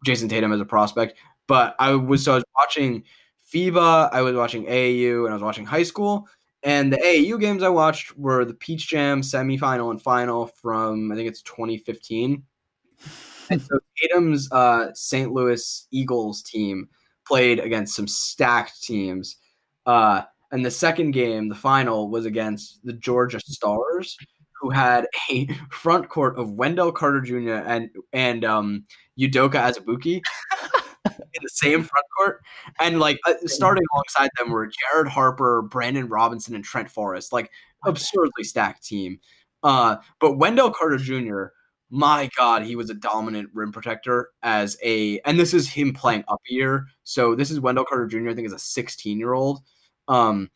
Jayson 0.06 0.30
Tatum 0.30 0.52
as 0.52 0.60
a 0.60 0.66
prospect. 0.66 1.18
But 1.48 1.76
I 1.80 1.94
was 1.94 2.24
so 2.24 2.34
I 2.34 2.36
was 2.36 2.44
watching 2.58 3.04
FIBA, 3.54 4.10
I 4.12 4.22
was 4.22 4.36
watching 4.36 4.66
AAU, 4.66 5.26
and 5.26 5.30
I 5.30 5.34
was 5.34 5.44
watching 5.44 5.66
high 5.66 5.84
school. 5.84 6.28
And 6.64 6.94
the 6.94 6.98
AAU 6.98 7.40
games 7.40 7.64
I 7.64 7.70
watched 7.70 8.18
were 8.18 8.46
the 8.46 8.54
Peach 8.54 8.88
Jam 8.88 9.22
semifinal 9.22 9.90
and 9.90 10.02
final 10.02 10.48
from 10.48 11.12
I 11.12 11.16
think 11.16 11.28
it's 11.28 11.42
2015. 11.42 12.44
And 13.50 13.62
so 13.62 13.80
Tatum's 13.98 14.52
uh, 14.52 14.94
St. 14.94 15.32
Louis 15.32 15.88
Eagles 15.92 16.44
team 16.44 16.90
played 17.26 17.60
against 17.60 17.96
some 17.96 18.08
stacked 18.08 18.84
teams. 18.84 19.38
Uh, 19.86 20.24
and 20.52 20.66
the 20.66 20.72
second 20.72 21.12
game, 21.12 21.50
the 21.50 21.56
final, 21.56 22.10
was 22.10 22.26
against 22.26 22.80
the 22.84 22.94
Georgia 22.94 23.40
Stars, 23.40 24.18
who 24.62 24.70
had 24.70 25.08
a 25.30 25.48
front 25.70 26.10
court 26.10 26.38
of 26.38 26.52
Wendell 26.52 26.92
Carter 26.92 27.22
Jr. 27.22 27.56
and 27.66 27.90
and 28.14 28.46
um, 28.46 28.86
Udoka 29.20 29.56
Azubuike 29.56 30.22
in 31.06 31.42
the 31.42 31.50
same 31.50 31.84
front 31.84 32.06
court. 32.18 32.42
And 32.80 33.00
like 33.00 33.20
uh, 33.28 33.34
starting 33.46 33.84
alongside 33.94 34.30
them 34.38 34.52
were 34.52 34.68
Jared 34.68 35.08
Harper, 35.08 35.62
Brandon 35.64 36.08
Robinson, 36.08 36.56
and 36.56 36.64
Trent 36.64 36.90
Forrest. 36.90 37.34
Like 37.34 37.52
absurdly 37.86 38.44
stacked 38.44 38.86
team. 38.86 39.20
Uh, 39.64 39.98
but 40.20 40.38
Wendell 40.38 40.72
Carter 40.72 40.98
Jr. 40.98 41.46
my 41.90 42.30
God, 42.38 42.64
he 42.64 42.76
was 42.76 42.90
a 42.90 42.96
dominant 42.96 43.50
rim 43.54 43.72
protector 43.72 44.30
as 44.42 44.78
a, 44.84 45.20
and 45.20 45.40
this 45.40 45.54
is 45.54 45.70
him 45.70 45.94
playing 45.94 46.24
up 46.28 46.42
a 46.50 46.54
year. 46.54 46.86
So 47.04 47.36
this 47.36 47.52
is 47.52 47.60
Wendell 47.60 47.86
Carter 47.86 48.08
Jr. 48.08 48.30
I 48.30 48.34
think 48.34 48.48
is 48.48 48.54
a 48.54 48.60
16 48.60 49.20
year 49.20 49.34
old. 49.34 49.62
Um, 50.08 50.50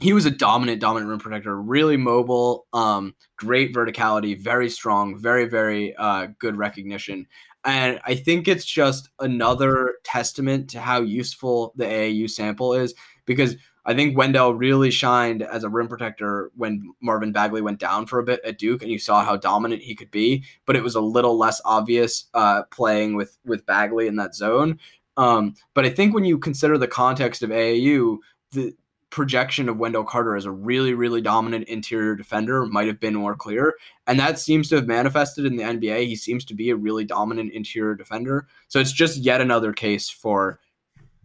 he 0.00 0.12
was 0.12 0.26
a 0.26 0.30
dominant, 0.30 0.80
dominant 0.80 1.10
rim 1.10 1.18
protector, 1.18 1.60
really 1.60 1.96
mobile, 1.96 2.66
um, 2.72 3.14
great 3.36 3.74
verticality, 3.74 4.38
very 4.40 4.70
strong, 4.70 5.18
very, 5.18 5.46
very 5.46 5.94
uh, 5.96 6.28
good 6.38 6.56
recognition. 6.56 7.26
And 7.64 8.00
I 8.04 8.14
think 8.14 8.46
it's 8.46 8.64
just 8.64 9.10
another 9.18 9.96
testament 10.04 10.70
to 10.70 10.80
how 10.80 11.00
useful 11.00 11.72
the 11.76 11.84
AAU 11.84 12.30
sample 12.30 12.74
is 12.74 12.94
because 13.26 13.56
I 13.84 13.94
think 13.94 14.16
Wendell 14.16 14.54
really 14.54 14.90
shined 14.90 15.42
as 15.42 15.64
a 15.64 15.68
rim 15.68 15.88
protector 15.88 16.50
when 16.54 16.92
Marvin 17.00 17.32
Bagley 17.32 17.62
went 17.62 17.80
down 17.80 18.06
for 18.06 18.18
a 18.18 18.22
bit 18.22 18.40
at 18.44 18.58
Duke, 18.58 18.82
and 18.82 18.90
you 18.90 18.98
saw 18.98 19.24
how 19.24 19.36
dominant 19.36 19.82
he 19.82 19.94
could 19.94 20.10
be. 20.10 20.44
But 20.66 20.76
it 20.76 20.82
was 20.82 20.94
a 20.94 21.00
little 21.00 21.38
less 21.38 21.58
obvious 21.64 22.26
uh, 22.34 22.64
playing 22.64 23.16
with 23.16 23.38
with 23.46 23.64
Bagley 23.64 24.06
in 24.06 24.16
that 24.16 24.34
zone. 24.34 24.78
Um, 25.16 25.54
but 25.72 25.86
I 25.86 25.90
think 25.90 26.14
when 26.14 26.26
you 26.26 26.38
consider 26.38 26.76
the 26.76 26.86
context 26.86 27.42
of 27.42 27.48
AAU, 27.48 28.18
the 28.52 28.74
projection 29.10 29.68
of 29.68 29.78
Wendell 29.78 30.04
Carter 30.04 30.36
as 30.36 30.44
a 30.44 30.50
really, 30.50 30.94
really 30.94 31.20
dominant 31.20 31.68
interior 31.68 32.14
defender 32.14 32.66
might 32.66 32.86
have 32.86 33.00
been 33.00 33.14
more 33.14 33.34
clear. 33.34 33.74
And 34.06 34.18
that 34.20 34.38
seems 34.38 34.68
to 34.68 34.76
have 34.76 34.86
manifested 34.86 35.46
in 35.46 35.56
the 35.56 35.62
NBA. 35.62 36.06
He 36.06 36.16
seems 36.16 36.44
to 36.46 36.54
be 36.54 36.70
a 36.70 36.76
really 36.76 37.04
dominant 37.04 37.52
interior 37.52 37.94
defender. 37.94 38.46
So 38.68 38.80
it's 38.80 38.92
just 38.92 39.18
yet 39.18 39.40
another 39.40 39.72
case 39.72 40.10
for 40.10 40.60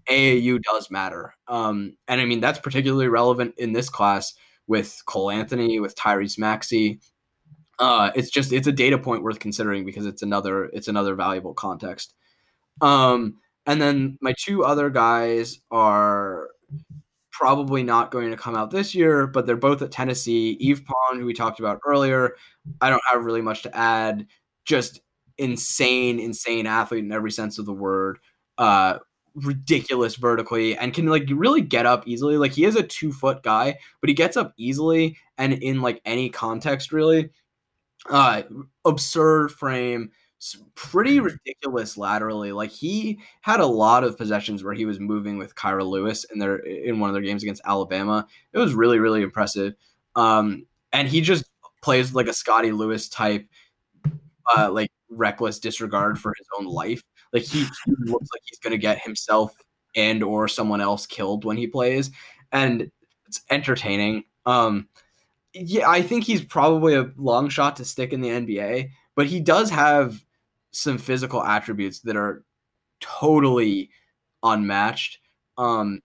AAU 0.10 0.61
does 0.61 0.89
matter. 0.89 1.35
Um, 1.47 1.97
and 2.07 2.22
I 2.22 2.26
mean, 2.26 2.39
that's 2.39 2.60
particularly 2.60 3.07
relevant 3.07 3.55
in 3.57 3.73
this 3.73 3.89
class 3.89 4.34
with 4.68 5.01
Cole 5.05 5.31
Anthony, 5.31 5.80
with 5.80 5.95
Tyrese 5.95 6.38
Maxey. 6.39 6.99
Uh, 7.80 8.11
it's 8.15 8.30
just 8.30 8.53
it's 8.53 8.68
a 8.68 8.72
data 8.72 8.97
point 8.97 9.23
worth 9.23 9.39
considering 9.39 9.84
because 9.84 10.05
it's 10.05 10.22
another 10.22 10.65
it's 10.65 10.88
another 10.88 11.15
valuable 11.15 11.53
context. 11.53 12.14
Um, 12.81 13.38
and 13.65 13.81
then 13.81 14.18
my 14.22 14.34
two 14.38 14.64
other 14.64 14.89
guys 14.89 15.60
are 15.72 16.49
probably 17.34 17.84
not 17.84 18.11
going 18.11 18.30
to 18.30 18.38
come 18.38 18.55
out 18.55 18.72
this 18.72 18.95
year, 18.95 19.27
but 19.27 19.45
they're 19.45 19.57
both 19.57 19.81
at 19.81 19.91
Tennessee. 19.91 20.55
Yves 20.61 20.81
Pons, 20.81 21.19
who 21.19 21.26
we 21.26 21.34
talked 21.34 21.60
about 21.60 21.80
earlier, 21.85 22.35
I 22.80 22.89
don't 22.89 23.01
have 23.11 23.26
really 23.26 23.41
much 23.41 23.64
to 23.64 23.76
add. 23.76 24.27
Just 24.64 25.01
insane, 25.38 26.19
insane 26.19 26.68
athlete 26.68 27.03
in 27.03 27.11
every 27.11 27.31
sense 27.31 27.57
of 27.60 27.65
the 27.65 27.73
word. 27.73 28.19
Uh, 28.57 28.99
ridiculous 29.35 30.15
vertically 30.15 30.77
and 30.77 30.93
can 30.93 31.07
like 31.07 31.26
really 31.30 31.61
get 31.61 31.88
up 31.88 32.07
easily. 32.07 32.38
Like 32.38 32.51
he 32.51 32.65
is 32.65 32.76
a 32.76 32.84
two 32.84 33.11
foot 33.11 33.41
guy, 33.41 33.77
but 33.99 34.10
he 34.10 34.14
gets 34.14 34.38
up 34.38 34.53
easily 34.57 35.18
and 35.38 35.53
in 35.53 35.81
like 35.81 36.01
any 36.05 36.30
context 36.30 36.93
really. 36.93 37.30
Uh, 38.10 38.43
absurd 38.85 39.49
frame 39.49 40.11
pretty 40.75 41.19
ridiculous 41.19 41.97
laterally. 41.97 42.51
Like 42.51 42.71
he 42.71 43.19
had 43.41 43.59
a 43.59 43.65
lot 43.65 44.03
of 44.03 44.17
possessions 44.17 44.63
where 44.63 44.73
he 44.73 44.85
was 44.85 44.99
moving 44.99 45.37
with 45.37 45.55
Kira 45.55 45.85
Lewis 45.87 46.25
in 46.25 46.39
their 46.39 46.57
in 46.57 46.99
one 46.99 47.09
of 47.09 47.13
their 47.13 47.21
games 47.21 47.43
against 47.43 47.61
Alabama. 47.65 48.27
It 48.51 48.59
was 48.59 48.73
really 48.73 48.99
really 48.99 49.21
impressive. 49.21 49.75
Um, 50.15 50.65
and 50.91 51.07
he 51.07 51.21
just 51.21 51.45
plays 51.81 52.13
like 52.13 52.27
a 52.27 52.33
Scottie 52.33 52.71
Lewis 52.71 53.09
type, 53.09 53.47
uh, 54.55 54.71
like 54.71 54.91
reckless 55.09 55.59
disregard 55.59 56.19
for 56.19 56.33
his 56.37 56.47
own 56.57 56.65
life. 56.65 57.01
Like 57.31 57.43
he, 57.43 57.63
he 57.63 57.93
looks 57.99 58.29
like 58.31 58.41
he's 58.45 58.59
gonna 58.59 58.77
get 58.77 59.01
himself 59.01 59.53
and 59.95 60.23
or 60.23 60.47
someone 60.47 60.81
else 60.81 61.05
killed 61.05 61.45
when 61.45 61.57
he 61.57 61.67
plays, 61.67 62.11
and 62.51 62.91
it's 63.27 63.41
entertaining. 63.49 64.23
Um, 64.45 64.87
yeah, 65.53 65.89
I 65.89 66.01
think 66.01 66.25
he's 66.25 66.43
probably 66.43 66.95
a 66.95 67.11
long 67.15 67.49
shot 67.49 67.75
to 67.77 67.85
stick 67.85 68.11
in 68.11 68.21
the 68.21 68.29
NBA, 68.29 68.89
but 69.15 69.27
he 69.27 69.39
does 69.39 69.69
have 69.69 70.23
some 70.73 70.97
physical 70.97 71.41
attributes 71.43 71.99
that 72.01 72.17
are 72.17 72.43
totally 72.99 73.89
unmatched. 74.41 75.19
Um, 75.57 76.01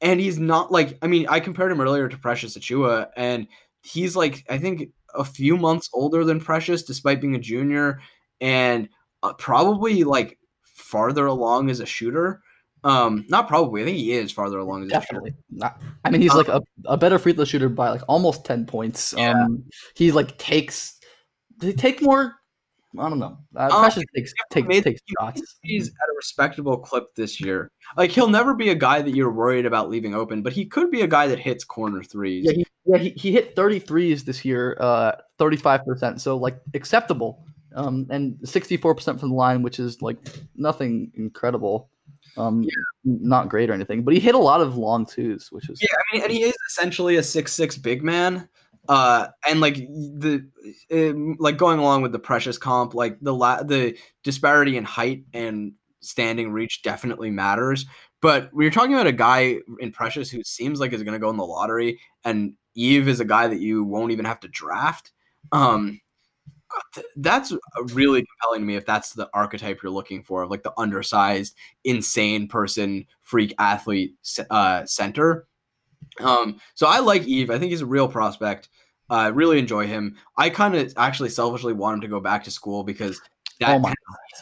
and 0.00 0.20
he's 0.20 0.38
not 0.38 0.70
like 0.70 0.98
I 1.02 1.06
mean, 1.06 1.26
I 1.28 1.40
compared 1.40 1.72
him 1.72 1.80
earlier 1.80 2.08
to 2.08 2.18
Precious 2.18 2.56
Achiuwa, 2.56 3.08
and 3.16 3.48
he's 3.82 4.14
like 4.14 4.44
I 4.50 4.58
think 4.58 4.90
a 5.14 5.24
few 5.24 5.56
months 5.56 5.88
older 5.92 6.24
than 6.24 6.40
Precious, 6.40 6.82
despite 6.82 7.20
being 7.20 7.34
a 7.34 7.40
junior, 7.40 8.00
and 8.40 8.88
uh, 9.22 9.32
probably 9.34 10.04
like 10.04 10.38
farther 10.62 11.26
along 11.26 11.70
as 11.70 11.80
a 11.80 11.86
shooter. 11.86 12.42
Um, 12.84 13.24
not 13.28 13.48
probably. 13.48 13.82
I 13.82 13.86
think 13.86 13.96
he 13.96 14.12
is 14.12 14.30
farther 14.30 14.58
along 14.58 14.84
as 14.84 14.90
Definitely. 14.90 15.34
Not, 15.50 15.80
I 16.04 16.10
mean, 16.10 16.20
he's 16.20 16.30
um, 16.30 16.36
like 16.36 16.48
a, 16.48 16.62
a 16.84 16.96
better 16.96 17.18
free 17.18 17.32
throw 17.32 17.44
shooter 17.44 17.68
by 17.68 17.90
like 17.90 18.02
almost 18.08 18.44
ten 18.44 18.66
points. 18.66 19.14
Yeah. 19.16 19.30
Um, 19.32 19.64
he 19.94 20.12
like 20.12 20.38
takes. 20.38 20.98
Does 21.58 21.70
he 21.70 21.74
take 21.74 22.00
more 22.00 22.37
I 22.98 23.08
don't 23.08 23.18
know. 23.18 23.38
Uh, 23.54 23.68
um, 23.70 23.80
Precious 23.80 24.04
takes 24.16 24.32
takes, 24.50 24.80
takes 24.80 25.00
shots. 25.18 25.58
He's 25.62 25.88
at 25.88 25.92
a 25.92 26.16
respectable 26.16 26.78
clip 26.78 27.14
this 27.16 27.40
year. 27.40 27.70
Like 27.96 28.10
he'll 28.10 28.28
never 28.28 28.54
be 28.54 28.70
a 28.70 28.74
guy 28.74 29.02
that 29.02 29.14
you're 29.14 29.30
worried 29.30 29.66
about 29.66 29.90
leaving 29.90 30.14
open, 30.14 30.42
but 30.42 30.52
he 30.52 30.64
could 30.64 30.90
be 30.90 31.02
a 31.02 31.06
guy 31.06 31.26
that 31.26 31.38
hits 31.38 31.64
corner 31.64 32.02
threes. 32.02 32.44
Yeah, 32.46 32.52
he, 32.52 32.66
yeah, 32.86 32.98
he, 32.98 33.10
he 33.10 33.32
hit 33.32 33.54
33s 33.54 34.24
this 34.24 34.44
year, 34.44 34.76
uh, 34.80 35.12
35%. 35.38 36.20
So 36.20 36.36
like 36.36 36.60
acceptable. 36.74 37.44
Um, 37.74 38.06
and 38.08 38.36
64% 38.38 39.20
from 39.20 39.28
the 39.28 39.34
line, 39.34 39.62
which 39.62 39.78
is 39.78 40.00
like 40.00 40.16
nothing 40.56 41.12
incredible. 41.14 41.90
Um, 42.36 42.62
yeah. 42.62 42.70
not 43.04 43.48
great 43.48 43.68
or 43.68 43.74
anything, 43.74 44.02
but 44.02 44.14
he 44.14 44.20
hit 44.20 44.34
a 44.34 44.38
lot 44.38 44.60
of 44.60 44.76
long 44.76 45.04
twos, 45.04 45.48
which 45.50 45.68
is 45.68 45.80
yeah. 45.82 45.88
I 45.92 46.16
mean, 46.16 46.22
and 46.24 46.32
he 46.32 46.44
is 46.44 46.54
essentially 46.70 47.16
a 47.16 47.22
six 47.22 47.52
six 47.52 47.76
big 47.76 48.02
man. 48.02 48.48
Uh, 48.88 49.28
and 49.46 49.60
like 49.60 49.74
the 49.76 50.48
it, 50.88 51.14
like 51.38 51.58
going 51.58 51.78
along 51.78 52.00
with 52.02 52.12
the 52.12 52.18
precious 52.18 52.56
comp, 52.56 52.94
like 52.94 53.18
the 53.20 53.34
la- 53.34 53.62
the 53.62 53.96
disparity 54.24 54.76
in 54.78 54.84
height 54.84 55.24
and 55.34 55.72
standing 56.00 56.50
reach 56.50 56.82
definitely 56.82 57.30
matters. 57.30 57.84
But 58.20 58.50
we're 58.52 58.70
talking 58.70 58.94
about 58.94 59.06
a 59.06 59.12
guy 59.12 59.58
in 59.78 59.92
Precious 59.92 60.30
who 60.30 60.42
seems 60.42 60.80
like 60.80 60.92
is 60.92 61.02
going 61.02 61.12
to 61.12 61.20
go 61.20 61.30
in 61.30 61.36
the 61.36 61.46
lottery, 61.46 62.00
and 62.24 62.54
Yves 62.74 63.06
is 63.06 63.20
a 63.20 63.24
guy 63.24 63.46
that 63.46 63.60
you 63.60 63.84
won't 63.84 64.10
even 64.10 64.24
have 64.24 64.40
to 64.40 64.48
draft. 64.48 65.12
Um, 65.52 66.00
that's 67.16 67.52
really 67.94 68.24
compelling 68.24 68.62
to 68.62 68.66
me 68.66 68.76
if 68.76 68.84
that's 68.84 69.12
the 69.12 69.28
archetype 69.34 69.82
you're 69.82 69.92
looking 69.92 70.22
for, 70.22 70.42
of 70.42 70.50
like 70.50 70.62
the 70.62 70.72
undersized, 70.76 71.54
insane 71.84 72.48
person, 72.48 73.06
freak 73.22 73.54
athlete 73.58 74.14
uh, 74.50 74.84
center. 74.84 75.46
Um, 76.20 76.60
so 76.74 76.86
I 76.86 77.00
like 77.00 77.26
Yves. 77.26 77.50
I 77.50 77.58
think 77.58 77.70
he's 77.70 77.80
a 77.80 77.86
real 77.86 78.08
prospect. 78.08 78.68
I 79.10 79.26
uh, 79.26 79.30
really 79.30 79.58
enjoy 79.58 79.86
him. 79.86 80.16
I 80.36 80.50
kind 80.50 80.74
of 80.74 80.92
actually 80.96 81.30
selfishly 81.30 81.72
want 81.72 81.94
him 81.94 82.00
to 82.02 82.08
go 82.08 82.20
back 82.20 82.44
to 82.44 82.50
school 82.50 82.84
because 82.84 83.20
that 83.60 83.80
oh 83.82 83.92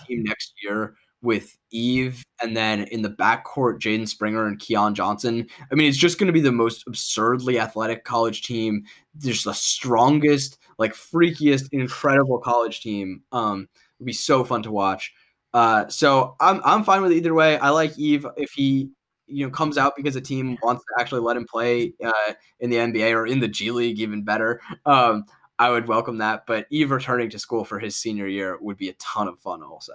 team 0.06 0.24
next 0.24 0.54
year 0.62 0.96
with 1.22 1.56
Yves 1.72 2.22
and 2.42 2.56
then 2.56 2.84
in 2.84 3.02
the 3.02 3.10
backcourt, 3.10 3.80
Jaden 3.80 4.08
Springer 4.08 4.46
and 4.46 4.58
Keon 4.58 4.94
Johnson. 4.94 5.46
I 5.70 5.74
mean, 5.74 5.88
it's 5.88 5.98
just 5.98 6.18
going 6.18 6.26
to 6.26 6.32
be 6.32 6.40
the 6.40 6.52
most 6.52 6.84
absurdly 6.86 7.58
athletic 7.58 8.04
college 8.04 8.42
team. 8.42 8.84
Just 9.18 9.44
the 9.44 9.54
strongest, 9.54 10.58
like 10.78 10.94
freakiest, 10.94 11.68
incredible 11.72 12.38
college 12.38 12.80
team. 12.80 13.22
Um, 13.32 13.68
it'd 13.98 14.06
be 14.06 14.12
so 14.12 14.44
fun 14.44 14.62
to 14.64 14.70
watch. 14.70 15.12
Uh, 15.54 15.88
so 15.88 16.36
I'm 16.38 16.60
I'm 16.64 16.84
fine 16.84 17.02
with 17.02 17.12
either 17.12 17.34
way. 17.34 17.58
I 17.58 17.70
like 17.70 17.98
Yves 17.98 18.26
if 18.36 18.50
he 18.52 18.90
you 19.26 19.44
know 19.44 19.50
comes 19.50 19.78
out 19.78 19.94
because 19.96 20.16
a 20.16 20.20
team 20.20 20.56
wants 20.62 20.84
to 20.84 21.00
actually 21.00 21.20
let 21.20 21.36
him 21.36 21.46
play 21.46 21.92
uh, 22.04 22.32
in 22.60 22.70
the 22.70 22.76
NBA 22.76 23.14
or 23.14 23.26
in 23.26 23.40
the 23.40 23.48
G 23.48 23.70
League, 23.70 23.98
even 24.00 24.22
better. 24.22 24.60
Um, 24.84 25.24
I 25.58 25.70
would 25.70 25.88
welcome 25.88 26.18
that. 26.18 26.44
But 26.46 26.66
Yves 26.70 26.90
returning 26.90 27.30
to 27.30 27.38
school 27.38 27.64
for 27.64 27.78
his 27.78 27.96
senior 27.96 28.26
year 28.26 28.58
would 28.60 28.76
be 28.76 28.88
a 28.88 28.94
ton 28.94 29.28
of 29.28 29.38
fun, 29.38 29.62
also. 29.62 29.92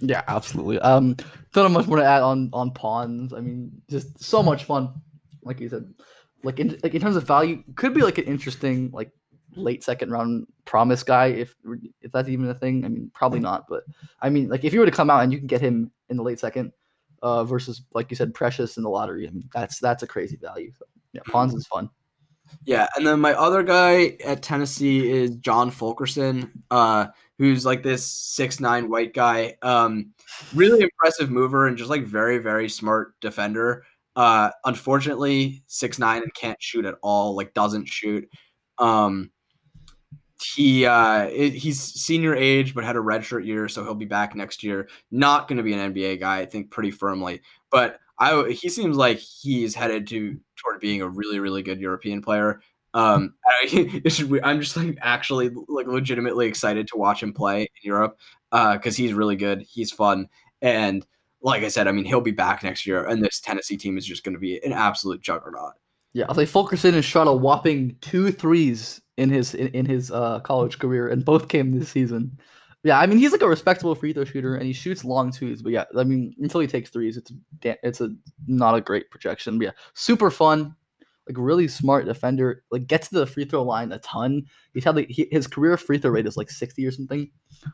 Yeah, 0.00 0.22
absolutely. 0.26 0.78
Um, 0.80 1.16
don't 1.52 1.64
have 1.64 1.72
much 1.72 1.86
more 1.86 1.98
to 1.98 2.04
add 2.04 2.22
on 2.22 2.50
on 2.52 2.72
Pons. 2.72 3.32
I 3.32 3.40
mean, 3.40 3.70
just 3.88 4.22
so 4.22 4.42
much 4.42 4.64
fun. 4.64 4.92
Like 5.42 5.60
you 5.60 5.68
said, 5.68 5.92
like 6.42 6.58
in 6.58 6.78
like 6.82 6.94
in 6.94 7.00
terms 7.00 7.16
of 7.16 7.26
value, 7.26 7.62
could 7.76 7.94
be 7.94 8.02
like 8.02 8.18
an 8.18 8.24
interesting 8.24 8.90
like 8.92 9.10
late 9.56 9.84
second 9.84 10.10
round 10.10 10.46
promise 10.64 11.02
guy 11.02 11.26
if 11.26 11.54
if 12.00 12.10
that's 12.12 12.28
even 12.28 12.48
a 12.48 12.54
thing. 12.54 12.84
I 12.84 12.88
mean, 12.88 13.10
probably 13.14 13.40
not, 13.40 13.66
but 13.68 13.84
I 14.20 14.30
mean, 14.30 14.48
like 14.48 14.64
if 14.64 14.72
you 14.72 14.80
were 14.80 14.86
to 14.86 14.92
come 14.92 15.10
out 15.10 15.22
and 15.22 15.32
you 15.32 15.38
can 15.38 15.46
get 15.46 15.60
him 15.60 15.92
in 16.08 16.16
the 16.16 16.22
late 16.22 16.40
second, 16.40 16.72
uh, 17.24 17.42
versus 17.42 17.82
like 17.94 18.10
you 18.10 18.16
said, 18.16 18.34
Precious 18.34 18.76
in 18.76 18.82
the 18.82 18.90
lottery. 18.90 19.26
I 19.26 19.30
mean, 19.30 19.48
that's 19.52 19.80
that's 19.80 20.02
a 20.02 20.06
crazy 20.06 20.36
value. 20.36 20.70
So, 20.78 20.84
yeah, 21.14 21.22
Pons 21.26 21.54
is 21.54 21.66
fun. 21.66 21.88
Yeah, 22.66 22.86
and 22.94 23.06
then 23.06 23.18
my 23.18 23.32
other 23.32 23.62
guy 23.62 24.18
at 24.24 24.42
Tennessee 24.42 25.10
is 25.10 25.36
John 25.36 25.70
Fulkerson, 25.70 26.52
uh, 26.70 27.06
who's 27.38 27.64
like 27.64 27.82
this 27.82 28.06
six 28.06 28.60
nine 28.60 28.90
white 28.90 29.14
guy. 29.14 29.56
Um, 29.62 30.12
really 30.54 30.82
impressive 30.82 31.30
mover 31.30 31.66
and 31.66 31.78
just 31.78 31.90
like 31.90 32.04
very 32.04 32.38
very 32.38 32.68
smart 32.68 33.18
defender. 33.20 33.84
Uh, 34.14 34.50
unfortunately, 34.66 35.62
six 35.66 35.98
nine 35.98 36.22
and 36.22 36.34
can't 36.34 36.62
shoot 36.62 36.84
at 36.84 36.96
all. 37.02 37.34
Like 37.34 37.54
doesn't 37.54 37.88
shoot. 37.88 38.28
Um, 38.78 39.30
he 40.42 40.84
uh 40.84 41.28
he's 41.28 41.80
senior 41.80 42.34
age 42.34 42.74
but 42.74 42.84
had 42.84 42.96
a 42.96 43.00
redshirt 43.00 43.46
year 43.46 43.68
so 43.68 43.84
he'll 43.84 43.94
be 43.94 44.04
back 44.04 44.34
next 44.34 44.62
year 44.62 44.88
not 45.10 45.46
going 45.48 45.56
to 45.56 45.62
be 45.62 45.72
an 45.72 45.92
nba 45.92 46.18
guy 46.18 46.38
i 46.38 46.46
think 46.46 46.70
pretty 46.70 46.90
firmly 46.90 47.40
but 47.70 47.98
i 48.18 48.48
he 48.50 48.68
seems 48.68 48.96
like 48.96 49.18
he's 49.18 49.74
headed 49.74 50.06
to 50.08 50.38
toward 50.56 50.80
being 50.80 51.02
a 51.02 51.08
really 51.08 51.38
really 51.38 51.62
good 51.62 51.80
european 51.80 52.20
player 52.20 52.60
Um, 52.94 53.34
I. 53.46 54.02
I'm 54.44 54.60
just 54.60 54.76
like 54.76 54.96
actually 55.00 55.50
like 55.68 55.86
legitimately 55.86 56.46
excited 56.46 56.86
to 56.88 56.96
watch 56.96 57.22
him 57.22 57.32
play 57.32 57.62
in 57.62 57.68
Europe 57.82 58.18
uh, 58.52 58.74
because 58.74 58.96
he's 58.96 59.12
really 59.14 59.36
good. 59.36 59.62
He's 59.62 59.90
fun, 59.92 60.28
and 60.62 61.04
like 61.42 61.62
I 61.64 61.68
said, 61.68 61.88
I 61.88 61.92
mean 61.92 62.04
he'll 62.04 62.20
be 62.20 62.30
back 62.30 62.62
next 62.62 62.86
year, 62.86 63.04
and 63.06 63.22
this 63.22 63.40
Tennessee 63.40 63.76
team 63.76 63.98
is 63.98 64.06
just 64.06 64.24
going 64.24 64.34
to 64.34 64.40
be 64.40 64.60
an 64.64 64.72
absolute 64.72 65.20
juggernaut. 65.22 65.74
Yeah, 66.14 66.26
I'll 66.28 66.34
say 66.34 66.46
Fulkerson 66.46 66.94
has 66.94 67.04
shot 67.04 67.26
a 67.26 67.32
whopping 67.32 67.96
two 68.00 68.30
threes 68.30 69.00
in 69.16 69.30
his 69.30 69.54
in, 69.54 69.68
in 69.68 69.84
his 69.84 70.10
uh, 70.10 70.40
college 70.40 70.78
career, 70.78 71.08
and 71.08 71.24
both 71.24 71.48
came 71.48 71.76
this 71.78 71.88
season. 71.88 72.38
Yeah, 72.84 73.00
I 73.00 73.06
mean 73.06 73.18
he's 73.18 73.32
like 73.32 73.42
a 73.42 73.48
respectable 73.48 73.94
free 73.94 74.12
throw 74.12 74.24
shooter, 74.24 74.54
and 74.54 74.64
he 74.64 74.72
shoots 74.72 75.04
long 75.04 75.32
twos. 75.32 75.60
But 75.60 75.72
yeah, 75.72 75.84
I 75.98 76.04
mean 76.04 76.34
until 76.38 76.60
he 76.60 76.66
takes 76.68 76.90
threes, 76.90 77.16
it's 77.16 77.32
da- 77.58 77.78
it's 77.82 78.00
a 78.00 78.10
not 78.46 78.76
a 78.76 78.80
great 78.80 79.10
projection. 79.10 79.58
But 79.58 79.64
yeah, 79.64 79.70
super 79.94 80.30
fun, 80.30 80.76
like 81.26 81.36
really 81.36 81.66
smart 81.66 82.04
defender. 82.04 82.62
Like 82.70 82.86
gets 82.86 83.08
to 83.08 83.16
the 83.16 83.26
free 83.26 83.44
throw 83.44 83.64
line 83.64 83.90
a 83.90 83.98
ton. 83.98 84.44
He's 84.72 84.84
had 84.84 84.94
like 84.94 85.08
he, 85.08 85.26
his 85.32 85.48
career 85.48 85.76
free 85.76 85.98
throw 85.98 86.12
rate 86.12 86.26
is 86.26 86.36
like 86.36 86.50
sixty 86.50 86.86
or 86.86 86.92
something, 86.92 87.28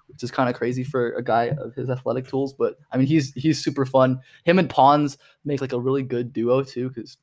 which 0.07 0.23
is 0.23 0.31
kind 0.31 0.49
of 0.49 0.55
crazy 0.55 0.85
for 0.85 1.12
a 1.12 1.23
guy 1.23 1.51
of 1.59 1.75
his 1.75 1.91
athletic 1.91 2.27
tools. 2.27 2.55
But 2.55 2.77
I 2.91 2.97
mean 2.97 3.07
he's 3.07 3.35
he's 3.35 3.62
super 3.62 3.85
fun. 3.85 4.21
Him 4.45 4.59
and 4.59 4.71
Pons 4.71 5.19
make 5.45 5.61
like 5.61 5.73
a 5.75 5.81
really 5.81 6.05
good 6.05 6.33
duo 6.33 6.62
too, 6.62 6.89
because 6.89 7.19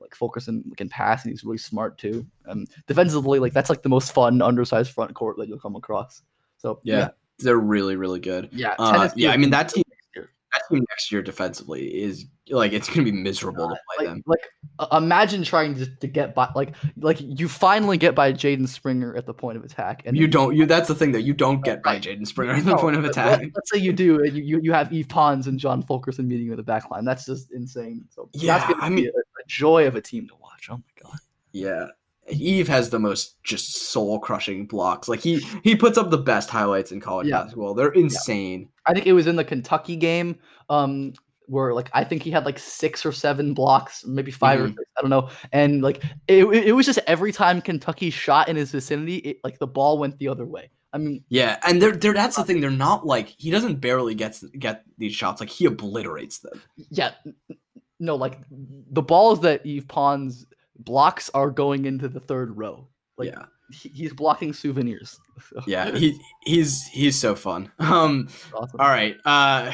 like 0.00 0.14
Fulkerson 0.14 0.64
can 0.76 0.88
pass 0.88 1.24
and 1.24 1.32
he's 1.32 1.44
really 1.44 1.58
smart 1.58 1.98
too. 1.98 2.26
Um, 2.46 2.66
defensively, 2.86 3.38
like 3.38 3.52
that's 3.52 3.70
like 3.70 3.82
the 3.82 3.88
most 3.88 4.12
fun 4.12 4.42
undersized 4.42 4.92
front 4.92 5.14
court 5.14 5.36
that 5.38 5.48
you'll 5.48 5.58
come 5.58 5.76
across. 5.76 6.22
So 6.58 6.80
Yeah, 6.82 7.10
they're 7.38 7.58
really 7.58 7.96
really 7.96 8.20
good. 8.20 8.48
yeah, 8.52 8.74
Uh, 8.78 9.08
yeah, 9.16 9.30
I 9.30 9.36
mean, 9.36 9.50
gonna 9.50 9.62
that 9.64 9.68
team- 9.70 9.84
next 9.88 10.08
year. 10.14 10.30
That 10.52 10.62
team 10.70 10.84
next 10.88 11.10
year 11.12 11.20
defensively 11.22 11.86
is 12.02 12.26
like 12.50 12.72
it's 12.74 12.86
going 12.88 13.04
to 13.04 13.10
be 13.10 13.12
miserable 13.12 13.68
to 13.70 13.74
play 13.96 14.06
like, 14.06 14.14
them. 14.14 14.22
like 14.26 14.40
uh, 14.78 14.86
imagine 14.98 15.42
trying 15.42 15.74
to, 15.76 15.86
to 15.96 16.06
get 16.06 16.34
by 16.34 16.48
like 16.54 16.74
like 16.98 17.16
you 17.20 17.48
finally 17.48 17.96
get 17.96 18.14
by 18.14 18.32
Jaden 18.32 18.68
Springer 18.68 19.16
at 19.16 19.24
the 19.26 19.32
point 19.34 19.56
of 19.56 19.64
attack 19.64 20.02
and 20.04 20.16
You 20.16 20.28
don't. 20.28 20.54
You 20.54 20.64
that's 20.66 20.86
the 20.88 20.94
thing 20.94 21.10
that 21.12 21.22
you 21.22 21.32
don't 21.32 21.64
get 21.64 21.82
by 21.82 21.98
Jaden 21.98 22.26
Springer 22.26 22.52
at 22.52 22.64
the 22.64 22.72
No, 22.72 22.76
point 22.76 22.96
of 22.96 23.04
attack. 23.04 23.40
Let, 23.40 23.48
us 23.48 23.62
say 23.72 23.78
you 23.78 23.92
do, 23.94 24.22
and 24.22 24.36
you, 24.36 24.60
you, 24.62 24.72
have 24.72 24.92
Yves 24.92 25.06
Pons 25.08 25.46
and 25.46 25.58
John 25.58 25.82
Fulkerson 25.82 26.28
meeting 26.28 26.48
with 26.50 26.58
the 26.58 26.62
back 26.62 26.90
line. 26.90 27.04
That's 27.04 27.24
just 27.26 27.50
insane. 27.52 28.04
So 28.10 28.28
Yeah, 28.34 28.58
that's 28.58 28.70
gonna 28.72 28.84
I 28.84 28.88
be 28.90 28.94
mean- 28.96 29.10
joy 29.46 29.86
of 29.86 29.94
a 29.96 30.00
team 30.00 30.26
to 30.28 30.34
watch. 30.40 30.68
Oh 30.70 30.76
my 30.76 31.02
god. 31.10 31.18
Yeah. 31.52 31.86
Yves 32.30 32.68
has 32.68 32.88
the 32.90 32.98
most 32.98 33.42
just 33.44 33.74
soul 33.90 34.18
crushing 34.18 34.66
blocks. 34.66 35.08
Like 35.08 35.20
he 35.20 35.40
he 35.62 35.76
puts 35.76 35.98
up 35.98 36.10
the 36.10 36.18
best 36.18 36.48
highlights 36.50 36.90
in 36.92 37.00
college 37.00 37.26
Yeah. 37.28 37.42
basketball. 37.42 37.74
They're 37.74 37.92
insane. 37.92 38.68
I 38.86 38.94
think 38.94 39.06
it 39.06 39.12
was 39.12 39.26
in 39.26 39.36
the 39.36 39.44
Kentucky 39.44 39.96
game, 39.96 40.38
um, 40.70 41.12
where 41.46 41.74
like 41.74 41.90
I 41.92 42.02
think 42.04 42.22
he 42.22 42.30
had 42.30 42.46
like 42.46 42.58
six 42.58 43.04
or 43.04 43.12
seven 43.12 43.52
blocks, 43.52 44.06
maybe 44.06 44.30
5 44.30 44.60
or 44.60 44.64
Mhm. 44.68 44.76
six, 44.76 44.90
I 44.96 45.00
don't 45.02 45.10
know. 45.10 45.28
And 45.52 45.82
like 45.82 46.02
it, 46.26 46.44
it 46.46 46.72
was 46.72 46.86
just 46.86 46.98
every 47.06 47.30
time 47.32 47.60
Kentucky 47.60 48.08
shot 48.08 48.48
in 48.48 48.56
his 48.56 48.70
vicinity, 48.70 49.16
it, 49.16 49.40
like 49.44 49.58
the 49.58 49.66
ball 49.66 49.98
went 49.98 50.18
the 50.18 50.28
other 50.28 50.46
way. 50.46 50.70
I 50.94 50.98
mean, 50.98 51.24
Yeah, 51.28 51.58
and 51.66 51.82
they're 51.82 51.90
they're 51.92 52.14
that's 52.14 52.36
the 52.36 52.44
thing. 52.44 52.60
They're 52.62 52.70
not 52.70 53.04
like 53.04 53.34
he 53.36 53.50
doesn't 53.50 53.80
barely 53.80 54.14
get 54.14 54.40
get 54.58 54.84
these 54.96 55.12
shots. 55.14 55.40
Like 55.40 55.50
he 55.50 55.66
obliterates 55.66 56.38
them. 56.38 56.62
yeah, 56.90 57.10
no, 58.04 58.16
like 58.16 58.38
the 58.50 59.02
balls 59.02 59.40
that 59.40 59.64
Yves 59.64 59.86
Pons 59.86 60.46
blocks 60.78 61.30
are 61.34 61.50
going 61.50 61.84
into 61.84 62.08
the 62.08 62.20
third 62.20 62.56
row. 62.56 62.88
Like 63.16 63.30
yeah, 63.30 63.44
he, 63.72 63.88
he's 63.90 64.12
blocking 64.12 64.52
souvenirs. 64.52 65.18
So, 65.50 65.60
yeah. 65.66 65.90
He 65.90 66.16
he's 66.44 66.86
he's 66.86 67.18
so 67.18 67.34
fun. 67.34 67.70
Um. 67.80 68.28
awesome. 68.54 68.80
All 68.80 68.88
right. 68.88 69.16
Uh, 69.24 69.72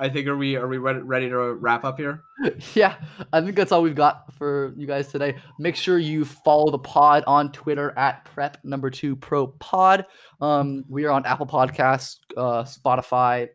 I 0.00 0.08
think 0.08 0.26
are 0.26 0.36
we 0.36 0.56
are 0.56 0.66
we 0.66 0.78
ready 0.78 0.98
ready 0.98 1.28
to 1.28 1.36
wrap 1.54 1.84
up 1.84 1.98
here? 1.98 2.22
yeah, 2.74 2.96
I 3.32 3.40
think 3.40 3.54
that's 3.54 3.70
all 3.70 3.82
we've 3.82 3.94
got 3.94 4.32
for 4.34 4.72
you 4.76 4.86
guys 4.86 5.08
today. 5.08 5.36
Make 5.58 5.76
sure 5.76 5.98
you 5.98 6.24
follow 6.24 6.70
the 6.70 6.78
pod 6.78 7.22
on 7.26 7.52
Twitter 7.52 7.96
at 7.98 8.24
prep 8.24 8.56
number 8.64 8.88
two 8.88 9.14
pro 9.14 9.46
pod. 9.46 10.06
Um, 10.40 10.84
we 10.88 11.04
are 11.04 11.10
on 11.10 11.26
Apple 11.26 11.46
Podcasts, 11.46 12.16
uh, 12.36 12.64
Spotify, 12.64 13.50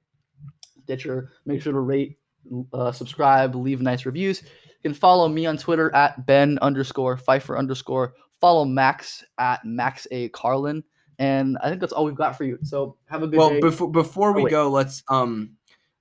Stitcher. 0.83 1.31
Make 1.47 1.63
sure 1.63 1.73
to 1.73 1.79
rate, 1.79 2.19
uh, 2.73 2.91
subscribe, 2.91 3.55
leave 3.55 3.81
nice 3.81 4.05
reviews. 4.05 4.41
You 4.41 4.91
can 4.91 4.93
follow 4.93 5.27
me 5.27 5.45
on 5.45 5.57
Twitter 5.57 5.93
at 5.95 6.25
Ben 6.25 6.59
underscore 6.61 7.17
Pfeiffer 7.17 7.57
underscore. 7.57 8.13
Follow 8.39 8.65
Max 8.65 9.23
at 9.37 9.63
Max 9.65 10.07
A 10.11 10.29
Carlin. 10.29 10.83
And 11.17 11.57
I 11.63 11.69
think 11.69 11.79
that's 11.81 11.93
all 11.93 12.05
we've 12.05 12.15
got 12.15 12.37
for 12.37 12.43
you. 12.43 12.59
So 12.61 12.97
have 13.07 13.23
a 13.23 13.27
good 13.27 13.37
well 13.39 13.49
day. 13.49 13.61
before 13.61 13.89
before 13.89 14.33
we 14.33 14.43
wait. 14.43 14.51
go 14.51 14.69
let's 14.69 15.01
um 15.07 15.51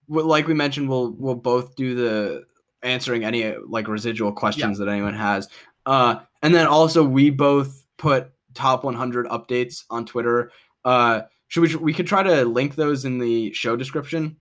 like 0.08 0.46
we 0.46 0.54
mentioned 0.54 0.88
we'll 0.88 1.12
we'll 1.12 1.34
both 1.34 1.76
do 1.76 1.94
the 1.94 2.44
answering 2.82 3.24
any 3.24 3.54
like 3.66 3.88
residual 3.88 4.32
questions 4.32 4.78
that 4.78 4.88
anyone 4.88 5.14
has 5.14 5.48
uh 5.86 6.16
and 6.42 6.54
then 6.54 6.66
also 6.66 7.02
we 7.02 7.30
both 7.30 7.86
put 7.96 8.30
top 8.52 8.84
100 8.84 9.26
updates 9.28 9.84
on 9.88 10.04
twitter 10.04 10.50
uh 10.84 11.22
should 11.48 11.62
we 11.62 11.74
we 11.76 11.94
could 11.94 12.06
try 12.06 12.22
to 12.22 12.44
link 12.44 12.74
those 12.74 13.06
in 13.06 13.18
the 13.18 13.52
show 13.54 13.76
description 13.76 14.36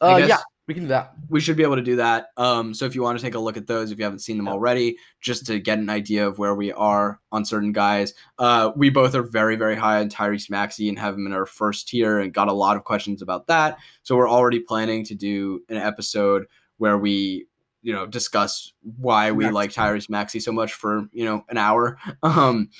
uh, 0.00 0.20
yeah, 0.24 0.38
we 0.72 0.74
can 0.74 0.84
do 0.84 0.88
that. 0.88 1.12
we 1.28 1.38
should 1.38 1.56
be 1.58 1.62
able 1.62 1.76
to 1.76 1.82
do 1.82 1.96
that. 1.96 2.28
Um, 2.38 2.72
so 2.72 2.86
if 2.86 2.94
you 2.94 3.02
want 3.02 3.18
to 3.18 3.22
take 3.22 3.34
a 3.34 3.38
look 3.38 3.58
at 3.58 3.66
those, 3.66 3.90
if 3.90 3.98
you 3.98 4.04
haven't 4.04 4.20
seen 4.20 4.38
them 4.38 4.48
already, 4.48 4.96
just 5.20 5.44
to 5.46 5.58
get 5.58 5.78
an 5.78 5.90
idea 5.90 6.26
of 6.26 6.38
where 6.38 6.54
we 6.54 6.72
are 6.72 7.20
on 7.30 7.44
certain 7.44 7.72
guys. 7.72 8.14
Uh, 8.38 8.72
we 8.74 8.88
both 8.88 9.14
are 9.14 9.22
very, 9.22 9.54
very 9.54 9.76
high 9.76 10.00
on 10.00 10.08
Tyrese 10.08 10.48
Maxey 10.48 10.88
and 10.88 10.98
have 10.98 11.14
him 11.14 11.26
in 11.26 11.34
our 11.34 11.44
first 11.44 11.88
tier 11.88 12.20
and 12.20 12.32
got 12.32 12.48
a 12.48 12.54
lot 12.54 12.78
of 12.78 12.84
questions 12.84 13.20
about 13.20 13.48
that. 13.48 13.76
So 14.02 14.16
we're 14.16 14.30
already 14.30 14.60
planning 14.60 15.04
to 15.04 15.14
do 15.14 15.60
an 15.68 15.76
episode 15.76 16.46
where 16.78 16.96
we, 16.96 17.46
you 17.82 17.92
know, 17.92 18.06
discuss 18.06 18.72
why 18.96 19.30
we 19.30 19.44
Maxey. 19.44 19.54
like 19.54 19.72
Tyrese 19.72 20.08
Maxey 20.08 20.40
so 20.40 20.52
much 20.52 20.72
for, 20.72 21.04
you 21.12 21.26
know, 21.26 21.44
an 21.50 21.58
hour. 21.58 21.98
Um, 22.22 22.70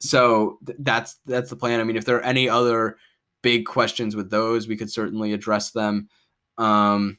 so 0.00 0.58
th- 0.66 0.78
that's 0.82 1.18
that's 1.24 1.48
the 1.48 1.56
plan. 1.56 1.80
I 1.80 1.84
mean, 1.84 1.96
if 1.96 2.04
there 2.04 2.16
are 2.16 2.22
any 2.22 2.46
other 2.46 2.98
big 3.42 3.64
questions 3.64 4.14
with 4.14 4.28
those, 4.28 4.68
we 4.68 4.76
could 4.76 4.92
certainly 4.92 5.32
address 5.32 5.70
them. 5.70 6.08
Um, 6.58 7.18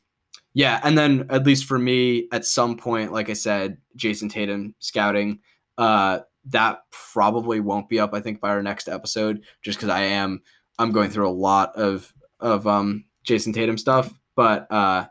yeah, 0.59 0.81
and 0.83 0.97
then 0.97 1.25
at 1.29 1.45
least 1.45 1.63
for 1.63 1.79
me, 1.79 2.27
at 2.33 2.43
some 2.43 2.75
point, 2.75 3.13
like 3.13 3.29
I 3.29 3.33
said, 3.33 3.77
Jayson 3.95 4.27
Tatum 4.27 4.75
scouting, 4.79 5.39
uh, 5.77 6.19
that 6.47 6.81
probably 6.91 7.61
won't 7.61 7.87
be 7.87 7.97
up. 7.97 8.13
I 8.13 8.19
think 8.19 8.41
by 8.41 8.49
our 8.49 8.61
next 8.61 8.89
episode, 8.89 9.43
just 9.61 9.77
because 9.77 9.87
I 9.87 10.01
am 10.01 10.41
I'm 10.77 10.91
going 10.91 11.11
through 11.11 11.29
a 11.29 11.31
lot 11.31 11.77
of 11.77 12.13
of 12.41 12.67
um 12.67 13.05
Jayson 13.23 13.53
Tatum 13.53 13.77
stuff, 13.77 14.13
but 14.35 14.69
uh, 14.69 15.05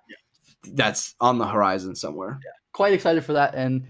that's 0.75 1.15
on 1.19 1.39
the 1.39 1.47
horizon 1.47 1.97
somewhere. 1.97 2.39
Yeah. 2.45 2.51
quite 2.73 2.93
excited 2.93 3.25
for 3.25 3.33
that. 3.33 3.55
And 3.55 3.87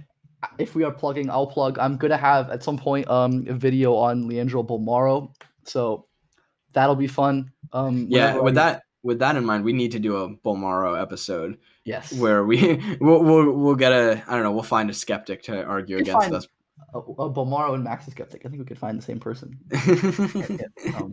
if 0.59 0.77
we 0.77 0.85
are 0.85 0.93
plugging, 0.93 1.29
I'll 1.29 1.49
plug. 1.49 1.77
I'm 1.81 1.97
gonna 1.97 2.17
have 2.17 2.51
at 2.51 2.63
some 2.63 2.79
point 2.79 3.11
um 3.11 3.45
a 3.49 3.55
video 3.55 3.97
on 3.97 4.29
Leandro 4.29 4.63
Bolmaro, 4.63 5.33
so 5.65 6.07
that'll 6.73 6.95
be 6.95 7.09
fun. 7.09 7.51
Um, 7.73 8.07
Yeah, 8.09 8.39
with 8.39 8.55
that 8.55 8.83
with 9.03 9.19
that 9.21 9.37
in 9.37 9.45
mind, 9.45 9.65
we 9.65 9.73
need 9.73 9.93
to 9.93 9.99
do 9.99 10.17
a 10.17 10.29
Bolmaro 10.29 11.01
episode 11.01 11.59
yes, 11.85 12.13
where 12.13 12.45
we 12.45 12.75
we'll, 13.01 13.23
we'll 13.23 13.53
we'll 13.53 13.75
get 13.75 13.93
a 13.93 14.23
I 14.27 14.35
don't 14.35 14.43
know 14.43 14.53
we'll 14.53 14.63
find 14.63 14.91
a 14.91 14.95
skeptic 14.95 15.43
to 15.45 15.65
argue 15.65 15.99
against 15.99 16.33
us. 16.33 16.47
a, 16.95 16.99
a 16.99 17.33
Bolmaro 17.33 17.75
and 17.75 17.85
Max 17.85 18.07
is 18.07 18.13
skeptic. 18.13 18.45
I 18.45 18.49
think 18.49 18.61
we 18.61 18.67
could 18.67 18.79
find 18.79 18.99
the 18.99 19.03
same 19.03 19.21
person. 19.21 19.59
Um, 20.95 21.13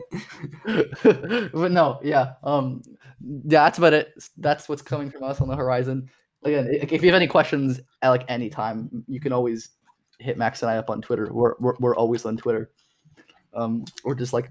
but 1.53 1.71
no, 1.71 1.99
yeah, 2.03 2.33
um, 2.43 2.81
yeah, 3.21 3.63
that's 3.63 3.77
about 3.77 3.93
it. 3.93 4.13
That's 4.37 4.69
what's 4.69 4.81
coming 4.81 5.11
from 5.11 5.23
us 5.23 5.41
on 5.41 5.47
the 5.47 5.55
horizon. 5.55 6.09
Again, 6.43 6.67
if 6.71 7.03
you 7.03 7.09
have 7.09 7.15
any 7.15 7.27
questions 7.27 7.81
at 8.01 8.09
like 8.09 8.23
any 8.29 8.49
time, 8.49 9.03
you 9.07 9.19
can 9.19 9.33
always 9.33 9.69
hit 10.19 10.37
Max 10.37 10.61
and 10.61 10.71
I 10.71 10.77
up 10.77 10.89
on 10.89 11.01
Twitter. 11.01 11.29
We're 11.31 11.55
we're, 11.59 11.73
we're 11.79 11.95
always 11.95 12.25
on 12.25 12.37
Twitter, 12.37 12.71
um, 13.53 13.85
or 14.03 14.15
just 14.15 14.31
like 14.31 14.49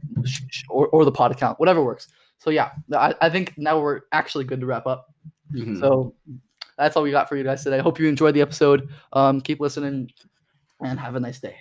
or 0.69 0.89
or 0.89 1.05
the 1.05 1.13
pod 1.13 1.31
account, 1.31 1.59
whatever 1.61 1.83
works. 1.83 2.09
So 2.39 2.51
yeah, 2.51 2.73
I, 2.93 3.15
I 3.21 3.31
think 3.31 3.55
now 3.57 3.81
we're 3.81 4.03
actually 4.13 4.45
good 4.45 4.61
to 4.61 4.67
wrap 4.67 4.87
up. 4.87 5.07
Mhm. 5.53 5.79
So 5.81 6.15
that's 6.77 6.97
all 6.97 7.03
we 7.03 7.11
got 7.11 7.29
for 7.29 7.37
you 7.37 7.45
guys 7.45 7.63
today. 7.65 7.79
I 7.79 7.83
hope 7.83 7.99
you 7.99 8.09
enjoyed 8.09 8.35
the 8.35 8.43
episode. 8.43 8.89
Um, 9.13 9.41
keep 9.41 9.61
listening 9.61 10.11
and 10.81 10.99
have 10.99 11.15
a 11.15 11.21
nice 11.21 11.41
day. 11.41 11.57